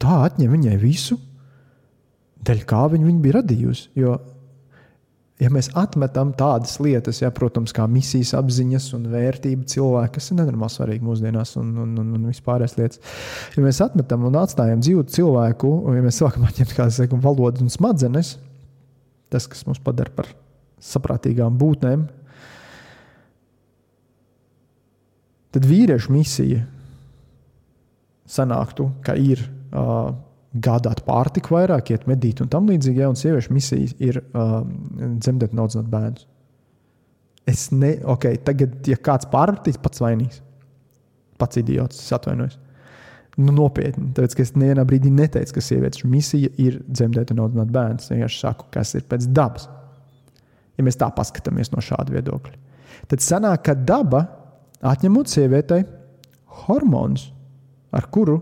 tā 0.00 0.20
atņem 0.28 0.52
viņai 0.54 0.76
visu, 0.80 1.18
dēļ 2.46 2.62
kā 2.68 2.84
viņa 2.92 3.08
viņu 3.08 3.24
bija 3.24 3.36
radījusi. 3.40 3.88
Jo, 3.98 4.14
ja 5.42 5.50
mēs 5.52 5.70
atmetam 5.78 6.32
tādas 6.38 6.76
lietas, 6.82 7.20
ja, 7.22 7.32
protams, 7.34 7.74
kā 7.74 7.86
misijas 7.90 8.34
apziņas 8.38 8.88
un 8.98 9.08
vērtība 9.12 9.66
cilvēka, 9.70 10.14
kas 10.16 10.30
ir 10.30 10.40
nenormāli 10.40 10.76
svarīgi 10.76 11.06
mūsdienās, 11.08 11.56
un, 11.60 11.74
un, 11.84 11.94
un, 12.00 12.14
un 12.18 12.26
vispārējās 12.30 12.78
lietas, 12.78 13.02
ja 13.56 13.64
mēs 13.64 13.82
atmetam 13.84 14.26
un 14.28 14.40
atstājam 14.40 14.82
dzīvu 14.84 15.06
cilvēku, 15.16 15.70
un 15.88 15.98
ja 15.98 16.04
mēs 16.04 16.22
sākam 16.22 16.46
atņemt 16.48 16.76
kādas 16.78 17.02
valodas 17.24 17.64
un 17.64 17.72
smadzenes, 17.72 18.36
tas, 19.32 19.48
kas 19.50 19.66
mūs 19.66 19.82
padara 19.82 20.12
par 20.14 20.30
saprātīgām 20.84 21.56
būtnēm, 21.58 22.06
tad 25.54 25.66
vīriešu 25.68 26.12
misija 26.14 26.64
sanāktu, 28.30 28.88
ka 29.04 29.14
ir 29.20 29.40
uh, 29.44 30.14
gādāt 30.54 31.02
pārtiku 31.06 31.56
vairāk, 31.56 31.92
iet 31.94 32.06
medīt 32.10 32.40
un 32.42 32.50
tam 32.50 32.68
līdzīgi, 32.70 33.02
ja, 33.02 33.10
un 33.10 33.18
sieviešu 33.18 33.54
misija 33.54 33.90
ir 34.02 34.20
uh, 34.22 34.60
dzemdēt 35.18 35.54
un 35.54 35.64
audzināt 35.64 35.90
bērnus. 35.92 36.26
Es 37.50 37.68
ne, 37.74 37.96
ok, 38.08 38.30
tagad, 38.46 38.76
ja 38.88 38.96
kāds 38.96 39.28
pārvērtīs, 39.32 39.80
pats 39.82 40.00
vainīgs. 40.00 40.40
Pats 41.40 41.58
idiots, 41.60 41.98
atvainojos. 42.14 42.56
Nu, 43.34 43.50
nopietni, 43.52 44.12
tāpēc 44.14 44.36
es 44.44 44.52
nevienā 44.54 44.84
brīdī 44.86 45.10
neteicu, 45.12 45.56
ka 45.56 45.64
sievietes 45.64 46.04
misija 46.06 46.52
ir 46.62 46.78
dzemdēt 46.86 47.32
un 47.34 47.42
audzināt 47.44 47.72
bērnus. 47.74 48.06
Es 48.06 48.14
vienkārši 48.14 48.40
saku, 48.40 48.68
kas 48.72 48.94
ir 48.94 49.04
pēc 49.10 49.26
dabas. 49.34 49.66
Ja 50.78 50.86
mēs 50.86 50.98
tā 50.98 51.10
paskatāmies 51.14 51.72
no 51.74 51.82
šāda 51.84 52.14
viedokļa, 52.14 52.56
tad 53.10 53.22
sanāk, 53.22 53.66
ka 53.66 53.74
daba 53.78 54.22
atņemot 54.84 55.30
sievietei 55.30 55.84
hormonus, 56.64 57.28
ar 57.94 58.08
kuru 58.12 58.38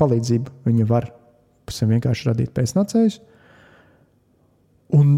palīdzību 0.00 0.64
viņa 0.66 0.88
var 0.88 1.08
vienkārši 1.64 2.28
radīt 2.28 2.52
pēcnācējus. 2.54 3.20
Un 4.94 5.16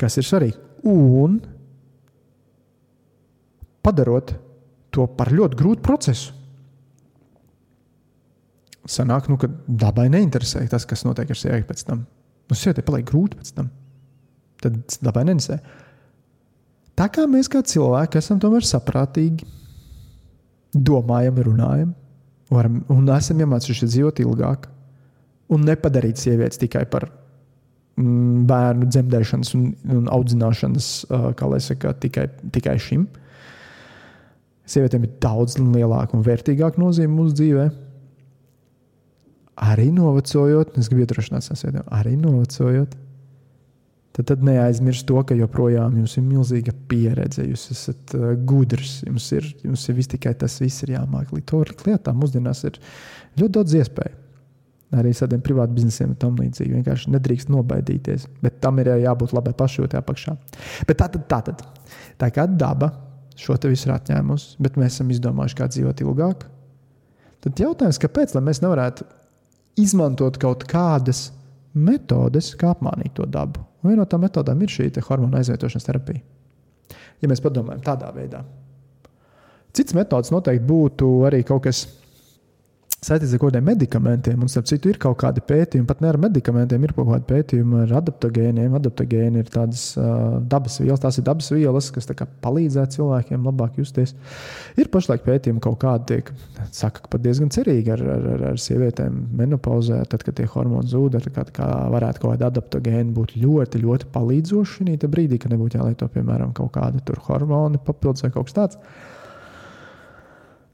kas 0.00 0.16
ir 0.18 0.26
svarīgi? 0.26 0.56
Un 0.88 1.36
padarot 3.84 4.32
to 4.94 5.06
par 5.18 5.32
ļoti 5.34 5.58
grūtu 5.58 5.84
procesu. 5.84 6.32
Sanāk, 8.88 9.28
nu, 9.30 9.38
ka 9.38 9.46
dabai 9.66 10.08
neinteresē 10.10 10.64
tas, 10.70 10.86
kas 10.88 11.04
notiek 11.06 11.30
ar 11.30 11.38
sievieti 11.38 11.68
pēc 11.68 11.84
tam. 11.86 12.02
Nu, 12.50 12.58
sievietei 12.58 12.86
paliek 12.86 13.06
grūti 13.06 13.38
pēc 13.38 13.52
tam. 13.54 13.68
Tad 14.62 14.96
dabai 15.04 15.22
neinteresē. 15.28 15.60
Tā 16.98 17.06
kā 17.12 17.28
mēs 17.30 17.48
kā 17.52 17.62
cilvēki 17.66 18.18
esam 18.18 18.40
tomēr 18.42 18.66
saprātīgi, 18.66 19.46
domājam, 20.72 21.40
runājam, 21.46 21.90
varam, 22.52 22.82
un 22.92 23.10
esam 23.12 23.40
iemācījušies 23.44 23.92
dzīvot 23.94 24.22
ilgāk, 24.24 24.68
un 25.52 25.66
nepadarīt 25.68 26.20
sievietes 26.20 26.60
tikai 26.60 26.84
par 26.90 27.08
mm, 28.00 28.44
bērnu 28.48 28.88
dzemdēšanas 28.88 29.52
un, 29.58 29.66
un 29.96 30.08
audzināšanas, 30.12 30.90
uh, 31.10 31.28
kā 31.36 31.48
lai 31.52 31.60
saka, 31.64 31.94
tikai, 32.02 32.28
tikai 32.54 32.78
šim. 32.80 33.06
Sievietēm 34.72 35.04
ir 35.04 35.16
daudz 35.20 35.58
lielāka 35.60 36.16
un 36.16 36.24
vērtīgāka 36.24 36.80
nozīme 36.80 37.12
mūsu 37.16 37.36
dzīvē. 37.40 37.68
Arī 39.72 39.90
novecojot, 39.92 40.78
es 40.80 40.88
gribu 40.88 41.04
iedrošināt 41.04 41.44
sievietēm, 41.44 41.88
arī 41.92 42.16
novecojot 42.16 42.96
tad, 44.12 44.26
tad 44.28 44.42
neaizmirst 44.46 45.06
to, 45.08 45.18
ka 45.26 45.36
joprojām 45.36 45.96
jums 46.00 46.16
ir 46.18 46.26
milzīga 46.26 46.74
pieredze, 46.88 47.44
jūs 47.48 47.68
esat 47.74 48.16
uh, 48.18 48.32
gudrs, 48.48 49.00
jums 49.06 49.28
ir, 49.36 49.46
jums 49.64 49.86
ir 49.88 50.02
tikai 50.16 50.34
tas 50.38 50.58
viss 50.62 50.84
ir 50.86 50.96
jāmāk. 50.96 51.32
To 51.50 51.62
lietām 51.86 52.20
mūsdienās 52.22 52.64
ir 52.68 52.80
ļoti 53.40 53.54
daudz 53.58 53.78
iespēju. 53.82 54.18
arī 54.92 55.14
tādiem 55.16 55.40
privātiem 55.40 55.74
biznesiem 55.74 56.10
un 56.12 56.18
tam 56.20 56.36
līdzīgi. 56.36 56.74
Vienkārši 56.76 57.12
nedrīkst 57.14 57.48
nobaidīties, 57.48 58.26
bet 58.44 58.60
tam 58.60 58.78
ir 58.82 58.90
jābūt 59.00 59.32
labai 59.32 59.54
pašjūtai 59.56 60.02
apakšā. 60.02 60.36
Bet 60.88 61.00
tā 61.00 61.08
tad, 61.14 61.24
tā 61.30 61.40
tad, 61.46 61.62
tā 62.20 62.28
kā 62.34 62.44
daba 62.46 62.90
šo 63.36 63.56
te 63.56 63.70
visu 63.72 63.88
ir 63.88 63.94
atņēmusi, 63.96 64.58
bet 64.62 64.76
mēs 64.76 64.98
esam 64.98 65.10
izdomājuši, 65.14 65.56
kā 65.56 65.68
dzīvot 65.72 66.02
ilgāk, 66.04 66.44
tad 67.44 67.62
jautājums, 67.64 68.00
kāpēc 68.02 68.36
mēs 68.36 68.60
nevarētu 68.60 69.06
izmantot 69.80 70.36
kaut 70.40 70.66
kādas 70.68 71.30
metodes, 71.74 72.52
kā 72.58 72.72
apmānīt 72.74 73.14
to 73.16 73.26
dabu? 73.26 73.62
Un 73.82 73.92
viena 73.92 74.04
no 74.04 74.08
tām 74.08 74.22
metodēm 74.26 74.62
ir 74.62 74.72
šī 74.72 74.90
hormonu 75.08 75.38
aizvietošanas 75.38 75.86
terapija. 75.88 76.22
Ja 77.22 77.30
mēs 77.30 77.42
padomājam 77.42 77.82
tādā 77.86 78.10
veidā, 78.14 78.42
cits 79.72 79.94
metods 79.94 80.32
noteikti 80.34 80.66
būtu 80.66 81.10
arī 81.28 81.42
kaut 81.46 81.64
kas 81.64 81.84
saistīts 83.02 83.32
ar 83.34 83.40
kaut 83.42 83.50
kādiem 83.50 83.64
medikamentiem. 83.66 84.42
Un, 84.44 84.50
starp 84.50 84.68
citu, 84.70 84.90
ir 84.92 84.98
kaut 85.02 85.16
kādi 85.18 85.42
pētījumi, 85.42 85.86
pat 85.88 86.02
ne 86.04 86.10
ar 86.12 86.18
medikamentiem, 86.22 86.84
ir 86.86 86.94
kaut 86.94 87.08
kādi 87.08 87.26
pētījumi 87.32 87.80
ar 87.82 87.94
adaptogēniem. 87.98 88.76
Adaptogēni 88.78 89.42
ir 89.42 89.50
tādas 89.50 89.82
uh, 89.98 90.38
dabas 90.52 90.78
vielas, 90.78 91.02
tās 91.02 91.18
ir 91.18 91.26
dabas 91.26 91.50
vielas, 91.50 91.90
kas 91.94 92.06
palīdzētu 92.46 92.98
cilvēkiem 93.00 93.48
labāk 93.48 93.80
justies. 93.82 94.14
Ir 94.78 94.90
pašlaik 94.94 95.26
pētījumi 95.26 95.62
kaut 95.64 95.80
kādi, 95.82 96.06
tiek, 96.12 96.32
saka, 96.70 97.02
pat 97.10 97.24
diezgan 97.26 97.50
cerīgi 97.54 97.90
ar, 97.96 98.04
ar, 98.14 98.28
ar, 98.36 98.46
ar 98.52 98.62
sievietēm 98.62 99.18
menopauzē, 99.40 99.98
tad, 100.12 100.22
kad 100.22 100.38
tie 100.38 100.46
hormoni 100.54 100.90
zūd, 100.92 101.18
kā, 101.34 101.46
kā 101.58 101.70
varētu 101.96 102.22
kaut 102.22 102.36
kādi 102.36 102.48
adaptogēni 102.52 103.16
būt 103.18 103.34
ļoti, 103.42 103.82
ļoti 103.82 104.12
palīdzoši 104.14 104.86
šī 104.92 105.10
brīdī, 105.10 105.42
ka 105.42 105.50
nebūtu 105.50 105.80
jālieto, 105.80 106.06
piemēram, 106.12 106.54
kaut 106.54 106.70
kāda 106.76 107.18
hormona 107.26 107.82
papildus 107.82 108.22
vai 108.22 108.30
kaut 108.34 108.48
kas 108.48 108.56
tāds. 108.56 109.10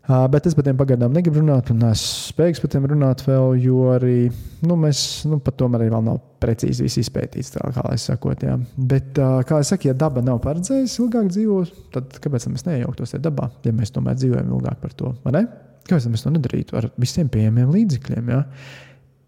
Uh, 0.09 0.23
bet 0.33 0.47
es 0.49 0.55
par 0.57 0.65
tiem 0.65 0.77
pagaidām 0.79 1.13
negribu 1.13 1.43
runāt, 1.43 1.69
un 1.69 1.83
esmu 1.85 2.31
spējīgs 2.31 2.63
par 2.63 2.71
tiem 2.73 2.87
runāt 2.89 3.21
vēl, 3.27 3.59
jo 3.61 3.91
arī 3.93 4.31
nu, 4.65 4.77
mēs 4.81 5.03
nu, 5.29 5.37
par 5.45 5.53
to 5.61 5.67
arī 5.77 5.91
vēl 5.93 6.05
nav 6.07 6.23
precīzi 6.41 6.87
izpētīts. 7.03 7.51
Tā, 7.53 7.67
kā 7.77 7.83
es 7.93 8.07
sakot, 8.09 8.41
jā. 8.41 8.55
Bet, 8.79 9.11
uh, 9.21 9.43
kā 9.45 9.59
jau 9.61 9.67
teicu, 9.69 9.91
ja 9.91 9.97
daba 10.01 10.23
nav 10.25 10.39
paredzējusi 10.47 11.03
ilgāk 11.05 11.27
dzīvot, 11.29 11.75
tad 11.93 12.17
kāpēc 12.25 12.47
mēs 12.49 12.65
neiejauktos 12.65 13.13
tajā 13.13 13.27
dabā, 13.27 13.51
ja 13.69 13.73
mēs 13.77 13.93
tomēr 13.93 14.17
dzīvojam 14.17 14.55
ilgāk 14.57 14.79
par 14.81 14.95
to? 14.97 15.11
Kāpēc 15.29 16.07
mēs 16.09 16.25
to 16.25 16.33
nedarītu 16.33 16.79
ar 16.81 16.89
visiem 16.97 17.29
pieejamiem 17.33 17.69
līdzekļiem? 17.75 18.31
Jā? 18.33 18.39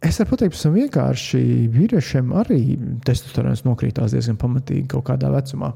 Es 0.08 0.16
varu 0.22 0.30
pateikt, 0.32 0.56
ka 0.56 0.72
vienkārši 0.72 1.42
vīriešiem 1.74 2.32
arī 2.40 2.62
testosterons 3.04 3.66
nokrītās 3.66 4.16
diezgan 4.16 4.40
pamatīgi 4.40 4.86
kaut 4.94 5.04
kādā 5.10 5.28
vecumā. 5.34 5.74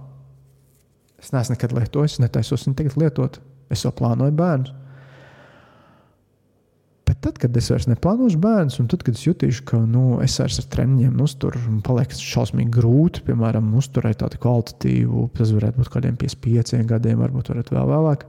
Es 1.20 1.28
neesmu 1.36 1.58
nekad 1.58 1.76
lietojis, 1.76 2.16
netaisos 2.24 2.64
viņu 2.64 2.80
tagad 2.80 2.96
lietot. 3.00 3.38
Es 3.72 3.84
jau 3.84 3.92
plānoju 3.96 4.32
bērnu. 4.40 4.80
Tad, 7.24 7.38
kad 7.40 7.54
es 7.56 7.70
vairs 7.72 7.86
neplānošu 7.88 8.36
bērnus, 8.36 8.74
un 8.82 8.88
tad, 8.92 9.00
kad 9.06 9.16
es 9.16 9.22
jutīšu, 9.24 9.62
ka 9.70 9.78
nu, 9.80 10.18
es 10.20 10.34
vairs 10.36 10.58
ar 10.60 10.66
treniņiem 10.74 11.22
uzturu, 11.24 11.62
un 11.70 11.78
paliek 11.86 12.12
šausmīgi 12.12 12.74
grūti, 12.74 13.22
piemēram, 13.24 13.70
uzturēt 13.80 14.20
tādu 14.20 14.40
kvalitatīvu, 14.42 15.22
tas 15.38 15.54
varētu 15.56 15.80
būt 15.80 15.90
kādiem 15.94 16.18
55 16.20 16.84
gadiem, 16.90 17.22
varbūt 17.24 17.48
vēl 17.54 17.88
vēlāk, 17.94 18.26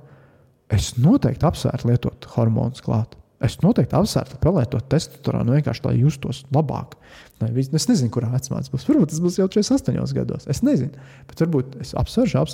es 0.72 0.94
noteikti 0.96 1.50
apsvērtu 1.50 1.92
lietot 1.92 2.30
hormonus 2.38 2.86
klāt. 2.86 3.18
Es 3.44 3.58
noteikti 3.60 3.98
apsvērtu 4.00 4.40
pelētot 4.40 4.88
testosteronu 4.94 5.58
vienkārši, 5.58 5.84
lai 5.90 5.98
justos 6.00 6.46
labāk. 6.56 6.96
Lai, 7.36 7.50
es 7.60 7.88
nezinu, 7.90 8.08
kurā 8.16 8.30
vecumā 8.32 8.62
tas 8.64 8.72
būs. 8.72 8.86
Varbūt 8.88 9.10
tas 9.12 9.20
būs 9.20 9.36
jau 9.42 9.46
48 9.52 10.14
gados. 10.16 10.46
Es 10.48 10.62
nezinu. 10.64 10.96
Bet 11.28 11.42
varbūt 11.44 11.74
es 11.84 11.90
apsveršu, 12.00 12.38
aps, 12.40 12.54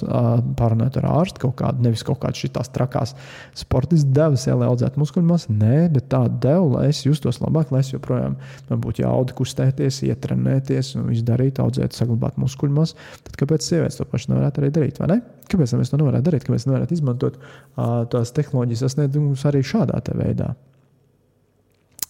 pārunāju 0.58 1.04
ar 1.04 1.06
ārstu 1.20 1.44
kaut 1.44 1.54
kādu, 1.60 1.84
nevis 1.86 2.02
kaut 2.08 2.18
kādu 2.24 2.40
šīs 2.40 2.72
trakās 2.74 3.14
sportistu 3.62 4.10
devas, 4.16 4.48
ja, 4.48 4.56
lai 4.58 4.72
audzētu 4.72 4.98
muskuļu 4.98 5.28
masu. 5.28 5.54
Nē, 5.54 5.84
bet 5.94 6.08
tādu 6.10 6.40
devu, 6.42 6.72
lai 6.74 6.88
es 6.90 7.04
justos 7.06 7.38
labāk, 7.44 7.70
lai 7.70 7.84
es 7.84 7.92
joprojām 7.94 8.40
man 8.72 8.82
būtu 8.82 9.04
jauda 9.04 9.36
kustēties, 9.38 10.00
ietrenēties 10.08 10.96
un 10.98 11.12
izdarīt, 11.14 11.62
audzēt, 11.62 11.94
saglabāt 11.94 12.40
muskuļu 12.42 12.74
masu. 12.80 12.98
Tad 13.28 13.38
kāpēc 13.38 13.68
sievietes 13.68 14.00
to 14.00 14.08
pašu 14.10 14.34
nevarētu 14.34 14.64
arī 14.64 14.72
darīt? 14.80 15.04
Kāpēc 15.52 15.76
mēs 15.78 15.94
to 15.94 16.00
nevarētu 16.02 16.26
darīt? 16.32 16.48
Kāpēc 16.48 16.66
nevarētu 16.72 16.98
izmantot 16.98 17.38
uh, 17.38 18.02
tās 18.10 18.34
tehnoloģijas 18.34 18.88
sasniegumus 18.88 19.46
arī 19.52 19.62
šādā 19.62 20.02
veidā? 20.18 20.56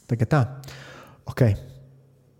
Tagad 0.07 0.31
tā. 0.31 0.41
Okay. 1.31 1.60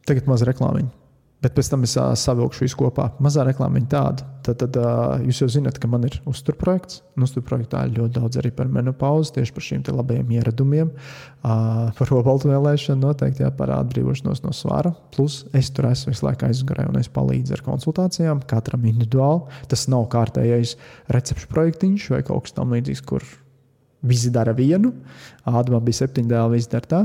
Tagad 0.09 0.27
maza 0.29 0.49
reklāmiņa. 0.49 1.01
Bet 1.41 1.55
pēc 1.57 1.71
tam 1.71 1.85
es 1.87 1.95
uh, 1.97 2.11
savilkšu 2.13 2.67
visu 2.67 2.77
kopā. 2.77 3.07
Mazā 3.23 3.41
reklāmiņa 3.47 3.87
tāda. 3.89 4.25
Tad, 4.45 4.59
tad 4.61 4.77
uh, 4.77 5.15
jūs 5.25 5.39
jau 5.41 5.47
zināt, 5.49 5.79
ka 5.81 5.89
man 5.89 6.05
ir 6.05 6.19
uzturprojekts. 6.29 6.99
Uzturprojektā 7.17 7.81
ir 7.87 7.95
ļoti 7.95 8.13
daudz 8.19 8.37
arī 8.37 8.51
par 8.53 8.69
menopauzi, 8.69 9.33
tieši 9.39 9.55
par 9.55 9.65
šiem 9.65 9.81
labajiem 9.89 10.35
ieradumiem, 10.37 10.91
uh, 10.93 11.89
par 11.97 12.13
obaltu 12.13 12.51
vēlēšanu, 12.51 13.01
noteikti 13.07 13.41
jā, 13.41 13.49
par 13.57 13.73
atbrīvošanos 13.79 14.43
no 14.45 14.53
svara. 14.53 14.93
Plus 15.15 15.41
es 15.57 15.73
tur 15.73 15.89
esmu 15.89 16.13
visu 16.13 16.27
laiku 16.29 16.45
aizgājis 16.45 16.93
un 16.93 17.01
es 17.01 17.09
palīdzu 17.09 17.57
ar 17.57 17.65
konsultācijām, 17.65 18.45
katram 18.49 18.85
individuāli. 18.93 19.61
Tas 19.73 19.89
nav 19.89 20.11
kārtējais 20.13 20.77
recepšu 21.09 21.49
projektiņš 21.49 22.11
vai 22.13 22.21
kaut 22.27 22.45
kas 22.45 22.57
tamlīdzīgs, 22.61 23.01
kur 23.09 23.25
Visi 24.01 24.31
dara 24.33 24.53
vienu, 24.57 24.89
Ādamam 25.45 25.81
bija 25.85 26.01
septiņi 26.03 26.29
dēli, 26.29 26.57
visi 26.57 26.69
dara 26.69 26.89
tā. 26.89 26.99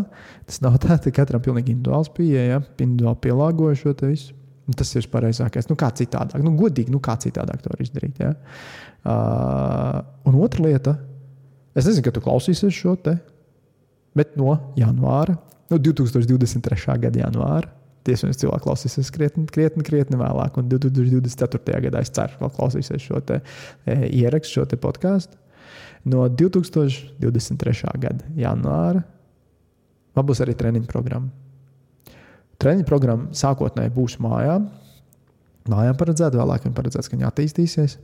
Tas 0.48 0.60
nav 0.64 0.76
tā, 0.82 0.98
ka 1.06 1.12
katram 1.18 1.40
ir 1.40 1.46
pilnīgi 1.46 1.72
individuāls 1.72 2.10
pieeja, 2.12 2.44
ja? 2.50 2.58
individuāli 2.76 3.20
pielāgoja 3.24 3.78
šo 3.80 3.94
visu. 4.02 4.34
Un 4.66 4.76
tas 4.76 4.90
ir 4.98 5.06
pareizākais. 5.12 5.68
Nu, 5.70 5.76
kā 5.78 5.88
citādāk, 5.94 6.42
nu, 6.42 6.52
godīgi, 6.58 6.90
nu, 6.92 7.00
kā 7.00 7.14
citādāk 7.22 7.62
to 7.62 7.70
var 7.70 7.84
izdarīt. 7.84 8.18
Ja? 8.20 8.32
Uh, 9.06 10.00
un 10.26 10.40
otra 10.42 10.66
lieta, 10.66 10.96
es 11.76 11.86
nezinu, 11.86 12.02
ka 12.04 12.12
tu 12.16 12.24
klausīsies 12.24 12.74
šo 12.74 12.96
te, 12.98 13.14
bet 14.16 14.34
no 14.40 14.56
janvāra, 14.76 15.36
no 15.70 15.78
2023. 15.78 16.98
gada 17.06 17.22
janvāra, 17.22 17.70
tiesvedis 18.06 18.42
cilvēks 18.42 18.66
klausīsies 18.66 19.12
krietni, 19.14 19.46
krietni, 19.52 19.86
krietni 19.86 20.18
vēlāk, 20.18 20.58
un 20.58 20.68
2024. 20.72 21.80
gadā 21.86 22.02
es 22.02 22.12
ceru, 22.14 22.36
ka 22.42 22.52
klausīsies 22.58 23.06
šo 23.06 23.22
te, 23.26 23.40
e, 23.86 23.96
ierakstu, 24.18 24.60
šo 24.60 24.66
te 24.70 24.78
podkāstu 24.82 25.38
no 26.06 26.26
2023. 26.30 27.92
gada 28.00 28.32
janvāra 28.38 29.02
man 30.16 30.26
būs 30.26 30.40
arī 30.44 30.54
treniņu 30.56 30.88
programma. 30.88 31.32
Treniņu 32.56 32.88
programma 32.88 33.36
sākotnēji 33.36 33.92
būs 33.92 34.16
mājām. 34.24 34.70
Mājām 35.68 35.96
paredzēta, 35.98 36.38
vēlāk 36.38 36.64
viņa 36.64 36.76
paredzēts, 36.76 37.10
ka 37.10 37.18
viņa 37.18 37.28
attīstīsies. 37.28 37.96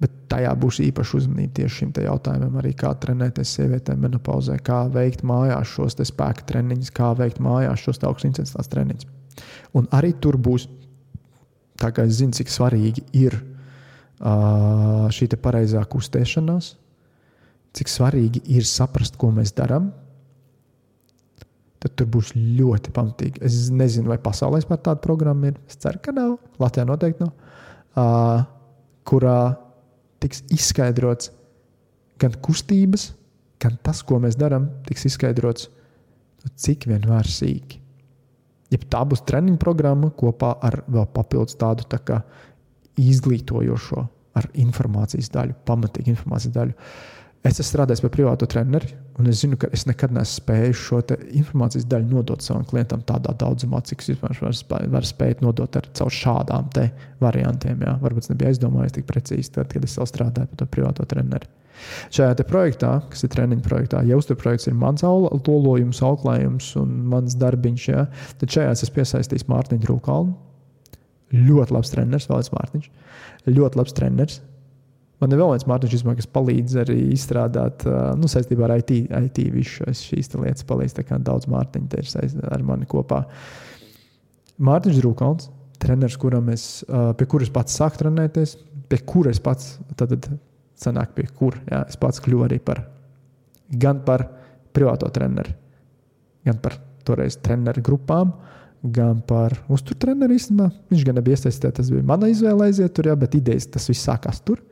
Bet 0.00 0.14
tajā 0.32 0.54
būs 0.56 0.78
īpaša 0.86 1.18
uzmanība 1.18 1.58
tieši 1.58 1.82
šim 1.82 1.90
jautājumam, 2.06 2.56
arī 2.62 2.72
kā 2.78 2.94
trenēties 2.96 3.52
sievietēm 3.58 4.00
menopauzē, 4.06 4.56
kā 4.64 4.86
veikt 4.88 5.26
mājās 5.28 5.74
šos 5.74 5.98
spēka 6.08 6.46
treniņus, 6.48 6.92
kā 6.96 7.10
veikt 7.18 7.42
mājās 7.44 7.84
šos 7.84 8.00
augstu 8.08 8.30
intensitātes 8.30 8.72
treniņus. 8.72 9.10
Un 9.76 9.90
arī 9.92 10.14
tur 10.16 10.38
būs, 10.40 10.70
tā 11.80 11.92
kā 11.92 12.06
es 12.08 12.16
zinu, 12.22 12.32
cik 12.32 12.48
svarīgi 12.48 13.04
ir 13.12 13.36
šī 14.20 15.28
pareizā 15.40 15.82
kustēšanās, 15.88 16.74
cik 17.76 17.88
svarīgi 17.88 18.42
ir 18.52 18.66
saprast, 18.68 19.16
ko 19.16 19.30
mēs 19.32 19.54
darām, 19.56 19.90
tad 21.80 21.94
tur 21.96 22.08
būs 22.12 22.34
ļoti 22.36 22.92
pamatīgi. 22.92 23.40
Es 23.46 23.70
nezinu, 23.72 24.10
vai 24.12 24.18
pasaulē 24.20 24.60
vispār 24.60 24.82
tāda 24.84 25.00
programma 25.00 25.48
ir. 25.48 25.60
Es 25.70 25.80
ceru, 25.80 26.02
ka 26.04 26.12
nav. 26.12 26.36
Latvijā 26.60 26.84
noteikti 26.88 27.24
nav. 27.24 27.32
Uh, 27.96 28.42
kurā 29.08 29.56
tiks 30.20 30.44
izskaidrots 30.52 31.32
gan 32.20 32.36
kustības, 32.44 33.14
gan 33.60 33.78
tas, 33.82 34.02
ko 34.04 34.20
mēs 34.20 34.36
darām, 34.36 34.68
tiks 34.84 35.08
izskaidrots 35.08 35.70
nu, 35.70 36.52
cik 36.60 36.84
vien 36.90 37.06
var 37.08 37.28
sīki. 37.28 37.80
Ja 38.70 38.78
tā 38.92 39.00
būs 39.08 39.24
treniņa 39.26 39.58
programma 39.58 40.12
kopā 40.14 40.52
ar 40.62 40.82
vēl 40.86 41.08
papildus 41.14 41.56
tādu 41.58 41.88
tā 41.90 41.98
izglītojošo, 43.00 44.04
ar 44.38 44.50
informācijas 44.62 45.30
daļu, 45.34 45.56
pamatīgu 45.68 46.14
informācijas 46.14 46.54
daļu. 46.54 46.76
Es 47.40 47.56
esmu 47.56 47.70
strādājis 47.70 48.02
par 48.04 48.10
privātu 48.12 48.44
treneri, 48.52 48.90
un 49.16 49.28
es 49.30 49.38
zinu, 49.40 49.56
ka 49.60 49.70
es 49.72 49.86
nekad 49.88 50.12
neesmu 50.12 50.42
spējis 50.42 50.80
šo 50.82 50.98
informācijas 51.40 51.86
daļu 51.88 52.10
nodot 52.10 52.44
savam 52.44 52.66
klientam 52.68 53.00
tādā 53.08 53.32
daudzumā, 53.40 53.80
cik 53.88 54.04
es 54.04 54.10
vispār 54.12 54.36
varu 54.42 54.90
var 54.92 55.08
spēt 55.08 55.40
nodot 55.40 55.78
ar 55.80 55.88
caur 55.96 56.12
šādām 56.12 56.68
variantiem. 57.22 57.80
Jā. 57.80 57.94
Varbūt 58.02 58.26
es 58.26 58.32
nebiju 58.34 58.52
aizdomājies 58.52 58.98
tik 58.98 59.08
precīzi, 59.08 59.54
tad, 59.56 59.72
kad 59.72 59.88
es 59.88 59.96
strādāju 59.96 60.52
par 60.52 60.60
to 60.60 60.68
privāto 60.68 61.08
treneri. 61.08 61.48
Šajā 62.12 62.44
projektā, 62.44 62.92
kas 63.08 63.24
ir 63.24 63.32
treniņa 63.32 63.64
projektā, 63.64 64.02
ja 64.04 64.20
uzturprojekts 64.20 64.68
ir 64.68 64.76
mans 64.76 65.00
aulojums, 65.06 66.02
auklējums 66.04 66.74
un 66.76 66.92
mans 67.08 67.40
darbiņš, 67.40 67.88
jā, 67.88 68.04
tad 68.36 68.52
šajā 68.52 68.76
es 68.76 68.92
piesaistīšu 68.98 69.48
Mārtiņu 69.48 69.88
Rūkalnu 69.88 70.49
Ļoti 71.30 71.74
labs 71.76 71.92
treneris, 71.92 72.26
vēl 72.30 72.40
viens 72.40 72.54
Mārtiņš. 72.54 72.88
Ļoti 73.50 73.78
labs 73.78 73.94
treneris. 73.96 74.40
Man 75.20 75.34
ir 75.34 75.40
vēl 75.40 75.52
viens 75.52 75.66
Mārtiņš, 75.68 76.02
kas 76.18 76.30
palīdz 76.32 76.76
arī 76.82 76.98
izstrādāt, 77.14 77.84
nu, 78.18 78.28
saistībā 78.30 78.66
ar 78.66 78.78
IT, 78.80 78.94
IT 79.06 79.40
visu 79.54 79.86
šīs 79.86 80.32
lietas. 80.34 80.66
Palīdz 80.66 80.96
daudz 81.26 81.48
Mārtiņu 81.50 82.00
ir 82.00 82.10
saistībā 82.10 82.54
ar 82.56 82.64
mani 82.66 82.88
kopā. 82.90 83.22
Mārtiņš 84.60 85.02
Rūkons, 85.04 85.50
treneris, 85.80 86.18
kuram 86.20 86.50
es, 86.52 86.66
pie 86.88 87.28
kuras 87.30 87.52
pats 87.52 87.78
sāku 87.78 88.02
trenēties, 88.02 88.56
pie 88.90 88.98
kuras 89.06 89.40
pats, 89.40 89.76
tad, 89.96 90.12
tad 90.16 90.40
sanāk 90.80 91.14
pie 91.16 91.28
kur, 91.36 91.56
jā, 91.68 91.84
es 91.88 91.98
pats 92.00 92.20
kļuvu 92.24 92.46
arī 92.48 92.58
par, 92.64 92.82
gan 93.70 94.02
par 94.06 94.26
privāto 94.74 95.08
treneri, 95.12 95.54
gan 96.46 96.60
par 96.62 96.76
toreiz 97.06 97.38
treneru 97.40 97.84
grupām, 97.84 98.34
gan 98.82 99.20
par 99.28 99.54
uzturtreneri 99.72 100.38
īstenībā. 100.38 100.70
Viņš 100.92 101.04
gan 101.06 101.18
nebija 101.20 101.36
iesaistīts, 101.36 101.76
tas 101.76 101.90
bija 101.92 102.06
mana 102.06 102.30
izvēle 102.32 102.68
aiziet 102.70 102.94
tur, 102.96 103.10
jā, 103.10 103.16
bet 103.20 103.36
idejas 103.36 103.68
tas 103.68 103.88
viss 103.90 104.06
sākās 104.08 104.40
tur. 104.46 104.62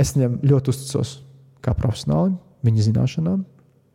Es 0.00 0.12
viņam 0.16 0.40
ļoti 0.44 0.74
uzticos 0.74 1.18
kā 1.64 1.72
profesionālim, 1.78 2.36
viņa 2.66 2.88
zināšanām. 2.90 3.44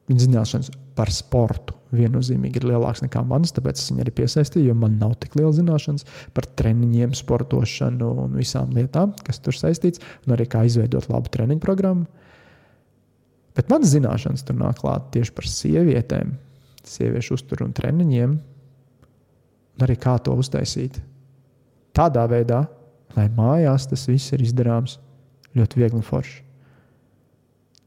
Viņa 0.09 0.25
zināšanas 0.25 0.71
par 0.97 1.11
sportu 1.13 1.75
viennozīmīgi 1.93 2.57
ir 2.59 2.65
lielākas 2.71 3.03
nekā 3.05 3.21
manas, 3.25 3.53
tāpēc 3.53 3.77
es 3.77 3.91
viņu 3.91 4.03
arī 4.03 4.13
piesaistīju, 4.17 4.71
jo 4.71 4.77
man 4.77 4.97
nav 5.01 5.15
tik 5.21 5.37
liela 5.37 5.51
zināšanas 5.53 6.05
par 6.33 6.47
treniņiem, 6.59 7.13
sportošanu 7.17 8.09
un 8.25 8.33
visām 8.37 8.73
lietām, 8.73 9.13
kas 9.25 9.41
tur 9.45 9.57
saistīts, 9.57 10.01
un 10.25 10.33
arī 10.33 10.49
kā 10.49 10.65
izveidot 10.65 11.09
labu 11.13 11.29
treniņu 11.33 11.61
programmu. 11.61 12.09
Bet 13.57 13.69
manas 13.69 13.93
zināšanas 13.93 14.45
tur 14.45 14.57
nāk 14.57 14.81
klāt 14.81 15.09
tieši 15.13 15.33
par 15.37 15.49
sievietēm, 15.49 16.33
sieviešu 16.89 17.37
uzturu 17.37 17.67
un 17.67 17.73
treniņiem, 17.77 18.37
un 19.79 19.87
arī 19.87 19.95
kā 19.99 20.17
to 20.23 20.35
uztaisīt. 20.35 20.99
Tādā 21.95 22.25
veidā, 22.29 22.65
lai 23.15 23.27
mājās 23.33 23.87
tas 23.89 24.05
viss 24.09 24.35
ir 24.35 24.43
izdarāms 24.45 24.99
ļoti 25.57 25.79
viegli 25.79 25.99
un 25.99 26.05
forši. 26.05 26.43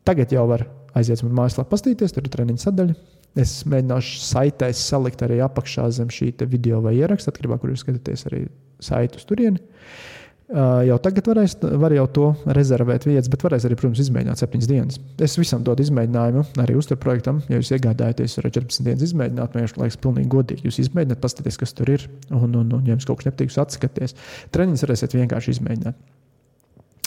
Tagad 0.08 0.32
jau 0.34 0.48
var 0.50 0.66
aiziet 0.98 1.22
uz 1.22 1.30
mājaslapu, 1.30 1.70
paskatīties, 1.70 2.14
tur 2.16 2.26
ir 2.26 2.32
treniņa 2.32 2.64
sadaļa. 2.64 2.96
Es 3.38 3.52
mēģināšu 3.64 4.18
saitēs 4.26 4.80
salikt 4.90 5.22
arī 5.24 5.38
apakšā 5.44 5.86
zem 5.94 6.10
šī 6.12 6.32
video 6.42 6.82
vai 6.84 6.98
ieraksta, 6.98 7.30
atkarībā 7.32 7.56
no 7.56 7.62
kur 7.62 7.70
jūs 7.72 7.84
skatāties 7.84 8.26
arī 8.28 8.42
saitu 8.82 9.20
uz 9.20 9.28
turieni. 9.28 9.62
Uh, 9.62 10.21
jau 10.52 10.96
tagad 11.00 11.28
varēs, 11.30 11.54
var 11.80 11.94
jau 11.96 12.04
to 12.12 12.26
rezervēt 12.56 13.06
vietas, 13.08 13.30
bet 13.32 13.44
varēs 13.44 13.64
arī, 13.68 13.76
protams, 13.78 14.02
izmēģināt 14.04 14.42
septiņas 14.42 14.68
dienas. 14.68 14.98
Es 15.24 15.36
visam 15.40 15.62
dodu 15.64 15.84
izmēģinājumu, 15.86 16.44
arī 16.62 16.76
uzturprojektam. 16.76 17.40
Ja 17.48 17.60
jūs 17.60 17.72
iegādājaties, 17.76 18.36
varat 18.40 18.58
14 18.58 18.86
dienas 18.88 19.06
izmēģināt, 19.08 19.56
man 19.56 19.68
liekas, 19.84 20.00
pilnīgi 20.02 20.32
godīgi. 20.32 20.66
Jūs 20.68 20.82
izmēģināt, 20.84 21.22
paskatieties, 21.22 21.60
kas 21.62 21.76
tur 21.78 21.94
ir, 21.94 22.06
un, 22.30 22.48
un, 22.50 22.68
un 22.68 22.84
ja 22.84 22.96
jums 22.96 23.08
kaut 23.08 23.22
kas 23.22 23.30
nepatīk, 23.30 23.54
atskaties. 23.64 24.16
Treniņus 24.52 24.86
varēsiet 24.86 25.16
vienkārši 25.16 25.56
izmēģināt. 25.56 26.08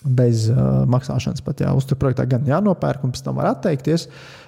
Bez 0.05 0.45
uh, 0.53 0.83
maksāšanas 0.89 1.41
pat, 1.45 1.63
jā, 1.65 1.71
uzturprojektā 1.73 2.27
gan 2.29 2.45
jānopērk, 2.49 3.05
un 3.05 3.13
pēc 3.13 3.25
tam 3.25 3.39
var 3.41 3.55
atteikties. 3.55 4.05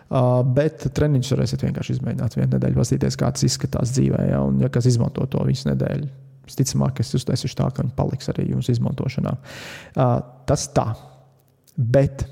Uh, 0.08 0.42
bet 0.58 0.86
treniņus 0.98 1.34
varēsiet 1.34 1.66
vienkārši 1.66 1.98
izmēģināt 1.98 2.38
vienu 2.38 2.54
nedēļu, 2.56 2.78
paskatīties, 2.78 3.18
kā 3.18 3.34
tas 3.34 3.46
izskatās 3.50 3.94
dzīvē, 3.98 4.30
ja, 4.32 4.46
un 4.46 4.62
ja 4.62 4.70
kas 4.74 4.90
izmanto 4.90 5.26
to 5.30 5.42
visu 5.50 5.70
nedēļu 5.72 6.27
Visticamāk, 6.48 7.04
es 7.04 7.14
uztaisīšu 7.18 7.60
tā, 7.60 7.70
ka 7.74 7.84
viņi 7.84 7.96
paliks 7.98 8.32
arī 8.34 8.50
jūsu 8.54 8.78
izmantošanā. 8.78 9.36
Uh, 9.94 10.18
tas 10.50 10.68
tā. 10.76 10.90
Bet 11.78 12.26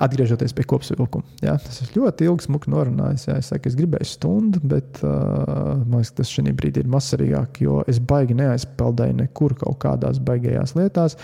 atgriežoties 0.00 0.54
pie 0.56 0.64
kopsavilkuma, 0.68 1.26
jā, 1.44 1.54
tas 1.60 1.82
ir 1.84 1.90
ļoti 1.98 2.24
ilgs, 2.30 2.46
smuki 2.48 2.72
norunājis. 2.72 3.26
Jā, 3.28 3.36
es 3.42 3.50
saku, 3.52 3.68
es 3.68 3.76
gribēju 3.76 4.08
stundu, 4.08 4.62
bet 4.64 5.02
uh, 5.04 5.82
man 5.82 6.00
liekas, 6.00 6.14
tas 6.16 6.32
šī 6.32 6.54
brīdī 6.56 6.84
ir 6.84 6.90
mazsvarīgāk, 6.92 7.60
jo 7.66 7.80
es 7.90 8.00
baigi 8.00 8.38
neaizpeldēju 8.38 9.18
nekur 9.20 9.56
kaut 9.60 9.76
kādās 9.84 10.22
baigajās 10.24 10.72
lietās. 10.78 11.18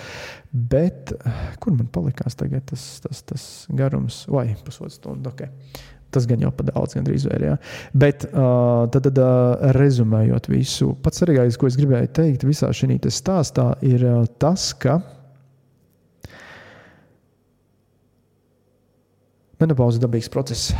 Bet 0.52 1.14
kur 1.62 1.76
man 1.76 1.88
palikās 1.92 2.36
tagad 2.38 2.68
tas, 2.68 2.84
tas, 3.04 3.24
tas 3.28 3.48
garums? 3.76 4.24
Vai 4.32 4.50
pusotru 4.64 4.92
stundu? 4.92 5.32
Okay. 5.32 5.50
Tas 6.14 6.26
gan 6.28 6.40
jau 6.40 6.52
par 6.54 6.68
daudz, 6.70 6.94
gandrīz 6.96 7.26
vēl. 7.28 7.44
Ja. 7.48 7.56
Bet 7.92 8.24
uh, 8.28 8.86
tad, 8.92 9.08
tad 9.08 9.18
uh, 9.20 9.72
rezumējot 9.76 10.48
visu, 10.52 10.92
pats 11.02 11.20
svarīgākais, 11.20 11.58
ko 11.60 11.68
es 11.68 11.78
gribēju 11.80 12.12
teikt 12.16 12.46
visā 12.46 12.70
šī 12.72 12.98
stāstā, 13.10 13.72
ir 13.84 14.04
uh, 14.06 14.22
tas, 14.40 14.70
ka 14.78 15.00
menopauze 19.60 19.98
ir 19.98 20.06
dabīgs 20.06 20.30
process. 20.32 20.70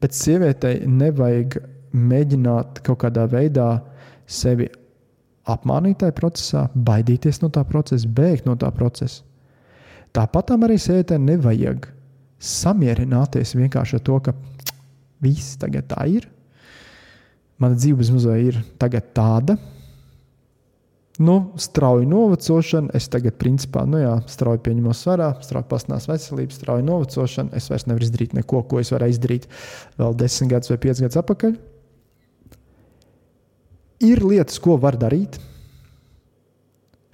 Bet 0.00 0.16
sievietei 0.16 0.82
nevajag 0.84 1.58
mēģināt 1.94 2.82
kaut 2.84 3.00
kādā 3.04 3.24
veidā 3.30 3.68
sevi 4.26 4.66
apmānīt 5.48 6.00
tajā 6.00 6.14
procesā, 6.16 6.64
baidīties 6.74 7.40
no 7.42 7.50
tā 7.52 7.64
procesa, 7.68 8.08
bēgt 8.08 8.48
no 8.48 8.56
tā 8.60 8.70
procesa. 8.74 9.22
Tāpat 10.14 10.54
arī 10.54 10.78
sievietei 10.78 11.18
nevajag 11.18 11.88
samierināties 12.44 13.54
vienkārši 13.56 13.98
ar 13.98 14.04
to, 14.04 14.18
ka 14.24 14.34
viss 15.24 15.58
tagad 15.60 15.88
tā 15.90 16.06
ir. 16.10 16.28
Mana 17.60 17.78
dzīve 17.78 18.02
bezmazliet 18.02 18.50
ir 18.50 18.60
tāda. 19.14 19.56
Nu, 21.22 21.52
strauji 21.62 22.08
novecošana, 22.10 22.90
es 22.98 23.06
tagad, 23.06 23.36
principā, 23.38 23.84
nu 23.86 24.00
jā, 24.00 24.16
strauji 24.26 24.58
pieņemos 24.66 25.02
vērā, 25.06 25.28
strauji 25.46 25.68
pasnās 25.70 26.08
veselību, 26.10 26.56
strauji 26.56 26.86
novecošana. 26.88 27.54
Es 27.54 27.70
vairs 27.70 27.86
nevaru 27.86 28.08
izdarīt 28.08 28.34
neko, 28.34 28.64
ko 28.66 28.80
es 28.82 28.90
varēju 28.90 29.14
izdarīt 29.14 29.46
vēl 30.00 30.16
desmit 30.18 30.50
gadus 30.56 30.72
vai 30.72 30.80
piecus 30.82 31.04
gadus 31.04 31.20
atpakaļ. 31.22 31.54
Ir 34.10 34.24
lietas, 34.26 34.58
ko 34.58 34.74
var 34.82 34.98
darīt. 34.98 35.38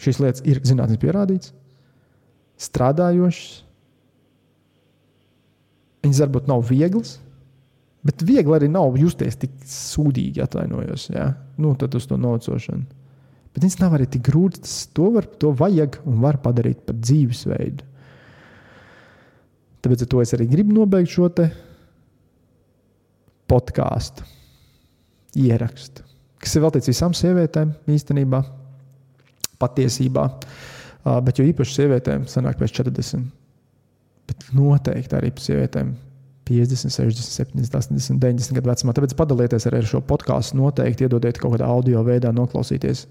Šīs 0.00 0.22
lietas 0.24 0.46
ir 0.48 0.62
zinātnīs 0.64 1.02
pierādītas, 1.02 1.52
strādājošas, 2.56 3.60
Viņas 6.00 6.22
varbūt 6.24 6.48
nav 6.48 6.64
vieglas, 6.68 7.18
bet 8.06 8.24
viegli 8.24 8.56
arī 8.56 8.70
nav 8.72 8.96
justies 8.96 9.36
tik 9.40 9.52
sūdīgi, 9.68 10.40
atvainojos. 10.44 11.10
Ja? 11.12 11.32
Nu, 11.60 11.74
tad 11.78 11.96
uz 11.98 12.06
to 12.08 12.16
nocošanu. 12.20 12.86
Bet 13.50 13.64
viņas 13.64 13.80
nav 13.80 13.96
arī 13.98 14.06
tik 14.08 14.24
grūtas. 14.30 14.84
To, 14.96 15.10
var, 15.16 15.26
to 15.42 15.50
vajag 15.56 15.98
un 16.08 16.20
var 16.22 16.38
padarīt 16.42 16.84
par 16.86 16.96
dzīvesveidu. 17.00 17.88
Tāpēc 19.80 20.04
ar 20.04 20.10
to 20.12 20.22
es 20.22 20.34
arī 20.36 20.46
gribu 20.48 20.76
nobeigt 20.76 21.12
šo 21.12 21.28
podkāstu, 23.50 24.22
ierakstu, 25.40 26.04
kas 26.38 26.52
ir 26.54 26.62
veltīts 26.62 26.90
visām 26.92 27.16
sievietēm 27.16 27.72
īstenībā, 27.90 28.42
patiesībā. 29.58 30.28
Bet 31.26 31.40
jo 31.40 31.48
īpaši 31.48 31.80
sievietēm 31.80 32.28
sanāk 32.30 32.60
pēc 32.60 32.76
40 32.76 33.24
bet 33.24 33.39
noteikti 34.56 35.16
arī 35.18 35.32
sievietēm 35.38 35.94
50, 36.50 36.90
60, 36.90 37.30
70, 37.54 37.78
80, 37.78 38.18
90 38.18 38.58
gadu 38.58 38.72
vecumā. 38.72 38.94
Tāpēc 38.96 39.14
padalieties 39.18 39.68
arī 39.70 39.80
ar 39.84 39.88
šo 39.92 40.02
podkāstu. 40.02 40.58
Noteikti 40.58 41.06
iedodiet 41.06 41.38
kaut 41.38 41.54
kādā 41.54 41.68
audio 41.70 42.02
veidā, 42.06 42.32
noklausīties 42.34 43.04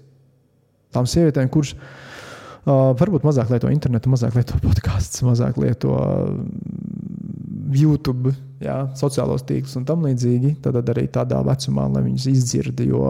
tām 0.92 1.08
sievietēm, 1.08 1.48
kuras 1.52 1.72
uh, 1.76 2.90
varbūt 3.00 3.24
mazāk 3.24 3.52
lieto 3.54 3.70
internetu, 3.72 4.12
mazāk 4.12 4.36
lieto 4.36 4.60
podkāstus, 4.60 5.24
mazāk 5.24 5.56
lieto 5.62 5.96
uh, 5.96 6.36
YouTube, 7.70 8.34
jā, 8.60 8.76
sociālos 8.98 9.44
tīklus 9.46 9.76
un 9.78 9.86
tam 9.88 10.04
līdzīgi. 10.04 10.56
Tad 10.64 10.80
arī 10.82 11.06
tādā 11.12 11.40
vecumā, 11.46 11.86
lai 11.94 12.04
viņas 12.08 12.26
izdzird, 12.32 12.82
jo 12.84 13.04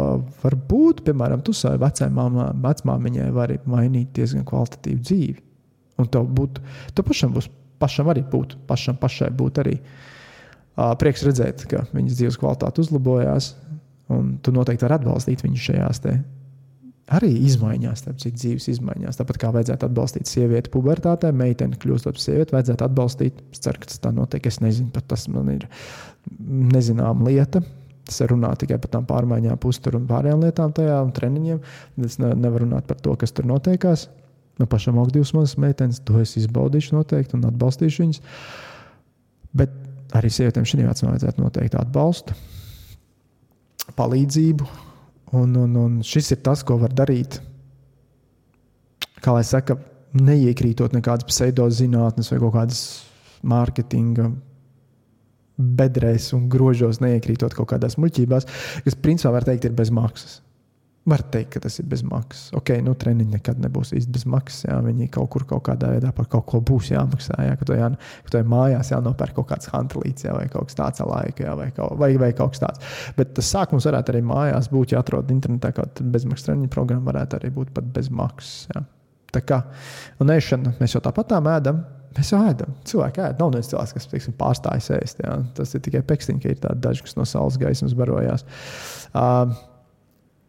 varbūt, 0.45 1.03
piemēram, 1.07 1.43
tu 1.43 1.57
savai 1.57 1.81
vecmāmiņai 1.81 3.31
vari 3.35 3.59
mainīt 3.71 4.13
diezgan 4.17 4.45
kvalitatīvu 4.49 5.01
dzīvi. 5.01 5.39
Un 6.01 6.09
tev, 6.13 6.29
būt, 6.37 6.61
tev 6.97 7.09
pašam 7.09 7.33
būs 7.35 7.49
pašam 7.81 8.11
arī 8.13 8.25
būt, 8.33 8.59
pašam 8.69 8.99
pašai 9.01 9.31
būt 9.37 9.63
arī. 9.65 9.79
Prieks 11.01 11.25
redzēt, 11.27 11.65
ka 11.69 11.85
viņas 11.93 12.19
dzīves 12.19 12.39
kvalitāte 12.41 12.85
uzlabojās, 12.85 13.55
un 14.13 14.37
tu 14.45 14.53
noteikti 14.55 14.87
vari 14.87 15.01
atbalstīt 15.01 15.43
viņu 15.45 15.65
šajās 15.69 16.05
arī 17.11 17.31
izmaiņās, 17.49 18.05
tāpēc 18.07 18.27
ir 18.29 18.35
dzīves 18.37 18.69
izmaiņās. 18.75 19.19
Tāpat 19.19 19.41
kā 19.43 19.51
vajadzētu 19.55 19.89
atbalstīt 19.89 20.31
sievieti 20.31 20.71
pubertātē, 20.73 21.33
meiteni 21.35 21.79
kļūstot 21.81 22.17
par 22.17 22.23
sievieti, 22.23 22.55
vajadzētu 22.55 22.87
atbalstīt. 22.87 23.43
Es 23.51 23.63
ceru, 23.65 23.83
ka 23.83 23.91
tas 23.91 24.03
tā 24.05 24.13
notiek. 24.15 24.47
Es 24.47 24.61
nezinu, 24.63 24.93
pat 24.95 25.09
tas 25.11 25.27
man 25.33 25.51
ir 25.57 25.67
nezināma 26.39 27.27
lieta. 27.27 27.65
Tas 28.07 28.23
runā 28.31 28.53
tikai 28.59 28.79
par 28.83 28.95
tām 28.95 29.05
pārmaiņām, 29.11 29.59
uzturu 29.71 30.01
un 30.01 30.07
pārējām 30.11 30.47
lietām, 30.47 30.73
tajā 30.75 30.97
un 31.03 31.13
treniņiem. 31.15 31.61
Es 32.07 32.19
ne, 32.23 32.33
nevaru 32.39 32.67
runāt 32.67 32.87
par 32.89 33.03
to, 33.03 33.15
kas 33.19 33.35
tur 33.35 33.47
notiekās. 33.51 34.07
Man 34.61 34.69
pašam 34.69 34.99
aug 35.01 35.09
divas 35.15 35.33
mazas 35.33 35.57
meitenes, 35.61 36.03
to 36.05 36.21
es 36.21 36.37
izbaudīšu 36.37 36.93
noteikti 36.99 37.39
un 37.39 37.47
atbalstīšu 37.49 38.05
viņas. 38.05 38.21
Bet 39.57 39.73
arī 40.17 40.31
sievietēm 40.33 40.67
šajā 40.69 40.85
vecumā 40.85 41.15
vajadzētu 41.15 41.45
noteikti 41.45 41.79
atbalstu, 41.81 42.37
palīdzību. 43.97 44.69
Un, 45.41 45.55
un, 45.57 45.77
un 45.79 45.97
šis 46.05 46.33
ir 46.35 46.43
tas, 46.45 46.65
ko 46.67 46.77
var 46.81 46.93
darīt. 46.93 47.39
Kā 49.23 49.33
lai 49.37 49.45
saka, 49.47 49.79
neiekrītot 50.19 50.93
nekādas 50.97 51.29
pseidozinātnes 51.29 52.33
vai 52.33 52.41
kaut 52.43 52.55
kādas 52.57 52.81
mārketinga 53.47 54.29
bedrēs 55.81 56.31
un 56.37 56.49
grožos, 56.51 57.01
neiekrītot 57.05 57.55
kaut 57.57 57.71
kādās 57.75 57.99
muļķībās, 58.01 58.49
kas 58.85 59.01
principā 59.01 59.35
var 59.37 59.47
teikt, 59.47 59.69
ir 59.69 59.77
bez 59.77 59.93
maksas. 59.95 60.41
Var 61.09 61.23
teikt, 61.33 61.55
ka 61.55 61.61
tas 61.65 61.79
ir 61.81 61.87
bez 61.89 62.03
maksas. 62.05 62.51
Ok, 62.59 62.75
nu 62.85 62.93
treniņi 62.99 63.33
nekad 63.33 63.61
nebūs 63.65 63.95
īsti 63.97 64.13
bez 64.13 64.27
maksas. 64.29 64.67
Jā, 64.67 64.75
viņi 64.85 65.07
kaut 65.15 65.31
kur 65.33 65.47
kaut 65.49 65.63
kādā 65.71 65.95
veidā 65.95 66.11
par 66.13 66.27
kaut 66.29 66.45
ko 66.51 66.61
būs 66.61 66.91
jāmaksā. 66.93 67.39
Jā, 67.47 67.55
ka 67.57 67.69
tev, 67.71 67.79
jā, 67.81 67.89
ka 68.27 68.35
tev 68.35 68.51
mājās 68.53 68.93
jānopērk 68.93 69.39
kaut 69.39 69.49
kāds 69.49 69.71
hantelīts 69.73 70.27
jā, 70.27 70.35
vai 70.37 70.45
kaut 70.53 70.69
kas 70.69 70.77
tāds 70.77 71.01
laika, 71.09 71.47
jā, 71.47 71.55
vai, 71.57 71.71
kaut, 71.77 71.97
vai, 72.01 72.11
vai 72.21 72.29
kaut 72.37 72.53
kas 72.53 72.65
tāds. 72.67 72.91
Bet 73.17 73.33
tas 73.39 73.49
sākums 73.49 73.89
varētu 73.89 74.13
arī 74.13 74.21
mājās 74.29 74.69
būt, 74.75 74.93
ja 74.93 75.01
atrod 75.01 75.33
internetā 75.33 75.73
kaut 75.73 75.95
kāda 75.97 76.13
bezmaksas 76.19 76.51
treniņu 76.51 76.75
programma, 76.77 77.09
varētu 77.15 77.41
arī 77.41 77.53
būt 77.57 77.73
pat 77.79 77.89
bez 77.97 78.13
maksas. 78.13 78.69
Jā. 78.75 78.85
Tā 79.33 79.45
kā 79.47 79.63
un 80.21 80.35
ēšana 80.37 80.77
mēs 80.83 80.99
jau 80.99 81.03
tāpat 81.09 81.33
tā 81.33 81.41
mēdam, 81.45 81.81
Mēs 82.11 82.33
jau 82.33 82.41
ēdam. 82.43 82.73
Cilvēki 82.91 83.21
ēd. 83.23 83.39
Nav 83.39 83.53
viens 83.55 83.69
cilvēks, 83.71 83.93
kas 83.95 84.09
teiksim, 84.11 84.35
pārstājas 84.35 84.89
ēst. 84.97 85.21
Jā. 85.23 85.37
Tas 85.55 85.77
ir 85.79 85.83
tikai 85.85 86.01
pekstiņš, 86.09 86.41
ka 86.43 86.51
ir 86.51 86.59
tādi 86.59 86.83
daži, 86.83 87.05
kas 87.07 87.15
no 87.15 87.27
saules 87.29 87.59
gaismas 87.61 87.95
barojās. 87.95 88.43
Uh, 89.15 89.53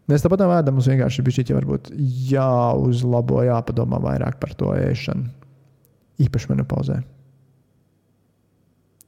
Mēs 0.09 0.25
tāpat 0.25 0.41
ēdam, 0.43 0.75
mums 0.75 0.89
vienkārši 0.89 1.23
bija 1.25 1.39
šī 1.39 1.55
varbūt 1.55 1.91
jāuzlabo, 2.31 3.43
jāpadomā 3.45 4.01
vairāk 4.01 4.39
par 4.41 4.55
to 4.57 4.73
ēšanu. 4.73 5.29
Īpaši 6.21 6.51
menopauzē. 6.51 6.97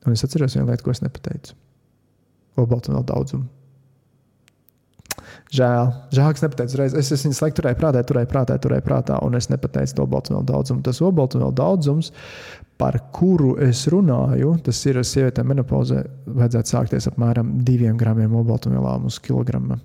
Un 0.04 0.16
es 0.16 0.24
atceros 0.26 0.56
vienu 0.58 0.70
lietu, 0.70 0.86
ko 0.86 0.94
es 0.94 1.02
nepateicu. 1.04 1.56
Olbaltumvielu 2.60 3.06
daudzumu. 3.10 3.50
Žēl, 5.54 5.90
žēl, 6.14 6.30
ka 6.34 6.40
es 6.40 6.44
nepateicu 6.46 6.74
uzreiz. 6.74 6.96
Es, 6.98 7.12
es 7.14 7.24
viņu 7.26 7.38
slēgtu, 7.38 7.62
turēju 7.62 7.80
prātā, 7.80 8.02
turēju 8.10 8.30
prātā, 8.30 8.58
turēju 8.62 8.86
prātā, 8.86 9.20
un 9.26 9.38
es 9.38 9.50
nepateicu 9.52 9.98
to 9.98 10.06
olbaltumvielu 10.06 10.48
daudzumu. 10.50 10.84
Tas 10.86 11.02
olbaltumvielu 11.06 11.56
daudzums, 11.58 12.12
par 12.82 12.98
kuru 13.16 13.54
es 13.64 13.86
runāju, 13.94 14.56
tas 14.66 14.82
ir 14.90 15.00
sievietēm 15.06 15.52
menopauzē, 15.54 16.04
vajadzētu 16.26 16.74
sākties 16.74 17.10
apmēram 17.12 17.58
diviem 17.66 17.98
gramiem 18.00 18.34
olbaltumvielām 18.42 19.10
uz 19.10 19.22
kilogramu 19.24 19.80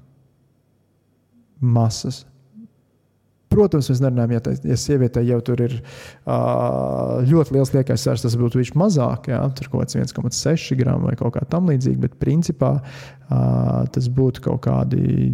masas. 1.60 2.24
Protams, 3.48 3.89
mēs 3.89 4.01
nerunājam, 4.05 4.35
ja, 4.36 4.40
tā, 4.44 4.52
ja 4.68 4.76
sievietei 4.76 5.24
jau 5.30 5.39
tur 5.44 5.62
ir 5.64 5.78
uh, 5.78 7.24
ļoti 7.24 7.55
liels 7.56 7.72
liekais 7.72 8.02
svars, 8.05 8.24
tas 8.24 8.36
būtu 8.36 8.60
viņš 8.60 8.74
mazāk, 8.76 9.30
jā, 9.32 9.40
tur 9.56 9.70
kaut 9.72 9.86
kāds 9.86 9.97
1,6 9.97 10.76
gramu 10.76 11.09
vai 11.09 11.14
kaut 11.16 11.32
kā 11.39 11.47
tam 11.48 11.70
līdzīga, 11.70 12.02
bet 12.02 12.18
principā 12.20 12.74
uh, 12.76 13.86
tas 13.94 14.10
būtu 14.12 14.44
kaut 14.44 14.60
kādi. 14.68 15.30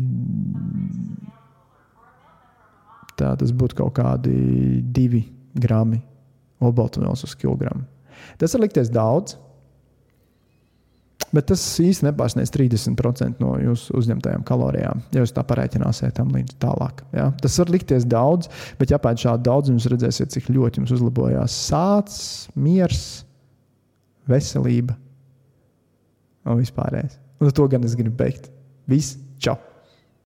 Tā, 3.19 3.35
tas 3.39 3.51
būtu 3.55 3.79
kaut 3.83 3.95
kādi 3.99 4.35
divi 4.95 5.25
grami 5.59 6.01
olbaltumvielas 6.63 7.27
uz 7.27 7.35
kilogramu. 7.39 7.83
Tas 8.39 8.55
var 8.55 8.65
likties 8.65 8.91
daudz, 8.95 9.37
Bet 11.35 11.49
tas 11.51 11.63
īstenībā 11.83 12.13
nepārsniedz 12.13 12.53
30% 12.55 13.43
no 13.43 13.57
jūsu 13.59 13.97
uzņemtajām 13.99 14.45
kalorijām. 14.47 15.03
Ja 15.15 15.25
jūs 15.25 15.35
tā 15.35 15.43
parēķināsiet 15.47 16.15
tam 16.19 16.31
līdz 16.35 16.59
tālāk. 16.63 17.03
Ja? 17.15 17.29
Tas 17.43 17.59
var 17.59 17.73
likties 17.75 18.07
daudz, 18.07 18.51
bet 18.79 18.95
ja 18.95 19.01
pēc 19.03 19.27
šāda 19.27 19.43
daudz 19.51 19.73
jūs 19.73 19.89
redzēsiet, 19.91 20.31
cik 20.35 20.53
ļoti 20.55 20.83
jums 20.83 20.95
uzlabojās 20.95 21.59
sācis, 21.71 22.49
miers, 22.55 23.05
veselība 24.31 24.95
un 26.47 26.63
vispārējais. 26.63 27.19
Un 27.43 27.55
to 27.55 27.69
gan 27.71 27.87
es 27.87 27.99
gribu 27.99 28.15
beigt. 28.23 28.51
Viss, 28.91 29.19
čau! 29.43 29.59